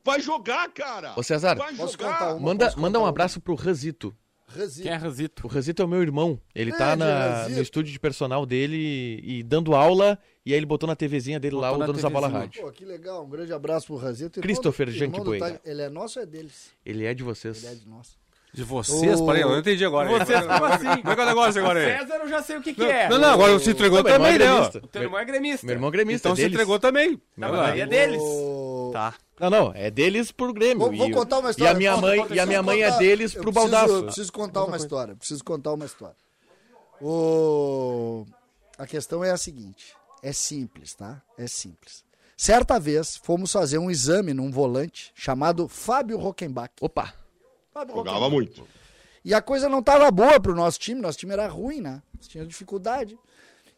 Vai 0.05 0.21
jogar, 0.21 0.69
cara! 0.71 1.15
Ô, 1.17 1.23
César, 1.23 1.55
Vai 1.57 1.75
posso 1.75 1.93
jogar! 1.93 2.13
contar 2.19 2.35
uma? 2.35 2.41
Manda, 2.41 2.67
Posso 2.67 2.79
manda 2.81 3.01
um 3.01 3.07
abraço 3.07 3.41
pro 3.41 3.55
Razito. 3.55 4.15
Resito. 4.47 4.83
Quem 4.83 4.93
é 4.93 4.97
Razito? 4.97 5.47
O 5.47 5.49
Razito 5.51 5.81
é 5.81 5.85
o 5.87 5.89
meu 5.89 6.03
irmão. 6.03 6.39
Ele 6.55 6.71
tá 6.73 6.95
Grande 6.95 7.05
na, 7.05 7.29
Razito. 7.37 7.57
no 7.57 7.63
estúdio 7.63 7.91
de 7.93 7.99
personal 7.99 8.45
dele 8.45 9.19
e 9.25 9.43
dando 9.43 9.75
aula. 9.75 10.19
E 10.47 10.53
aí 10.53 10.59
ele 10.59 10.67
botou 10.67 10.87
na 10.87 10.95
TVzinha 10.95 11.41
dele 11.41 11.57
lá, 11.57 11.69
Botou 11.69 11.77
o 11.77 11.79
na 11.81 11.87
Donos 11.87 12.03
da 12.03 12.11
Bola. 12.11 12.29
Rádio. 12.29 12.63
Pô, 12.63 12.71
que 12.71 12.85
legal. 12.85 13.25
Um 13.25 13.29
grande 13.31 13.53
abraço 13.53 13.87
pro. 13.87 13.97
Irmão 13.97 14.31
Christopher. 14.43 14.89
Tiger. 14.93 15.61
Ele 15.65 15.83
é 15.83 15.89
nosso 15.89 16.19
ou 16.19 16.23
é 16.23 16.27
deles? 16.27 16.71
Ele 16.85 17.05
é 17.07 17.15
de 17.15 17.23
vocês. 17.23 17.65
Ele 17.65 17.73
é 17.73 17.77
de 17.77 17.89
nós. 17.89 18.17
De 18.53 18.63
vocês? 18.63 19.21
Ô, 19.21 19.27
Peraí, 19.27 19.41
eu 19.41 19.49
não 19.49 19.59
entendi 19.59 19.85
agora. 19.85 20.09
Vocês, 20.09 20.41
como 20.47 20.65
assim? 20.67 20.85
Como 21.01 21.11
é 21.11 21.15
que 21.15 21.21
é 21.21 21.25
o 21.25 21.27
negócio 21.27 21.61
agora 21.61 21.81
aí? 21.81 21.99
César 21.99 22.15
eu 22.19 22.29
já 22.29 22.43
sei 22.43 22.57
o 22.59 22.63
que, 22.63 22.73
que 22.75 22.85
é. 22.85 23.09
Não, 23.09 23.19
não, 23.19 23.31
agora 23.31 23.53
você 23.55 23.71
entregou 23.73 23.99
Não, 23.99 24.05
meu 24.05 24.13
irmão 24.15 24.31
também, 24.33 24.47
é 24.47 24.51
né? 24.51 24.81
O 24.85 24.87
teu 24.87 25.03
irmão 25.03 25.19
é 25.19 25.25
gremista. 25.25 25.67
Meu 25.67 25.75
irmão 25.75 25.89
é 25.89 25.93
gremista, 25.93 26.29
Então 26.29 26.33
é 26.33 26.37
você 26.37 26.43
deles. 26.43 26.55
entregou 26.55 26.79
também. 26.79 27.21
Não, 27.37 27.51
mas 27.51 27.61
aí 27.73 27.81
é 27.81 27.87
deles. 27.87 28.23
Tá. 28.93 29.15
Não, 29.41 29.51
não, 29.51 29.73
é 29.75 29.91
deles 29.91 30.31
pro 30.31 30.53
Grêmio. 30.53 30.79
Vou, 30.79 30.93
vou 30.97 31.09
E- 31.09 31.13
contar 31.13 31.39
uma 31.41 31.49
E 31.49 31.51
história. 31.51 31.73
a 31.73 31.75
minha 31.75 31.97
mãe, 31.97 32.19
conta, 32.21 32.35
e 32.35 32.39
a 32.39 32.47
minha 32.47 32.63
mãe 32.63 32.83
é 32.83 32.87
contar. 32.87 32.99
deles 32.99 33.35
Eu 33.35 33.43
pro 33.43 33.51
preciso- 33.53 33.73
baldaço. 33.73 33.95
Eu 33.95 34.05
preciso 34.05 34.33
contar 34.33 34.65
uma 34.65 34.77
história. 34.77 35.17
Preciso 35.17 35.43
contar 35.43 35.73
uma 35.73 35.85
história. 35.87 36.17
O... 37.01 38.25
A 38.79 38.87
questão 38.87 39.25
é 39.25 39.31
a 39.33 39.37
seguinte. 39.37 39.95
É 40.27 40.33
simples, 40.33 40.95
tá? 40.95 41.21
É 41.37 41.47
simples. 41.47 42.03
Certa 42.37 42.81
vez, 42.81 43.17
fomos 43.17 43.53
fazer 43.53 43.79
um 43.79 43.91
exame 43.91 44.33
num 44.33 44.51
volante 44.51 45.13
chamado 45.15 45.69
Fábio 45.69 46.17
Rockenbach. 46.19 46.73
Opa, 46.81 47.13
Fábio 47.73 47.95
Jogava 47.95 48.31
muito. 48.31 48.67
E 49.25 49.33
a 49.35 49.41
coisa 49.43 49.69
não 49.69 49.83
tava 49.83 50.11
boa 50.11 50.41
pro 50.41 50.55
nosso 50.55 50.79
time, 50.79 51.01
nosso 51.01 51.19
time 51.19 51.33
era 51.33 51.47
ruim, 51.47 51.81
né? 51.81 52.03
Tinha 52.21 52.45
dificuldade. 52.47 53.19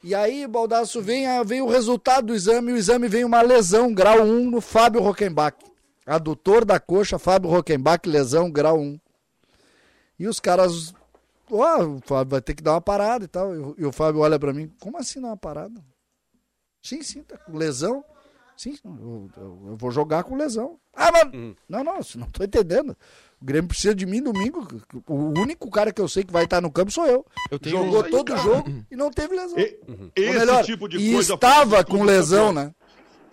E 0.02 0.14
aí, 0.14 0.46
Baldaço, 0.46 1.02
vem, 1.02 1.26
a- 1.26 1.42
vem 1.42 1.60
o 1.60 1.68
resultado 1.68 2.28
do 2.28 2.34
exame, 2.34 2.70
e 2.70 2.74
o 2.74 2.76
exame 2.76 3.08
vem 3.08 3.24
uma 3.24 3.42
lesão, 3.42 3.92
grau 3.92 4.22
1, 4.22 4.50
no 4.50 4.60
Fábio 4.60 5.02
Rockenbach. 5.02 5.56
Adutor 6.06 6.64
da 6.64 6.78
coxa, 6.78 7.18
Fábio 7.18 7.50
Rockenbach, 7.50 8.08
lesão, 8.08 8.50
grau 8.50 8.78
1. 8.78 8.98
E 10.18 10.26
os 10.28 10.38
caras, 10.40 10.94
ó, 11.50 11.82
o 11.84 12.00
Fábio 12.04 12.30
vai 12.30 12.40
ter 12.40 12.54
que 12.54 12.62
dar 12.62 12.72
uma 12.74 12.80
parada 12.80 13.24
e 13.24 13.28
tal. 13.28 13.54
E 13.54 13.58
o- 13.58 13.74
E 13.78 13.84
o 13.84 13.92
Fábio 13.92 14.20
olha 14.20 14.38
pra 14.38 14.52
mim, 14.52 14.72
como 14.80 14.96
assim 14.96 15.20
dar 15.20 15.28
uma 15.28 15.36
parada? 15.36 15.82
Sim, 16.86 17.02
sim, 17.02 17.22
tá 17.22 17.36
com 17.36 17.56
lesão. 17.56 18.04
Sim, 18.56 18.78
eu, 18.84 19.28
eu- 19.36 19.62
eu 19.68 19.76
vou 19.76 19.90
jogar 19.90 20.24
com 20.24 20.36
lesão. 20.36 20.78
Ah, 20.94 21.10
mas. 21.12 21.28
Hum. 21.34 21.54
Não, 21.68 21.84
não, 21.84 22.02
você 22.02 22.16
não 22.16 22.30
tô 22.30 22.42
entendendo. 22.42 22.96
O 23.40 23.44
Grêmio 23.44 23.68
precisa 23.68 23.94
de 23.94 24.06
mim 24.06 24.22
domingo. 24.22 24.66
O 25.06 25.38
único 25.38 25.70
cara 25.70 25.92
que 25.92 26.00
eu 26.00 26.08
sei 26.08 26.24
que 26.24 26.32
vai 26.32 26.44
estar 26.44 26.62
no 26.62 26.70
campo 26.72 26.90
sou 26.90 27.06
eu. 27.06 27.26
Eu 27.50 27.58
tenho 27.58 27.76
Jogou 27.76 28.02
aí, 28.02 28.10
todo 28.10 28.32
o 28.32 28.36
jogo 28.38 28.84
e 28.90 28.96
não 28.96 29.10
teve 29.10 29.36
lesão. 29.36 29.58
E- 29.58 29.78
Ou 29.86 30.10
Esse 30.16 30.38
melhor, 30.38 30.64
tipo 30.64 30.88
de 30.88 30.96
e 30.96 31.12
coisa. 31.12 31.34
estava 31.34 31.84
com 31.84 32.02
lesão, 32.02 32.50
né? 32.52 32.72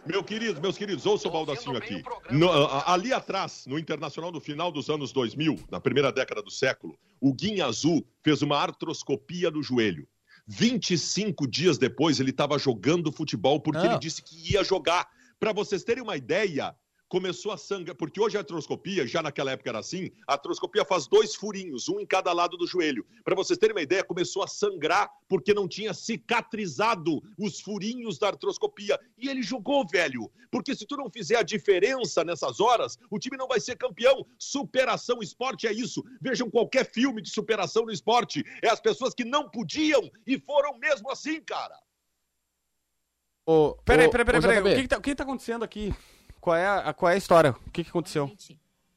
Meu 0.06 0.22
querido, 0.22 0.60
meus 0.60 0.78
queridos, 0.78 1.06
ouça 1.06 1.30
o 1.30 1.32
Baldacinho 1.32 1.78
aqui. 1.78 2.04
No- 2.30 2.50
ali 2.86 3.14
atrás, 3.14 3.64
no 3.66 3.80
Internacional, 3.80 4.30
no 4.34 4.42
final 4.42 4.70
dos 4.70 4.90
anos 4.90 5.14
2000, 5.14 5.58
na 5.72 5.80
primeira 5.80 6.12
década 6.12 6.42
do 6.42 6.52
século, 6.52 6.98
o 7.22 7.34
Guinha 7.34 7.66
Azul 7.68 8.06
fez 8.22 8.42
uma 8.42 8.58
artroscopia 8.58 9.50
no 9.50 9.64
joelho. 9.64 10.06
25 10.48 11.48
dias 11.48 11.78
depois, 11.78 12.20
ele 12.20 12.32
estava 12.32 12.58
jogando 12.60 13.12
futebol 13.12 13.60
porque 13.60 13.80
Ah. 13.80 13.86
ele 13.92 14.00
disse 14.00 14.22
que 14.22 14.54
ia 14.54 14.64
jogar. 14.64 15.08
Para 15.40 15.52
vocês 15.54 15.84
terem 15.84 16.04
uma 16.04 16.16
ideia, 16.16 16.76
começou 17.14 17.52
a 17.52 17.58
sangrar, 17.58 17.96
porque 17.96 18.20
hoje 18.20 18.38
a 18.38 18.40
artroscopia, 18.40 19.06
já 19.06 19.22
naquela 19.22 19.52
época 19.52 19.70
era 19.70 19.78
assim, 19.78 20.10
a 20.28 20.34
artroscopia 20.34 20.84
faz 20.84 21.06
dois 21.06 21.36
furinhos, 21.36 21.88
um 21.88 22.00
em 22.00 22.08
cada 22.08 22.34
lado 22.34 22.58
do 22.58 22.66
joelho. 22.66 23.06
Para 23.24 23.36
vocês 23.36 23.60
terem 23.60 23.76
uma 23.76 23.84
ideia, 23.84 24.04
começou 24.04 24.42
a 24.42 24.48
sangrar 24.48 25.12
porque 25.30 25.54
não 25.54 25.68
tinha 25.68 25.94
cicatrizado 25.94 27.22
os 27.38 27.62
furinhos 27.62 28.18
da 28.18 28.30
artroscopia. 28.30 29.00
E 29.16 29.30
ele 29.30 29.44
jogou, 29.44 29.86
velho. 29.88 30.32
Porque 30.50 30.76
se 30.76 30.88
tu 30.88 30.98
não 30.98 31.08
fizer 31.08 31.36
a 31.36 31.44
diferença 31.44 32.24
nessas 32.24 32.60
horas, 32.60 32.98
o 33.12 33.20
time 33.20 33.38
não 33.38 33.48
vai 33.48 33.60
ser 33.60 33.76
campeão. 33.76 34.26
Superação, 34.40 35.20
esporte 35.22 35.68
é 35.68 35.72
isso. 35.72 36.04
Vejam 36.20 36.50
qualquer 36.50 36.92
filme 36.92 37.22
de 37.22 37.30
superação 37.30 37.86
no 37.86 37.92
esporte. 37.92 38.44
É 38.64 38.70
as 38.70 38.80
pessoas 38.80 39.14
que 39.14 39.24
não 39.24 39.48
podiam 39.48 40.02
e 40.26 40.40
foram 40.40 40.80
mesmo 40.80 41.12
assim, 41.12 41.40
cara. 41.42 41.78
Ô, 43.46 43.76
Peraí, 43.86 44.10
peraí, 44.10 44.26
peraí, 44.26 44.42
peraí. 44.42 44.60
O 44.60 44.76
que, 44.78 44.82
que 44.82 44.88
tá, 44.88 44.98
o 44.98 45.02
que 45.02 45.10
que 45.12 45.16
tá 45.16 45.24
acontecendo 45.24 45.64
aqui? 45.64 45.94
Qual 46.44 46.58
é 46.58 46.68
a, 46.68 46.94
qual 46.94 47.10
é 47.10 47.16
a 47.16 47.18
história? 47.18 47.52
O 47.66 47.72
que, 47.72 47.86
que 47.86 47.90
aconteceu? 47.90 48.30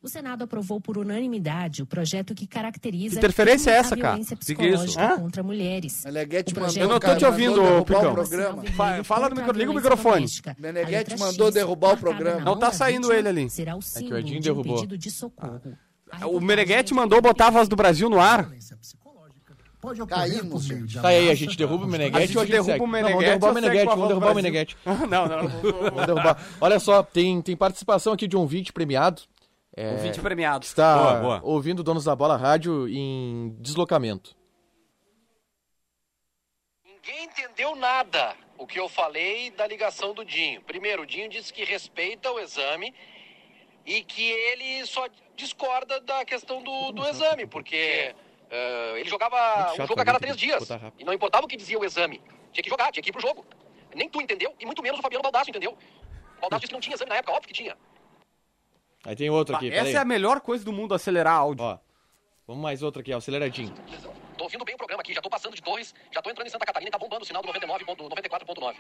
O 0.03 0.09
Senado 0.09 0.43
aprovou 0.43 0.81
por 0.81 0.99
unanimidade 0.99 1.81
o 1.81 1.87
projeto 1.87 2.35
que 2.35 2.45
caracteriza 2.45 3.13
Que 3.15 3.19
interferência 3.19 3.71
é 3.71 3.75
a 3.75 3.77
essa, 3.79 3.97
cara? 3.97 4.09
violência 4.15 4.37
Que 4.37 4.55
que 4.57 4.63
é 4.63 4.67
isso? 4.67 4.75
psicológica 4.85 5.15
Hã? 5.15 5.21
contra 5.21 5.43
mulheres. 5.45 6.05
Meneghete 6.05 6.53
O 6.53 6.57
mandou, 6.57 6.65
projeto 6.65 6.83
Eu 6.83 6.89
não 6.89 6.99
cara, 6.99 7.17
te 7.19 7.25
ouvindo, 7.25 7.63
o 7.63 7.85
programa. 7.85 8.65
Fa- 8.77 9.05
fala 9.05 9.29
no 9.29 9.37
Contra 9.37 9.45
a 9.45 9.47
micro- 9.47 9.59
liga 9.61 9.71
o 9.71 9.75
microfone. 9.75 10.27
Meneghete 10.59 11.17
mandou 11.17 11.47
X, 11.47 11.55
derrubar 11.55 11.95
o 11.95 11.97
programa. 11.99 12.41
Não 12.41 12.59
tá 12.59 12.67
da 12.67 12.73
saindo 12.73 13.13
ele 13.13 13.29
ali. 13.29 13.49
Será 13.49 13.77
o 13.77 13.79
o 13.79 13.83
símbolo 13.83 14.19
Edinho 14.19 14.41
de 14.41 14.51
um 14.51 14.55
derrubou. 14.55 14.75
pedido 14.77 14.99
de 14.99 15.11
socorro. 15.13 15.61
A 16.11 16.27
O 16.27 16.41
Meneghete 16.41 16.93
é 16.93 16.97
mandou 16.97 17.21
botar 17.23 17.47
a 17.47 17.51
voz 17.51 17.69
do 17.69 17.77
Brasil 17.77 18.11
no 18.11 18.19
ar. 18.21 18.51
Pode 19.81 20.01
ocorrer 20.03 20.39
Caímos, 20.41 20.67
por 20.67 20.75
meio 20.75 20.87
de 20.87 21.01
Tá 21.01 21.09
aí, 21.09 21.31
a 21.31 21.35
gente 21.35 21.57
derruba 21.57 21.85
o 21.87 21.91
gente 21.91 22.13
ou 22.13 22.17
a 22.17 22.21
gente 22.27 22.51
derruba 22.53 22.65
segue? 22.65 22.85
o 22.85 22.87
Não, 22.87 22.93
Meneghetti 22.93 23.39
vamos 23.39 23.61
derrubar 23.61 23.87
o 23.87 23.93
a 23.93 23.95
vamos 23.95 24.09
derrubar 24.09 24.17
o 24.17 24.19
Brasil? 24.19 24.35
Meneghetti. 24.35 24.77
não, 24.87 25.27
não. 25.29 25.49
Vamos 25.49 26.07
derrubar. 26.07 26.47
Olha 26.61 26.81
só, 26.81 27.03
tem, 27.03 27.43
tem 27.43 27.57
participação 27.57 28.13
aqui 28.15 28.27
de 28.27 28.37
um 28.37 28.41
ouvinte 28.41 28.73
premiado. 28.73 29.23
É, 29.77 29.93
Ouvinte 29.93 30.21
premiado. 30.21 30.65
está 30.65 30.97
Boa, 30.97 31.15
boa. 31.21 31.41
ouvindo 31.45 31.83
Donos 31.83 32.05
da 32.05 32.17
Bola 32.17 32.37
Rádio 32.37 32.89
em 32.89 33.55
deslocamento. 33.61 34.35
Ninguém 36.85 37.25
entendeu 37.27 37.77
nada 37.77 38.35
o 38.59 38.67
que 38.67 38.81
eu 38.81 38.89
falei 38.89 39.51
da 39.51 39.67
ligação 39.67 40.15
do 40.15 40.25
Dinho. 40.25 40.63
Primeiro, 40.63 41.03
o 41.03 41.07
Dinho 41.07 41.29
disse 41.29 41.53
que 41.53 41.63
respeita 41.65 42.33
o 42.33 42.41
exame 42.41 42.95
e 43.85 44.03
que 44.03 44.23
ele 44.27 44.87
só 44.87 45.07
discorda 45.37 46.01
da 46.01 46.25
questão 46.25 46.63
do, 46.63 46.93
do 46.93 47.07
exame, 47.07 47.47
porque 47.47 48.15
eh, 48.51 49.01
ele 49.01 49.09
jogava 49.09 49.37
Muito 49.37 49.73
um 49.73 49.77
chato 49.77 49.89
jogo 49.89 50.01
a 50.01 50.05
cada 50.05 50.19
ali, 50.19 50.27
três 50.27 50.37
dias. 50.37 50.69
E 50.99 51.05
não 51.05 51.13
importava 51.13 51.45
o 51.45 51.49
que 51.49 51.57
dizia 51.57 51.79
o 51.79 51.85
exame. 51.85 52.21
Tinha 52.53 52.63
que 52.63 52.71
jogar, 52.71 52.91
tinha 52.93 53.03
que 53.03 53.11
ir 53.11 53.13
pro 53.13 53.21
jogo. 53.21 53.45
Nem 53.95 54.09
tu 54.09 54.21
entendeu, 54.21 54.55
e 54.61 54.67
muito 54.67 54.83
menos 54.83 54.99
o 54.99 55.03
Fabiano 55.03 55.23
Baldasso 55.23 55.51
entendeu. 55.51 55.77
O 56.37 56.41
Baldasso 56.41 56.61
disse 56.61 56.69
que 56.69 56.75
não 56.75 56.81
tinha 56.81 56.95
exame 56.95 57.09
na 57.09 57.17
época, 57.17 57.33
óbvio 57.33 57.49
que 57.49 57.55
tinha. 57.55 57.77
Aí 59.05 59.15
tem 59.15 59.31
outro 59.31 59.57
aqui, 59.57 59.69
Essa 59.69 59.77
peraí. 59.85 59.95
é 59.95 59.99
a 59.99 60.05
melhor 60.05 60.41
coisa 60.41 60.65
do 60.65 60.73
mundo, 60.73 60.93
acelerar 60.95 61.35
áudio. 61.35 61.65
Ó, 61.65 61.79
vamos 62.47 62.63
mais 62.63 62.83
outro 62.83 63.01
aqui, 63.01 63.13
ó, 63.15 63.19
aceleradinho. 63.19 63.73
Tô 64.37 64.45
ouvindo 64.45 64.65
bem 64.65 64.75
o 64.75 64.79
programa 64.79 65.01
aqui, 65.01 65.15
já 65.15 65.21
tô 65.23 65.31
passando 65.31 65.55
de 65.55 65.63
Torres, 65.63 65.95
já 66.13 66.21
tô 66.21 66.31
entrando 66.31 66.47
em 66.47 66.51
Santa 66.51 66.67
Catarina 66.67 66.89
e 66.89 66.93
tá 66.93 66.99
bombando 66.99 67.23
o 67.23 67.27
sinal 67.27 67.41
do 67.43 67.47
99, 67.49 67.85
ponto- 67.85 68.05
94.9. 68.09 68.75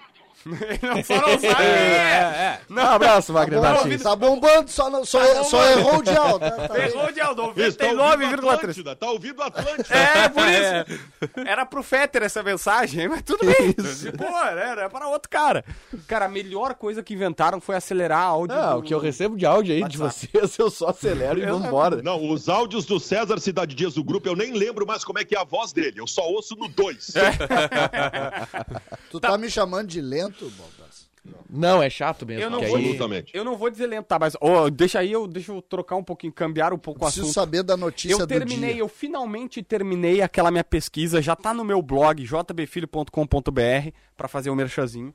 Não, 0.46 1.02
só 1.02 1.14
não 1.16 1.38
sabe. 1.40 1.64
É, 1.64 1.66
é. 1.66 2.60
Um 2.70 2.78
abraço, 2.78 3.32
Wagner 3.32 3.60
Tá, 3.60 3.72
Martins. 3.72 4.02
tá 4.02 4.14
bombando, 4.14 4.70
só, 4.70 4.90
não- 4.90 5.04
só, 5.04 5.18
Tá 5.18 5.44
só 5.44 5.64
errou 5.70 5.96
o 5.98 6.02
dial. 6.02 6.38
Tá, 6.38 6.50
tá. 6.68 6.78
Errou 6.78 7.10
de 7.10 7.20
Aldo, 7.20 7.52
Isso, 7.56 7.78
tá 7.78 7.86
ouvindo 7.86 8.42
99,3. 8.42 8.52
Atlântida, 8.52 8.96
tá 8.96 9.10
ouvindo 9.10 9.42
Atlântida. 9.42 9.94
É, 9.96 10.28
por 10.28 10.44
isso. 10.46 11.40
Era 11.48 11.64
pro 11.66 11.82
Fetter 11.82 12.22
essa 12.22 12.42
mensagem, 12.42 13.08
mas 13.08 13.22
tudo 13.22 13.44
bem. 13.46 13.72
Pô, 13.72 14.24
era, 14.24 14.60
era 14.70 14.90
para 14.90 15.08
outro 15.08 15.28
cara. 15.30 15.64
Cara, 16.06 16.26
a 16.26 16.28
melhor 16.28 16.74
coisa 16.74 17.02
que 17.02 17.14
inventaram 17.14 17.60
foi 17.60 17.74
acelerar 17.74 18.20
áudio. 18.20 18.56
Ah, 18.56 18.72
do- 18.74 18.78
o 18.78 18.82
que 18.82 18.92
eu 18.94 18.98
recebo 19.00 19.36
de 19.36 19.46
áudio 19.46 19.74
aí 19.74 19.84
de 19.88 20.00
WhatsApp. 20.00 20.30
vocês, 20.32 20.58
eu 20.58 20.70
só 20.70 20.90
acelero 20.90 21.40
e 21.40 21.46
vambora. 21.46 22.02
Não, 22.02 22.30
os 22.30 22.48
áudios 22.48 22.84
do 22.84 23.00
César 23.00 23.40
Cidade 23.40 23.74
Dias 23.74 23.94
do 23.94 24.04
grupo, 24.04 24.28
eu 24.28 24.36
nem 24.36 24.52
lembro 24.52 24.86
mais 24.86 25.02
como 25.02 25.18
é 25.18 25.24
que 25.24 25.34
é 25.34 25.40
a 25.40 25.45
voz 25.46 25.72
dele. 25.72 25.98
Eu 26.00 26.06
só 26.06 26.22
ouço 26.28 26.54
no 26.56 26.68
2. 26.68 27.14
Tu 29.10 29.20
tá 29.20 29.36
me 29.38 29.50
chamando 29.50 29.88
de 29.88 30.00
lento, 30.00 30.50
Baldas? 30.50 31.06
Não, 31.50 31.82
é 31.82 31.90
chato 31.90 32.24
mesmo. 32.24 32.42
Eu 32.44 32.50
não 32.50 32.60
vou, 32.60 32.76
aí- 32.76 32.84
Absolutamente. 32.84 33.36
eu 33.36 33.44
não 33.44 33.56
vou 33.56 33.68
dizer 33.68 33.86
lento, 33.88 34.06
tá? 34.06 34.16
Mas 34.18 34.36
ó, 34.40 34.68
deixa 34.70 35.00
aí, 35.00 35.10
eu, 35.10 35.26
deixa 35.26 35.50
eu 35.52 35.60
trocar 35.60 35.96
um 35.96 36.04
pouquinho, 36.04 36.32
cambiar 36.32 36.72
um 36.72 36.78
pouco 36.78 37.00
o 37.00 37.02
Preciso 37.04 37.22
assunto. 37.24 37.34
saber 37.34 37.62
da 37.64 37.76
notícia 37.76 38.14
Eu 38.14 38.18
do 38.18 38.26
terminei, 38.26 38.74
dia. 38.74 38.80
eu 38.82 38.88
finalmente 38.88 39.60
terminei 39.62 40.22
aquela 40.22 40.50
minha 40.52 40.62
pesquisa, 40.62 41.20
já 41.20 41.34
tá 41.34 41.52
no 41.52 41.64
meu 41.64 41.82
blog, 41.82 42.24
jbfilho.com.br, 42.24 43.90
pra 44.16 44.28
fazer 44.28 44.50
o 44.50 44.54
merchazinho. 44.54 45.12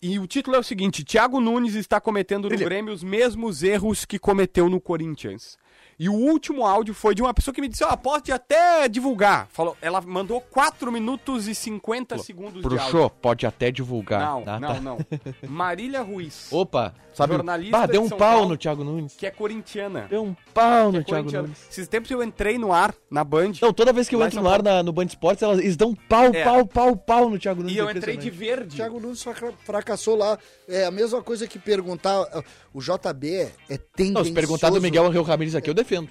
E 0.00 0.18
o 0.18 0.26
título 0.26 0.56
é 0.56 0.58
o 0.58 0.62
seguinte: 0.62 1.02
Thiago 1.04 1.40
Nunes 1.40 1.74
está 1.74 2.00
cometendo 2.00 2.48
no 2.48 2.56
Grêmio 2.56 2.92
os 2.92 3.02
mesmos 3.02 3.62
erros 3.62 4.04
que 4.04 4.18
cometeu 4.18 4.68
no 4.68 4.80
Corinthians. 4.80 5.56
E 5.98 6.08
o 6.08 6.12
último 6.14 6.64
áudio 6.64 6.94
foi 6.94 7.14
de 7.14 7.20
uma 7.22 7.34
pessoa 7.34 7.52
que 7.54 7.60
me 7.60 7.68
disse: 7.68 7.82
Ó, 7.82 7.96
pode 7.96 8.30
até 8.30 8.88
divulgar. 8.88 9.48
Falou, 9.50 9.76
ela 9.82 10.00
mandou 10.00 10.40
4 10.40 10.92
minutos 10.92 11.48
e 11.48 11.54
50 11.54 12.18
segundos 12.18 12.62
Pro 12.62 12.70
de 12.76 12.78
áudio. 12.78 12.90
show, 12.92 13.10
pode 13.10 13.46
até 13.46 13.70
divulgar. 13.72 14.20
Não, 14.20 14.44
Ah, 14.46 14.60
não, 14.60 14.74
tá. 14.74 14.80
não. 14.80 14.98
Marília 15.48 16.00
Ruiz, 16.02 16.48
Opa, 16.52 16.94
sabe? 17.12 17.34
Jornalista 17.34 17.76
Bah, 17.78 17.86
deu 17.86 18.02
de 18.02 18.06
um 18.06 18.10
pau 18.10 18.18
Paulo. 18.18 18.48
no 18.50 18.56
Thiago 18.56 18.84
Nunes. 18.84 19.14
que 19.16 19.26
é 19.26 19.30
corintiana. 19.30 20.06
Deu 20.08 20.24
um 20.24 20.36
pau 20.60 20.92
no 20.92 20.98
é 20.98 21.02
Thiago. 21.04 21.30
Nunes. 21.32 21.58
Esses 21.70 21.88
tempos 21.88 22.10
eu 22.10 22.22
entrei 22.22 22.58
no 22.58 22.72
ar, 22.72 22.94
na 23.10 23.22
Band. 23.24 23.52
Não, 23.62 23.72
toda 23.72 23.92
vez 23.92 24.08
que 24.08 24.14
eu 24.14 24.22
entro 24.22 24.42
no 24.42 24.48
ar 24.48 24.62
na- 24.62 24.82
no 24.82 24.92
Band 24.92 25.04
Esportes, 25.06 25.42
elas, 25.42 25.58
eles 25.58 25.76
dão 25.76 25.94
pau, 25.94 26.26
É. 26.26 26.44
pau, 26.44 26.66
pau, 26.66 26.96
pau 26.96 27.30
no 27.30 27.38
Thiago 27.38 27.60
Nunes. 27.60 27.74
E 27.74 27.78
eu 27.78 27.88
é 27.88 27.92
entrei 27.92 28.16
de 28.16 28.30
verde. 28.30 28.76
Thiago 28.76 28.98
Nunes 29.00 29.22
fra- 29.22 29.52
fracassou 29.64 30.16
lá. 30.16 30.38
É 30.68 30.84
a 30.84 30.90
mesma 30.90 31.22
coisa 31.22 31.46
que 31.46 31.58
perguntar. 31.58 32.24
O 32.72 32.80
JB 32.80 33.50
é 33.68 33.78
tendencioso. 33.78 34.12
Não, 34.12 34.24
se 34.24 34.32
perguntar 34.32 34.70
do 34.70 34.80
Miguel 34.80 35.06
Angel 35.06 35.22
Ramírez 35.22 35.54
aqui, 35.54 35.70
eu 35.70 35.74
defendo. 35.74 36.08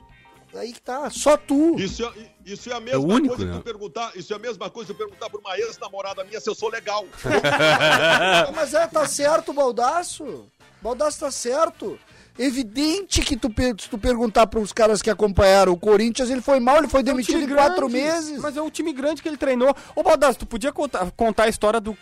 Aí 0.55 0.71
que 0.73 0.81
tá, 0.81 1.07
só 1.10 1.38
tu. 1.38 1.75
Isso 1.77 2.03
é, 2.03 2.12
isso 2.45 2.69
é 2.71 2.73
a 2.73 2.79
mesma 2.79 2.95
É 2.95 2.97
o 2.97 3.05
único, 3.05 3.36
coisa 3.36 3.45
né? 3.51 3.57
que 3.57 3.60
tu 3.60 3.63
perguntar. 3.63 4.12
Isso 4.15 4.33
é 4.33 4.36
a 4.38 4.39
mesma 4.39 4.69
coisa 4.69 4.88
que 4.91 4.93
tu 4.93 4.97
perguntar 4.97 5.29
pra 5.29 5.39
uma 5.39 5.55
ex-namorada 5.60 6.23
minha 6.23 6.39
se 6.39 6.49
eu 6.49 6.55
sou 6.55 6.69
legal. 6.69 7.05
Mas 8.55 8.73
é, 8.73 8.88
tá 8.88 9.05
certo, 9.05 9.53
Baldaço. 9.53 10.45
Baldaço 10.81 11.19
tá 11.19 11.31
certo. 11.31 11.99
Evidente 12.39 13.21
que 13.21 13.36
tu, 13.36 13.52
se 13.80 13.89
tu 13.89 13.97
perguntar 13.97 14.47
para 14.47 14.60
os 14.60 14.71
caras 14.71 15.02
que 15.02 15.10
acompanharam 15.10 15.71
o 15.73 15.78
Corinthians, 15.78 16.30
ele 16.30 16.41
foi 16.41 16.60
mal, 16.60 16.78
ele 16.78 16.88
foi 16.88 17.00
É 17.00 17.04
um 17.04 17.06
demitido 17.06 17.41
em 17.41 17.47
quatro 17.56 17.88
grande, 17.89 17.93
meses. 17.93 18.41
Mas 18.41 18.56
é 18.56 18.62
o 18.62 18.69
time 18.69 18.93
grande 18.93 19.21
que 19.21 19.28
ele 19.28 19.38
treinou. 19.38 19.76
Ô, 19.95 20.04
Baldasso, 20.04 20.39
tu 20.39 20.45
podia 20.45 20.71
contar, 20.71 21.10
contar 21.12 21.43
a 21.43 21.50
história 21.50 21.80
do. 21.82 21.97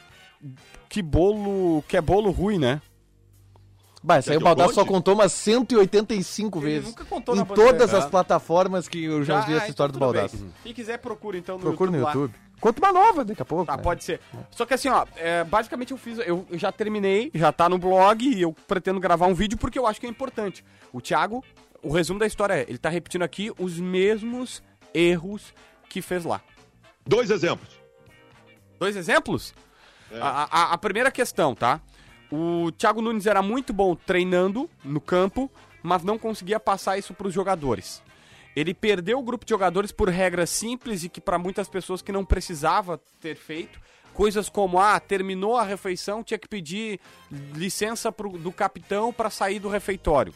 Que 0.90 1.02
bolo. 1.02 1.84
Que 1.88 1.98
é 1.98 2.02
bolo 2.02 2.32
ruim, 2.32 2.60
né? 2.60 2.82
Bah, 4.04 4.20
isso 4.20 4.30
aí 4.32 4.38
o 4.38 4.42
Baldasso 4.42 4.76
só 4.76 4.86
contou 4.86 5.16
umas 5.16 5.32
185 5.32 6.60
Ele 6.60 6.66
vezes. 6.66 6.90
nunca 6.90 7.06
contou 7.06 7.36
em 7.36 7.44
todas 7.44 7.92
as 7.92 8.06
plataformas 8.06 8.88
que 8.88 9.04
eu 9.04 9.24
já 9.24 9.40
ouvi 9.40 9.56
essa 9.56 9.66
ah, 9.66 9.70
história 9.70 9.92
do 9.92 9.98
então 9.98 10.08
tudo 10.10 10.16
Baldasso. 10.16 10.38
bem. 10.38 10.54
Quem 10.64 10.74
quiser, 10.76 11.00
procura 11.00 11.40
então 11.40 11.56
no 11.56 11.62
Procura 11.64 11.90
no 11.90 12.02
lá. 12.04 12.14
YouTube. 12.14 12.36
Conta 12.60 12.80
uma 12.80 12.92
nova 12.94 13.24
daqui 13.26 13.42
a 13.42 13.46
pouco. 13.46 13.66
Tá, 13.66 13.78
né? 13.78 13.84
pode 13.84 14.04
ser. 14.04 14.20
Só 14.52 14.66
que 14.66 14.74
assim, 14.74 14.90
ó, 14.90 15.06
é, 15.18 15.44
basicamente 15.44 15.92
eu 15.92 15.98
fiz. 15.98 16.18
Eu, 16.20 16.46
eu 16.50 16.58
já 16.58 16.72
terminei, 16.72 17.30
já 17.34 17.52
tá 17.52 17.68
no 17.70 17.78
blog 17.78 18.26
e 18.28 18.42
eu 18.42 18.54
pretendo 18.68 19.00
gravar 19.00 19.28
um 19.28 19.34
vídeo 19.34 19.58
porque 19.58 19.78
eu 19.78 19.86
acho 19.86 20.00
que 20.00 20.06
é 20.06 20.10
importante. 20.10 20.64
O 20.94 21.00
Thiago, 21.02 21.44
o 21.84 21.92
resumo 21.92 22.20
da 22.20 22.26
história 22.26 22.54
é: 22.54 22.66
ele 22.68 22.78
tá 22.78 22.90
repetindo 22.90 23.24
aqui 23.24 23.52
os 23.60 23.80
mesmos 23.80 24.64
erros 24.94 25.54
que 25.90 26.02
fez 26.02 26.24
lá. 26.26 26.42
Dois 27.06 27.30
exemplos. 27.30 27.70
Dois 28.80 28.96
exemplos? 28.96 29.54
A, 30.22 30.48
a- 30.70 30.74
a 30.74 30.78
primeira 30.78 31.12
questão, 31.12 31.54
tá? 31.54 31.80
O 32.32 32.72
Thiago 32.72 33.02
Nunes 33.02 33.26
era 33.28 33.42
muito 33.42 33.72
bom 33.74 33.96
treinando 33.96 34.70
no 34.84 35.00
campo, 35.00 35.52
mas 35.84 36.04
não 36.04 36.18
conseguia 36.18 36.60
passar 36.60 36.98
isso 36.98 37.14
para 37.14 37.28
os 37.28 37.34
jogadores. 37.34 38.02
Ele 38.56 38.74
perdeu 38.74 39.20
o 39.20 39.24
grupo 39.24 39.46
de 39.46 39.50
jogadores 39.50 39.92
por 39.92 40.10
regras 40.10 40.50
simples 40.50 41.04
e 41.04 41.10
que 41.10 41.20
para 41.20 41.38
muitas 41.38 41.68
pessoas 41.68 42.02
que 42.02 42.12
não 42.12 42.24
precisava 42.24 43.00
ter 43.20 43.36
feito. 43.36 43.80
Coisas 44.14 44.48
como, 44.48 44.80
ah, 44.80 44.98
terminou 44.98 45.58
a 45.58 45.64
refeição, 45.64 46.24
tinha 46.24 46.38
que 46.38 46.48
pedir 46.48 47.02
licença 47.54 48.14
pro, 48.14 48.30
do 48.30 48.52
capitão 48.52 49.12
para 49.12 49.30
sair 49.30 49.60
do 49.60 49.68
refeitório. 49.68 50.34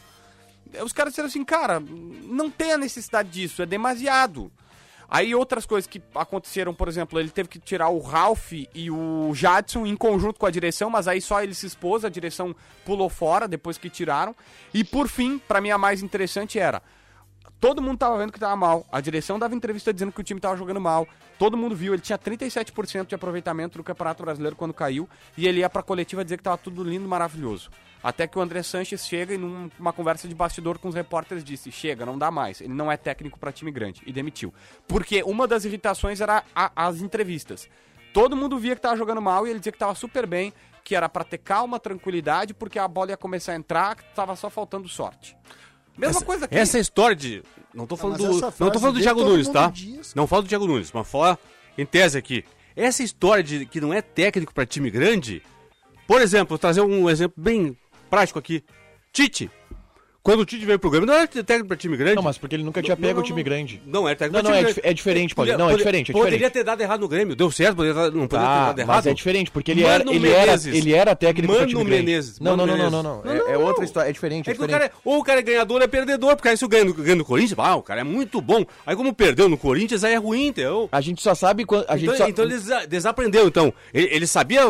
Os 0.84 0.92
caras 0.92 1.12
disseram 1.12 1.28
assim, 1.28 1.44
cara, 1.44 1.80
não 1.80 2.50
tem 2.50 2.72
a 2.72 2.78
necessidade 2.78 3.30
disso, 3.30 3.62
é 3.62 3.66
demasiado. 3.66 4.52
Aí 5.10 5.34
outras 5.34 5.66
coisas 5.66 5.88
que 5.88 6.00
aconteceram, 6.14 6.72
por 6.72 6.86
exemplo, 6.86 7.18
ele 7.18 7.30
teve 7.30 7.48
que 7.48 7.58
tirar 7.58 7.88
o 7.88 7.98
Ralph 7.98 8.52
e 8.52 8.90
o 8.92 9.32
Jadson 9.34 9.84
em 9.84 9.96
conjunto 9.96 10.38
com 10.38 10.46
a 10.46 10.50
direção, 10.52 10.88
mas 10.88 11.08
aí 11.08 11.20
só 11.20 11.42
ele 11.42 11.52
se 11.52 11.66
expôs, 11.66 12.04
a 12.04 12.08
direção 12.08 12.54
pulou 12.84 13.08
fora 13.08 13.48
depois 13.48 13.76
que 13.76 13.90
tiraram. 13.90 14.36
E 14.72 14.84
por 14.84 15.08
fim, 15.08 15.38
pra 15.38 15.60
mim 15.60 15.70
a 15.70 15.78
mais 15.78 16.00
interessante 16.00 16.60
era, 16.60 16.80
todo 17.60 17.80
mundo 17.82 17.98
tava 17.98 18.18
vendo 18.18 18.32
que 18.32 18.38
tava 18.38 18.54
mal. 18.56 18.86
A 18.92 19.00
direção 19.00 19.38
dava 19.38 19.54
entrevista 19.54 19.92
dizendo 19.92 20.12
que 20.12 20.20
o 20.20 20.24
time 20.24 20.38
tava 20.40 20.56
jogando 20.56 20.80
mal. 20.80 21.06
Todo 21.38 21.56
mundo 21.56 21.74
viu, 21.74 21.94
ele 21.94 22.02
tinha 22.02 22.18
37% 22.18 23.06
de 23.06 23.14
aproveitamento 23.14 23.78
no 23.78 23.84
Campeonato 23.84 24.22
Brasileiro 24.22 24.54
quando 24.56 24.74
caiu 24.74 25.08
e 25.36 25.46
ele 25.48 25.60
ia 25.60 25.70
pra 25.70 25.82
coletiva 25.82 26.22
dizer 26.22 26.36
que 26.36 26.42
tava 26.42 26.58
tudo 26.58 26.84
lindo, 26.84 27.08
maravilhoso. 27.08 27.70
Até 28.02 28.26
que 28.26 28.38
o 28.38 28.40
André 28.42 28.62
Sanches 28.62 29.06
chega 29.06 29.34
e 29.34 29.38
numa 29.38 29.92
conversa 29.92 30.26
de 30.28 30.34
bastidor 30.34 30.78
com 30.78 30.88
os 30.88 30.94
repórteres 30.94 31.44
disse: 31.44 31.70
"Chega, 31.72 32.04
não 32.06 32.16
dá 32.18 32.30
mais. 32.30 32.60
Ele 32.60 32.72
não 32.72 32.90
é 32.90 32.96
técnico 32.96 33.38
pra 33.38 33.52
time 33.52 33.70
grande" 33.70 34.02
e 34.06 34.12
demitiu. 34.12 34.52
Porque 34.86 35.22
uma 35.22 35.46
das 35.46 35.64
irritações 35.64 36.20
era 36.20 36.42
a- 36.54 36.72
as 36.76 37.00
entrevistas. 37.00 37.68
Todo 38.14 38.36
mundo 38.36 38.58
via 38.58 38.74
que 38.74 38.80
tava 38.82 38.96
jogando 38.96 39.20
mal 39.22 39.46
e 39.46 39.50
ele 39.50 39.58
dizia 39.60 39.72
que 39.72 39.78
tava 39.78 39.94
super 39.94 40.26
bem, 40.26 40.52
que 40.82 40.96
era 40.96 41.08
pra 41.08 41.22
ter 41.24 41.38
calma, 41.38 41.78
tranquilidade, 41.78 42.54
porque 42.54 42.78
a 42.78 42.88
bola 42.88 43.10
ia 43.10 43.16
começar 43.16 43.52
a 43.52 43.56
entrar, 43.56 43.94
que 43.96 44.02
tava 44.14 44.34
só 44.34 44.48
faltando 44.50 44.88
sorte. 44.88 45.36
Mesma 45.96 46.16
essa, 46.16 46.24
coisa 46.24 46.44
aqui. 46.44 46.56
Essa 46.56 46.78
história 46.78 47.16
de. 47.16 47.42
Não 47.74 47.86
tô 47.86 47.96
falando 47.96 48.22
mas 48.22 48.36
do. 48.36 48.64
Não 48.64 48.70
tô 48.70 48.78
falando 48.80 48.96
do 48.96 49.02
Thiago 49.02 49.24
Nunes, 49.24 49.48
tá? 49.48 49.70
diz. 49.70 50.14
Não 50.14 50.26
falo 50.26 50.42
do 50.42 50.48
Thiago 50.48 50.66
Nunes, 50.66 50.90
mas 50.92 51.08
falar 51.08 51.38
em 51.76 51.86
tese 51.86 52.18
aqui. 52.18 52.44
Essa 52.74 53.02
história 53.02 53.42
de 53.42 53.66
que 53.66 53.80
não 53.80 53.92
é 53.92 54.00
técnico 54.00 54.54
pra 54.54 54.64
time 54.64 54.90
grande. 54.90 55.42
Por 56.06 56.20
exemplo, 56.20 56.48
vou 56.50 56.58
trazer 56.58 56.80
um 56.80 57.08
exemplo 57.08 57.40
bem 57.40 57.76
prático 58.08 58.38
aqui. 58.38 58.64
Tite. 59.12 59.50
Quando 60.22 60.40
o 60.40 60.44
Tite 60.44 60.66
veio 60.66 60.78
pro 60.78 60.90
Grêmio, 60.90 61.06
não 61.06 61.14
era 61.14 61.26
técnico 61.26 61.66
pra 61.66 61.76
time 61.78 61.96
grande. 61.96 62.14
Não, 62.16 62.22
mas 62.22 62.36
porque 62.36 62.54
ele 62.54 62.62
nunca 62.62 62.82
tinha 62.82 62.94
Não, 62.94 63.00
pego 63.00 63.14
não, 63.14 63.22
o 63.22 63.26
time 63.26 63.42
grande. 63.42 63.80
Não, 63.86 64.06
é 64.06 64.14
técnico 64.14 64.36
Não, 64.36 64.42
pra 64.42 64.50
não, 64.50 64.58
time 64.58 64.70
é, 64.70 64.74
grande. 64.74 64.88
é 64.90 64.92
diferente, 64.94 65.34
Paulinho. 65.34 65.56
Não, 65.56 65.70
é 65.70 65.76
diferente, 65.76 66.10
é 66.10 66.12
Poderia 66.12 66.36
diferente. 66.38 66.52
ter 66.52 66.62
dado 66.64 66.80
errado 66.82 67.00
no 67.00 67.08
Grêmio. 67.08 67.34
Deu 67.34 67.50
certo, 67.50 67.76
poderia, 67.76 67.94
não 68.10 68.28
poderia 68.28 68.28
ter 68.28 68.28
Tá, 68.28 68.66
dado 68.66 68.78
errado. 68.80 68.96
mas 68.96 69.06
é 69.06 69.14
diferente, 69.14 69.50
porque 69.50 69.70
ele 69.70 69.82
era, 69.82 70.04
ele 70.12 70.28
era, 70.28 70.52
ele 70.66 70.92
era 70.94 71.16
técnico 71.16 71.48
pra 71.52 71.62
Mano 71.62 71.68
time 71.72 71.84
grande. 71.84 72.02
Menezes, 72.04 72.38
Não, 72.38 72.54
não, 72.54 72.66
Mano 72.66 72.78
não, 72.78 72.90
não, 72.90 73.02
não, 73.02 73.22
não. 73.24 73.34
Não, 73.34 73.48
É, 73.48 73.52
é 73.54 73.56
outra 73.58 73.82
história, 73.82 74.10
é 74.10 74.12
diferente, 74.12 74.48
é 74.48 74.52
É 74.52 74.54
que 74.54 74.60
o 74.62 74.66
diferente. 74.66 74.88
cara, 74.90 74.92
é- 74.94 75.00
ou 75.08 75.18
o 75.20 75.24
cara 75.24 75.38
é 75.40 75.42
ganhador 75.42 75.78
ou 75.78 75.82
é 75.82 75.86
perdedor, 75.86 76.36
porque 76.36 76.48
aí 76.50 76.56
se 76.56 76.64
o 76.66 76.68
ganha, 76.68 76.84
no- 76.84 76.92
ganha 76.92 77.16
no 77.16 77.24
Corinthians, 77.24 77.58
ah, 77.58 77.76
o 77.76 77.82
cara 77.82 78.02
é 78.02 78.04
muito 78.04 78.42
bom. 78.42 78.62
Aí 78.86 78.94
como 78.94 79.14
perdeu 79.14 79.48
no 79.48 79.56
Corinthians, 79.56 80.04
aí 80.04 80.12
é 80.12 80.18
ruim, 80.18 80.48
entendeu? 80.48 80.86
A 80.92 81.00
gente 81.00 81.22
só 81.22 81.34
sabe 81.34 81.64
quando 81.64 81.86
a 81.88 81.96
gente 81.96 82.04
Então, 82.12 82.16
só... 82.18 82.28
então 82.28 82.44
ele 82.44 82.54
desa- 82.54 82.86
desaprendeu, 82.86 83.48
então. 83.48 83.72
Ele, 83.94 84.08
ele 84.12 84.26
sabia, 84.26 84.60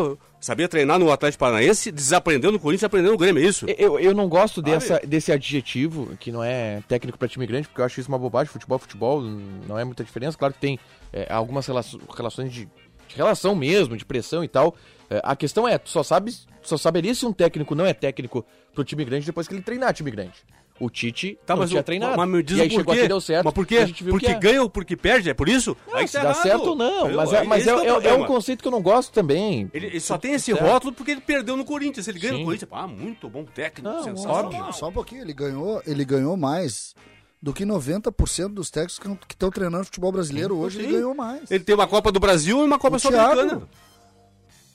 sabia 0.41 0.69
treinar 0.69 0.99
no 0.99 1.13
Atlético 1.13 1.41
Paranaense, 1.41 1.93
desaprendeu 1.93 2.51
no 2.51 2.59
Corinthians 2.59 2.83
e 2.83 2.87
aprendeu 2.87 3.13
no 3.13 3.19
Grêmio, 3.19 3.43
é 3.43 3.47
isso? 3.47 3.67
Eu, 3.79 3.99
eu 4.01 4.15
não 4.15 4.29
gosto 4.29 4.63
dessa, 4.63 4.99
desse 5.07 5.31
adjetivo, 5.31 6.17
que 6.19 6.33
não 6.33 6.43
é 6.43 6.83
técnico 6.89 7.19
pra 7.19 7.29
time 7.29 7.47
grande, 7.47 7.69
porque 7.69 7.81
eu 7.81 7.85
acho 7.85 8.01
isso 8.01 8.09
uma 8.09 8.19
bobagem. 8.19 8.53
Futebol, 8.53 8.77
é 8.77 8.79
futebol, 8.81 9.21
não 9.21 9.79
é 9.79 9.85
muita 9.85 10.03
diferença. 10.03 10.37
Claro 10.39 10.55
que 10.55 10.61
tem 10.61 10.79
é, 11.13 11.27
algumas 11.33 11.67
relaço- 11.67 12.01
relações 12.17 12.53
de, 12.53 12.65
de 13.09 13.17
relação 13.17 13.55
mesmo, 13.55 13.97
de 13.97 14.05
pressão 14.05 14.43
e 14.43 14.49
tal. 14.49 14.75
É, 15.11 15.21
a 15.23 15.37
questão 15.37 15.69
é, 15.69 15.77
tu 15.77 15.91
só 15.91 16.03
sabe, 16.03 16.33
só 16.63 16.77
saberia 16.77 17.15
se 17.15 17.27
um 17.27 17.33
técnico 17.33 17.75
não 17.75 17.85
é 17.85 17.93
técnico 17.93 18.45
pro 18.75 18.85
time 18.85 19.05
grande 19.05 19.27
depois 19.27 19.47
que 19.47 19.55
ele 19.55 19.63
treinar 19.63 19.93
time 19.93 20.11
grande. 20.11 20.33
O 20.81 20.89
Tite 20.89 21.39
Tá, 21.45 21.53
não 21.55 21.61
mas, 21.61 21.69
tinha 21.71 21.81
o- 21.83 21.85
treinado. 21.85 22.17
mas 22.17 22.27
me 22.29 22.43
diz 22.43 22.57
e 22.57 22.63
aí 22.63 22.71
chegou 22.71 22.95
aqui 22.95 23.07
deu 23.07 23.21
certo. 23.21 23.45
Mas 23.45 23.53
por 23.53 23.67
quê? 23.67 23.77
a 23.77 23.85
gente 23.87 24.03
viu 24.03 24.15
Porque 24.15 24.25
que 24.27 24.33
é. 24.33 24.39
ganha 24.39 24.63
ou 24.63 24.71
porque 24.71 24.97
perde? 24.97 25.29
É 25.29 25.35
por 25.35 25.47
isso? 25.47 25.77
Ah, 25.93 25.99
aí 25.99 26.09
se 26.09 26.15
tá 26.15 26.21
dá 26.25 26.31
errado. 26.31 26.43
certo 26.43 26.67
ou 26.71 26.75
não, 26.75 27.13
mas, 27.13 27.33
é, 27.35 27.43
mas 27.45 27.61
Esse 27.61 27.71
é, 27.71 27.75
o 27.93 28.01
é- 28.01 28.07
é 28.09 28.15
um 28.15 28.25
conceito 28.25 28.63
que 28.63 28.67
eu 28.69 28.73
não 28.73 28.81
gosto 28.81 29.13
também. 29.13 29.71
Ele, 29.75 29.87
ele 29.89 30.01
só 30.01 30.17
tem 30.17 30.33
esse 30.33 30.47
Certo. 30.53 30.65
rótulo 30.65 30.93
porque 30.95 31.11
ele 31.11 31.21
perdeu 31.21 31.55
no 31.55 31.67
Corinthians. 31.67 32.07
Se 32.07 32.11
ele 32.11 32.19
ganha 32.19 32.33
Sim. 32.33 32.39
no 32.41 32.45
Corinthians, 32.47 32.71
ah, 32.73 32.87
muito 32.87 33.29
bom 33.29 33.45
técnico, 33.45 33.91
Não, 33.95 34.03
sensacional. 34.03 34.51
Não, 34.51 34.73
só 34.73 34.89
um 34.89 34.93
pouquinho, 34.93 35.21
ele 35.23 35.35
ganhou, 35.35 35.83
ele 35.87 36.03
ganhou 36.05 36.35
mais 36.35 36.95
do 37.43 37.53
que 37.53 37.65
90% 37.67 38.55
dos 38.55 38.71
técnicos 38.71 38.99
que 39.29 39.35
estão 39.35 39.51
treinando 39.51 39.85
futebol 39.85 40.11
brasileiro 40.13 40.57
hoje, 40.57 40.79
ele 40.79 40.89
sim. 40.89 40.95
ganhou 40.95 41.15
mais. 41.15 41.51
Ele 41.51 41.63
tem 41.63 41.75
uma 41.75 41.87
Copa 41.87 42.11
do 42.11 42.19
Brasil 42.19 42.59
e 42.59 42.65
uma 42.65 42.79
Copa 42.79 42.99
Sul-Americana. 42.99 43.69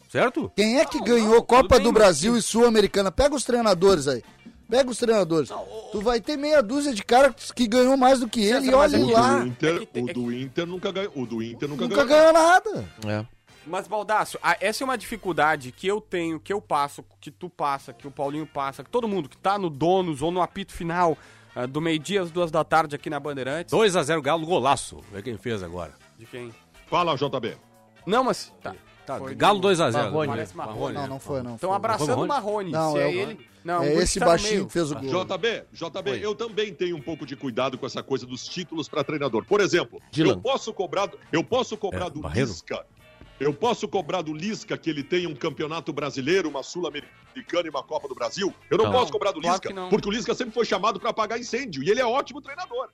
Certo? 0.09 0.51
Quem 0.55 0.79
é 0.79 0.85
que 0.85 1.01
ganhou 1.03 1.41
Copa 1.43 1.75
bem, 1.75 1.83
do 1.83 1.91
mas- 1.91 2.01
Brasil 2.01 2.37
e 2.37 2.41
Sul-Americana? 2.41 3.11
Pega 3.11 3.35
os 3.35 3.43
treinadores 3.43 4.07
aí. 4.07 4.23
Pega 4.69 4.89
os 4.89 4.97
treinadores. 4.97 5.49
Tu 5.91 6.01
vai 6.01 6.19
ter 6.19 6.37
meia 6.37 6.61
dúzia 6.61 6.93
de 6.93 7.03
caras 7.03 7.51
que 7.51 7.67
ganhou 7.67 7.95
mais 7.95 8.19
do 8.19 8.27
que 8.27 8.41
ele 8.41 8.57
e 8.59 8.65
César, 8.65 8.77
olha 8.77 8.97
é 8.97 8.99
lá. 9.13 9.39
O, 9.43 9.47
Inter, 9.47 9.75
É 9.75 9.79
que 9.79 9.85
tem- 9.85 10.03
o 10.05 10.09
é 10.09 10.13
do 10.13 10.31
Inter 10.33 10.65
nunca 10.65 10.91
ganhou. 10.91 11.11
O 11.15 11.25
do 11.25 11.43
Inter 11.43 11.69
nunca, 11.69 11.83
Nunca 11.87 12.03
ganhou. 12.03 12.33
ganhou 12.33 12.33
nada. 12.33 12.89
É. 13.07 13.25
Mas, 13.67 13.87
Baldaço, 13.87 14.37
essa 14.59 14.83
é 14.83 14.85
uma 14.85 14.97
dificuldade 14.97 15.71
que 15.71 15.87
eu 15.87 15.99
tenho, 15.99 16.39
que 16.39 16.53
eu 16.53 16.61
passo, 16.61 17.03
que 17.19 17.31
tu 17.31 17.49
passa, 17.49 17.93
que 17.93 18.07
o 18.07 18.11
Paulinho 18.11 18.45
passa, 18.45 18.83
que 18.83 18.89
todo 18.89 19.07
mundo 19.07 19.27
que 19.27 19.37
tá 19.37 19.57
no 19.57 19.69
donos 19.71 20.21
ou 20.21 20.29
no 20.31 20.41
apito 20.41 20.71
final 20.73 21.17
ah, 21.55 21.65
do 21.65 21.79
meio-dia 21.81 22.21
às 22.21 22.29
duas 22.29 22.51
da 22.51 22.63
tarde 22.63 22.95
aqui 22.95 23.09
na 23.09 23.19
Bandeirantes. 23.19 23.73
2x0 23.73 24.21
Galo, 24.21 24.45
golaço. 24.45 24.99
Vê 25.11 25.21
quem 25.21 25.37
fez 25.37 25.63
agora. 25.63 25.93
De 26.17 26.25
quem? 26.25 26.53
Fala, 26.87 27.15
JB. 27.15 27.55
não, 28.05 28.23
mas. 28.23 28.53
Tá. 28.61 28.75
Tá, 29.05 29.19
Galo 29.35 29.59
do- 29.59 29.67
2x0. 29.67 29.91
Marrone. 29.93 30.27
Parece 30.27 30.57
Marrone. 30.57 30.93
Não, 30.95 31.07
não 31.07 31.19
foi, 31.19 31.41
não. 31.43 31.55
Estão 31.55 31.71
abraçando 31.73 32.23
o 32.23 32.27
Marrone? 32.27 32.71
Marrone. 32.71 32.71
Não, 32.71 32.91
se 32.93 32.97
é, 32.99 33.01
é 33.03 33.05
o- 33.05 33.09
ele. 33.29 33.47
Não, 33.65 33.83
É 33.83 33.95
o 33.95 33.99
esse 33.99 34.13
que 34.13 34.19
tá 34.19 34.27
baixinho 34.27 34.51
meio. 34.53 34.65
que 34.67 34.73
fez 34.73 34.91
o 34.91 34.95
gol. 34.95 35.25
JB, 35.25 35.63
JB, 35.73 36.19
eu 36.23 36.35
também 36.35 36.71
tenho 36.71 36.95
um 36.95 37.01
pouco 37.01 37.25
de 37.25 37.35
cuidado 37.35 37.77
com 37.79 37.85
essa 37.87 38.03
coisa 38.03 38.23
dos 38.25 38.47
títulos 38.47 38.87
para 38.87 39.03
treinador. 39.03 39.43
Por 39.43 39.59
exemplo, 39.59 39.99
Dylan. 40.11 40.33
eu 40.33 40.39
posso 40.39 40.71
cobrar, 40.71 41.07
do- 41.07 41.17
eu 41.31 41.43
posso 41.43 41.75
cobrar 41.75 42.05
É, 42.05 42.09
do 42.11 42.19
Barreiro? 42.21 42.47
Lisca. 42.47 42.85
Eu 43.39 43.53
posso 43.53 43.87
cobrar 43.87 44.21
do 44.21 44.31
Lisca 44.33 44.77
que 44.77 44.89
ele 44.89 45.03
tenha 45.03 45.27
um 45.27 45.35
campeonato 45.35 45.91
brasileiro, 45.91 46.47
uma 46.47 46.61
sul-americana 46.63 47.65
e 47.65 47.69
uma 47.69 47.81
Copa 47.83 48.07
do 48.07 48.13
Brasil. 48.15 48.53
Eu 48.69 48.77
não, 48.77 48.85
Não. 48.85 48.91
posso 48.93 49.11
cobrar 49.11 49.31
do 49.31 49.41
Claro 49.41 49.55
Lisca, 49.55 49.67
que 49.69 49.73
não. 49.73 49.89
porque 49.89 50.07
o 50.07 50.11
Lisca 50.11 50.35
sempre 50.35 50.53
foi 50.53 50.63
chamado 50.63 50.99
para 50.99 51.09
apagar 51.09 51.39
incêndio 51.39 51.81
e 51.83 51.89
ele 51.89 51.99
é 51.99 52.05
ótimo 52.05 52.39
treinador. 52.41 52.89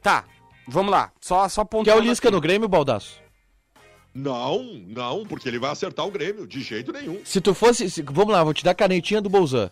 Tá, 0.00 0.24
vamos 0.68 0.92
lá. 0.92 1.12
Só, 1.20 1.48
só 1.48 1.62
Quer 1.64 1.68
pontuando 1.70 2.00
o 2.00 2.04
Lisca 2.04 2.28
aqui. 2.28 2.34
no 2.34 2.40
Grêmio, 2.40 2.68
Baldaço? 2.68 3.20
Não, 4.14 4.62
não, 4.86 5.26
porque 5.26 5.48
ele 5.48 5.58
vai 5.58 5.70
acertar 5.70 6.06
o 6.06 6.10
Grêmio 6.10 6.46
de 6.46 6.60
jeito 6.62 6.92
nenhum. 6.92 7.20
Se 7.24 7.40
tu 7.40 7.52
fosse. 7.52 7.90
se- 7.90 8.02
vamos 8.02 8.32
lá, 8.32 8.44
vou 8.44 8.54
te 8.54 8.62
dar 8.64 8.70
a 8.70 8.74
canetinha 8.74 9.20
do 9.20 9.28
Bolzan. 9.28 9.70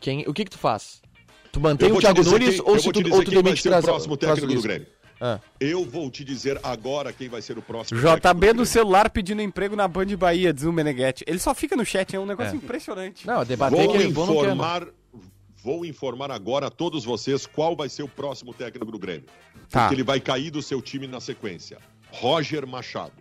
Quem, 0.00 0.24
o 0.28 0.32
que 0.32 0.44
que 0.44 0.50
tu 0.50 0.58
faz? 0.58 1.02
Tu 1.50 1.60
mantém 1.60 1.90
o 1.90 1.98
Thiago 1.98 2.22
Nunes 2.22 2.56
quem- 2.56 2.60
ou 2.64 2.74
eu 2.74 2.78
se 2.78 2.84
vou 2.84 2.92
tu, 2.92 3.02
te 3.02 3.10
ou 3.10 3.10
dizer 3.10 3.24
tu 3.24 3.30
quem 3.30 3.34
vai 3.34 3.42
demite 3.42 3.62
ser 3.62 3.68
o 3.68 3.72
traz, 3.72 3.84
próximo 3.84 4.16
traz 4.16 4.34
técnico 4.38 4.60
do? 4.60 4.62
Grêmio. 4.68 4.86
Ah. 5.20 5.40
Eu 5.58 5.84
vou 5.84 6.10
te 6.10 6.22
dizer 6.22 6.60
agora 6.62 7.10
quem 7.12 7.28
vai 7.28 7.40
ser 7.42 7.56
o 7.58 7.62
próximo. 7.62 7.98
JB 7.98 8.32
do 8.34 8.38
Grêmio. 8.38 8.66
celular 8.66 9.08
pedindo 9.10 9.40
emprego 9.42 9.74
na 9.74 9.88
Band 9.88 10.14
Bahia, 10.16 10.52
diz 10.52 10.64
o 10.64 10.72
Meneghetti. 10.72 11.24
Ele 11.26 11.38
só 11.38 11.54
fica 11.54 11.74
no 11.74 11.84
chat, 11.86 12.14
é 12.14 12.20
um 12.20 12.26
negócio 12.26 12.52
É. 12.52 12.56
impressionante. 12.56 13.26
Não, 13.26 13.42
debater 13.44 13.78
Vou 13.78 13.90
que 13.92 13.96
ele 14.02 14.12
bom 14.12 14.26
não. 14.26 14.34
informar, 14.34 14.86
vou 15.64 15.86
informar 15.86 16.30
agora 16.30 16.66
a 16.66 16.70
todos 16.70 17.04
vocês 17.04 17.46
qual 17.46 17.74
vai 17.74 17.88
ser 17.88 18.02
o 18.02 18.08
próximo 18.08 18.52
técnico 18.52 18.92
do 18.92 18.98
Grêmio. 18.98 19.24
Tá. 19.70 19.80
Porque 19.82 19.94
ele 19.94 20.02
vai 20.04 20.20
cair 20.20 20.50
do 20.50 20.60
seu 20.62 20.80
time 20.82 21.06
na 21.06 21.18
sequência. 21.20 21.78
Roger 22.12 22.66
Machado. 22.66 23.12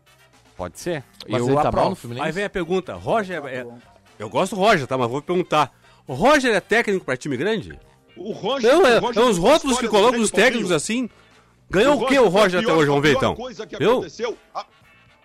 Pode 0.55 0.79
ser? 0.79 1.03
Mas 1.27 1.41
eu 1.41 1.49
ele 1.49 1.61
tá 1.61 1.71
mal 1.71 1.89
no 1.89 1.95
Fluminense? 1.95 2.25
Aí 2.25 2.31
vem 2.31 2.43
a 2.45 2.49
pergunta, 2.49 2.93
Roger 2.93 3.43
é... 3.45 3.57
é- 3.57 3.67
Eu 4.17 4.29
gosto 4.29 4.55
do 4.55 4.61
Roger, 4.61 4.87
tá? 4.87 4.97
Mas 4.97 5.09
vou 5.09 5.21
perguntar. 5.21 5.71
O 6.07 6.13
Roger 6.13 6.53
é 6.55 6.59
técnico 6.59 7.03
pra 7.03 7.17
time 7.17 7.35
grande? 7.35 7.77
O 8.15 8.31
Roger. 8.31 8.71
Não, 8.73 8.85
é, 8.85 8.97
o 8.97 9.01
Roger 9.01 9.23
é 9.23 9.25
os 9.25 9.37
rótulos 9.37 9.79
que 9.79 9.87
colocam 9.87 10.21
os 10.21 10.31
técnicos 10.31 10.71
assim. 10.71 11.09
Ganhou 11.69 11.95
o 12.01 12.05
que 12.07 12.17
o 12.17 12.31
foi 12.31 12.39
a 12.39 12.43
Roger 12.43 12.61
até 12.61 12.73
hoje? 12.73 12.87
Vamos 12.87 13.01
ver 13.01 13.09
a 13.09 13.17
então. 13.17 13.35
Coisa 13.35 13.65
que 13.67 13.75
aconteceu, 13.75 14.37
a, 14.53 14.65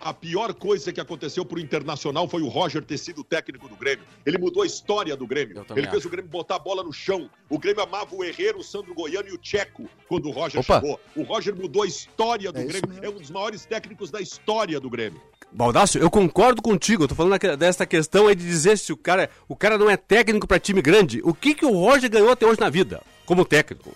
a 0.03 0.13
pior 0.13 0.53
coisa 0.53 0.91
que 0.91 0.99
aconteceu 0.99 1.45
pro 1.45 1.59
Internacional 1.59 2.27
foi 2.27 2.41
o 2.41 2.47
Roger 2.47 2.83
ter 2.83 2.97
sido 2.97 3.23
técnico 3.23 3.67
do 3.67 3.75
Grêmio. 3.75 4.03
Ele 4.25 4.37
mudou 4.37 4.63
a 4.63 4.65
história 4.65 5.15
do 5.15 5.27
Grêmio. 5.27 5.63
Ele 5.75 5.87
fez 5.87 5.99
acho. 5.99 6.07
o 6.07 6.11
Grêmio 6.11 6.29
botar 6.29 6.55
a 6.55 6.59
bola 6.59 6.83
no 6.83 6.91
chão. 6.91 7.29
O 7.49 7.59
Grêmio 7.59 7.83
amava 7.83 8.15
o 8.15 8.23
Herrero, 8.23 8.59
o 8.59 8.63
Sandro 8.63 8.93
Goiano 8.93 9.29
e 9.29 9.33
o 9.33 9.37
Tcheco 9.37 9.87
quando 10.07 10.27
o 10.27 10.31
Roger 10.31 10.59
Opa. 10.61 10.81
chegou. 10.81 10.99
O 11.15 11.23
Roger 11.23 11.55
mudou 11.55 11.83
a 11.83 11.87
história 11.87 12.51
do 12.51 12.59
É 12.59 12.63
Grêmio. 12.65 12.99
É 13.01 13.09
um 13.09 13.13
dos 13.13 13.29
maiores 13.29 13.65
técnicos 13.65 14.09
da 14.09 14.19
história 14.19 14.79
do 14.79 14.89
Grêmio. 14.89 15.21
Baldaço, 15.51 15.97
eu 15.97 16.09
concordo 16.09 16.61
contigo. 16.61 17.03
Eu 17.03 17.07
tô 17.07 17.15
falando 17.15 17.37
dessa 17.57 17.85
questão 17.85 18.27
aí 18.27 18.35
de 18.35 18.45
dizer 18.45 18.77
se 18.77 18.91
o 18.93 18.97
cara, 18.97 19.29
o 19.47 19.55
cara 19.55 19.77
não 19.77 19.89
é 19.89 19.97
técnico 19.97 20.47
pra 20.47 20.59
time 20.59 20.81
grande. 20.81 21.21
O 21.23 21.33
que 21.33 21.53
que 21.53 21.65
o 21.65 21.71
Roger 21.71 22.09
ganhou 22.09 22.31
até 22.31 22.45
hoje 22.45 22.59
na 22.59 22.69
vida 22.69 23.01
como 23.25 23.45
técnico? 23.45 23.95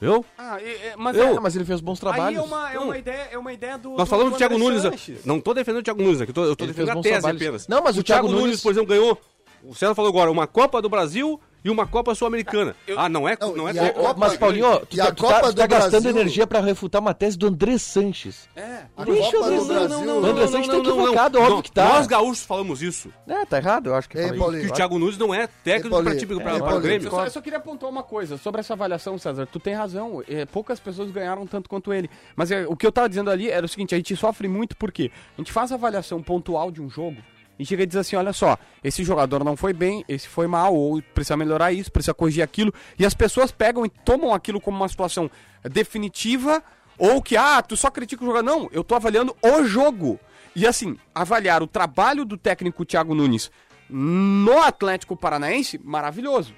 Viu? 0.00 0.24
Ah, 0.36 0.58
e- 0.60 0.64
e- 0.64 0.96
mas 0.96 1.16
Eu- 1.16 1.36
é, 1.36 1.40
mas 1.40 1.56
ele 1.56 1.64
fez 1.64 1.80
bons 1.80 1.94
aí 1.98 2.00
trabalhos. 2.00 2.38
é 2.38 2.42
uma, 2.42 2.72
é 2.72 2.78
uma 2.78 2.98
ideia, 2.98 3.28
é 3.32 3.38
uma 3.38 3.52
ideia 3.52 3.78
do. 3.78 3.90
Nós 3.96 4.08
falamos 4.08 4.32
do 4.34 4.36
Thiago 4.36 4.54
André 4.56 4.66
Nunes. 4.68 4.82
Sanches. 4.82 5.24
Não 5.24 5.40
tô 5.40 5.54
defendendo 5.54 5.80
o 5.80 5.84
Thiago 5.84 6.02
Nunes 6.02 6.20
aqui, 6.20 6.30
eu 6.30 6.34
tô, 6.34 6.44
eu 6.44 6.56
tô 6.56 6.66
defendendo 6.66 6.90
a 6.90 6.94
bons 6.94 7.02
tese 7.02 7.14
trabalhos. 7.14 7.42
apenas. 7.42 7.68
Não, 7.68 7.82
mas 7.82 7.96
o 7.96 8.02
Thiago, 8.02 8.26
Thiago 8.26 8.28
Nunes, 8.28 8.42
Nunes- 8.42 8.62
por 8.62 8.72
exemplo, 8.72 8.88
ganhou. 8.88 9.18
O 9.64 9.74
César 9.74 9.94
falou 9.94 10.10
agora, 10.10 10.30
uma 10.30 10.46
Copa 10.46 10.80
do 10.82 10.88
Brasil 10.88 11.40
e 11.66 11.70
uma 11.70 11.86
Copa 11.86 12.14
Sul-Americana. 12.14 12.76
Ah, 12.96 13.08
não 13.08 13.28
é, 13.28 13.36
Não, 13.40 13.56
não 13.56 13.68
é 13.68 13.72
a 13.72 13.74
técnico. 13.74 14.00
Copa- 14.00 14.20
Mas, 14.20 14.36
Paulinho, 14.36 14.86
tu, 14.86 14.96
E 14.96 15.00
a 15.00 15.06
tá, 15.06 15.12
tu 15.12 15.22
Copa 15.22 15.34
tá, 15.34 15.40
tu 15.48 15.54
tá 15.56 15.66
do 15.66 15.68
gastando 15.68 15.90
Brasil- 15.90 16.10
energia 16.10 16.46
pra 16.46 16.60
refutar 16.60 17.00
uma 17.00 17.12
tese 17.12 17.36
do 17.36 17.46
André 17.48 17.76
Sanches. 17.78 18.48
É. 18.54 18.82
A 18.96 19.04
Deixa 19.04 19.32
Copa 19.32 19.36
eu- 19.36 19.42
do 19.42 19.50
não, 19.56 19.66
Brasil. 19.66 19.88
não, 19.88 20.04
não, 20.06 20.20
não, 20.20 20.28
André 20.30 20.46
Sanches 20.46 20.68
tá 20.68 20.76
equivocado, 20.78 21.40
óbvio 21.40 21.62
que 21.62 21.72
tá. 21.72 21.84
Nós 21.88 22.06
gaúchos 22.06 22.44
falamos 22.44 22.82
isso. 22.82 23.12
É, 23.26 23.44
tá 23.44 23.58
errado, 23.58 23.88
eu 23.88 23.94
acho 23.94 24.08
que. 24.08 24.16
Paulinho. 24.34 24.64
Que 24.66 24.70
o 24.70 24.74
Thiago 24.74 24.98
Nunes 24.98 25.18
não 25.18 25.34
é 25.34 25.46
técnico 25.64 26.02
pra, 26.02 26.12
é, 26.12 26.40
pra 26.40 26.58
Paulinho, 26.58 26.80
Grêmio. 26.82 27.06
Eu 27.06 27.10
só, 27.10 27.24
eu 27.24 27.30
só 27.30 27.40
queria 27.40 27.58
apontar 27.58 27.90
uma 27.90 28.02
coisa 28.02 28.36
sobre 28.38 28.60
essa 28.60 28.74
avaliação, 28.74 29.18
César. 29.18 29.46
Tu 29.46 29.58
tem 29.58 29.74
razão. 29.74 30.22
é, 30.28 30.44
poucas 30.46 30.78
pessoas 30.78 31.10
ganharam 31.10 31.46
tanto 31.46 31.68
quanto 31.68 31.92
ele. 31.92 32.08
Mas 32.36 32.50
é, 32.50 32.64
o 32.68 32.76
que 32.76 32.86
eu 32.86 32.92
tava 32.92 33.08
dizendo 33.08 33.30
ali 33.30 33.50
era 33.50 33.66
o 33.66 33.68
seguinte: 33.68 33.94
a 33.94 33.98
gente 33.98 34.14
sofre 34.14 34.46
muito 34.46 34.76
porque 34.76 35.10
a 35.36 35.40
gente 35.40 35.52
faz 35.52 35.72
a 35.72 35.74
avaliação 35.74 36.22
pontual 36.22 36.70
de 36.70 36.80
um 36.80 36.88
jogo 36.88 37.16
e 37.58 37.64
chega 37.64 37.82
e 37.82 37.86
diz 37.86 37.96
assim: 37.96 38.16
olha 38.16 38.32
só, 38.32 38.58
esse 38.82 39.02
jogador 39.02 39.44
não 39.44 39.56
foi 39.56 39.72
bem, 39.72 40.04
esse 40.08 40.28
foi 40.28 40.46
mal, 40.46 40.74
ou 40.74 41.02
precisa 41.14 41.36
melhorar 41.36 41.72
isso, 41.72 41.90
precisa 41.90 42.14
corrigir 42.14 42.42
aquilo. 42.42 42.72
E 42.98 43.06
as 43.06 43.14
pessoas 43.14 43.50
pegam 43.50 43.84
e 43.84 43.88
tomam 43.88 44.34
aquilo 44.34 44.60
como 44.60 44.76
uma 44.76 44.88
situação 44.88 45.30
definitiva 45.64 46.62
Ou 46.98 47.20
que, 47.20 47.36
ah, 47.36 47.60
tu 47.62 47.76
só 47.76 47.90
critica 47.90 48.22
o 48.22 48.26
jogador. 48.26 48.46
Não, 48.46 48.68
eu 48.72 48.82
tô 48.82 48.94
avaliando 48.94 49.36
o 49.42 49.64
jogo. 49.64 50.18
E 50.54 50.66
assim, 50.66 50.96
avaliar 51.14 51.62
o 51.62 51.66
trabalho 51.66 52.24
do 52.24 52.38
técnico 52.38 52.84
Thiago 52.84 53.14
Nunes 53.14 53.50
no 53.88 54.62
Atlético 54.62 55.16
Paranaense, 55.16 55.78
maravilhoso. 55.84 56.54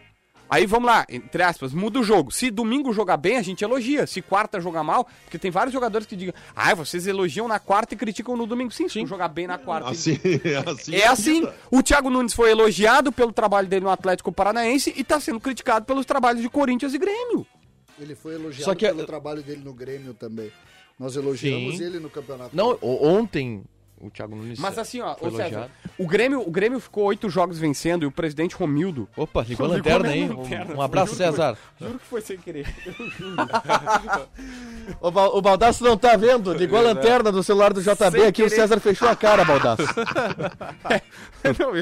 Aí 0.50 0.64
vamos 0.66 0.86
lá, 0.86 1.04
entre 1.08 1.42
aspas, 1.42 1.72
muda 1.74 2.00
o 2.00 2.02
jogo. 2.02 2.30
Se 2.30 2.50
domingo 2.50 2.92
jogar 2.92 3.16
bem, 3.16 3.36
a 3.36 3.42
gente 3.42 3.62
elogia. 3.62 4.06
Se 4.06 4.22
quarta 4.22 4.60
jogar 4.60 4.82
mal, 4.82 5.06
porque 5.24 5.38
tem 5.38 5.50
vários 5.50 5.72
jogadores 5.72 6.06
que 6.06 6.16
digam, 6.16 6.34
ah, 6.56 6.74
vocês 6.74 7.06
elogiam 7.06 7.46
na 7.46 7.58
quarta 7.58 7.94
e 7.94 7.96
criticam 7.98 8.36
no 8.36 8.46
domingo. 8.46 8.70
Sim, 8.70 8.88
se 8.88 9.00
tu 9.00 9.06
jogar 9.06 9.28
bem 9.28 9.46
na 9.46 9.58
quarta. 9.58 9.90
Assim, 9.90 10.18
assim 10.66 10.94
É 10.94 11.06
assim. 11.06 11.46
O 11.70 11.82
Thiago 11.82 12.08
Nunes 12.10 12.32
foi 12.32 12.50
elogiado 12.50 13.12
pelo 13.12 13.32
trabalho 13.32 13.68
dele 13.68 13.84
no 13.84 13.90
Atlético 13.90 14.32
Paranaense 14.32 14.92
e 14.96 15.04
tá 15.04 15.20
sendo 15.20 15.38
criticado 15.40 15.84
pelos 15.84 16.06
trabalhos 16.06 16.40
de 16.40 16.48
Corinthians 16.48 16.94
e 16.94 16.98
Grêmio. 16.98 17.46
Ele 18.00 18.14
foi 18.14 18.34
elogiado 18.36 18.64
Só 18.64 18.74
que- 18.74 18.86
pelo 18.86 19.04
trabalho 19.04 19.42
dele 19.42 19.60
no 19.64 19.74
Grêmio 19.74 20.14
também. 20.14 20.50
Nós 20.98 21.14
elogiamos 21.14 21.76
Sim. 21.78 21.84
ele 21.84 22.00
no 22.00 22.08
campeonato. 22.08 22.56
Não, 22.56 22.78
o- 22.80 23.06
ontem 23.06 23.62
o 24.00 24.10
Thiago 24.10 24.36
Nunes. 24.36 24.58
Mas 24.58 24.78
assim, 24.78 25.00
ó, 25.00 25.14
foi 25.16 25.28
ô 25.30 25.36
César, 25.36 25.70
o 25.98 26.06
Grêmio, 26.06 26.40
o 26.46 26.50
Grêmio 26.50 26.78
ficou 26.80 27.04
oito 27.04 27.28
jogos 27.28 27.58
vencendo 27.58 28.04
e 28.04 28.06
o 28.06 28.12
presidente 28.12 28.54
Romildo. 28.54 29.08
Opa, 29.16 29.42
ligou 29.42 29.66
a 29.66 29.70
lanterna, 29.70 30.14
hein? 30.16 30.28
lanterna. 30.28 30.74
Um 30.74 30.82
abraço, 30.82 31.14
Juro 31.14 31.18
que 31.18 31.24
foi- 31.24 31.32
César. 31.36 31.58
Juro 31.80 31.98
que 31.98 32.06
foi 32.06 32.20
sem 32.20 32.38
querer. 32.38 32.66
O, 35.02 35.10
Bal- 35.10 35.36
o 35.36 35.42
Baldaço 35.42 35.84
não 35.84 35.98
tá 35.98 36.16
vendo, 36.16 36.52
ligou 36.54 36.78
a 36.78 36.82
lanterna 36.82 37.30
do 37.30 37.42
celular 37.42 37.74
do 37.74 37.82
JB 37.82 37.94
Sem 38.10 38.22
aqui, 38.26 38.42
o 38.42 38.46
querer. 38.46 38.50
César 38.50 38.80
fechou 38.80 39.06
a 39.08 39.14
cara, 39.14 39.44
Baldaço. 39.44 39.82
não, 41.58 41.72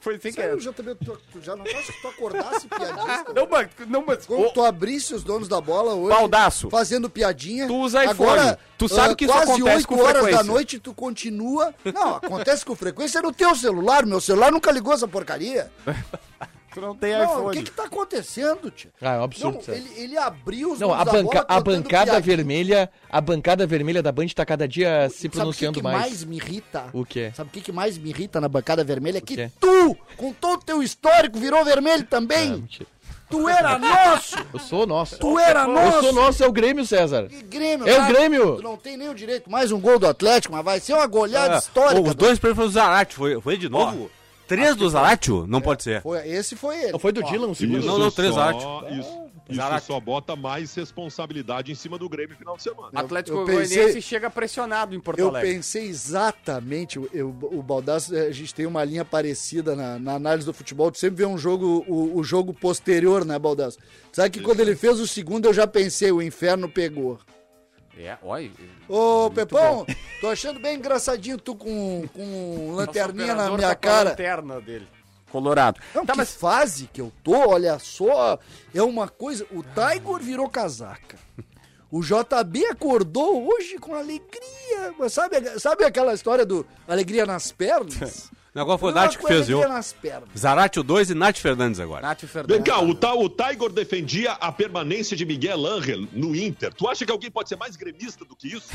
foi 0.00 0.18
sem 0.18 0.32
Sério, 0.32 0.56
querer. 0.58 0.72
também, 0.72 0.94
tu, 0.96 1.18
tu 1.32 1.40
já 1.42 1.54
não 1.54 1.64
acho 1.64 1.92
que 1.92 2.00
tu 2.00 2.08
acordasse 2.08 2.66
piadista? 2.66 3.32
Não, 3.34 3.46
mas, 3.50 3.68
não, 3.86 4.04
mas 4.06 4.26
Como 4.26 4.46
ô, 4.46 4.50
tu 4.50 4.64
abrisse 4.64 5.14
os 5.14 5.22
donos 5.22 5.48
da 5.48 5.60
bola 5.60 5.92
hoje, 5.94 6.16
Baldaço. 6.16 6.70
fazendo 6.70 7.10
piadinha. 7.10 7.66
Tu 7.66 7.76
usa 7.76 8.04
iPhone. 8.04 8.30
Agora, 8.30 8.58
Tu 8.78 8.88
sabe 8.88 9.12
ah, 9.12 9.16
que 9.16 9.24
isso 9.24 9.32
quase 9.32 9.52
acontece 9.52 9.76
8 9.76 9.88
com 9.88 9.94
horas 10.00 10.12
frequência. 10.22 10.36
da 10.36 10.44
noite 10.44 10.78
tu 10.78 10.92
continua. 10.94 11.74
Não, 11.84 12.16
acontece 12.16 12.64
com 12.64 12.74
frequência 12.76 13.22
no 13.22 13.32
teu 13.32 13.54
celular. 13.54 14.04
Meu 14.04 14.20
celular 14.20 14.52
nunca 14.52 14.70
ligou 14.70 14.92
essa 14.92 15.08
porcaria. 15.08 15.70
tu 16.74 16.80
não 16.82 16.94
tem 16.94 17.12
Não, 17.14 17.24
iPhone. 17.24 17.46
o 17.46 17.50
que 17.52 17.62
que 17.62 17.70
tá 17.70 17.84
acontecendo, 17.84 18.70
tia? 18.70 18.90
Ah, 19.00 19.12
é 19.12 19.14
um 19.14 19.16
Não, 19.16 19.24
absurdo, 19.24 19.62
César. 19.64 19.78
ele, 19.78 19.90
ele 19.96 20.18
abriu 20.18 20.72
os 20.72 20.78
Não, 20.78 20.92
a, 20.92 21.02
banca- 21.06 21.46
a 21.48 21.58
bancada 21.58 22.10
piadinha. 22.12 22.20
vermelha, 22.20 22.90
a 23.08 23.18
bancada 23.18 23.66
vermelha 23.66 24.02
da 24.02 24.12
Band 24.12 24.26
tá 24.34 24.44
cada 24.44 24.68
dia 24.68 25.08
se 25.08 25.14
Sabe 25.22 25.28
o 25.28 25.30
que, 25.30 25.36
pronunciando 25.38 25.78
que 25.78 25.82
mais. 25.82 25.98
mais 25.98 26.24
me 26.24 26.36
irrita? 26.36 26.84
O 26.92 27.02
quê? 27.06 27.32
Sabe 27.34 27.48
o 27.48 27.52
que, 27.54 27.62
que 27.62 27.72
mais 27.72 27.96
me 27.96 28.10
irrita 28.10 28.42
na 28.42 28.48
bancada 28.48 28.84
vermelha? 28.84 29.18
É 29.18 29.20
que 29.22 29.36
quê? 29.36 29.50
tu, 29.58 29.96
com 30.18 30.34
todo 30.34 30.60
o 30.60 30.64
teu 30.64 30.82
histórico, 30.82 31.38
virou 31.38 31.64
vermelho 31.64 32.04
também. 32.04 32.50
Mentira. 32.50 32.86
Tu 33.28 33.48
era 33.48 33.78
nosso! 33.78 34.36
Eu 34.54 34.60
sou 34.60 34.86
nosso. 34.86 35.18
Tu 35.18 35.38
era 35.38 35.62
Eu 35.62 35.68
nosso! 35.68 36.00
sou 36.02 36.12
nosso, 36.12 36.44
é 36.44 36.46
o 36.46 36.52
Grêmio, 36.52 36.86
César. 36.86 37.26
Que 37.28 37.42
Grêmio, 37.42 37.86
É 37.88 37.94
o 37.94 37.96
cara. 37.96 38.12
Grêmio. 38.12 38.56
Tu 38.56 38.62
não 38.62 38.76
tem 38.76 38.96
nem 38.96 39.08
o 39.08 39.14
direito. 39.14 39.50
Mais 39.50 39.72
um 39.72 39.80
gol 39.80 39.98
do 39.98 40.06
Atlético, 40.06 40.54
mas 40.54 40.64
vai 40.64 40.78
ser 40.80 40.92
uma 40.94 41.06
goleada 41.06 41.56
Ah, 41.56 41.58
histórica. 41.58 42.00
os 42.08 42.14
dois 42.14 42.38
primeiros 42.38 42.56
foram 42.56 42.68
do 42.68 42.72
Zarate, 42.72 43.14
foi, 43.16 43.40
foi 43.40 43.56
de 43.56 43.68
novo? 43.68 44.10
Três 44.46 44.76
do 44.76 44.88
Zaratio? 44.88 45.44
Não 45.48 45.60
pode 45.60 45.82
ser. 45.82 46.02
Foi, 46.02 46.18
esse 46.28 46.54
foi 46.54 46.76
ele. 46.80 46.92
Não 46.92 47.00
foi 47.00 47.10
do 47.10 47.20
Ó, 47.24 47.28
Dylan, 47.28 47.48
o 47.48 47.54
segundo? 47.54 47.84
Não, 47.84 47.98
não, 47.98 48.10
três 48.12 48.32
só, 48.32 48.40
Zarate. 48.40 48.64
Isso, 49.00 49.18
isso 49.48 49.86
só 49.86 50.00
bota 50.00 50.34
mais 50.34 50.74
responsabilidade 50.74 51.70
em 51.70 51.74
cima 51.74 51.96
do 51.98 52.08
Grêmio 52.08 52.30
no 52.32 52.36
final 52.38 52.56
de 52.56 52.62
semana. 52.62 52.90
Atlético 52.94 53.38
eu 53.38 53.44
Goianiense 53.46 54.02
chega 54.02 54.28
pressionado 54.28 54.94
em 54.94 55.00
Porto 55.00 55.18
Eu 55.18 55.28
Alegre. 55.28 55.54
pensei 55.54 55.86
exatamente, 55.86 56.96
eu- 56.96 57.08
eu- 57.12 57.28
o 57.28 57.62
Baldasso, 57.62 58.14
eh, 58.14 58.26
a 58.26 58.32
gente 58.32 58.54
tem 58.54 58.66
uma 58.66 58.82
linha 58.84 59.04
parecida 59.04 59.74
na, 59.76 59.98
na 59.98 60.14
análise 60.14 60.46
do 60.46 60.52
futebol, 60.52 60.90
tu 60.90 60.98
sempre 60.98 61.18
vê 61.18 61.26
um 61.26 61.38
jogo, 61.38 61.84
o, 61.86 62.18
o 62.18 62.24
jogo 62.24 62.52
posterior, 62.52 63.24
né, 63.24 63.38
Baldasso? 63.38 63.78
Sabe 64.12 64.30
que 64.30 64.40
quando 64.40 64.60
ele 64.60 64.74
fez 64.74 64.98
o 65.00 65.06
segundo, 65.06 65.46
eu 65.46 65.54
já 65.54 65.66
pensei, 65.66 66.10
o 66.10 66.20
inferno 66.22 66.68
pegou. 66.68 67.18
É, 67.98 68.16
olha. 68.22 68.50
Ô, 68.88 69.30
Pepão, 69.30 69.86
tô 70.20 70.28
achando 70.28 70.60
bem 70.60 70.76
engraçadinho 70.76 71.38
tu 71.38 71.54
com, 71.54 72.04
com 72.12 72.72
lanterninha 72.74 73.34
na 73.34 73.50
minha 73.50 73.74
cara. 73.74 74.10
lanterna 74.10 74.60
dele. 74.60 74.86
Colorado. 75.36 75.78
Não, 75.94 76.06
tá, 76.06 76.14
que 76.14 76.18
mas 76.18 76.34
fase 76.34 76.88
que 76.90 76.98
eu 76.98 77.12
tô, 77.22 77.36
olha 77.50 77.78
só, 77.78 78.38
é 78.74 78.82
uma 78.82 79.06
coisa, 79.06 79.44
o 79.50 79.62
Tiger 79.62 80.18
virou 80.18 80.48
casaca. 80.48 81.18
O 81.90 82.00
JB 82.00 82.66
acordou 82.70 83.46
hoje 83.46 83.76
com 83.78 83.94
alegria, 83.94 84.94
mas 84.98 85.12
sabe, 85.12 85.36
sabe 85.60 85.84
aquela 85.84 86.14
história 86.14 86.46
do 86.46 86.66
alegria 86.88 87.26
nas 87.26 87.52
pernas? 87.52 88.30
O 88.54 88.58
negócio 88.58 88.78
foi 88.78 88.90
o 88.90 88.94
Nath 88.94 89.18
que 89.18 89.26
fez, 89.26 89.46
viu? 89.48 89.60
pernas. 89.60 89.94
Zaratio 90.34 90.82
2 90.82 91.10
e 91.10 91.14
Nath 91.14 91.36
Fernandes 91.36 91.78
agora. 91.78 92.00
Nath 92.00 92.20
Vem 92.22 92.28
Fernandes. 92.30 92.64
cá, 92.64 92.80
o, 92.80 92.94
ta, 92.94 93.12
o 93.12 93.28
Tiger 93.28 93.70
defendia 93.70 94.32
a 94.32 94.50
permanência 94.50 95.14
de 95.14 95.26
Miguel 95.26 95.66
Angel 95.66 96.08
no 96.10 96.34
Inter. 96.34 96.72
Tu 96.72 96.88
acha 96.88 97.04
que 97.04 97.12
alguém 97.12 97.30
pode 97.30 97.50
ser 97.50 97.56
mais 97.56 97.76
gremista 97.76 98.24
do 98.24 98.34
que 98.34 98.48
isso? 98.48 98.68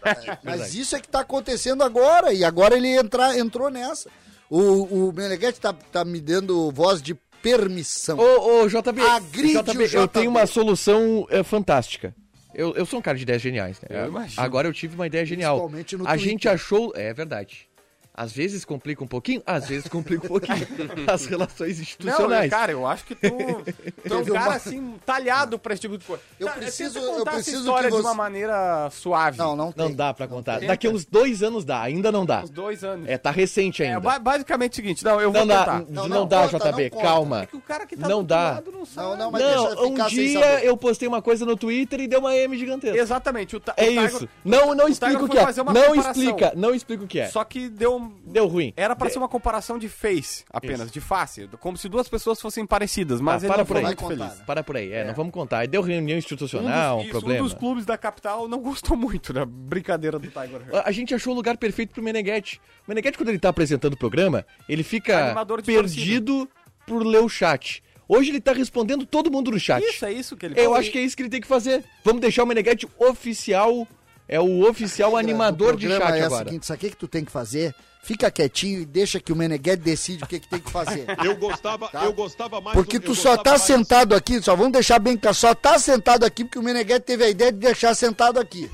Mas 0.42 0.74
isso 0.74 0.96
é 0.96 1.00
que 1.00 1.08
tá 1.08 1.20
acontecendo 1.20 1.82
agora, 1.82 2.32
e 2.32 2.46
agora 2.46 2.78
ele 2.78 2.88
entra, 2.88 3.38
entrou 3.38 3.68
nessa. 3.68 4.08
O, 4.48 5.08
o 5.08 5.12
Meneghetti 5.12 5.60
tá, 5.60 5.72
tá 5.72 6.04
me 6.04 6.20
dando 6.20 6.70
voz 6.70 7.02
de 7.02 7.14
permissão. 7.42 8.18
Ô, 8.18 8.62
ô, 8.62 8.68
JB, 8.68 9.00
Agride 9.02 9.58
o 9.58 9.62
JB, 9.62 9.82
eu 9.84 9.88
JB. 10.06 10.08
tenho 10.08 10.30
uma 10.30 10.46
solução 10.46 11.26
é, 11.30 11.42
fantástica. 11.42 12.14
Eu, 12.54 12.74
eu 12.74 12.86
sou 12.86 12.98
um 12.98 13.02
cara 13.02 13.16
de 13.16 13.22
ideias 13.22 13.42
geniais, 13.42 13.78
né? 13.82 13.88
Eu 13.90 14.08
imagino. 14.08 14.42
Agora 14.42 14.66
eu 14.66 14.72
tive 14.72 14.94
uma 14.94 15.06
ideia 15.06 15.26
genial. 15.26 15.56
Principalmente 15.58 15.96
no 15.96 16.04
A 16.04 16.12
Twitter. 16.12 16.30
gente 16.30 16.48
achou. 16.48 16.92
É 16.96 17.12
verdade. 17.12 17.68
Às 18.16 18.32
vezes 18.32 18.64
complica 18.64 19.04
um 19.04 19.06
pouquinho, 19.06 19.42
às 19.44 19.68
vezes 19.68 19.88
complica 19.88 20.24
um 20.24 20.28
pouquinho 20.28 20.56
as 21.06 21.26
relações 21.26 21.76
Não, 21.76 21.82
institucionais. 21.82 22.50
cara, 22.50 22.72
eu 22.72 22.86
acho 22.86 23.04
que 23.04 23.14
tu, 23.14 23.28
tu 23.28 24.14
é 24.14 24.16
um 24.16 24.24
cara 24.24 24.46
uma- 24.46 24.54
assim, 24.56 24.94
talhado 25.04 25.58
pra 25.58 25.74
esse 25.74 25.82
tipo 25.82 25.98
de 25.98 26.04
coisa. 26.06 26.22
Eu 26.40 26.48
preciso- 26.48 26.98
eu 26.98 27.12
contar 27.18 27.30
essa 27.32 27.42
preciso 27.42 27.58
história 27.58 27.90
que 27.90 27.96
de 27.96 28.02
você- 28.02 28.08
uma 28.08 28.14
maneira 28.14 28.88
suave. 28.90 29.36
Não, 29.36 29.54
não 29.54 29.70
tem. 29.70 29.84
Não 29.84 29.94
dá 29.94 30.14
pra 30.14 30.26
contar. 30.26 30.60
tem, 30.60 30.68
Daqui 30.68 30.88
uns 30.88 31.04
dois 31.04 31.42
anos 31.42 31.64
dá, 31.64 31.82
ainda 31.82 32.10
não 32.10 32.24
dá. 32.24 32.40
Uns 32.42 32.48
dois 32.50 32.82
anos. 32.82 33.06
É, 33.08 33.18
tá 33.18 33.30
recente 33.30 33.82
É, 33.82 33.88
ainda. 33.88 34.00
ba- 34.00 34.18
basicamente 34.18 34.72
o 34.72 34.76
seguinte, 34.76 35.04
não, 35.04 35.20
eu 35.20 35.30
vou 35.30 35.40
Não 35.42 35.46
dá, 35.46 35.58
tentar. 35.64 35.78
não, 35.80 35.86
Não, 35.88 36.08
não 36.20 36.26
dá, 36.26 36.48
conta, 36.48 36.70
JB, 36.72 36.90
não 36.94 37.02
calma. 37.02 37.42
É 37.42 37.46
que 37.46 37.56
o 37.56 37.60
cara 37.60 37.84
que 37.86 37.96
tá 37.96 38.08
Não 38.08 38.24
dá. 38.24 38.62
não 38.72 38.86
sabe. 38.86 39.08
Não, 39.08 39.16
não, 39.16 39.30
mas 39.30 39.42
deixa 39.42 39.56
Não, 39.74 39.84
um 39.88 39.90
ficar 39.92 40.08
sem 40.08 40.18
dia 40.18 40.40
saber. 40.40 40.64
eu 40.66 40.76
postei 40.76 41.06
uma 41.06 41.20
coisa 41.20 41.44
no 41.44 41.54
Twitter 41.56 42.00
e 42.00 42.08
deu 42.08 42.20
uma 42.20 42.34
M 42.34 42.56
gigantesca. 42.56 42.96
Exatamente. 42.98 43.56
O, 43.56 43.62
É 43.76 43.84
o 43.84 43.88
Tiger- 43.88 44.04
isso. 44.06 44.28
Não, 44.42 44.74
não 44.74 44.86
o 44.86 44.88
explica 44.88 45.12
Tiger 45.18 45.24
o 45.24 45.28
que 45.28 45.38
é. 45.38 45.62
uma 45.62 45.72
Não 45.74 45.94
explica, 45.94 46.52
não 46.56 46.74
explica 46.74 47.04
o 47.04 47.06
que 47.06 47.18
é. 47.20 47.28
Só 47.28 47.44
que 47.44 47.68
deu... 47.68 48.05
Deu 48.26 48.46
ruim. 48.46 48.72
Era 48.76 48.94
pra 48.96 49.06
De- 49.06 49.12
ser 49.12 49.18
uma 49.18 49.28
comparação 49.28 49.78
de 49.78 49.88
face, 49.88 50.44
apenas, 50.52 50.90
de 50.90 51.00
face. 51.00 51.48
Como 51.60 51.76
se 51.76 51.88
duas 51.88 52.08
pessoas 52.08 52.40
fossem 52.40 52.66
parecidas, 52.66 53.20
mas 53.20 53.42
Ah, 53.42 53.46
ele 53.46 53.48
para 53.48 53.58
não 53.58 53.66
por 53.66 53.72
foi 53.74 53.80
aí. 53.80 53.86
muito 53.86 54.06
feliz. 54.06 54.38
né? 54.38 54.44
Para 54.46 54.62
por 54.64 54.76
aí, 54.76 54.92
é, 54.92 55.04
não 55.04 55.14
vamos 55.14 55.32
contar. 55.32 55.58
Aí 55.58 55.66
deu 55.68 55.82
reunião 55.82 56.18
institucional, 56.18 56.98
um, 56.98 57.00
isso, 57.02 57.10
problema. 57.10 57.40
um 57.40 57.44
dos 57.44 57.54
clubes 57.54 57.86
da 57.86 57.96
capital 57.96 58.48
não 58.48 58.58
gostou 58.60 58.96
muito 58.96 59.32
da 59.32 59.44
brincadeira 59.44 60.18
do 60.18 60.28
Tiger 60.28 60.62
Hill. 60.66 60.76
A 60.76 60.86
a 60.88 60.92
gente 60.92 61.14
achou 61.14 61.32
o 61.32 61.36
lugar 61.36 61.56
perfeito 61.56 61.92
pro 61.92 62.02
Meneghetti. 62.02 62.60
O 62.86 62.90
Meneghetti, 62.90 63.18
quando 63.18 63.28
ele 63.28 63.38
tá 63.38 63.48
apresentando 63.50 63.92
o 63.94 63.96
programa, 63.98 64.46
ele 64.68 64.82
fica 64.82 65.34
perdido 65.64 66.48
por 66.86 67.04
ler 67.04 67.20
o 67.22 67.28
chat. 67.28 67.82
Hoje 68.08 68.30
ele 68.30 68.40
tá 68.40 68.52
respondendo 68.52 69.04
todo 69.04 69.30
mundo 69.30 69.50
no 69.50 69.58
chat. 69.58 69.82
Isso, 69.84 70.04
é 70.06 70.12
isso 70.12 70.36
que 70.36 70.46
ele 70.46 70.58
Eu 70.60 70.74
acho 70.74 70.90
que 70.92 70.98
é 70.98 71.00
isso 71.02 71.16
que 71.16 71.22
ele 71.22 71.28
tem 71.28 71.40
que 71.40 71.46
fazer. 71.46 71.84
Vamos 72.04 72.20
deixar 72.20 72.44
o 72.44 72.46
Meneghetti 72.46 72.86
oficial, 72.98 73.86
é 74.28 74.40
o 74.40 74.68
oficial 74.68 75.16
animador 75.16 75.74
O 75.74 75.76
de 75.76 75.86
programa 75.86 76.10
chat 76.12 76.20
é 76.20 76.24
agora. 76.26 76.44
o 76.44 76.48
seguinte, 76.48 76.66
sabe 76.66 76.76
o 76.78 76.80
que, 76.80 76.90
que 76.90 76.96
tu 76.96 77.08
tem 77.08 77.24
que 77.24 77.32
fazer? 77.32 77.74
Fica 78.02 78.30
quietinho 78.30 78.80
e 78.82 78.84
deixa 78.86 79.18
que 79.18 79.32
o 79.32 79.36
Meneghetti 79.36 79.82
decide 79.82 80.22
o 80.22 80.26
que, 80.28 80.38
que 80.38 80.48
tem 80.48 80.60
que 80.60 80.70
fazer. 80.70 81.06
Eu 81.24 81.34
gostava, 81.36 81.90
eu 82.04 82.12
gostava 82.12 82.60
mais 82.60 82.76
Porque 82.76 83.00
tu 83.00 83.16
só 83.16 83.36
tá 83.36 83.50
mais- 83.50 83.62
sentado 83.62 84.14
aqui, 84.14 84.40
só 84.40 84.54
vamos 84.54 84.72
deixar 84.72 85.00
bem 85.00 85.16
claro, 85.16 85.34
só 85.34 85.52
tá 85.54 85.76
sentado 85.78 86.24
aqui 86.24 86.44
porque 86.44 86.58
o 86.58 86.62
Meneghetti 86.62 87.04
teve 87.04 87.24
a 87.24 87.28
ideia 87.28 87.50
de 87.50 87.58
deixar 87.58 87.94
sentado 87.96 88.38
aqui. 88.38 88.70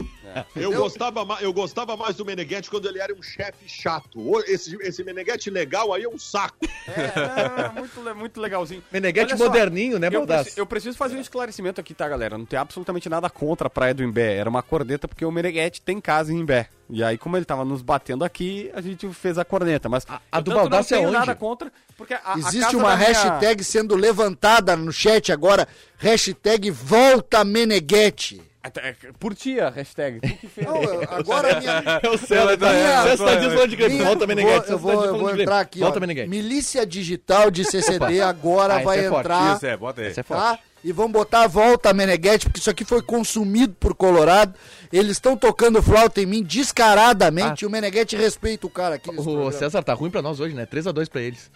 Eu 0.57 0.73
gostava, 0.73 1.27
eu 1.41 1.53
gostava 1.53 1.97
mais 1.97 2.17
do 2.17 2.25
Meneghetti 2.25 2.69
quando 2.71 2.87
ele 2.89 2.99
era 3.01 3.13
um 3.15 3.23
chefe 3.23 3.69
chato. 3.69 4.19
Esse, 4.47 4.77
esse 4.83 5.03
Meneghetti 5.05 5.51
legal 5.51 5.93
aí 5.93 6.05
é 6.05 6.09
um 6.09 6.19
saco. 6.19 6.57
É, 6.89 7.67
é, 7.67 7.69
muito, 7.73 8.15
muito 8.17 8.41
legalzinho. 8.41 8.83
Meneghetti 8.93 9.37
só, 9.37 9.45
moderninho, 9.45 9.99
né, 9.99 10.09
eu, 10.13 10.27
preci- 10.27 10.61
eu 10.61 10.67
preciso 10.67 10.97
fazer 10.99 11.17
um 11.17 11.21
esclarecimento 11.21 11.81
aqui, 11.81 11.95
tá, 11.95 12.09
galera? 12.09 12.37
Não 12.39 12.45
tem 12.47 12.59
absolutamente 12.59 13.09
nada 13.09 13.29
contra 13.31 13.67
a 13.67 13.71
Praia 13.71 13.95
do 13.95 14.03
Imbé. 14.03 14.37
Era 14.37 14.49
uma 14.51 14.63
corneta 14.63 15.07
porque 15.09 15.25
o 15.25 15.31
Meneghetti 15.31 15.81
tem 15.81 16.01
casa 16.01 16.33
em 16.33 16.39
Imbé. 16.39 16.69
E 16.91 17.03
aí, 17.03 17.17
como 17.17 17.37
ele 17.37 17.45
tava 17.47 17.65
nos 17.65 17.81
batendo 17.81 18.23
aqui, 18.25 18.71
a 18.75 18.81
gente 18.81 19.09
fez 19.15 19.39
a 19.39 19.45
corneta. 19.45 19.89
Mas 19.89 20.05
A- 20.09 20.21
a 20.31 20.41
do 20.41 20.53
Baldasso 20.53 20.93
é 20.93 20.97
não 20.99 21.05
tenho 21.05 21.09
onde? 21.19 21.19
nada 21.27 21.35
contra, 21.39 21.73
porque 21.97 22.13
a, 22.15 22.21
a 22.25 22.39
Existe 22.39 22.61
casa 22.61 22.77
uma 22.77 22.97
minha- 22.97 23.09
hashtag 23.09 23.65
sendo 23.65 23.95
levantada 23.97 24.77
no 24.77 24.93
chat 24.93 25.33
agora, 25.33 25.67
hashtag 25.97 26.71
volta 26.71 27.45
Meneghetti. 27.45 28.43
É, 28.65 28.95
Por 29.19 29.35
tia, 29.35 29.71
hashtag. 29.71 30.21
Tu 30.21 30.37
que 30.37 30.47
fez. 30.47 30.67
Não, 30.67 30.81
eu- 30.83 31.03
agora 31.11 31.57
a 31.57 31.61
minha... 31.61 32.01
É 32.03 32.09
o 32.09 32.17
César, 32.17 32.57
tá, 32.57 32.73
minha- 32.73 33.03
César 33.03 33.25
tá 33.25 33.35
dizendo 33.35 33.69
de 33.69 33.77
Grêmio. 33.77 34.05
Volta, 34.05 34.27
Meneghetti. 34.27 34.55
Eu 34.57 34.63
César 34.63 34.73
tá 34.77 34.77
vou, 34.79 34.93
eu 35.05 35.11
vou 35.13 35.19
de 35.19 35.25
Grêmio. 35.25 35.43
entrar 35.43 35.61
aqui, 35.61 35.81
Volta. 35.81 35.99
Meneghetti. 36.01 36.29
Milícia 36.29 36.87
Digital 36.87 37.51
de 37.51 37.65
CCD 37.65 38.21
agora 38.21 38.77
Ah, 38.77 38.83
vai 38.83 39.01
é 39.01 39.09
forte. 39.09 39.21
entrar, 39.21 39.57
Isso 39.57 39.67
é, 39.67 39.77
bota 39.77 40.01
aí. 40.01 40.07
Esse 40.09 40.21
é 40.21 40.23
forte. 40.23 40.41
tá? 40.41 40.59
E 40.85 40.91
vamos 40.93 41.13
botar 41.13 41.43
a 41.43 41.47
volta 41.47 41.91
a 41.91 41.93
Meneghetti, 41.93 42.47
porque 42.47 42.59
isso 42.61 42.71
aqui 42.71 42.85
foi 42.85 43.03
consumido 43.03 43.75
por 43.79 43.95
Colorado. 43.95 44.55
Eles 44.93 45.13
estão 45.13 45.37
tocando 45.37 45.81
flauta 45.83 46.21
em 46.21 46.27
mim 46.27 46.43
descaradamente. 46.43 47.63
E 47.65 47.67
o 47.67 47.71
Meneghetti 47.71 48.17
respeita 48.17 48.67
o 48.67 48.71
cara 48.71 48.95
aqui 48.97 49.11
O 49.11 49.15
programa. 49.15 49.53
César 49.53 49.83
tá 49.83 49.95
ruim 49.95 50.11
pra 50.11 50.23
nós 50.23 50.39
hoje, 50.41 50.55
né? 50.55 50.67
3x2 50.67 51.09
pra 51.09 51.21
eles. 51.21 51.51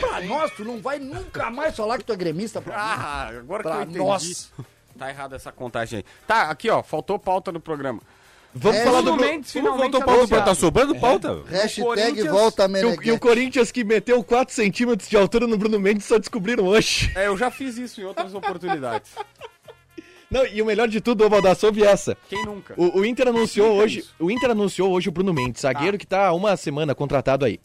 Pra 0.00 0.20
nós, 0.22 0.50
tu 0.52 0.64
não 0.64 0.80
vai 0.80 0.98
nunca 0.98 1.48
mais 1.50 1.76
falar 1.76 1.98
que 1.98 2.04
tu 2.04 2.12
é 2.12 2.16
gremista 2.16 2.60
pra. 2.60 2.74
Ah, 2.76 3.28
agora 3.28 3.62
que 3.62 3.68
eu 3.68 3.72
Pra 3.72 3.82
entendi. 3.82 3.98
nós. 3.98 4.52
Tá 4.98 5.10
errada 5.10 5.36
essa 5.36 5.50
contagem 5.52 5.98
aí. 5.98 6.04
Tá, 6.26 6.50
aqui 6.50 6.70
ó, 6.70 6.82
faltou 6.82 7.18
pauta 7.18 7.50
no 7.52 7.60
programa. 7.60 8.00
Vamos 8.56 8.78
É, 8.78 8.84
falar 8.84 9.00
do 9.00 9.16
Mendes 9.16 9.50
finalmente 9.52 9.90
Faltou 9.90 10.00
pauta 10.02 10.12
pra 10.12 10.14
anunciado. 10.20 10.44
tá 10.44 10.54
sobrando 10.54 10.94
pauta? 10.94 11.42
Hashtag 11.50 11.82
Corinthians- 11.84 12.28
volta 12.30 12.62
E 12.62 12.66
o, 12.66 12.68
e 12.68 12.68
o 12.68 12.72
Meneghete. 12.90 13.18
Corinthians 13.18 13.72
que 13.72 13.82
meteu 13.82 14.22
4 14.22 14.54
centímetros 14.54 15.08
de 15.08 15.16
altura 15.16 15.48
no 15.48 15.58
Bruno 15.58 15.80
Mendes 15.80 16.04
só 16.06 16.18
descobriram 16.18 16.64
hoje. 16.64 17.10
É, 17.16 17.26
eu 17.26 17.36
já 17.36 17.50
fiz 17.50 17.76
isso 17.76 18.00
em 18.00 18.04
outras 18.04 18.32
oportunidades. 18.32 19.10
Não, 20.30 20.46
e 20.46 20.60
o 20.62 20.66
melhor 20.66 20.88
de 20.88 21.00
tudo, 21.00 21.28
Valdar, 21.28 21.54
soube 21.54 21.84
essa. 21.84 22.16
Quem 22.28 22.44
nunca? 22.44 22.74
O, 22.76 23.00
o 23.00 23.04
Inter 23.04 23.28
anunciou 23.28 23.66
Explica 23.84 23.84
hoje. 23.84 24.04
O 24.18 24.30
Inter 24.30 24.50
anunciou 24.50 24.90
hoje 24.92 25.08
o 25.08 25.12
Bruno 25.12 25.32
Mendes, 25.34 25.62
zagueiro 25.62 25.98
que 25.98 26.06
tá 26.06 26.28
há 26.28 26.32
uma 26.32 26.56
semana 26.56 26.94
contratado 26.94 27.44
aí. 27.44 27.60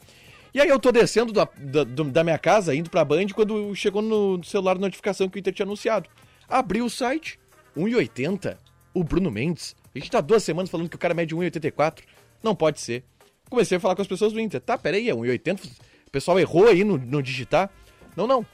E 0.54 0.60
aí 0.60 0.68
eu 0.70 0.80
tô 0.80 0.92
descendo 0.92 1.32
da, 1.32 1.48
da, 1.58 1.84
da 1.84 2.24
minha 2.24 2.38
casa, 2.38 2.74
indo 2.76 2.90
pra 2.90 3.06
Band, 3.06 3.28
quando 3.34 3.74
chegou 3.76 4.02
no 4.02 4.44
celular 4.44 4.76
a 4.76 4.80
notificação 4.80 5.30
que 5.30 5.38
o 5.38 5.40
Inter 5.40 5.54
tinha 5.54 5.66
anunciado. 5.66 6.10
Abri 6.50 6.82
o 6.82 6.90
site, 6.90 7.40
1,80. 7.78 8.58
O 8.94 9.04
Bruno 9.04 9.30
Mendes. 9.30 9.76
A 9.94 10.00
gente 10.00 10.10
tá 10.12 10.20
duas 10.20 10.44
semanas 10.44 10.70
falando 10.70 10.90
que 10.90 10.96
o 10.96 11.00
cara 11.00 11.14
mede 11.14 11.36
1,84. 11.36 12.00
Não 12.42 12.56
pode 12.56 12.80
ser. 12.80 13.04
Comecei 13.50 13.78
a 13.78 13.80
falar 13.80 13.96
com 13.96 14.02
as 14.02 14.08
pessoas 14.08 14.34
do 14.34 14.40
Inter. 14.40 14.60
Tá, 14.60 14.78
peraí, 14.78 15.10
é 15.10 15.14
1,80. 15.14 15.66
O 16.08 16.12
pessoal 16.12 16.40
errou 16.40 16.68
aí 16.68 16.84
no, 16.84 16.98
no 16.98 17.22
digitar. 17.22 17.70
Não, 18.16 18.26
não. 18.26 18.46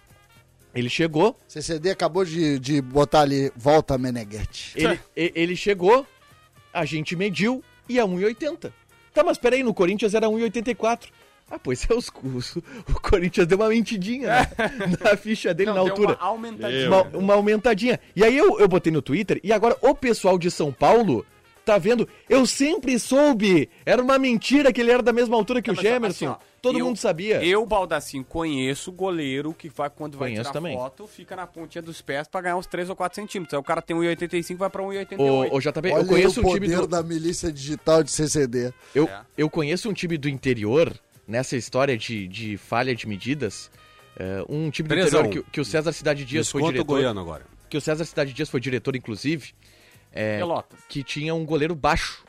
Ele 0.74 0.90
chegou, 0.90 1.40
CCD 1.48 1.90
acabou 1.90 2.26
de, 2.26 2.60
de 2.60 2.82
botar 2.82 3.22
ali 3.22 3.50
volta 3.56 3.98
Meneghete. 3.98 4.74
ele, 4.76 5.32
ele 5.34 5.56
chegou, 5.56 6.06
a 6.74 6.84
gente 6.84 7.16
mediu 7.16 7.64
e 7.88 7.98
é 7.98 8.04
1,80. 8.04 8.74
Tá, 9.14 9.24
mas 9.24 9.38
peraí, 9.38 9.64
no 9.64 9.74
Corinthians 9.74 10.14
era 10.14 10.28
1,84. 10.28 11.08
Ah, 11.50 11.60
pois 11.60 11.88
é, 11.90 11.94
os, 11.94 12.12
os- 12.24 12.56
o 12.56 13.00
Corinthians 13.02 13.46
deu 13.48 13.58
uma 13.58 13.70
mentidinha 13.70 14.28
né, 14.28 14.48
na 15.02 15.16
ficha 15.16 15.54
dele 15.54 15.70
Não, 15.72 15.78
na 15.78 15.84
deu 15.84 15.92
altura. 15.92 16.16
uma 16.16 16.24
aumentadinha. 16.28 16.88
Uma, 16.88 17.02
uma 17.18 17.34
aumentadinha. 17.36 18.00
E 18.16 18.24
aí 18.24 18.36
eu, 18.36 18.60
eu 18.60 18.68
botei 18.68 18.92
no 18.92 19.02
Twitter 19.02 19.40
e 19.44 19.54
agora 19.54 19.78
o 19.82 19.94
pessoal 19.94 20.40
de 20.40 20.50
São 20.50 20.72
Paulo 20.72 21.24
tá 21.64 21.78
vendo. 21.78 22.08
Eu 22.28 22.46
sempre 22.48 22.98
soube. 23.00 23.70
Era 23.86 24.02
uma 24.02 24.18
mentira 24.20 24.74
que 24.74 24.82
ele 24.82 24.92
era 24.92 25.04
da 25.04 25.14
mesma 25.14 25.36
altura 25.36 25.62
que 25.62 25.72
Não, 25.72 25.78
o 25.78 25.82
Gemerson. 25.82 26.32
assim, 26.32 26.40
Todo 26.64 26.80
eu- 26.80 26.86
mundo 26.86 26.98
sabia. 26.98 27.46
Eu, 27.46 27.64
Baldassin, 27.64 28.24
conheço 28.24 28.92
goleiro 28.92 29.54
que 29.54 29.70
vai, 29.70 29.88
quando 29.88 30.18
vai 30.18 30.30
Conheço 30.30 30.42
tirar 30.50 30.54
também. 30.54 30.76
foto, 30.76 31.06
fica 31.08 31.36
na 31.36 31.46
pontinha 31.46 31.82
dos 31.82 32.02
pés 32.02 32.28
pra 32.28 32.42
ganhar 32.42 32.58
uns 32.58 32.66
3 32.66 32.90
ou 32.90 32.96
4 32.96 33.16
centímetros. 33.16 33.54
Aí 33.54 33.60
o 33.60 33.64
cara 33.64 33.84
tem 33.84 33.96
1,85 33.96 34.58
vai 34.58 34.70
pra 34.72 34.82
1,88. 34.82 35.20
Ô, 35.20 35.56
ô, 35.56 35.60
JB, 35.60 35.92
Olha 35.92 36.02
eu 36.02 36.08
conheço 36.08 36.40
aí 36.40 36.46
um 36.46 36.50
o 36.50 36.54
time 36.56 36.68
do. 36.70 36.88
da 36.88 37.04
milícia 37.04 37.52
digital 37.52 38.02
de 38.04 38.10
CCD. 38.12 38.74
Eu, 38.96 39.06
É. 39.08 39.22
eu 39.38 39.48
conheço 39.48 39.88
um 39.88 39.94
time 39.94 40.18
do 40.18 40.28
interior, 40.28 40.92
nessa 41.28 41.56
história 41.58 41.98
de, 41.98 42.28
de 42.28 42.58
falha 42.58 42.96
de 42.96 43.08
medidas. 43.08 43.70
é, 44.18 44.44
um 44.48 44.70
time 44.70 44.88
do 44.90 44.96
interior 45.00 45.28
que, 45.30 45.44
que 45.52 45.62
o 45.62 45.66
César 45.66 45.92
Cidade 45.92 46.24
Dias 46.26 46.50
foi 46.50 46.62
Desconto 46.62 46.70
o 46.70 46.74
diretor. 46.74 46.94
goiano 46.94 47.20
agora. 47.20 47.46
Que 47.70 47.78
o 47.78 47.82
César 47.82 48.06
Cidade 48.06 48.32
Dias 48.34 48.50
foi 48.50 48.60
diretor, 48.60 48.96
inclusive. 48.96 49.54
é, 50.12 50.38
Pelotas. 50.38 50.80
que 50.88 51.04
tinha 51.04 51.34
um 51.36 51.46
goleiro 51.46 51.76
baixo. 51.76 52.24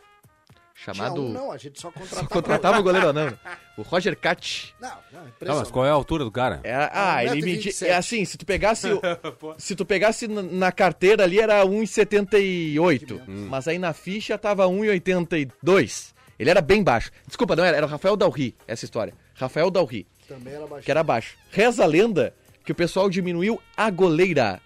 Chamado. 0.79 1.23
um, 1.23 1.33
não, 1.33 1.51
a 1.53 1.57
gente 1.57 1.81
só 1.81 1.91
contratava. 1.91 2.29
Contratava 2.29 2.79
o 2.81 2.83
goleiro 2.83 3.11
não. 3.13 3.33
O 3.79 3.83
Roger 3.83 4.15
Cat. 4.17 4.75
Não, 4.81 4.89
não, 4.89 4.97
Tá, 4.97 5.11
mas 5.13 5.29
impressionante. 5.29 5.73
qual 5.73 5.85
é 5.87 5.91
a 5.91 5.93
altura 5.93 6.23
do 6.25 6.31
cara? 6.31 6.61
É, 6.65 6.75
ah, 6.93 7.25
ele 7.25 7.41
1,27. 7.41 7.45
media. 7.45 7.73
É 7.89 7.95
assim, 7.95 8.25
se 8.27 8.37
tu 8.39 8.45
pegasse. 8.47 8.89
se 9.59 9.75
tu 9.77 9.85
pegasse 9.87 10.29
na, 10.29 10.43
na 10.43 10.73
carteira 10.73 11.25
ali 11.25 11.41
era 11.41 11.65
1,78. 11.65 13.23
Mas 13.49 13.69
aí 13.69 13.79
na 13.79 13.93
ficha 13.93 14.37
tava 14.39 14.67
1,82. 14.67 16.15
Ele 16.39 16.51
era 16.51 16.61
bem 16.61 16.83
baixo. 16.83 17.11
Desculpa, 17.27 17.57
não 17.57 17.65
era. 17.65 17.77
Era 17.77 17.87
o 17.87 17.89
Rafael 17.89 18.17
Dalri, 18.17 18.55
essa 18.67 18.85
história. 18.85 19.15
Rafael 19.35 19.71
Dalri, 19.71 20.07
Também 20.29 20.53
era 20.55 20.63
baixinho. 20.67 20.83
que 20.83 20.91
era 20.91 21.03
baixo. 21.03 21.37
Reza 21.51 21.83
a 21.83 21.87
lenda 21.87 22.35
que 22.65 22.73
o 22.73 22.75
pessoal 22.75 23.09
diminuiu 23.09 23.61
a 23.77 23.91
goleira 23.91 24.61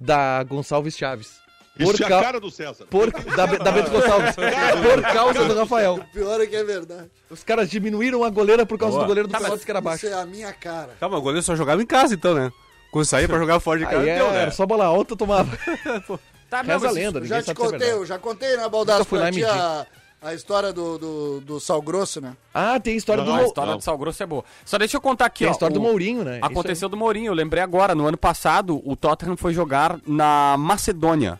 da 0.00 0.42
Gonçalves 0.44 0.96
Chaves. 0.96 1.38
Por, 1.78 1.94
Isso 1.94 2.02
é 2.02 2.06
a 2.06 2.08
ca- 2.08 2.22
cara 2.22 2.40
do 2.40 2.50
César. 2.50 2.86
por 2.90 3.08
da, 3.12 3.46
da 3.46 3.70
Bento 3.70 3.90
Gonçalves. 3.90 4.34
por 4.82 5.02
causa 5.12 5.44
do 5.44 5.54
Rafael. 5.54 5.94
O 5.94 6.04
pior 6.12 6.40
é 6.40 6.46
que 6.46 6.56
é 6.56 6.64
verdade. 6.64 7.08
Os 7.30 7.44
caras 7.44 7.70
diminuíram 7.70 8.24
a 8.24 8.30
goleira 8.30 8.66
por 8.66 8.76
causa 8.76 8.94
Boa. 8.96 9.04
do 9.04 9.08
goleiro 9.08 9.28
do 9.28 9.32
Tá, 9.32 9.38
Pelotas 9.38 9.64
que 9.64 9.70
era 9.70 9.80
baixo. 9.80 10.04
Isso 10.06 10.14
é 10.14 10.18
a 10.20 10.26
minha 10.26 10.52
cara. 10.52 10.90
Tá, 10.98 11.08
mas 11.08 11.18
o 11.20 11.22
goleiro 11.22 11.42
só 11.42 11.54
jogava 11.54 11.80
em 11.80 11.86
casa 11.86 12.14
então, 12.14 12.34
né? 12.34 12.50
Quando 12.90 13.04
saía 13.04 13.28
pra 13.28 13.38
jogar 13.38 13.60
fora 13.60 13.78
de 13.78 13.84
casa, 13.84 13.98
Aí 14.00 14.08
é, 14.08 14.16
deu, 14.18 14.30
né? 14.32 14.42
era 14.42 14.50
só 14.50 14.66
bola 14.66 14.86
alta, 14.86 15.14
tomava. 15.16 15.48
Tá, 16.50 16.62
Reza 16.62 16.76
a 16.76 16.80
mas 16.88 16.94
lenda, 16.94 17.24
já 17.26 17.42
te 17.42 17.50
é 17.50 17.54
contei, 17.54 17.92
eu 17.92 18.06
já 18.06 18.18
contei, 18.18 18.56
né, 18.56 18.66
Baldassi, 18.70 19.00
Nunca 19.00 19.10
fui 19.10 19.18
lá 19.18 19.24
pra 19.26 19.32
ti 19.32 19.40
medir. 19.40 19.50
a, 19.50 19.86
a 20.20 20.34
história 20.34 20.72
do, 20.72 20.98
do, 20.98 21.40
do 21.40 21.60
Sal 21.60 21.80
Grosso, 21.80 22.20
né? 22.20 22.36
Ah, 22.52 22.78
tem 22.80 22.94
a 22.94 22.96
história 22.96 23.22
do 23.22 23.32
A 23.32 23.44
história 23.44 23.74
do 23.76 23.80
Sal 23.82 23.96
Grosso 23.98 24.22
é 24.22 24.26
boa. 24.26 24.44
Só 24.64 24.76
deixa 24.78 24.96
eu 24.96 25.00
contar 25.00 25.26
aqui, 25.26 25.40
Tem 25.40 25.46
ó. 25.46 25.50
a 25.50 25.52
história 25.52 25.74
do 25.74 25.80
o- 25.80 25.82
Mourinho, 25.84 26.24
né? 26.24 26.40
Aconteceu 26.42 26.88
do 26.88 26.96
Mourinho, 26.96 27.26
eu 27.30 27.34
lembrei 27.34 27.62
agora. 27.62 27.94
No 27.94 28.06
ano 28.06 28.16
passado, 28.18 28.82
o 28.84 28.96
Tottenham 28.96 29.36
foi 29.36 29.52
jogar 29.54 29.98
na 30.06 30.56
Macedônia. 30.58 31.38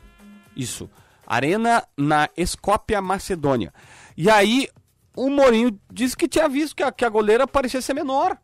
Isso. 0.57 0.89
Arena 1.27 1.85
na 1.97 2.29
Escópia, 2.37 3.03
Macedônia. 3.03 3.73
E 4.17 4.31
aí, 4.31 4.69
o 5.17 5.29
Mourinho 5.29 5.79
disse 5.93 6.17
que 6.17 6.29
tinha 6.29 6.49
visto 6.49 6.75
que 6.77 6.83
a, 6.83 6.91
que 6.93 7.05
a 7.05 7.09
goleira 7.09 7.47
parecia 7.47 7.83
ser 7.83 7.95
menor. 7.95 8.37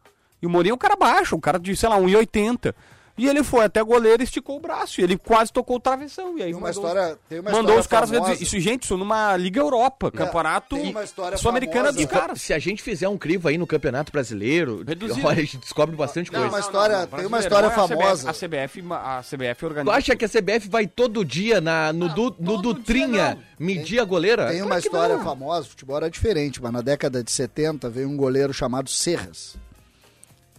E 0.42 0.46
o 0.46 0.50
Mourinho 0.50 0.72
é 0.72 0.74
um 0.74 0.78
cara 0.78 0.96
baixo, 0.96 1.34
um 1.36 1.40
cara 1.40 1.58
de, 1.58 1.74
sei 1.76 1.88
lá, 1.88 1.96
1,80. 1.98 2.74
E 3.16 3.28
ele 3.28 3.44
foi 3.44 3.64
até 3.64 3.78
a 3.78 3.84
goleira 3.84 4.22
e 4.22 4.24
esticou 4.24 4.56
o 4.56 4.60
braço. 4.60 5.00
E 5.00 5.04
ele 5.04 5.16
quase 5.16 5.52
tocou 5.52 5.76
o 5.76 5.80
travessão. 5.80 6.36
E 6.36 6.42
aí 6.42 6.46
Tem 6.50 6.54
uma 6.54 6.66
mandou, 6.68 6.70
história, 6.84 7.18
tem 7.28 7.38
uma 7.38 7.50
mandou 7.52 7.78
história 7.78 7.80
os 7.80 7.86
caras 7.86 8.10
famosa. 8.10 8.42
Isso, 8.42 8.58
gente, 8.58 8.82
isso 8.82 8.96
numa 8.96 9.36
Liga 9.36 9.60
Europa, 9.60 10.10
campeonato 10.10 10.74
uma 10.74 11.04
história 11.04 11.38
sul-americana 11.38 11.92
dos 11.92 12.04
caras. 12.06 12.42
Se 12.42 12.52
a 12.52 12.58
gente 12.58 12.82
fizer 12.82 13.08
um 13.08 13.16
crivo 13.16 13.46
aí 13.46 13.56
no 13.56 13.68
Campeonato 13.68 14.10
Brasileiro, 14.10 14.82
Reduzido. 14.84 15.24
olha, 15.26 15.38
a 15.38 15.44
gente 15.44 15.58
descobre 15.58 15.94
bastante 15.94 16.32
Não, 16.32 16.40
coisa. 16.40 16.56
mas- 16.56 16.64
história- 16.64 17.06
tem 17.06 17.26
uma 17.26 17.38
história 17.38 17.68
não 17.68 17.72
é 17.84 17.88
famosa. 17.88 18.30
A 18.30 18.32
CBF, 18.34 18.82
a 18.90 19.22
CBF 19.22 19.60
Tu 19.60 19.66
organiza. 19.66 19.96
acha 19.96 20.16
que 20.16 20.24
a 20.24 20.28
CBF 20.28 20.68
vai 20.68 20.86
todo 20.88 21.24
dia 21.24 21.60
na, 21.60 21.92
no, 21.92 22.08
du, 22.08 22.34
no 22.40 22.54
todo 22.56 22.74
Dutrinha 22.74 23.34
dia 23.36 23.38
medir 23.58 24.00
a 24.00 24.04
goleira? 24.04 24.48
Tem 24.48 24.56
uma 24.60 24.70
Claro 24.70 24.80
história 24.84 25.16
não. 25.18 25.22
famosa, 25.24 25.66
o 25.68 25.70
futebol 25.70 25.96
era 25.98 26.10
diferente, 26.10 26.60
mas 26.60 26.72
na 26.72 26.80
década 26.80 27.22
de 27.22 27.30
70 27.30 27.88
veio 27.88 28.08
um 28.08 28.16
goleiro 28.16 28.52
chamado 28.52 28.90
Serras. 28.90 29.54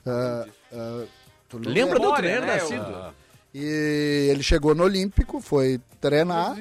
Ah, 0.05 0.45
ah, 0.71 1.03
tu 1.59 1.65
não 1.65 1.71
Lembra 1.73 1.99
do 1.99 2.13
treino 2.15 2.41
né, 2.41 2.55
nascido? 2.55 3.13
E 3.53 4.27
ele 4.31 4.43
chegou 4.43 4.75
no 4.75 4.83
Olímpico, 4.83 5.39
foi 5.39 5.79
treinar. 6.01 6.55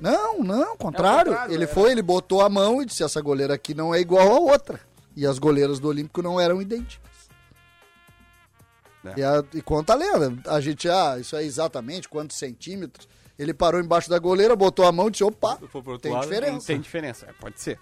Não, 0.00 0.38
não, 0.42 0.76
contrário. 0.76 1.32
contrário, 1.32 1.52
ele 1.54 1.64
era. 1.64 1.72
foi, 1.74 1.90
ele 1.92 2.00
botou 2.00 2.40
a 2.40 2.48
mão 2.48 2.80
e 2.80 2.86
disse: 2.86 3.02
essa 3.02 3.20
goleira 3.20 3.52
aqui 3.54 3.74
não 3.74 3.94
é 3.94 4.00
igual 4.00 4.26
a 4.30 4.38
outra. 4.40 4.80
E 5.14 5.26
as 5.26 5.38
goleiras 5.38 5.78
do 5.78 5.88
Olímpico 5.88 6.22
não 6.22 6.40
eram 6.40 6.62
idênticas. 6.62 7.10
É. 9.04 9.20
E, 9.20 9.22
a- 9.22 9.44
e 9.54 9.60
conta 9.62 9.92
a 9.92 9.96
lenda. 9.96 10.32
A 10.50 10.60
gente, 10.60 10.88
ah, 10.88 11.16
isso 11.18 11.36
é 11.36 11.44
exatamente 11.44 12.08
quantos 12.08 12.36
centímetros. 12.38 13.08
Ele 13.38 13.54
parou 13.54 13.80
embaixo 13.80 14.08
da 14.10 14.18
goleira, 14.18 14.54
botou 14.54 14.86
a 14.86 14.92
mão 14.92 15.08
e 15.08 15.10
disse: 15.10 15.24
opa, 15.24 15.58
tem 16.00 16.12
lado, 16.12 16.22
diferença. 16.22 16.66
Tem 16.66 16.80
diferença, 16.80 17.26
é, 17.28 17.32
pode 17.32 17.60
ser. 17.60 17.78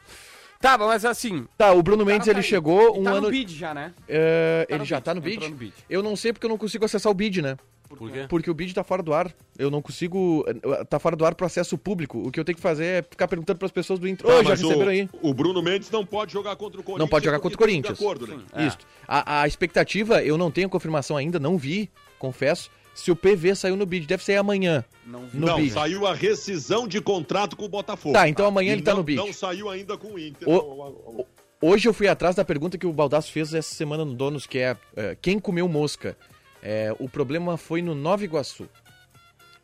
Tá, 0.60 0.76
mas 0.76 1.04
assim. 1.04 1.46
Tá, 1.56 1.72
o 1.72 1.82
Bruno 1.82 2.04
Mendes 2.04 2.26
ele 2.26 2.34
tá 2.34 2.40
aí. 2.40 2.44
chegou 2.46 2.96
E 2.96 3.00
um 3.00 3.04
tá 3.04 3.10
ano. 3.12 3.20
no 3.22 3.30
bid 3.30 3.54
já, 3.56 3.72
né? 3.72 3.92
É, 4.08 4.66
Tá 4.68 4.74
ele 4.74 4.84
já 4.84 4.96
bid, 4.96 5.04
tá 5.04 5.14
no 5.14 5.20
bid? 5.20 5.48
no 5.48 5.54
bid. 5.56 5.72
Eu 5.88 6.02
não 6.02 6.16
sei 6.16 6.32
porque 6.32 6.46
eu 6.46 6.50
não 6.50 6.58
consigo 6.58 6.84
acessar 6.84 7.10
o 7.10 7.14
bid, 7.14 7.40
né? 7.40 7.56
Por 7.88 8.10
quê? 8.10 8.26
Porque 8.28 8.50
o 8.50 8.54
bid 8.54 8.74
tá 8.74 8.84
fora 8.84 9.02
do 9.02 9.14
ar. 9.14 9.32
Eu 9.58 9.70
não 9.70 9.80
consigo. 9.80 10.44
Tá 10.90 10.98
fora 10.98 11.16
do 11.16 11.24
ar 11.24 11.34
pro 11.34 11.46
acesso 11.46 11.78
público. 11.78 12.18
O 12.26 12.30
que 12.30 12.38
eu 12.38 12.44
tenho 12.44 12.56
que 12.56 12.60
fazer 12.60 12.84
é 12.84 13.02
ficar 13.02 13.26
perguntando 13.26 13.58
pras 13.58 13.70
pessoas 13.70 13.98
do 13.98 14.06
Inter. 14.06 14.26
Tá, 14.26 14.34
Ô, 14.34 14.42
já 14.44 14.50
receberam 14.50 14.86
o, 14.86 14.88
aí? 14.90 15.08
o 15.22 15.32
Bruno 15.32 15.62
Mendes 15.62 15.90
não 15.90 16.04
pode 16.04 16.32
jogar 16.32 16.54
contra 16.56 16.78
o 16.80 16.84
Corinthians. 16.84 16.98
Não 17.00 17.08
pode 17.08 17.24
jogar 17.24 17.38
contra 17.38 17.56
o 17.56 17.58
ter 17.58 17.64
Corinthians. 17.64 17.98
Acordo, 17.98 18.26
né? 18.26 18.38
Isso. 18.58 18.76
A, 19.06 19.40
a 19.42 19.46
expectativa, 19.48 20.22
eu 20.22 20.36
não 20.36 20.50
tenho 20.50 20.68
confirmação 20.68 21.16
ainda, 21.16 21.38
não 21.38 21.56
vi, 21.56 21.90
confesso, 22.18 22.70
se 22.98 23.10
o 23.10 23.16
PV 23.16 23.54
saiu 23.54 23.76
no 23.76 23.86
bid. 23.86 24.06
Deve 24.06 24.24
sair 24.24 24.36
amanhã. 24.36 24.84
Não 25.06 25.26
vi. 25.26 25.38
No 25.38 25.46
não, 25.46 25.56
bid. 25.56 25.72
saiu 25.72 26.06
a 26.06 26.14
rescisão 26.14 26.86
de 26.88 27.00
contrato 27.00 27.56
com 27.56 27.64
o 27.64 27.68
Botafogo. 27.68 28.12
Tá, 28.12 28.28
então 28.28 28.46
amanhã 28.46 28.70
E 28.70 28.72
ele 28.74 28.82
tá 28.82 28.90
não- 28.90 28.98
no 28.98 29.04
bid. 29.04 29.16
Não 29.18 29.32
saiu 29.32 29.68
ainda 29.70 29.96
com 29.96 30.14
o 30.14 30.18
Inter. 30.18 30.48
O- 30.48 31.26
Hoje 31.60 31.88
eu 31.88 31.92
fui 31.92 32.06
atrás 32.06 32.36
da 32.36 32.44
pergunta 32.44 32.78
que 32.78 32.86
o 32.86 32.92
Baldasso 32.92 33.32
fez 33.32 33.52
essa 33.52 33.74
semana 33.74 34.04
no 34.04 34.14
Donos, 34.14 34.46
que 34.46 34.58
é, 34.58 34.76
é, 34.94 35.16
quem 35.20 35.40
comeu 35.40 35.66
mosca? 35.68 36.16
É, 36.62 36.94
o 37.00 37.08
problema 37.08 37.56
foi 37.56 37.82
no 37.82 37.96
Nova 37.96 38.22
Iguaçu, 38.24 38.68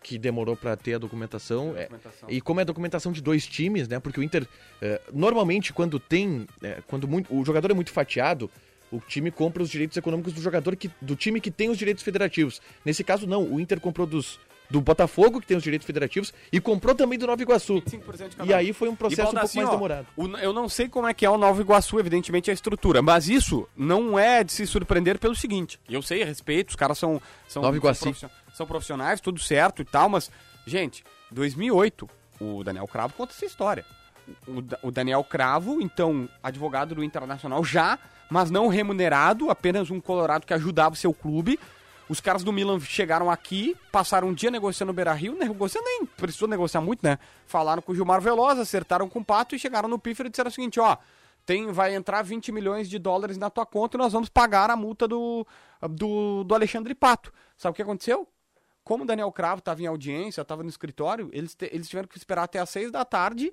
que 0.03 0.19
demorou 0.19 0.57
pra 0.57 0.77
ter 0.77 0.95
a 0.95 0.99
documentação. 0.99 1.69
é, 1.77 1.83
Documentação. 1.83 2.29
e 2.31 2.41
como 2.41 2.61
é 2.61 2.65
documentação 2.65 3.13
de 3.13 3.23
dois 3.23 3.47
times, 3.47 3.87
né? 3.87 4.01
Porque 4.01 4.19
o 4.19 4.23
Inter, 4.25 4.45
é, 4.83 5.01
normalmente, 5.13 5.73
quando 5.73 6.01
tem. 6.01 6.47
é, 6.63 6.83
quando 6.89 7.07
muito, 7.07 7.33
o 7.33 7.45
jogador 7.45 7.71
é 7.71 7.75
muito 7.75 7.93
fatiado, 7.93 8.51
o 8.97 9.01
time 9.01 9.31
compra 9.31 9.63
os 9.63 9.71
direitos 9.71 9.97
econômicos 9.97 10.33
do 10.33 10.41
jogador, 10.43 10.77
que, 10.77 10.91
do 11.01 11.17
time 11.17 11.41
que 11.41 11.51
tem 11.51 11.69
os 11.71 11.79
direitos 11.79 12.03
federativos. 12.05 12.61
Nesse 12.85 13.03
caso, 13.03 13.27
não. 13.27 13.43
O 13.43 13.59
Inter 13.61 13.81
comprou 13.81 14.07
dos, 14.07 14.39
do 14.71 14.81
Botafogo, 14.81 15.41
que 15.41 15.47
tem 15.47 15.57
os 15.57 15.63
direitos 15.63 15.87
federativos, 15.87 16.33
e 16.53 16.61
comprou 16.61 16.95
também 16.95 17.19
do 17.19 17.27
Nova 17.27 17.43
Iguaçu. 17.43 17.83
5% 17.83 18.29
de 18.29 18.37
cada 18.37 18.51
E 18.51 18.55
aí 18.55 18.73
foi 18.73 18.89
um 18.89 18.95
processo 18.97 19.23
um 19.37 19.41
pouco 19.41 19.57
mais 19.57 19.69
ó, 19.69 19.73
demorado. 19.73 20.07
o- 20.17 20.29
eu 20.39 20.53
não 20.53 20.69
sei 20.69 20.89
como 20.89 21.07
é 21.09 21.15
que 21.15 21.27
é 21.27 21.31
o 21.31 21.37
Nova 21.37 21.61
Iguaçu, 21.61 21.99
evidentemente, 21.99 22.51
a 22.51 22.55
estrutura. 22.55 23.03
Mas 23.03 23.29
isso 23.29 23.69
não 23.77 24.19
é 24.19 24.43
de 24.45 24.53
se 24.53 24.67
surpreender 24.67 25.19
pelo 25.19 25.35
seguinte. 25.35 25.79
Eu 25.89 26.01
sei, 26.03 26.23
respeito, 26.25 26.71
os 26.71 26.77
caras 26.77 26.97
são, 26.99 27.21
são, 27.49 27.63
Nova 27.63 27.73
são, 27.73 28.11
Iguaçu. 28.13 28.31
são 28.55 28.67
profissionais, 28.67 29.21
tudo 29.21 29.41
certo 29.41 29.83
e 29.83 29.85
tal, 29.85 30.09
mas, 30.09 30.31
gente, 30.67 31.03
2008, 31.31 32.09
o 32.41 32.63
Daniel 32.65 32.87
Cravo 32.87 33.15
conta 33.15 33.33
essa 33.33 33.45
história. 33.45 33.85
O, 34.47 34.89
o 34.89 34.91
Daniel 34.91 35.23
Cravo, 35.25 35.81
então, 35.81 36.29
advogado 36.43 36.95
do 36.95 37.05
Internacional 37.05 37.63
já, 37.65 37.99
mas 38.31 38.51
não 38.51 38.69
remunerado, 38.69 39.51
apenas 39.51 39.91
um 39.91 40.01
colorado 40.01 40.47
que 40.47 40.55
ajudava 40.55 40.95
o 40.95 40.99
seu 40.99 41.13
clube, 41.13 41.59
Os 42.09 42.21
caras 42.21 42.45
do 42.45 42.53
Milan 42.53 42.79
chegaram 42.81 43.31
aqui, 43.31 43.75
passaram 43.91 44.29
um 44.29 44.35
dia 44.35 44.51
negociando 44.51 44.93
no 44.93 44.95
Beira-Rio, 44.97 45.37
negociando 45.39 45.87
nem 45.87 46.05
precisou 46.05 46.47
negociar 46.47 46.83
muito, 46.83 47.01
né? 47.03 47.19
Falaram 47.47 47.81
com 47.81 47.93
o 47.93 47.95
Gilmar 47.95 48.21
Veloz, 48.21 48.59
acertaram 48.59 49.09
com 49.09 49.21
o 49.21 49.25
Pato 49.25 49.55
e 49.55 49.59
chegaram 49.59 49.89
no 49.89 49.99
Pífero 49.99 50.27
e 50.29 50.31
disseram 50.31 50.49
o 50.51 50.53
seguinte, 50.53 50.79
ó, 50.79 50.99
tem, 51.47 51.73
vai 51.73 51.95
entrar 51.95 52.23
20 52.23 52.53
milhões 52.53 52.89
de 52.91 52.99
dólares 52.99 53.39
na 53.39 53.49
tua 53.49 53.65
conta 53.65 53.97
e 53.97 53.99
nós 53.99 54.13
vamos 54.13 54.29
pagar 54.29 54.71
a 54.71 54.77
multa 54.77 55.09
do, 55.09 55.47
do, 55.91 56.45
do 56.45 56.55
Alexandre 56.55 56.95
Pato. 56.95 57.33
Sabe 57.57 57.73
o 57.73 57.75
que 57.77 57.83
aconteceu? 57.83 58.29
Como 58.83 59.05
o 59.05 59.07
Daniel 59.07 59.33
Cravo 59.33 59.61
estava 59.61 59.81
em 59.83 59.87
audiência, 59.87 60.43
estava 60.43 60.63
no 60.63 60.69
escritório, 60.69 61.31
eles, 61.33 61.55
te- 61.55 61.71
eles 61.73 61.89
tiveram 61.89 62.07
que 62.09 62.19
esperar 62.19 62.43
até 62.45 62.59
às 62.59 62.69
seis 62.69 62.91
da 62.91 63.03
tarde 63.05 63.51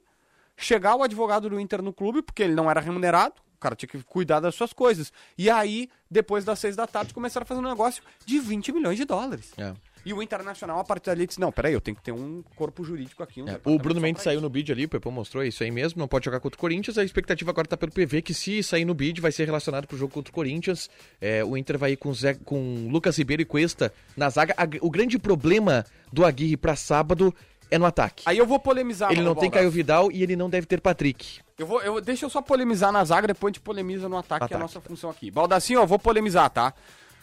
chegar 0.58 0.96
o 0.96 1.04
advogado 1.04 1.50
do 1.50 1.60
Inter 1.60 1.82
no 1.82 1.94
clube, 1.94 2.22
porque 2.22 2.44
ele 2.44 2.56
não 2.56 2.70
era 2.70 2.80
remunerado, 2.80 3.36
o 3.56 3.60
cara 3.60 3.76
tinha 3.76 3.90
que 3.90 4.02
cuidar 4.04 4.40
das 4.40 4.56
suas 4.56 4.74
coisas. 4.74 5.12
E 5.38 5.50
aí, 5.50 5.90
depois 6.10 6.44
das 6.44 6.60
seis 6.60 6.76
da 6.76 6.88
tarde, 6.88 7.14
começaram 7.14 7.44
a 7.44 7.48
fazer 7.48 7.60
um 7.60 7.70
negócio 7.70 8.04
de 8.26 8.40
20 8.40 8.72
milhões 8.72 8.98
de 8.98 9.06
dólares. 9.06 9.52
É. 9.58 9.74
E 10.04 10.14
o 10.14 10.22
Internacional, 10.22 10.80
a 10.80 10.84
partir 10.84 11.08
dali, 11.08 11.28
disse, 11.28 11.40
não, 11.40 11.52
peraí, 11.52 11.74
eu 11.74 11.82
tenho 11.82 11.96
que 11.96 12.02
ter 12.02 12.12
um 12.12 12.44
corpo 12.56 12.84
jurídico 12.84 13.22
aqui. 13.22 13.42
Um 13.42 13.48
É, 13.48 13.60
o 13.64 13.78
Bruno 13.78 14.02
Mendes 14.02 14.24
saiu 14.24 14.42
no 14.42 14.50
bid 14.50 14.72
ali, 14.72 14.86
o 14.86 14.90
Pepão 14.90 15.12
mostrou 15.12 15.44
isso 15.44 15.64
aí 15.64 15.70
mesmo, 15.70 16.00
não 16.00 16.08
pode 16.08 16.26
jogar 16.26 16.40
contra 16.40 16.58
o 16.58 16.60
Corinthians. 16.60 16.98
A 16.98 17.04
expectativa 17.04 17.52
agora 17.52 17.68
tá 17.68 17.78
pelo 17.78 17.92
PV 17.92 18.22
que 18.24 18.34
se 18.34 18.64
sair 18.64 18.84
no 18.84 18.96
bid 18.96 19.22
vai 19.22 19.32
ser 19.32 19.46
relacionado 19.46 19.86
pro 19.86 19.98
jogo 19.98 20.12
contra 20.12 20.32
o 20.32 20.34
Corinthians. 20.34 20.90
É, 21.20 21.44
o 21.44 21.56
Inter 21.56 21.78
vai 21.78 21.92
ir 21.92 21.98
com, 21.98 22.12
Zé, 22.14 22.34
com 22.34 22.90
Lucas 22.92 23.18
Ribeiro 23.18 23.44
e 23.44 23.46
Cuesta 23.46 23.94
na 24.18 24.30
zaga. 24.30 24.56
O 24.82 24.90
grande 24.90 25.20
problema 25.20 25.86
do 26.12 26.26
Aguirre 26.26 26.58
pra 26.58 26.76
sábado 26.76 27.34
é 27.72 27.78
no 27.80 27.86
ataque. 27.86 28.24
Aí 28.28 28.38
eu 28.38 28.46
vou 28.46 28.60
polemizar. 28.60 29.12
ele 29.12 29.22
não 29.22 29.34
tem 29.34 29.50
Caio 29.50 29.72
Vidal 29.72 30.12
e 30.12 30.22
ele 30.22 30.36
não 30.36 30.50
deve 30.50 30.68
ter 30.68 30.82
Patrick. 30.82 31.40
Eu 31.58 31.66
vou, 31.66 31.82
eu, 31.82 32.02
deixa 32.02 32.26
eu 32.26 32.30
só 32.30 32.42
polemizar 32.42 32.92
na 32.92 33.04
zaga, 33.06 33.28
depois 33.28 33.52
a 33.52 33.54
gente 33.54 33.62
polemiza 33.62 34.10
no 34.10 34.18
ataque, 34.18 34.48
que 34.48 34.54
é 34.54 34.56
a 34.56 34.60
Ataque. 34.60 34.76
nossa 34.76 34.82
função 34.82 35.10
aqui. 35.10 35.32
Baldacinho, 35.32 35.80
eu 35.80 35.88
vou 35.88 35.98
polemizar, 35.98 36.50
tá? 36.50 36.74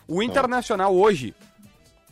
O 0.07 0.23
Internacional 0.23 0.95
hoje 0.95 1.35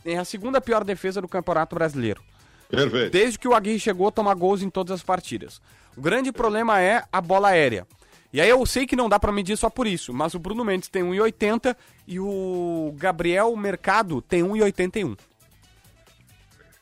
tem 0.03 0.17
a 0.19 0.23
segunda 0.23 0.61
pior 0.61 0.83
defesa 0.83 1.19
do 1.19 1.27
Campeonato 1.27 1.75
Brasileiro. 1.75 2.21
Perfeito. 2.69 3.11
Desde 3.11 3.39
que 3.39 3.47
o 3.47 3.55
Aguirre 3.55 3.79
chegou, 3.79 4.11
toma 4.11 4.33
gols 4.33 4.61
em 4.61 4.69
todas 4.69 4.93
as 4.93 5.03
partidas. 5.03 5.59
O 5.95 6.01
grande 6.01 6.31
problema 6.31 6.79
é 6.79 7.03
a 7.11 7.19
bola 7.19 7.49
aérea. 7.49 7.87
E 8.31 8.39
aí 8.39 8.49
eu 8.49 8.63
sei 8.65 8.85
que 8.85 8.95
não 8.95 9.09
dá 9.09 9.19
pra 9.19 9.31
medir 9.31 9.57
só 9.57 9.69
por 9.69 9.87
isso, 9.87 10.13
mas 10.13 10.33
o 10.35 10.39
Bruno 10.39 10.63
Mendes 10.63 10.89
tem 10.89 11.01
1,80 11.01 11.75
e 12.05 12.19
o 12.19 12.93
Gabriel 12.97 13.55
Mercado 13.55 14.21
tem 14.21 14.43
1,81. 14.43 15.17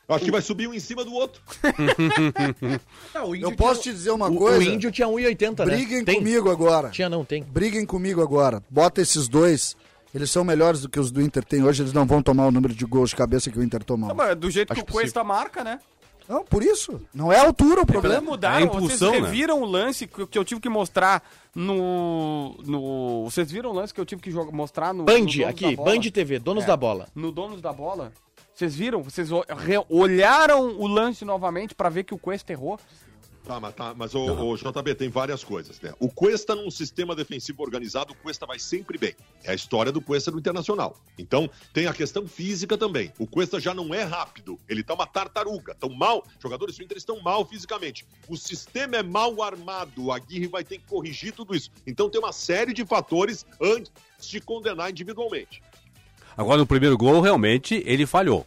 Acho 0.08 0.24
que 0.24 0.30
vai 0.30 0.40
subir 0.40 0.68
um 0.68 0.74
em 0.74 0.78
cima 0.78 1.04
do 1.04 1.12
outro. 1.12 1.42
Eu 3.40 3.52
posso 3.56 3.82
te 3.82 3.92
dizer 3.92 4.10
uma 4.12 4.28
o, 4.28 4.36
coisa? 4.36 4.58
o 4.58 4.62
Índio 4.62 4.92
tinha 4.92 5.08
1,80, 5.08 5.58
né? 5.58 5.64
Briguem 5.64 6.04
Tem? 6.04 6.16
comigo 6.18 6.50
agora. 6.50 6.90
Tinha 6.90 7.08
não, 7.08 7.24
tem. 7.24 7.42
Briguem 7.42 7.84
comigo 7.84 8.22
agora. 8.22 8.62
Bota 8.70 9.00
esses 9.00 9.26
dois. 9.28 9.76
Eles 10.14 10.30
são 10.30 10.44
melhores 10.44 10.80
do 10.82 10.88
que 10.88 10.98
os 11.00 11.10
do 11.10 11.20
Inter 11.20 11.44
tem 11.44 11.62
hoje. 11.64 11.82
Eles 11.82 11.92
não 11.92 12.06
vão 12.06 12.22
tomar 12.22 12.46
o 12.46 12.50
número 12.52 12.72
de 12.72 12.84
gols 12.86 13.10
de 13.10 13.16
cabeça 13.16 13.50
que 13.50 13.58
o 13.58 13.62
Inter 13.62 13.82
tomou. 13.82 14.08
Não, 14.08 14.14
mas 14.14 14.36
do 14.36 14.50
jeito 14.50 14.72
Acho 14.72 14.84
que 14.84 14.90
o 14.90 14.92
Cuesta 14.92 15.22
marca, 15.24 15.62
né? 15.64 15.78
Não, 16.28 16.44
por 16.44 16.62
isso. 16.62 17.00
Não 17.14 17.32
é 17.32 17.38
a 17.38 17.44
altura 17.44 17.80
o 17.80 17.82
Eles 17.82 17.86
problema. 17.92 18.20
mudaram, 18.20 18.56
É 18.56 18.62
a 18.62 18.64
impulsão, 18.64 19.10
vocês 19.10 19.22
né? 19.22 19.28
reviram 19.28 19.60
o 19.60 19.64
lance 19.64 20.06
que 20.08 20.38
eu 20.38 20.44
tive 20.44 20.60
que 20.60 20.68
mostrar 20.68 21.22
no. 21.54 22.56
no 22.64 23.24
vocês 23.24 23.50
viram 23.50 23.70
o 23.70 23.72
lance 23.72 23.92
que 23.94 24.00
eu 24.00 24.04
tive 24.06 24.22
que 24.22 24.30
mostrar 24.52 24.92
no. 24.94 25.04
Band, 25.04 25.20
no 25.20 25.46
aqui? 25.46 25.76
Band 25.76 26.00
TV, 26.12 26.38
donos 26.38 26.64
É. 26.64 26.66
da 26.66 26.76
bola. 26.76 27.08
No 27.14 27.30
Donos 27.30 27.60
da 27.60 27.72
Bola? 27.72 28.12
Vocês 28.56 28.74
viram? 28.74 29.02
Vocês 29.02 29.28
olharam 29.90 30.78
o 30.78 30.86
lance 30.86 31.26
novamente 31.26 31.74
pra 31.74 31.90
ver 31.90 32.04
que 32.04 32.14
o 32.14 32.18
Cuesta 32.18 32.52
errou? 32.52 32.80
Tá, 33.44 33.60
mas, 33.60 33.74
tá, 33.74 33.94
mas 33.94 34.14
o, 34.14 34.24
o 34.24 34.56
JB 34.56 34.94
tem 34.94 35.10
várias 35.10 35.44
coisas, 35.44 35.78
né? 35.80 35.92
O 36.00 36.08
Cuesta 36.08 36.54
num 36.54 36.70
sistema 36.70 37.14
defensivo 37.14 37.62
organizado, 37.62 38.14
o 38.14 38.16
Cuesta 38.16 38.46
vai 38.46 38.58
sempre 38.58 38.96
bem. 38.96 39.14
É 39.44 39.50
a 39.50 39.54
história 39.54 39.92
do 39.92 40.00
Cuesta 40.00 40.30
no 40.30 40.38
Internacional. 40.38 40.96
Então, 41.18 41.50
tem 41.72 41.86
a 41.86 41.92
questão 41.92 42.26
física 42.26 42.78
também. 42.78 43.12
O 43.18 43.26
Cuesta 43.26 43.60
já 43.60 43.74
não 43.74 43.94
é 43.94 44.02
rápido, 44.02 44.58
ele 44.66 44.82
tá 44.82 44.94
uma 44.94 45.06
tartaruga. 45.06 45.74
Tão 45.74 45.90
mal, 45.90 46.24
jogadores 46.42 46.78
do 46.78 46.82
Inter 46.82 46.96
estão 46.96 47.20
mal 47.20 47.44
fisicamente. 47.44 48.06
O 48.26 48.38
sistema 48.38 48.96
é 48.96 49.02
mal 49.02 49.42
armado, 49.42 50.06
o 50.06 50.12
Aguirre 50.12 50.46
vai 50.46 50.64
ter 50.64 50.78
que 50.78 50.86
corrigir 50.86 51.34
tudo 51.34 51.54
isso. 51.54 51.70
Então 51.86 52.08
tem 52.08 52.18
uma 52.18 52.32
série 52.32 52.72
de 52.72 52.86
fatores 52.86 53.44
antes 53.60 53.92
de 54.18 54.40
condenar 54.40 54.90
individualmente. 54.90 55.62
Agora, 56.36 56.58
no 56.58 56.66
primeiro 56.66 56.96
gol, 56.96 57.20
realmente, 57.20 57.82
ele 57.86 58.06
falhou. 58.06 58.46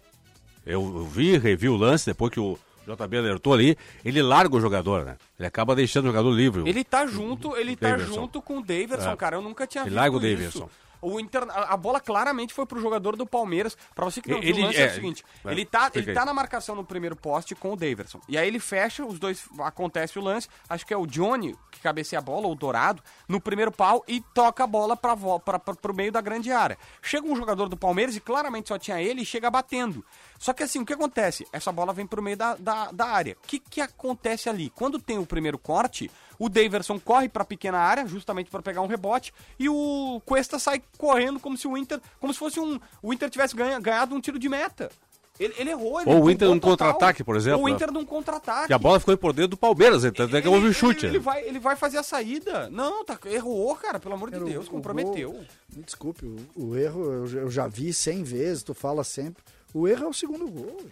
Eu, 0.66 1.04
vi, 1.06 1.38
revi 1.38 1.68
o 1.68 1.76
lance, 1.76 2.06
depois 2.06 2.32
que 2.32 2.40
o 2.40 2.58
JB 2.88 3.18
alertou 3.18 3.54
ali, 3.54 3.78
ele 4.04 4.22
larga 4.22 4.56
o 4.56 4.62
jogador, 4.62 5.06
né? 5.06 5.16
Ele 5.38 5.48
acaba 5.48 5.76
deixando 5.76 6.06
o 6.06 6.08
jogador 6.08 6.32
livre. 6.32 6.68
Ele 6.68 6.84
tá 6.84 7.06
junto, 7.08 7.56
ele 7.56 7.76
tá 7.76 7.98
junto 7.98 8.42
com 8.42 8.60
o 8.60 8.62
Daverson, 8.62 9.12
É. 9.12 9.16
cara. 9.16 9.38
Eu 9.38 9.42
nunca 9.42 9.66
tinha 9.66 9.82
Ele 9.84 9.90
visto 9.90 10.00
larga 10.00 10.18
o 10.18 10.26
isso. 10.26 10.70
O 11.02 11.20
Inter, 11.20 11.44
a, 11.50 11.78
bola 11.78 12.00
claramente 12.00 12.54
foi 12.54 12.66
pro 12.66 12.80
jogador 12.82 13.16
do 13.16 13.26
Palmeiras. 13.26 13.78
Pra 13.96 14.06
você 14.06 14.22
que 14.22 14.30
não 14.30 14.40
viu 14.40 14.50
Ele- 14.50 14.62
o 14.62 14.66
lance, 14.66 14.78
é, 14.78 14.86
é, 14.86 14.88
o 14.88 14.94
seguinte: 14.94 15.24
é, 15.46 15.52
ele, 15.52 15.66
tá, 15.66 15.90
ele 15.94 16.14
tá 16.14 16.26
na 16.26 16.34
marcação 16.34 16.76
no 16.76 16.84
primeiro 16.84 17.16
poste 17.16 17.56
com 17.56 17.74
o 17.74 17.76
Daverson. 17.76 18.20
E 18.28 18.38
aí 18.38 18.48
ele 18.48 18.60
fecha, 18.60 19.06
os 19.06 19.20
dois. 19.20 19.48
Acontece 19.60 20.18
o 20.20 20.22
lance. 20.22 20.48
Acho 20.70 20.86
que 20.86 20.94
é 20.94 20.98
o 20.98 21.06
Johnny 21.06 21.56
que 21.72 21.80
cabeceia 21.80 22.20
a 22.20 22.22
bola, 22.22 22.48
ou 22.48 22.54
o 22.54 22.56
Dourado, 22.56 23.02
no 23.28 23.40
primeiro 23.40 23.72
pau 23.72 24.04
e 24.08 24.22
toca 24.34 24.64
a 24.64 24.68
bola 24.68 24.98
pra, 24.98 25.16
pra, 25.16 25.60
pra, 25.60 25.76
pro 25.76 25.94
meio 25.94 26.12
da 26.12 26.22
grande 26.22 26.52
área. 26.52 26.78
Chega 27.02 27.28
um 27.28 27.36
jogador 27.36 27.70
do 27.70 27.78
Palmeiras 27.78 28.16
e 28.16 28.20
claramente 28.20 28.70
só 28.70 28.78
tinha 28.78 29.02
ele 29.02 29.22
e 29.22 29.26
chega 29.26 29.50
batendo. 29.50 30.04
Só 30.40 30.54
que 30.54 30.64
assim, 30.64 30.80
o 30.80 30.86
que 30.86 30.94
acontece? 30.94 31.46
Essa 31.52 31.70
bola 31.72 31.92
vem 31.94 32.08
pro 32.08 32.22
meio 32.24 32.38
da, 32.38 32.56
da, 32.56 32.92
da 32.92 33.06
área. 33.08 33.36
O 33.44 33.48
que, 33.48 33.60
que 33.60 33.82
acontece 33.82 34.50
ali? 34.50 34.70
Quando 34.74 34.98
tem 34.98 35.20
o 35.20 35.26
primeiro 35.26 35.60
corte, 35.60 36.10
o 36.40 36.48
Daverson 36.48 36.98
corre 36.98 37.28
pra 37.28 37.44
pequena 37.44 37.78
área, 37.78 38.08
justamente 38.08 38.50
pra 38.50 38.62
pegar 38.62 38.82
um 38.82 38.88
rebote, 38.88 39.34
e 39.60 39.68
o 39.68 40.22
Cuesta 40.26 40.58
sai 40.58 40.82
correndo 40.98 41.40
como 41.42 41.58
se 41.58 41.68
o 41.68 41.78
Inter, 41.78 42.00
como 42.22 42.32
se 42.34 42.40
fosse 42.40 42.60
um, 42.60 42.80
o 43.04 43.14
Inter 43.14 43.30
tivesse 43.30 43.54
ganha- 43.56 43.80
ganhado 43.82 44.16
um 44.16 44.22
tiro 44.22 44.40
de 44.40 44.48
meta. 44.48 44.90
Ele, 45.38 45.54
ele 45.58 45.70
errou, 45.70 46.02
ele 46.02 46.10
Ou 46.14 46.24
o 46.24 46.30
Inter 46.32 46.50
num 46.50 46.60
contra-ataque, 46.60 47.24
por 47.24 47.36
exemplo, 47.38 47.60
Ou 47.60 47.66
o? 47.66 47.70
Inter 47.70 47.92
num 47.94 48.04
contra-ataque. 48.06 48.68
Que 48.68 48.74
a 48.74 48.78
bola 48.78 49.00
ficou 49.00 49.18
por 49.18 49.32
dentro 49.32 49.52
do 49.52 49.58
Palmeiras, 49.58 50.04
então 50.04 50.26
até 50.26 50.42
que 50.42 50.48
houve 50.50 50.68
um 50.68 50.74
chute. 50.74 51.06
Ele, 51.06 51.16
ele 51.16 51.20
vai, 51.24 51.42
ele 51.48 51.60
vai 51.60 51.76
fazer 51.78 51.98
a 51.98 52.04
saída. 52.04 52.70
Não, 52.70 53.06
tá, 53.06 53.18
errou, 53.26 53.74
cara, 53.78 54.00
pelo 54.02 54.16
amor 54.16 54.30
de 54.30 54.36
Era 54.36 54.46
o- 54.46 54.50
Deus, 54.50 54.68
o 54.68 54.72
comprometeu. 54.72 55.32
gol- 55.32 55.44
Me 55.76 55.84
desculpe, 55.84 56.26
o, 56.26 56.38
o 56.72 56.78
erro 56.78 57.04
eu, 57.06 57.28
já- 57.28 57.40
eu 57.40 57.50
já 57.52 57.68
vi 57.68 57.94
100 57.94 58.22
vezes, 58.24 58.64
tu 58.64 58.74
fala 58.74 59.02
sempre. 59.04 59.42
O 59.74 59.88
erro 59.88 60.06
é 60.06 60.08
o 60.08 60.14
segundo 60.14 60.48
gol. 60.48 60.86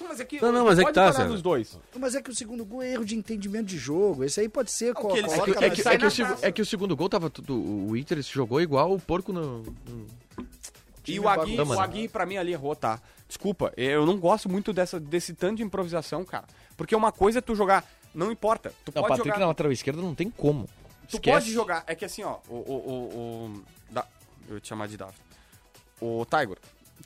Não, 0.00 0.08
mas 0.08 0.20
é 0.20 0.24
que, 0.24 0.40
Não, 0.40 0.52
não, 0.52 0.64
mas 0.64 0.78
é 0.78 0.84
que 0.84 0.92
tá, 0.92 1.02
parar 1.02 1.12
Sérgio. 1.12 1.32
nos 1.32 1.42
dois. 1.42 1.76
Mas 1.98 2.14
é 2.14 2.22
que 2.22 2.30
o 2.30 2.34
segundo 2.34 2.64
gol 2.64 2.82
é 2.82 2.92
erro 2.92 3.04
de 3.04 3.16
entendimento 3.16 3.66
de 3.66 3.76
jogo. 3.76 4.22
Esse 4.24 4.40
aí 4.40 4.48
pode 4.48 4.70
ser. 4.70 4.94
que 4.94 5.00
ele- 5.00 5.18
É 5.20 5.22
coloca 5.22 5.44
que, 5.44 5.50
é 5.50 5.70
que- 5.70 5.88
é 5.88 5.98
que 5.98 6.22
na 6.22 6.34
o, 6.34 6.38
é 6.42 6.52
que 6.52 6.62
o 6.62 6.66
segundo 6.66 6.96
gol 6.96 7.08
tava 7.08 7.28
tudo. 7.28 7.54
O 7.60 7.96
Inter 7.96 8.22
se 8.22 8.30
jogou 8.32 8.60
igual 8.60 8.92
o 8.94 9.00
porco 9.00 9.32
no. 9.32 9.62
no- 9.62 10.06
E 11.06 11.18
o 11.18 11.22
bagunça, 11.24 11.64
o? 11.64 11.80
Aguirre, 11.80 12.08
pra 12.08 12.24
mim, 12.26 12.36
ali 12.36 12.52
errou, 12.52 12.76
tá? 12.76 13.00
Desculpa, 13.26 13.72
eu 13.76 14.06
não 14.06 14.18
gosto 14.18 14.48
muito 14.48 14.72
dessa, 14.72 15.00
desse 15.00 15.34
tanto 15.34 15.56
de 15.56 15.62
improvisação, 15.62 16.24
cara. 16.24 16.46
Porque 16.76 16.94
uma 16.94 17.10
coisa 17.10 17.38
é 17.38 17.42
tu 17.42 17.54
jogar. 17.54 17.84
Não 18.14 18.30
importa. 18.30 18.72
Tu 18.84 18.92
Não, 18.94 19.02
o 19.02 19.04
pode 19.04 19.08
Patrick 19.08 19.28
jogar. 19.28 19.40
na 19.40 19.46
lateral 19.48 19.72
esquerda 19.72 20.00
não 20.00 20.14
tem 20.14 20.30
como. 20.30 20.68
Tu 21.08 21.16
Esquece. 21.16 21.38
pode 21.40 21.52
jogar. 21.52 21.82
É 21.86 21.94
que 21.94 22.04
assim, 22.04 22.22
ó. 22.22 22.36
O. 22.48 22.54
o, 22.54 22.56
o, 22.56 23.54
o- 23.56 23.64
da- 23.90 24.06
eu 24.48 24.54
ia 24.56 24.60
te 24.60 24.68
chamar 24.68 24.86
de 24.86 24.96
Davi. 24.96 25.14
O 26.00 26.24
Tiger. 26.26 26.58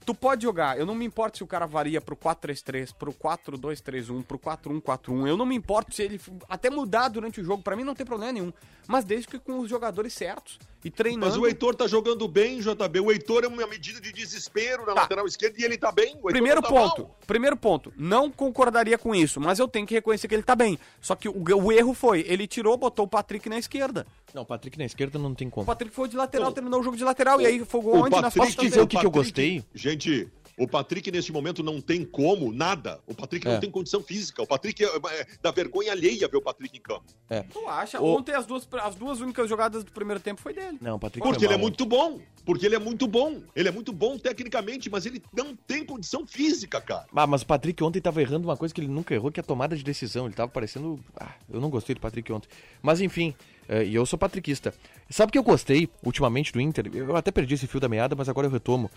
Tu 0.04 0.14
pode 0.14 0.42
jogar, 0.42 0.78
eu 0.78 0.84
não 0.84 0.94
me 0.94 1.04
importo 1.04 1.38
se 1.38 1.44
o 1.44 1.46
cara 1.46 1.66
varia 1.66 2.00
pro 2.00 2.16
4-3-3, 2.16 2.92
pro 2.92 3.12
4-2-3-1, 3.12 4.24
pro 4.24 4.38
4-1-4-1. 4.38 5.28
Eu 5.28 5.36
não 5.36 5.46
me 5.46 5.54
importo 5.54 5.94
se 5.94 6.02
ele 6.02 6.20
até 6.48 6.70
mudar 6.70 7.08
durante 7.08 7.40
o 7.40 7.44
jogo, 7.44 7.62
pra 7.62 7.76
mim 7.76 7.84
não 7.84 7.94
tem 7.94 8.04
problema 8.04 8.32
nenhum. 8.32 8.52
Mas 8.88 9.04
desde 9.04 9.28
que 9.28 9.38
com 9.38 9.60
os 9.60 9.70
jogadores 9.70 10.12
certos 10.12 10.58
e 10.84 10.90
treinando. 10.90 11.26
Mas 11.26 11.36
o 11.36 11.46
Heitor 11.46 11.74
tá 11.74 11.86
jogando 11.86 12.26
bem, 12.26 12.60
JB. 12.60 13.00
O 13.00 13.10
Heitor 13.12 13.44
é 13.44 13.46
uma 13.48 13.66
medida 13.66 14.00
de 14.00 14.12
desespero 14.12 14.84
na 14.86 14.94
Tá. 14.94 15.00
lateral 15.02 15.26
esquerda 15.26 15.56
e 15.60 15.64
ele 15.64 15.78
tá 15.78 15.90
bem. 15.92 16.12
O 16.14 16.16
Heitor 16.16 16.30
Primeiro 16.32 16.60
não 16.60 16.62
tá 16.62 16.68
ponto, 16.68 17.02
mal. 17.02 17.18
primeiro 17.26 17.56
ponto, 17.56 17.92
não 17.96 18.30
concordaria 18.30 18.98
com 18.98 19.14
isso, 19.14 19.40
mas 19.40 19.58
eu 19.58 19.68
tenho 19.68 19.86
que 19.86 19.94
reconhecer 19.94 20.28
que 20.28 20.34
ele 20.34 20.42
tá 20.42 20.54
bem. 20.56 20.78
Só 21.00 21.14
que 21.14 21.28
o, 21.28 21.34
o 21.64 21.72
erro 21.72 21.94
foi, 21.94 22.24
ele 22.28 22.46
tirou, 22.46 22.76
botou 22.76 23.04
o 23.04 23.08
Patrick 23.08 23.48
na 23.48 23.58
esquerda. 23.58 24.06
Não, 24.34 24.42
o 24.42 24.46
Patrick 24.46 24.78
na 24.78 24.84
esquerda 24.84 25.18
não 25.18 25.34
tem 25.34 25.48
O 25.48 25.50
como. 25.50 25.66
Patrick 25.66 25.94
foi 25.94 26.08
de 26.08 26.16
lateral, 26.16 26.52
terminou 26.52 26.80
o 26.80 26.82
jogo 26.82 26.96
de 26.96 27.04
lateral, 27.04 27.40
e 27.40 27.46
aí 27.46 27.64
foi 27.64 27.80
o 27.80 27.84
O 27.84 27.96
onde? 28.02 28.10
Nas 28.10 28.34
Patrick, 28.34 28.38
costas 28.46 28.64
dizer 28.64 28.70
dele. 28.76 28.84
o 28.84 28.88
que 28.88 28.98
que 28.98 29.06
eu 29.06 29.10
gostei? 29.10 29.64
Gente, 29.74 30.28
o 30.58 30.68
Patrick 30.68 31.10
nesse 31.10 31.32
momento 31.32 31.62
não 31.62 31.80
tem 31.80 32.04
como, 32.04 32.52
nada. 32.52 33.00
O 33.06 33.14
Patrick 33.14 33.46
É. 33.48 33.52
não 33.52 33.60
tem 33.60 33.70
condição 33.70 34.02
física. 34.02 34.42
O 34.42 34.46
Patrick 34.46 34.84
é, 34.84 34.86
é, 34.86 35.26
dá 35.42 35.50
vergonha 35.50 35.92
alheia 35.92 36.28
ver 36.28 36.36
o 36.36 36.42
Patrick 36.42 36.76
em 36.76 36.80
campo. 36.80 37.04
É. 37.30 37.42
Tu 37.42 37.66
acha? 37.68 38.00
O- 38.00 38.16
Ontem 38.16 38.34
as 38.34 38.46
duas, 38.46 38.68
as 38.82 38.94
duas 38.94 39.20
únicas 39.20 39.48
jogadas 39.48 39.82
do 39.84 39.90
primeiro 39.92 40.20
tempo 40.20 40.40
foi 40.40 40.52
dele. 40.52 40.78
Não, 40.80 40.96
o 40.96 40.98
Patrick 40.98 41.26
Porque 41.26 41.40
foi 41.40 41.48
ele 41.48 41.54
é 41.54 41.56
muito 41.62 41.86
bom. 41.86 42.20
Porque 42.44 42.66
ele 42.66 42.74
é 42.74 42.78
muito 42.78 43.06
bom. 43.06 43.40
Ele 43.54 43.68
é 43.68 43.72
muito 43.72 43.92
bom 43.92 44.18
tecnicamente, 44.18 44.90
mas 44.90 45.06
ele 45.06 45.22
não 45.32 45.54
tem 45.56 45.84
condição 45.84 46.26
física, 46.26 46.80
cara. 46.80 47.06
Ah, 47.14 47.26
mas 47.26 47.42
o 47.42 47.46
Patrick 47.46 47.82
ontem 47.84 48.00
tava 48.00 48.20
errando 48.20 48.48
uma 48.48 48.56
coisa 48.56 48.74
que 48.74 48.80
ele 48.80 48.88
nunca 48.88 49.14
errou, 49.14 49.30
que 49.30 49.38
é 49.38 49.42
a 49.42 49.44
tomada 49.44 49.76
de 49.76 49.82
decisão. 49.84 50.26
Ele 50.26 50.34
tava 50.34 50.50
parecendo. 50.50 50.98
Ah, 51.16 51.34
eu 51.48 51.60
não 51.60 51.70
gostei 51.70 51.94
do 51.94 52.00
Patrick 52.00 52.30
ontem. 52.32 52.48
Mas 52.82 53.00
enfim, 53.00 53.34
é, 53.68 53.84
e 53.84 53.94
eu 53.94 54.04
sou 54.04 54.18
patriquista. 54.18 54.74
Sabe 55.08 55.30
o 55.30 55.32
que 55.32 55.38
eu 55.38 55.42
gostei 55.42 55.88
ultimamente 56.04 56.52
do 56.52 56.60
Inter? 56.60 56.90
Eu 56.92 57.14
até 57.16 57.30
perdi 57.30 57.54
esse 57.54 57.66
fio 57.66 57.78
da 57.80 57.88
meada, 57.88 58.16
mas 58.16 58.28
agora 58.28 58.46
eu 58.46 58.50
retomo. 58.50 58.90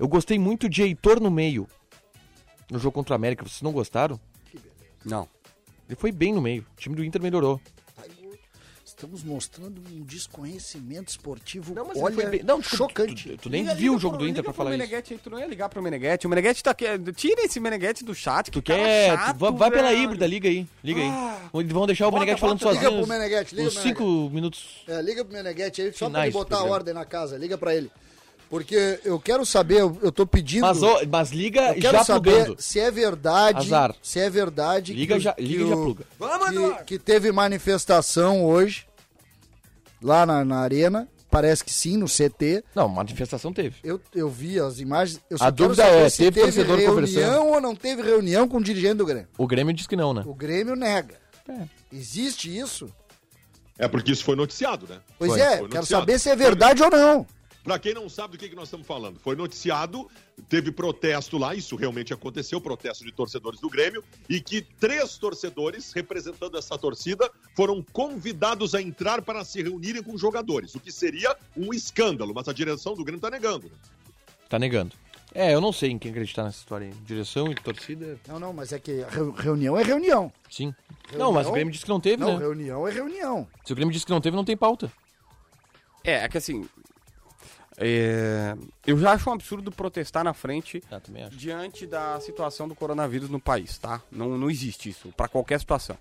Eu 0.00 0.08
gostei 0.08 0.38
muito 0.38 0.68
de 0.68 0.82
Heitor 0.82 1.20
no 1.20 1.30
meio. 1.30 1.68
No 2.70 2.78
jogo 2.78 2.94
contra 2.94 3.12
o 3.12 3.16
América. 3.16 3.44
Vocês 3.46 3.60
não 3.62 3.70
gostaram? 3.70 4.18
Não. 5.04 5.28
Ele 5.88 5.94
foi 5.96 6.10
bem 6.10 6.32
no 6.32 6.40
meio. 6.40 6.64
O 6.76 6.80
time 6.80 6.96
do 6.96 7.04
Inter 7.04 7.20
melhorou. 7.22 7.60
estamos 8.84 9.22
mostrando 9.22 9.80
um 9.92 10.02
desconhecimento 10.02 11.08
esportivo. 11.08 11.74
Não, 11.74 11.84
mas 11.86 11.96
ele 11.96 12.04
olha, 12.04 12.14
foi 12.14 12.26
bem- 12.26 12.42
não, 12.42 12.62
chocante. 12.62 13.30
Tu, 13.30 13.36
tu 13.38 13.50
nem 13.50 13.64
viu 13.74 13.94
o 13.94 13.98
jogo 13.98 14.16
do 14.18 14.28
Inter 14.28 14.42
pra 14.44 14.52
falar 14.52 14.70
isso. 14.70 14.78
Meneghetti 14.78 15.14
aí, 15.14 15.18
tu 15.18 15.30
não 15.30 15.38
ia 15.38 15.46
ligar 15.46 15.68
pro 15.70 15.82
Meneghetti. 15.82 16.26
O 16.26 16.30
Meneghetti 16.30 16.62
tá 16.62 16.70
aqui. 16.72 16.84
Tira 17.14 17.42
esse 17.42 17.58
Meneghetti 17.60 18.04
do 18.04 18.14
chat. 18.14 18.50
Tu 18.50 18.60
que 18.62 18.72
cara 18.72 18.82
quer. 18.82 19.16
chato, 19.16 19.36
tu 19.36 19.38
vai, 19.38 19.52
vai 19.52 19.70
pela 19.70 19.92
híbrida, 19.94 20.26
liga 20.26 20.48
aí. 20.48 20.66
Liga 20.84 21.00
Ah. 21.02 21.40
aí. 21.54 21.60
Eles 21.60 21.72
vão 21.72 21.86
deixar 21.86 22.08
o 22.08 22.10
Bota, 22.10 22.20
Meneghetti 22.20 22.40
falando 22.40 22.58
bota, 22.58 22.74
sozinho. 22.74 22.90
liga 22.90 23.02
pro 23.06 23.12
Meneghetti, 23.18 23.54
liga 23.54 23.68
Uns 23.68 23.74
pro 23.74 23.82
5 23.82 24.30
minutos. 24.30 24.84
É, 24.86 25.00
liga 25.02 25.24
pro 25.24 25.34
Meneghetti 25.34 25.82
aí, 25.82 25.92
só 25.94 26.10
pra 26.10 26.24
ele 26.24 26.32
botar 26.32 26.58
a 26.58 26.64
ordem 26.64 26.92
na 26.94 27.04
casa. 27.06 27.38
Liga 27.38 27.56
pra 27.56 27.74
ele. 27.74 27.90
Porque 28.50 28.98
eu 29.04 29.20
quero 29.20 29.46
saber, 29.46 29.78
eu, 29.78 30.10
tô 30.10 30.26
pedindo. 30.26 30.62
Mas, 30.62 30.80
mas 31.08 31.30
liga 31.30 31.68
eu 31.68 31.80
quero 31.80 31.98
já 31.98 32.04
saber 32.04 32.34
plugando. 32.46 32.60
se 32.60 32.80
é 32.80 32.90
verdade. 32.90 33.58
Azar. 33.68 33.94
Se 34.02 34.18
é 34.18 34.28
verdade. 34.28 34.92
Liga 34.92 35.14
que, 35.14 35.20
já- 35.20 35.32
que 35.34 35.42
liga 35.42 35.64
e 35.64 35.68
já 35.68 35.76
o- 35.76 35.82
pluga. 35.84 36.04
que, 36.78 36.84
que 36.84 36.98
teve 36.98 37.30
manifestação 37.30 38.44
hoje, 38.44 38.86
lá 40.02 40.26
na, 40.26 40.44
na 40.44 40.58
arena. 40.58 41.08
Parece 41.30 41.62
que 41.64 41.72
sim, 41.72 41.96
no 41.96 42.06
CT. 42.06 42.64
Não, 42.74 42.88
manifestação 42.88 43.52
teve. 43.52 43.76
Eu, 43.84 44.00
eu 44.12 44.28
vi 44.28 44.58
as 44.58 44.80
imagens. 44.80 45.20
Eu 45.30 45.38
só 45.38 45.44
A 45.44 45.50
dúvida 45.50 45.84
é, 45.84 46.08
se 46.08 46.24
teve 46.24 46.40
torcedor 46.40 46.76
reunião 46.76 46.94
conversando? 46.96 47.44
ou 47.46 47.60
não 47.60 47.76
teve 47.76 48.02
reunião 48.02 48.48
com 48.48 48.56
o 48.56 48.62
dirigente 48.64 48.94
do 48.94 49.06
Grêmio. 49.06 49.28
O 49.38 49.46
Grêmio 49.46 49.72
diz 49.72 49.86
que 49.86 49.94
não, 49.94 50.12
né? 50.12 50.24
O 50.26 50.34
Grêmio 50.34 50.74
nega. 50.74 51.14
É. 51.48 51.62
Existe 51.92 52.58
isso? 52.58 52.92
É 53.78 53.86
porque 53.86 54.10
isso 54.10 54.24
foi 54.24 54.34
noticiado, 54.34 54.88
né? 54.88 54.98
Pois 55.20 55.30
Foi, 55.30 55.40
é, 55.40 55.58
foi 55.58 55.68
quero 55.68 55.86
saber 55.86 56.18
se 56.18 56.28
é 56.28 56.34
verdade 56.34 56.82
ou 56.82 56.90
não. 56.90 57.24
Pra 57.62 57.78
quem 57.78 57.92
não 57.92 58.08
sabe 58.08 58.36
do 58.36 58.40
que, 58.40 58.48
que 58.48 58.54
nós 58.56 58.68
estamos 58.68 58.86
falando, 58.86 59.18
foi 59.20 59.36
noticiado, 59.36 60.08
teve 60.48 60.72
protesto 60.72 61.36
lá, 61.36 61.54
isso 61.54 61.76
realmente 61.76 62.12
aconteceu, 62.12 62.58
protesto 62.60 63.04
de 63.04 63.12
torcedores 63.12 63.60
do 63.60 63.68
Grêmio, 63.68 64.02
e 64.28 64.40
que 64.40 64.62
três 64.62 65.18
torcedores, 65.18 65.92
representando 65.92 66.56
essa 66.56 66.78
torcida, 66.78 67.30
foram 67.54 67.82
convidados 67.92 68.74
a 68.74 68.80
entrar 68.80 69.20
para 69.20 69.44
se 69.44 69.62
reunirem 69.62 70.02
com 70.02 70.16
jogadores, 70.16 70.74
o 70.74 70.80
que 70.80 70.90
seria 70.90 71.36
um 71.56 71.74
escândalo, 71.74 72.32
mas 72.34 72.48
a 72.48 72.52
direção 72.52 72.94
do 72.94 73.04
Grêmio 73.04 73.20
tá 73.20 73.28
negando. 73.30 73.66
né? 73.68 73.74
Tá 74.48 74.58
negando. 74.58 74.92
É, 75.32 75.54
eu 75.54 75.60
não 75.60 75.72
sei 75.72 75.90
em 75.90 75.98
quem 75.98 76.10
acreditar 76.10 76.42
nessa 76.42 76.58
história 76.58 76.88
aí. 76.88 76.92
Direção 77.04 77.52
e 77.52 77.54
torcida, 77.54 78.18
Não, 78.26 78.40
não, 78.40 78.52
mas 78.52 78.72
é 78.72 78.80
que 78.80 78.90
re- 78.90 79.32
reunião 79.36 79.78
é 79.78 79.82
reunião. 79.84 80.32
sim. 80.50 80.74
Reunião? 81.08 81.28
Não, 81.28 81.32
mas 81.32 81.46
o 81.46 81.52
Grêmio 81.52 81.70
disse 81.72 81.84
que 81.84 81.90
não 81.90 82.00
teve, 82.00 82.16
Não, 82.16 82.32
né? 82.32 82.38
reunião 82.38 82.88
é 82.88 82.90
reunião. 82.90 83.46
Se 83.64 83.72
o 83.72 83.76
Grêmio 83.76 83.92
disse 83.92 84.04
que 84.06 84.10
não 84.10 84.20
teve, 84.20 84.34
não 84.36 84.44
tem 84.44 84.56
pauta. 84.56 84.90
É, 86.02 86.24
é 86.24 86.28
que 86.28 86.38
assim. 86.38 86.68
É, 87.80 88.54
Eu 88.86 88.98
já 88.98 89.12
acho 89.12 89.28
um 89.30 89.32
absurdo 89.32 89.72
protestar 89.72 90.22
na 90.22 90.34
frente 90.34 90.82
Ah, 90.90 91.00
diante 91.32 91.86
da 91.86 92.20
situação 92.20 92.68
do 92.68 92.74
coronavírus 92.74 93.30
no 93.30 93.40
país, 93.40 93.78
tá? 93.78 94.02
Não, 94.12 94.36
não 94.36 94.50
existe 94.50 94.90
isso, 94.90 95.12
pra 95.16 95.26
qualquer 95.28 95.58
situação. 95.58 95.96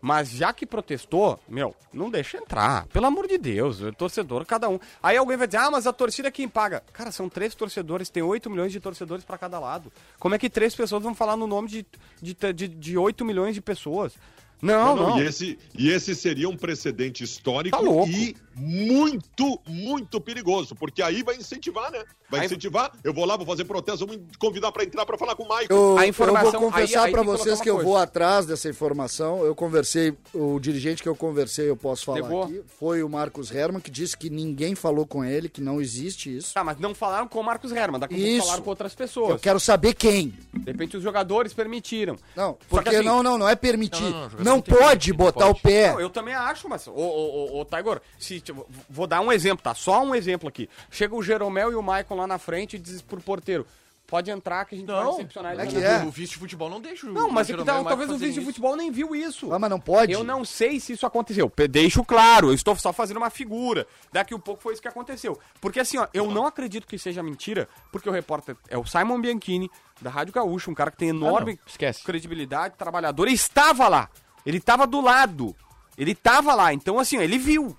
Mas 0.00 0.30
já 0.30 0.52
que 0.52 0.64
protestou, 0.64 1.40
meu, 1.48 1.74
não 1.92 2.08
deixa 2.08 2.38
entrar. 2.38 2.86
Pelo 2.86 3.06
amor 3.06 3.26
de 3.26 3.36
Deus, 3.36 3.82
é 3.82 3.90
torcedor, 3.90 4.46
cada 4.46 4.68
um. 4.68 4.78
Aí 5.02 5.16
alguém 5.16 5.36
vai 5.36 5.48
dizer, 5.48 5.58
ah, 5.58 5.70
mas 5.72 5.88
a 5.88 5.92
torcida 5.92 6.28
é 6.28 6.30
quem 6.30 6.48
paga. 6.48 6.84
Cara, 6.92 7.10
são 7.10 7.28
três 7.28 7.52
torcedores, 7.54 8.08
tem 8.08 8.22
8 8.22 8.48
milhões 8.48 8.70
de 8.70 8.78
torcedores 8.78 9.24
pra 9.24 9.36
cada 9.36 9.58
lado. 9.58 9.92
Como 10.18 10.36
é 10.36 10.38
que 10.38 10.48
três 10.48 10.72
pessoas 10.74 11.02
vão 11.02 11.16
falar 11.16 11.36
no 11.36 11.48
nome 11.48 11.68
de, 11.68 11.86
de, 12.22 12.52
de, 12.52 12.68
de 12.68 12.96
8 12.96 13.24
milhões 13.24 13.54
de 13.56 13.60
pessoas? 13.60 14.14
Não, 14.62 14.94
não. 14.96 15.18
E, 15.20 15.22
esse, 15.24 15.58
e 15.76 15.88
esse 15.90 16.14
seria 16.14 16.48
um 16.48 16.56
precedente 16.56 17.22
histórico 17.24 17.76
Tá 17.76 17.82
louco. 17.82 18.08
e 18.08 18.36
muito, 18.58 19.60
muito 19.66 20.20
perigoso, 20.20 20.74
porque 20.74 21.02
aí 21.02 21.22
vai 21.22 21.36
incentivar, 21.36 21.90
né? 21.90 22.02
Vai 22.30 22.40
Aí- 22.40 22.46
incentivar. 22.46 22.92
Eu 23.02 23.14
vou 23.14 23.24
lá, 23.24 23.36
vou 23.36 23.46
fazer 23.46 23.64
protesto, 23.64 24.06
vou 24.06 24.16
me 24.16 24.22
convidar 24.38 24.70
para 24.72 24.84
entrar 24.84 25.06
para 25.06 25.16
falar 25.16 25.34
com 25.34 25.44
o 25.44 25.48
Michael. 25.48 25.66
Eu, 25.70 25.98
A 25.98 26.04
eu 26.04 26.08
informação- 26.10 26.60
vou 26.60 26.70
confessar 26.70 27.08
que 27.10 27.22
vocês 27.22 27.60
que 27.60 27.70
eu 27.70 27.82
vou 27.82 27.96
atrás 27.96 28.44
dessa 28.46 28.68
informação. 28.68 29.44
Eu 29.44 29.54
conversei, 29.54 30.14
o 30.34 30.58
dirigente 30.60 31.02
que 31.02 31.08
eu 31.08 31.16
conversei, 31.16 31.68
eu 31.70 31.76
posso 31.76 32.04
falar 32.04 32.20
Negou. 32.22 32.42
aqui, 32.44 32.62
foi 32.78 33.02
o 33.02 33.08
Marcos 33.08 33.50
Herman, 33.50 33.80
que 33.80 33.90
disse 33.90 34.16
que 34.16 34.28
ninguém 34.28 34.74
falou 34.74 35.06
com 35.06 35.24
ele, 35.24 35.48
que 35.48 35.60
não 35.60 35.80
existe 35.80 36.36
isso. 36.36 36.52
Tá, 36.52 36.62
mas 36.62 36.78
não 36.78 36.94
falaram 36.94 37.26
com 37.28 37.40
o 37.40 37.44
Marcos 37.44 37.72
Herman, 37.72 37.98
daqui 38.00 38.14
Isso. 38.16 38.44
falaram 38.46 38.62
com 38.62 38.70
outras 38.70 38.92
Eu 38.92 38.98
pessoas. 38.98 39.40
quero 39.40 39.58
saber 39.60 39.94
quem. 39.94 40.34
De 40.52 40.70
repente 40.70 40.96
os 40.96 41.02
jogadores 41.02 41.52
permitiram. 41.54 42.16
Não, 42.36 42.56
porque 42.68 42.90
assim- 42.96 43.04
não, 43.06 43.22
não, 43.22 43.38
não 43.38 43.48
é 43.48 43.54
permitir. 43.56 44.02
Não, 44.02 44.10
Não, 44.10 44.28
não, 44.28 44.44
não, 44.56 44.60
pode 44.60 45.12
botar 45.12 45.46
pode. 45.46 45.58
o 45.58 45.62
pé. 45.62 45.92
Não, 45.92 46.00
eu 46.00 46.10
também 46.10 46.34
acho, 46.34 46.68
mas, 46.68 46.86
ô, 46.86 46.92
ô, 46.92 47.54
ô, 47.56 47.60
ô 47.60 47.64
Taigor, 47.64 48.00
se, 48.18 48.40
tipo, 48.40 48.47
vou 48.88 49.06
dar 49.06 49.20
um 49.20 49.30
exemplo, 49.32 49.62
tá? 49.62 49.74
Só 49.74 50.02
um 50.02 50.14
exemplo 50.14 50.48
aqui. 50.48 50.68
Chega 50.90 51.14
o 51.14 51.22
Jeromel 51.22 51.72
e 51.72 51.74
o 51.74 51.82
Maicon 51.82 52.14
lá 52.16 52.26
na 52.26 52.38
frente 52.38 52.76
e 52.76 52.78
diz 52.78 53.02
pro 53.02 53.20
porteiro, 53.20 53.66
pode 54.06 54.30
entrar 54.30 54.64
que 54.64 54.74
a 54.74 54.78
gente 54.78 54.86
vai 54.86 55.04
Não, 55.04 55.10
recepcionar 55.18 55.60
é 55.60 55.66
que 55.66 55.76
é. 55.76 56.02
O 56.02 56.10
vice 56.10 56.32
de 56.32 56.38
futebol 56.38 56.70
não 56.70 56.80
deixa 56.80 57.06
o 57.06 57.12
Não, 57.12 57.30
mas 57.30 57.50
é 57.50 57.54
que 57.54 57.62
tal- 57.62 57.84
talvez 57.84 58.08
o 58.10 58.16
vice 58.16 58.32
de 58.32 58.38
isso. 58.40 58.46
futebol 58.48 58.74
nem 58.74 58.90
viu 58.90 59.14
isso. 59.14 59.52
Ah, 59.52 59.58
mas 59.58 59.68
não 59.68 59.78
pode. 59.78 60.10
Eu 60.12 60.24
não 60.24 60.46
sei 60.46 60.80
se 60.80 60.94
isso 60.94 61.04
aconteceu. 61.04 61.52
Deixo 61.70 62.02
claro, 62.02 62.48
eu 62.48 62.54
estou 62.54 62.74
só 62.76 62.90
fazendo 62.92 63.18
uma 63.18 63.28
figura. 63.28 63.86
Daqui 64.10 64.34
um 64.34 64.40
pouco 64.40 64.62
foi 64.62 64.72
isso 64.72 64.80
que 64.80 64.88
aconteceu. 64.88 65.38
Porque 65.60 65.78
assim, 65.78 65.98
ó, 65.98 66.06
eu 66.14 66.30
não 66.30 66.46
acredito 66.46 66.86
que 66.86 66.98
seja 66.98 67.22
mentira, 67.22 67.68
porque 67.92 68.08
o 68.08 68.12
repórter 68.12 68.56
é 68.70 68.78
o 68.78 68.86
Simon 68.86 69.20
Bianchini, 69.20 69.70
da 70.00 70.08
Rádio 70.08 70.32
Gaúcho, 70.32 70.70
um 70.70 70.74
cara 70.74 70.90
que 70.90 70.96
tem 70.96 71.08
enorme 71.10 71.52
Ah, 71.52 71.56
não, 71.56 71.68
esquece. 71.70 72.02
credibilidade, 72.02 72.76
trabalhador, 72.78 73.28
e 73.28 73.34
estava 73.34 73.88
lá. 73.88 74.08
Ele 74.46 74.56
estava 74.56 74.86
do 74.86 75.02
lado. 75.02 75.54
Ele 75.98 76.12
estava 76.12 76.54
lá. 76.54 76.72
Então, 76.72 76.98
assim, 76.98 77.18
ó, 77.18 77.20
ele 77.20 77.36
viu. 77.36 77.76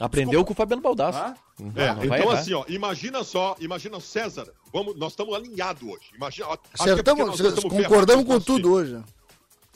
Aprendeu 0.00 0.44
com 0.44 0.52
o 0.52 0.56
Fabiano 0.56 0.82
Baldasso. 0.82 1.18
Ah? 1.18 1.36
É, 1.74 2.04
então 2.04 2.30
errar. 2.30 2.38
assim, 2.38 2.52
ó, 2.52 2.64
imagina 2.68 3.24
só, 3.24 3.56
imagina 3.58 3.98
César, 3.98 4.52
vamos, 4.70 4.94
nós 4.96 5.12
estamos 5.12 5.34
alinhados 5.34 5.82
hoje. 5.82 6.10
Imagina, 6.14 6.48
acho 6.48 6.58
que 6.58 6.68
é 6.68 6.92
Acertamos, 6.92 7.26
nós 7.26 7.40
estamos 7.40 7.74
concordamos 7.74 8.26
com 8.26 8.38
tudo 8.38 8.72
hoje. 8.72 9.02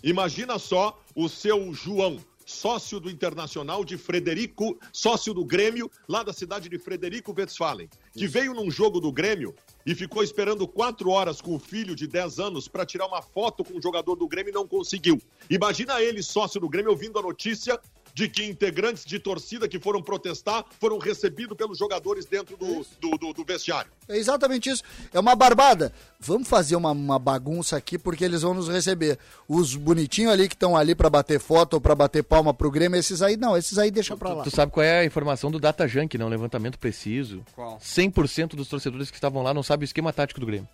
Imagina 0.03 0.59
só 0.59 0.99
o 1.15 1.27
seu 1.27 1.73
João, 1.73 2.19
sócio 2.45 3.01
do 3.01 3.11
Internacional 3.11 3.83
de 3.83 3.97
Frederico, 3.97 4.79
sócio 4.93 5.33
do 5.33 5.45
Grêmio, 5.45 5.91
lá 6.07 6.23
da 6.23 6.35
cidade 6.35 6.69
de 6.69 6.79
Frederico 6.79 7.35
Westphalen, 7.37 7.89
que 8.13 8.27
veio 8.27 8.53
num 8.53 8.71
jogo 8.71 9.01
do 9.01 9.11
Grêmio 9.11 9.55
e 9.87 9.95
ficou 9.95 10.23
esperando 10.23 10.69
quatro 10.69 11.11
horas 11.11 11.41
com 11.41 11.55
o 11.55 11.59
filho 11.59 11.95
de 11.95 12.07
10 12.07 12.39
anos 12.39 12.69
para 12.69 12.85
tirar 12.85 13.07
uma 13.07 13.23
foto 13.23 13.65
com 13.65 13.79
o 13.79 13.83
jogador 13.83 14.17
do 14.17 14.29
Grêmio 14.29 14.51
e 14.51 14.55
não 14.55 14.67
conseguiu. 14.67 15.21
Imagina 15.49 16.03
ele, 16.03 16.23
sócio 16.23 16.61
do 16.61 16.69
Grêmio, 16.69 16.91
ouvindo 16.91 17.19
a 17.19 17.23
notícia 17.23 17.81
de 18.21 18.29
que 18.29 18.45
integrantes 18.45 19.03
de 19.05 19.19
torcida 19.19 19.67
que 19.67 19.79
foram 19.81 20.03
protestar 20.03 20.63
foram 20.79 20.99
recebidos 20.99 21.57
pelos 21.57 21.79
jogadores 21.79 22.27
dentro 22.27 22.55
do, 22.57 22.85
do, 23.01 23.17
do- 23.17 23.33
do 23.33 23.45
vestiário. 23.45 23.91
É 24.07 24.19
exatamente 24.19 24.69
isso. 24.69 24.83
É 25.13 25.19
uma 25.19 25.35
barbada. 25.35 25.91
Vamos 26.19 26.47
fazer 26.47 26.77
uma, 26.77 26.91
uma 26.91 27.19
bagunça 27.19 27.79
aqui 27.79 27.97
porque 27.97 28.23
eles 28.25 28.43
vão 28.43 28.53
nos 28.53 28.69
receber. 28.69 29.19
Os 29.49 29.75
bonitinhos 29.75 30.33
ali 30.33 30.49
que 30.49 30.55
estão 30.55 30.77
ali 30.77 30.95
pra 30.95 31.09
bater 31.09 31.41
foto 31.41 31.75
ou 31.75 31.81
pra 31.81 31.95
bater 31.95 32.23
palma 32.23 32.53
pro 32.53 32.71
Grêmio, 32.71 32.99
esses 32.99 33.23
aí 33.23 33.39
não, 33.39 33.57
esses 33.57 33.79
aí 33.79 33.91
deixa 33.91 34.15
pra 34.17 34.35
lá. 34.35 34.45
Tu 34.45 34.51
sabe 34.51 34.71
qual 34.71 34.85
é 34.85 35.01
a 35.01 35.05
informação 35.05 35.51
do 35.51 35.59
Data 35.59 35.89
Junk, 35.89 36.19
né? 36.19 36.25
Um 36.25 36.29
levantamento 36.29 36.79
preciso. 36.79 37.43
Qual? 37.55 37.79
100% 37.79 38.49
dos 38.55 38.69
torcedores 38.69 39.11
que 39.11 39.17
estavam 39.17 39.43
lá 39.43 39.55
não 39.55 39.63
sabem 39.63 39.85
o 39.85 39.87
esquema 39.87 40.13
tático 40.13 40.41
do 40.41 40.47
Grêmio. 40.47 40.69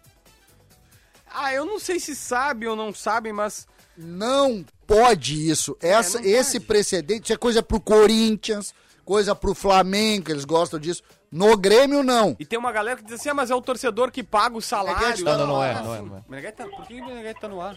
Ah, 1.33 1.53
eu 1.53 1.65
não 1.65 1.79
sei 1.79 2.01
se 2.01 2.17
sabe 2.17 2.67
ou 2.67 2.75
não 2.75 2.93
sabe, 2.95 3.33
mas. 3.33 3.69
Não 3.97 4.65
pode 4.87 5.51
isso. 5.51 5.77
Essa, 5.81 6.19
É, 6.19 6.21
não 6.23 6.29
esse 6.29 6.59
pode. 6.61 6.67
precedente, 6.67 7.25
isso 7.25 7.33
é 7.33 7.37
coisa 7.37 7.63
pro 7.63 7.81
Corinthians, 7.81 8.75
coisa 9.05 9.35
pro 9.35 9.55
Flamengo, 9.55 10.31
eles 10.31 10.45
gostam 10.45 10.79
disso. 10.79 11.03
No 11.31 11.57
Grêmio, 11.57 12.03
não. 12.03 12.37
E 12.39 12.45
tem 12.47 12.59
uma 12.59 12.71
galera 12.73 12.99
que 12.99 13.05
diz 13.05 13.15
assim, 13.21 13.29
ah, 13.29 13.35
mas 13.35 13.51
é 13.51 13.55
o 13.55 13.61
torcedor 13.61 14.11
que 14.11 14.23
paga 14.23 14.57
o 14.57 14.63
salário. 14.63 15.25
Tá 15.25 15.37
Não, 15.37 15.39
não, 15.39 15.47
não 15.47 15.57
no 15.57 15.63
é, 15.63 15.75
não 15.75 15.95
é, 15.95 16.01
não 16.03 16.17
é. 16.19 16.25
Meneghete 16.29 16.57
tá... 16.57 16.67
Por 16.67 16.87
que 16.87 17.01
o 17.01 17.05
Meneghete 17.07 17.41
tá 17.41 17.49
no 17.49 17.61
ar? 17.61 17.77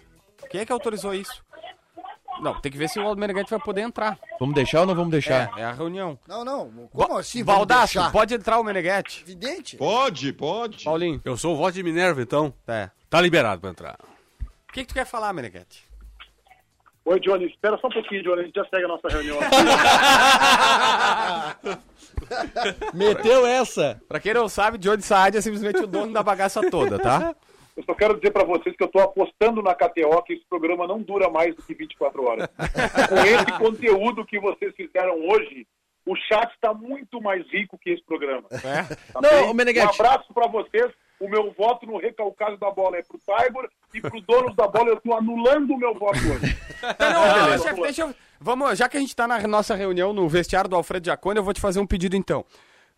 Quem 0.49 0.61
é 0.61 0.65
que 0.65 0.71
autorizou 0.71 1.13
isso? 1.13 1.43
Não, 2.41 2.61
tem 2.61 2.71
que 2.71 2.77
ver 2.77 2.87
se 2.87 2.99
o 2.99 3.15
Meneghete 3.15 3.49
vai 3.49 3.59
poder 3.59 3.81
entrar. 3.81 4.17
Vamos 4.39 4.55
deixar 4.55 4.81
ou 4.81 4.85
não 4.85 4.95
vamos 4.95 5.11
deixar? 5.11 5.51
É, 5.57 5.61
é 5.61 5.65
a 5.65 5.73
reunião. 5.73 6.17
Não, 6.25 6.45
não. 6.45 6.89
Como 6.93 7.17
assim? 7.17 7.43
Baldaço, 7.43 7.99
pode 8.11 8.33
entrar 8.33 8.59
o 8.59 8.63
Meneghete? 8.63 9.23
Evidente. 9.23 9.75
Pode, 9.75 10.31
pode. 10.31 10.85
Paulinho. 10.85 11.19
Eu 11.25 11.35
sou 11.35 11.53
o 11.55 11.57
voto 11.57 11.73
de 11.73 11.83
Minerva, 11.83 12.21
então. 12.21 12.53
É. 12.67 12.89
Tá 13.09 13.19
liberado 13.19 13.59
pra 13.59 13.71
entrar. 13.71 13.97
O 14.69 14.71
que, 14.71 14.81
que 14.83 14.87
tu 14.87 14.93
quer 14.93 15.05
falar, 15.05 15.33
Meneghete? 15.33 15.88
Oi, 17.09 17.19
Johnny, 17.21 17.47
espera 17.47 17.75
só 17.79 17.87
um 17.87 17.89
pouquinho, 17.89 18.21
Johnny, 18.21 18.41
a 18.41 18.43
gente 18.43 18.53
já 18.53 18.63
segue 18.65 18.85
a 18.85 18.87
nossa 18.87 19.07
reunião. 19.07 19.39
Meteu 22.93 23.47
essa! 23.47 23.99
Pra 24.07 24.19
quem 24.19 24.31
não 24.31 24.47
sabe, 24.47 24.77
Johnny 24.77 25.01
Saad 25.01 25.35
é 25.35 25.41
simplesmente 25.41 25.79
o 25.79 25.87
dono 25.87 26.13
da 26.13 26.21
bagaça 26.21 26.61
toda, 26.69 26.99
tá? 26.99 27.35
Eu 27.75 27.83
só 27.83 27.95
quero 27.95 28.13
dizer 28.13 28.29
pra 28.29 28.43
vocês 28.43 28.75
que 28.75 28.83
eu 28.83 28.87
tô 28.87 28.99
apostando 28.99 29.63
na 29.63 29.73
KTO 29.73 30.21
que 30.23 30.33
esse 30.33 30.45
programa 30.47 30.85
não 30.85 31.01
dura 31.01 31.31
mais 31.31 31.55
do 31.55 31.63
que 31.63 31.73
24 31.73 32.23
horas. 32.23 32.47
Com 33.09 33.15
esse 33.25 33.57
conteúdo 33.57 34.23
que 34.23 34.39
vocês 34.39 34.71
fizeram 34.75 35.15
hoje, 35.27 35.65
o 36.05 36.15
chat 36.15 36.53
está 36.53 36.75
muito 36.75 37.19
mais 37.19 37.43
rico 37.51 37.79
que 37.79 37.89
esse 37.89 38.05
programa. 38.05 38.43
É. 38.51 38.83
Tá 39.13 39.19
Não, 39.19 39.45
bem? 39.47 39.53
Meneghetti. 39.55 39.87
Um 39.87 40.05
abraço 40.05 40.31
pra 40.31 40.47
vocês. 40.47 40.91
O 41.19 41.27
meu 41.27 41.51
voto 41.51 41.85
no 41.85 41.97
recalcado 41.97 42.57
da 42.57 42.71
bola 42.71 42.97
é 42.97 43.03
pro 43.03 43.19
Tybor 43.19 43.69
e 43.93 43.99
pros 44.01 44.23
donos 44.25 44.55
da 44.55 44.67
bola 44.67 44.89
eu 44.89 45.01
tô 45.01 45.13
anulando 45.13 45.73
o 45.73 45.77
meu 45.77 45.93
voto 45.93 46.17
hoje. 46.17 46.57
Tá, 46.97 47.09
não, 47.09 47.49
não, 47.49 47.57
chefe, 47.61 47.81
deixa 47.81 48.01
eu... 48.03 48.15
Vamos, 48.39 48.77
já 48.77 48.87
que 48.87 48.95
a 48.95 48.99
gente 49.01 49.13
tá 49.13 49.27
na 49.27 49.37
nossa 49.45 49.75
reunião 49.75 50.13
no 50.13 50.29
vestiário 50.29 50.69
do 50.69 50.77
Alfredo 50.77 51.07
Jacone, 51.07 51.37
eu 51.37 51.43
vou 51.43 51.53
te 51.53 51.59
fazer 51.59 51.81
um 51.81 51.85
pedido 51.85 52.15
então. 52.15 52.45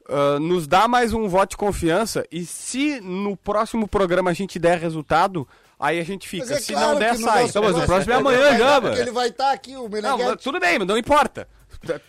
Ah, 0.07 0.39
nos 0.39 0.67
dá 0.67 0.88
mais 0.88 1.13
um 1.13 1.28
voto 1.28 1.51
de 1.51 1.57
confiança 1.57 2.26
e 2.32 2.45
se 2.45 2.99
no 3.01 3.38
próximo 3.38 3.88
programa 3.88 4.32
a 4.32 4.34
gente 4.34 4.59
der 4.59 4.78
resultado, 4.78 5.47
aí 5.80 5.99
a 5.99 6.03
gente 6.03 6.28
fica. 6.28 6.53
É 6.53 6.59
se 6.59 6.74
claro 6.74 6.93
não 6.93 6.99
der, 6.99 7.15
sai. 7.15 7.43
nosso 7.43 7.61
mas 7.61 7.78
o 7.78 7.86
próximo 7.86 8.13
é 8.13 8.15
amanhã 8.17 8.57
já, 8.57 8.78
ele 8.99 9.11
vai 9.11 9.30
estar 9.30 9.51
aqui, 9.51 9.76
o 9.76 9.84
Não, 9.84 9.89
Meneghete. 9.89 10.43
tudo 10.43 10.59
bem, 10.59 10.80
mas 10.80 10.88
não 10.88 10.97
importa. 10.97 11.47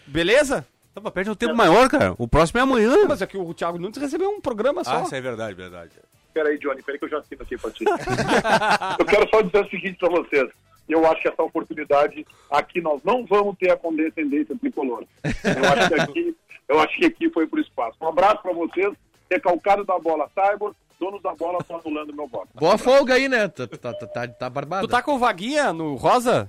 Beleza? 0.06 0.66
Tá, 0.95 1.01
mas 1.03 1.12
perde 1.12 1.30
um 1.30 1.34
tempo 1.34 1.55
maior, 1.55 1.88
cara. 1.88 2.14
O 2.18 2.28
próximo 2.28 2.61
é 2.61 2.62
amanhã. 2.62 3.07
Mas 3.09 3.22
é 3.22 3.26
que 3.26 3.36
o 3.36 3.55
Thiago 3.55 3.78
Nunes 3.78 3.97
recebeu 3.97 4.30
um 4.30 4.40
programa 4.40 4.84
só. 4.84 4.99
Ah, 4.99 5.03
isso 5.03 5.14
é 5.14 5.20
verdade, 5.20 5.55
verdade. 5.55 5.90
Peraí, 6.34 6.59
Johnny, 6.59 6.82
peraí 6.82 6.99
que 6.99 7.05
eu 7.05 7.11
já 7.11 7.18
assino 7.18 7.43
aqui 7.43 7.57
pra 7.57 7.70
ti. 7.70 7.84
eu 8.99 9.05
quero 9.05 9.28
só 9.30 9.43
dizer 9.43 9.64
o 9.64 9.70
seguinte 9.70 9.99
pra 9.99 10.09
vocês. 10.09 10.51
Eu 10.88 11.07
acho 11.11 11.22
que 11.22 11.28
essa 11.28 11.43
oportunidade, 11.43 12.26
aqui 12.51 12.80
nós 12.80 13.03
não 13.05 13.24
vamos 13.24 13.57
ter 13.57 13.70
a 13.70 13.76
condescendência 13.76 14.57
tricolor. 14.59 15.05
Eu 15.24 15.72
acho 15.72 15.88
que 15.88 16.01
aqui, 16.01 16.36
eu 16.68 16.80
acho 16.80 16.97
que 16.99 17.07
aqui 17.07 17.30
foi 17.30 17.47
pro 17.47 17.61
espaço. 17.61 17.97
Um 18.01 18.09
abraço 18.09 18.43
pra 18.43 18.53
vocês. 18.53 18.93
Recalcado 19.30 19.84
da 19.84 19.99
bola, 19.99 20.28
Cyborg. 20.34 20.76
Donos 21.01 21.22
da 21.22 21.34
bola 21.34 21.59
estão 21.61 21.80
anulando 21.84 22.14
meu 22.14 22.28
voto. 22.28 22.49
Boa 22.55 22.78
folga 22.78 23.14
aí, 23.14 23.28
né? 23.28 23.49
Tá, 23.49 23.66
tá, 23.66 23.93
tá, 23.93 24.07
tá, 24.07 24.28
tá 24.28 24.51
barbado. 24.51 24.86
Tu 24.86 24.90
tá 24.90 25.03
com 25.03 25.18
vaguinha 25.18 25.72
no 25.72 25.97
Rosa? 25.97 26.49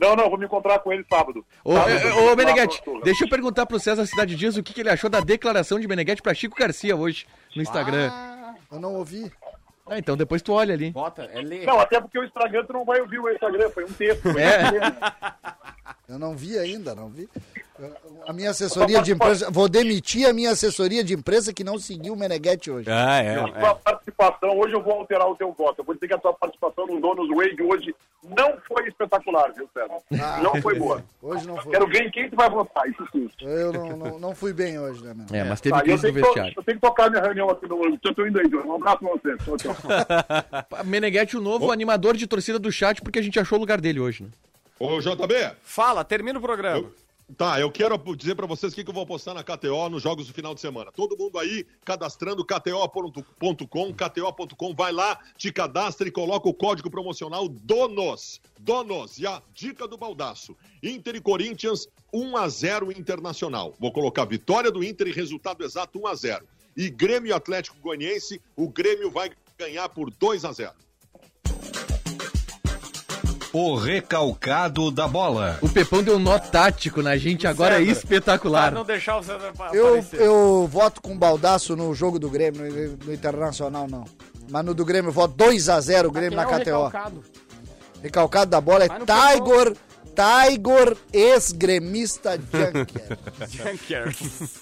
Não, 0.00 0.16
não, 0.16 0.30
vou 0.30 0.38
me 0.38 0.46
encontrar 0.46 0.78
com 0.78 0.92
ele 0.92 1.04
sábado. 1.08 1.44
Ô, 1.62 1.74
Sábado, 1.74 2.16
ô, 2.16 2.32
ô, 2.32 2.36
Meneghetti, 2.36 2.82
deixa 3.04 3.24
eu 3.24 3.28
perguntar 3.28 3.66
pro 3.66 3.78
César 3.78 4.06
Cidade 4.06 4.34
Dias 4.34 4.56
o 4.56 4.62
que, 4.62 4.72
que 4.72 4.80
ele 4.80 4.88
achou 4.90 5.10
da 5.10 5.20
declaração 5.20 5.78
de 5.78 5.86
Meneghetti 5.86 6.22
pra 6.22 6.32
Chico 6.32 6.56
Garcia 6.58 6.96
hoje 6.96 7.26
no 7.54 7.60
Instagram. 7.62 8.10
Eu 8.72 8.80
não 8.80 8.94
ouvi. 8.94 9.30
Ah, 9.86 9.98
então 9.98 10.16
depois 10.16 10.40
tu 10.40 10.52
olha 10.52 10.72
ali. 10.72 10.90
Bota, 10.92 11.24
é 11.24 11.42
ler. 11.42 11.66
Não, 11.66 11.80
até 11.80 12.00
porque 12.00 12.16
o 12.18 12.24
Instagram 12.24 12.64
tu 12.64 12.72
não 12.72 12.84
vai 12.84 13.00
ouvir 13.00 13.18
o 13.18 13.28
Instagram, 13.28 13.68
foi 13.70 13.84
um 13.84 13.92
texto. 13.92 14.22
foi 14.22 14.40
É. 14.40 14.58
um 14.66 14.70
texto. 14.78 14.96
Eu 16.08 16.18
não 16.18 16.36
vi 16.36 16.56
ainda, 16.58 16.94
não 16.94 17.08
vi. 17.08 17.28
A 18.26 18.32
minha 18.32 18.50
assessoria 18.50 19.02
de 19.02 19.12
imprensa. 19.12 19.50
Vou 19.50 19.68
demitir 19.68 20.28
a 20.28 20.32
minha 20.32 20.50
assessoria 20.50 21.02
de 21.02 21.14
imprensa 21.14 21.52
que 21.52 21.64
não 21.64 21.78
seguiu 21.78 22.12
o 22.12 22.16
Meneghetti 22.16 22.70
hoje. 22.70 22.90
Ah, 22.90 23.22
é. 23.22 23.36
a 23.36 23.48
tua 23.48 23.74
participação, 23.76 24.58
hoje 24.58 24.74
eu 24.74 24.82
vou 24.82 24.92
alterar 24.94 25.28
o 25.28 25.34
teu 25.36 25.52
voto. 25.52 25.80
Eu 25.80 25.84
vou 25.84 25.94
dizer 25.94 26.08
que 26.08 26.14
a 26.14 26.18
tua 26.18 26.32
participação 26.32 26.86
no 26.86 27.00
Donos 27.00 27.28
Wade 27.34 27.62
hoje 27.62 27.94
não 28.36 28.54
foi 28.68 28.86
espetacular, 28.88 29.52
viu, 29.54 29.68
César? 29.72 29.96
Ah. 30.22 30.40
Não 30.42 30.54
foi 30.60 30.78
boa. 30.78 31.02
Hoje 31.22 31.46
não 31.46 31.56
foi. 31.56 31.72
Quero 31.72 31.86
ver 31.88 32.02
em 32.06 32.10
quem 32.10 32.28
tu 32.28 32.36
vai 32.36 32.50
votar, 32.50 32.86
isso 32.88 33.06
sim. 33.10 33.28
Eu 33.40 33.72
não, 33.72 33.96
não, 33.96 34.18
não 34.18 34.34
fui 34.34 34.52
bem 34.52 34.78
hoje, 34.78 35.02
né, 35.02 35.14
meu? 35.14 35.26
É, 35.40 35.44
mas 35.44 35.60
teve 35.60 35.74
Tá, 35.74 35.78
e 35.86 35.90
eu, 35.90 35.98
crise 35.98 36.06
no 36.06 36.12
tenho 36.12 36.14
que, 36.14 36.20
to- 36.20 36.26
vestiário. 36.26 36.54
eu 36.56 36.62
tenho 36.62 36.76
que 36.80 36.86
tocar 36.86 37.10
minha 37.10 37.22
reunião 37.22 37.50
aqui 37.50 37.66
no. 37.66 37.84
Eu 38.04 38.14
tô 38.14 38.26
indo 38.26 38.38
aí, 38.38 38.48
João. 38.50 38.66
Um 38.68 38.74
abraço 38.74 38.98
pra 38.98 39.08
você. 39.10 39.36
Tchau, 39.38 39.56
tchau. 39.56 39.74
Meneghetti, 40.84 41.36
o 41.36 41.40
novo 41.40 41.72
animador 41.72 42.16
de 42.16 42.26
torcida 42.26 42.58
do 42.58 42.70
chat, 42.70 43.00
porque 43.00 43.18
a 43.18 43.22
gente 43.22 43.38
achou 43.40 43.56
o 43.56 43.60
lugar 43.60 43.80
dele 43.80 44.00
hoje, 44.00 44.24
né? 44.24 44.28
Ô, 44.78 44.98
JB, 45.00 45.52
Fala, 45.62 46.04
termina 46.04 46.38
o 46.38 46.42
programa. 46.42 46.90
Tá, 47.36 47.60
eu 47.60 47.70
quero 47.70 47.96
dizer 48.16 48.34
pra 48.34 48.46
vocês 48.46 48.72
o 48.72 48.76
que 48.76 48.82
que 48.82 48.90
eu 48.90 48.94
vou 48.94 49.06
postar 49.06 49.34
na 49.34 49.44
KTO 49.44 49.88
nos 49.88 50.02
jogos 50.02 50.26
do 50.26 50.32
final 50.32 50.54
de 50.54 50.60
semana. 50.60 50.90
Todo 50.90 51.16
mundo 51.16 51.38
aí 51.38 51.66
cadastrando 51.84 52.44
kto.com, 52.44 53.94
kto.com, 53.94 54.74
vai 54.74 54.92
lá, 54.92 55.18
te 55.36 55.52
cadastra 55.52 56.08
e 56.08 56.10
coloca 56.10 56.48
o 56.48 56.54
código 56.54 56.90
promocional 56.90 57.48
DONOS. 57.48 58.40
DONOS. 58.58 59.18
E 59.18 59.26
a 59.26 59.42
dica 59.54 59.86
do 59.86 59.96
baldaço: 59.96 60.56
Inter 60.82 61.16
e 61.16 61.20
Corinthians 61.20 61.88
1 62.12 62.36
a 62.36 62.48
0 62.48 62.90
Internacional. 62.92 63.74
Vou 63.78 63.92
colocar 63.92 64.24
vitória 64.24 64.70
do 64.70 64.82
Inter 64.82 65.08
e 65.08 65.12
resultado 65.12 65.64
exato 65.64 66.00
1 66.00 66.06
a 66.06 66.14
0. 66.14 66.46
E 66.76 66.90
Grêmio 66.90 67.34
Atlético 67.34 67.78
Goianiense, 67.80 68.40
o 68.56 68.68
Grêmio 68.68 69.10
vai 69.10 69.30
ganhar 69.58 69.88
por 69.88 70.10
2 70.10 70.44
a 70.44 70.52
0. 70.52 70.72
O 73.52 73.74
recalcado 73.74 74.90
da 74.92 75.08
bola. 75.08 75.58
O 75.60 75.68
Pepão 75.68 76.02
deu 76.02 76.16
um 76.16 76.18
nó 76.20 76.38
tático 76.38 77.02
na 77.02 77.16
gente 77.16 77.46
agora, 77.48 77.76
é 77.76 77.78
César. 77.80 77.90
espetacular. 77.92 78.70
Pra 78.70 78.78
não 78.78 78.84
deixar 78.84 79.16
o 79.18 79.22
César 79.22 79.52
Eu, 79.72 80.04
eu 80.12 80.68
voto 80.70 81.02
com 81.02 81.18
baldaço 81.18 81.74
no 81.74 81.92
jogo 81.92 82.18
do 82.18 82.30
Grêmio, 82.30 82.62
no, 82.62 83.06
no 83.06 83.12
Internacional 83.12 83.88
não. 83.88 84.04
Mas 84.48 84.64
no 84.64 84.72
do 84.72 84.84
Grêmio 84.84 85.08
eu 85.08 85.12
voto 85.12 85.34
2x0 85.34 86.06
o 86.06 86.10
Grêmio 86.12 86.38
Quem 86.38 86.46
na 86.46 86.56
é 86.56 86.60
KTO. 86.60 86.64
recalcado? 86.84 87.24
Recalcado 88.02 88.50
da 88.50 88.60
bola 88.60 88.84
é 88.84 88.88
Vai 88.88 88.98
no 89.00 89.06
Tiger, 90.14 90.96
ex-gremista 91.12 92.38
Junker. 92.38 93.18
Junker. 93.48 94.16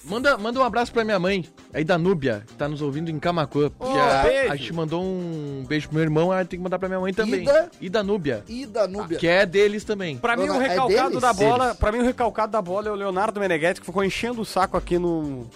Manda, 0.04 0.36
manda 0.38 0.60
um 0.60 0.62
abraço 0.62 0.92
pra 0.92 1.04
minha 1.04 1.18
mãe, 1.18 1.44
aí 1.72 1.84
da 1.84 1.98
Núbia, 1.98 2.44
que 2.46 2.54
tá 2.54 2.68
nos 2.68 2.82
ouvindo 2.82 3.10
em 3.10 3.18
Camacuã. 3.18 3.70
Porque 3.70 3.98
a, 3.98 4.22
beijo. 4.22 4.52
a 4.52 4.56
gente 4.56 4.72
mandou 4.72 5.02
um 5.02 5.64
beijo 5.66 5.88
pro 5.88 5.96
meu 5.96 6.04
irmão, 6.04 6.30
aí 6.30 6.44
tem 6.44 6.58
que 6.58 6.62
mandar 6.62 6.78
pra 6.78 6.88
minha 6.88 7.00
mãe 7.00 7.12
também. 7.12 7.42
Ida? 7.42 7.70
E 7.80 7.88
da 7.88 8.02
Núbia, 8.02 8.44
E 8.48 8.66
da 8.66 8.86
Núbia. 8.86 9.18
que 9.18 9.26
é 9.26 9.44
deles 9.44 9.84
também. 9.84 10.18
Pra 10.18 10.36
mim, 10.36 10.48
o 10.48 10.54
é 10.54 10.68
recalcado 10.68 11.08
deles? 11.08 11.22
da 11.22 11.32
bola. 11.32 11.64
Deles. 11.66 11.78
Pra 11.78 11.92
mim, 11.92 11.98
o 11.98 12.04
recalcado 12.04 12.52
da 12.52 12.62
bola 12.62 12.88
é 12.88 12.90
o 12.90 12.94
Leonardo 12.94 13.40
Meneghetti, 13.40 13.80
que 13.80 13.86
ficou 13.86 14.04
enchendo 14.04 14.40
o 14.42 14.44
saco 14.44 14.76
aqui 14.76 14.98
no. 14.98 15.46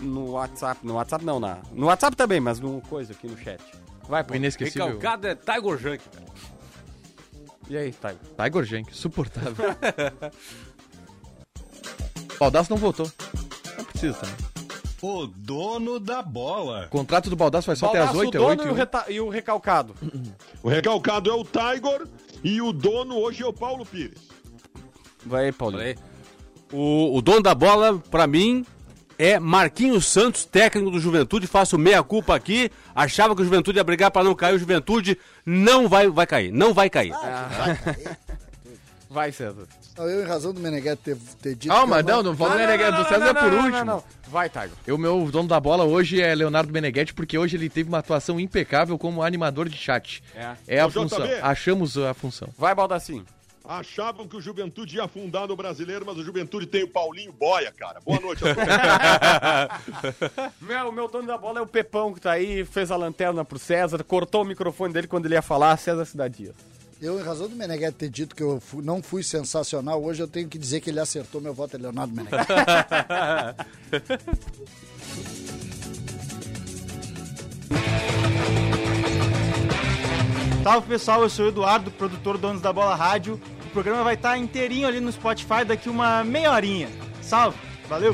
No 0.00 0.32
WhatsApp. 0.32 0.86
No 0.86 0.94
WhatsApp 0.94 1.24
não, 1.24 1.40
na. 1.40 1.58
No 1.72 1.86
WhatsApp 1.86 2.14
também, 2.16 2.38
mas 2.40 2.60
no 2.60 2.80
coisa 2.82 3.12
aqui 3.12 3.26
no 3.26 3.36
chat. 3.38 3.60
Vai, 4.08 4.22
pô. 4.22 4.32
O 4.34 4.36
inesquecível. 4.36 4.86
Recalcado 4.86 5.26
é 5.26 5.34
Tiger 5.34 5.78
Junk, 5.78 6.04
cara. 6.08 6.26
E 7.68 7.76
aí, 7.76 7.92
Tiger? 7.92 8.16
Tiger 8.36 8.64
Genk, 8.64 8.96
suportável. 8.96 9.54
Baldaço 12.38 12.70
não 12.72 12.78
voltou. 12.78 13.10
Não 13.76 13.84
precisa 13.84 14.14
também. 14.18 14.34
O 15.00 15.26
dono 15.26 16.00
da 16.00 16.22
bola. 16.22 16.86
O 16.86 16.90
contrato 16.90 17.30
do 17.30 17.36
Baldaço 17.36 17.66
vai 17.68 17.76
só 17.76 17.86
até 17.86 17.98
as 18.00 18.06
Baldaço, 18.06 18.26
8, 18.26 18.36
é 18.36 18.40
o 18.40 18.42
dono 18.42 18.50
8 18.50 18.66
e 18.66 18.70
o, 18.70 18.74
reta- 18.74 19.04
e 19.08 19.20
o 19.20 19.28
recalcado. 19.28 19.94
O 20.60 20.68
recalcado 20.68 21.30
é 21.30 21.34
o 21.34 21.44
Tiger 21.44 22.06
e 22.42 22.60
o 22.60 22.72
dono 22.72 23.16
hoje 23.16 23.42
é 23.44 23.46
o 23.46 23.52
Paulo 23.52 23.86
Pires. 23.86 24.28
Vai 25.24 25.46
aí, 25.46 25.52
Paulinho. 25.52 25.82
Aí. 25.82 25.96
O, 26.72 27.16
o 27.16 27.22
dono 27.22 27.40
da 27.42 27.54
bola, 27.54 27.96
pra 28.10 28.26
mim, 28.26 28.66
é 29.18 29.38
Marquinhos 29.38 30.06
Santos, 30.06 30.44
técnico 30.44 30.90
do 30.90 31.00
Juventude. 31.00 31.46
Faço 31.46 31.76
meia 31.76 32.02
culpa 32.02 32.34
aqui. 32.34 32.70
Achava 32.94 33.34
que 33.34 33.42
o 33.42 33.44
Juventude 33.44 33.78
ia 33.78 33.84
brigar 33.84 34.10
pra 34.10 34.22
não 34.22 34.34
cair. 34.34 34.54
O 34.54 34.58
Juventude 34.58 35.18
não 35.44 35.88
vai, 35.88 36.08
vai 36.08 36.26
cair. 36.26 36.52
Não 36.52 36.72
vai 36.72 36.88
cair. 36.88 37.12
Vai, 39.10 39.32
César. 39.32 39.66
Não, 39.96 40.08
eu, 40.08 40.22
em 40.22 40.26
razão 40.26 40.52
do 40.52 40.60
Meneghetti 40.60 41.02
ter, 41.02 41.16
ter 41.42 41.54
dito. 41.54 41.72
Calma, 41.72 42.04
que 42.04 42.10
eu 42.10 42.16
não, 42.16 42.22
não 42.24 42.34
vamos 42.34 42.56
negar. 42.58 42.92
Do 42.92 43.08
César 43.08 43.30
é 43.30 43.34
por 43.34 43.50
não, 43.50 43.58
último. 43.58 43.78
Não, 43.78 43.84
não, 43.84 44.04
Vai, 44.28 44.48
Tiger. 44.50 44.70
O 44.94 44.98
meu 44.98 45.30
dono 45.30 45.48
da 45.48 45.58
bola 45.58 45.84
hoje 45.84 46.20
é 46.20 46.34
Leonardo 46.34 46.72
Meneghetti, 46.72 47.14
porque 47.14 47.38
hoje 47.38 47.56
ele 47.56 47.70
teve 47.70 47.88
uma 47.88 47.98
atuação 47.98 48.38
impecável 48.38 48.98
como 48.98 49.22
animador 49.22 49.68
de 49.68 49.76
chat. 49.76 50.22
É. 50.36 50.76
É 50.76 50.80
a 50.80 50.90
função. 50.90 51.26
Achamos 51.42 51.96
a 51.96 52.12
função. 52.12 52.48
Vai, 52.56 52.74
Baldacinho. 52.74 53.24
Achavam 53.68 54.26
que 54.26 54.34
o 54.34 54.40
Juventude 54.40 54.96
ia 54.96 55.04
afundar 55.04 55.46
no 55.46 55.54
brasileiro, 55.54 56.06
mas 56.06 56.16
o 56.16 56.24
Juventude 56.24 56.64
tem 56.66 56.84
o 56.84 56.88
Paulinho 56.88 57.30
Boia, 57.34 57.70
cara. 57.70 58.00
Boa 58.00 58.18
noite 58.18 58.42
a 58.48 58.54
todos. 58.54 60.52
Meu, 60.62 60.90
meu 60.90 61.06
dono 61.06 61.26
da 61.26 61.36
bola 61.36 61.58
é 61.58 61.62
o 61.62 61.66
Pepão 61.66 62.14
que 62.14 62.20
tá 62.22 62.32
aí, 62.32 62.64
fez 62.64 62.90
a 62.90 62.96
lanterna 62.96 63.44
pro 63.44 63.58
César, 63.58 64.02
cortou 64.02 64.40
o 64.40 64.44
microfone 64.46 64.94
dele 64.94 65.06
quando 65.06 65.26
ele 65.26 65.34
ia 65.34 65.42
falar, 65.42 65.76
César 65.76 66.06
Cidade 66.06 66.38
Dias. 66.38 66.54
Eu, 67.00 67.20
em 67.20 67.22
razão 67.22 67.46
do 67.46 67.54
Meneghetti 67.54 67.98
ter 67.98 68.08
dito 68.08 68.34
que 68.34 68.42
eu 68.42 68.58
fu- 68.58 68.80
não 68.80 69.02
fui 69.02 69.22
sensacional, 69.22 70.02
hoje 70.02 70.22
eu 70.22 70.26
tenho 70.26 70.48
que 70.48 70.56
dizer 70.56 70.80
que 70.80 70.88
ele 70.88 70.98
acertou 70.98 71.38
meu 71.38 71.52
voto, 71.52 71.76
é 71.76 71.78
Leonardo 71.78 72.14
Meneghetti. 72.14 72.46
Salve 80.62 80.86
pessoal, 80.88 81.22
eu 81.22 81.30
sou 81.30 81.46
o 81.46 81.48
Eduardo, 81.48 81.90
produtor 81.90 82.36
do 82.36 82.42
Donos 82.42 82.60
da 82.60 82.72
Bola 82.72 82.94
Rádio. 82.94 83.40
O 83.78 83.80
programa 83.80 84.02
vai 84.02 84.14
estar 84.14 84.36
inteirinho 84.36 84.88
ali 84.88 84.98
no 84.98 85.12
Spotify 85.12 85.64
daqui 85.64 85.88
uma 85.88 86.24
meia 86.24 86.50
horinha. 86.50 86.88
Salve, 87.22 87.56
valeu! 87.88 88.12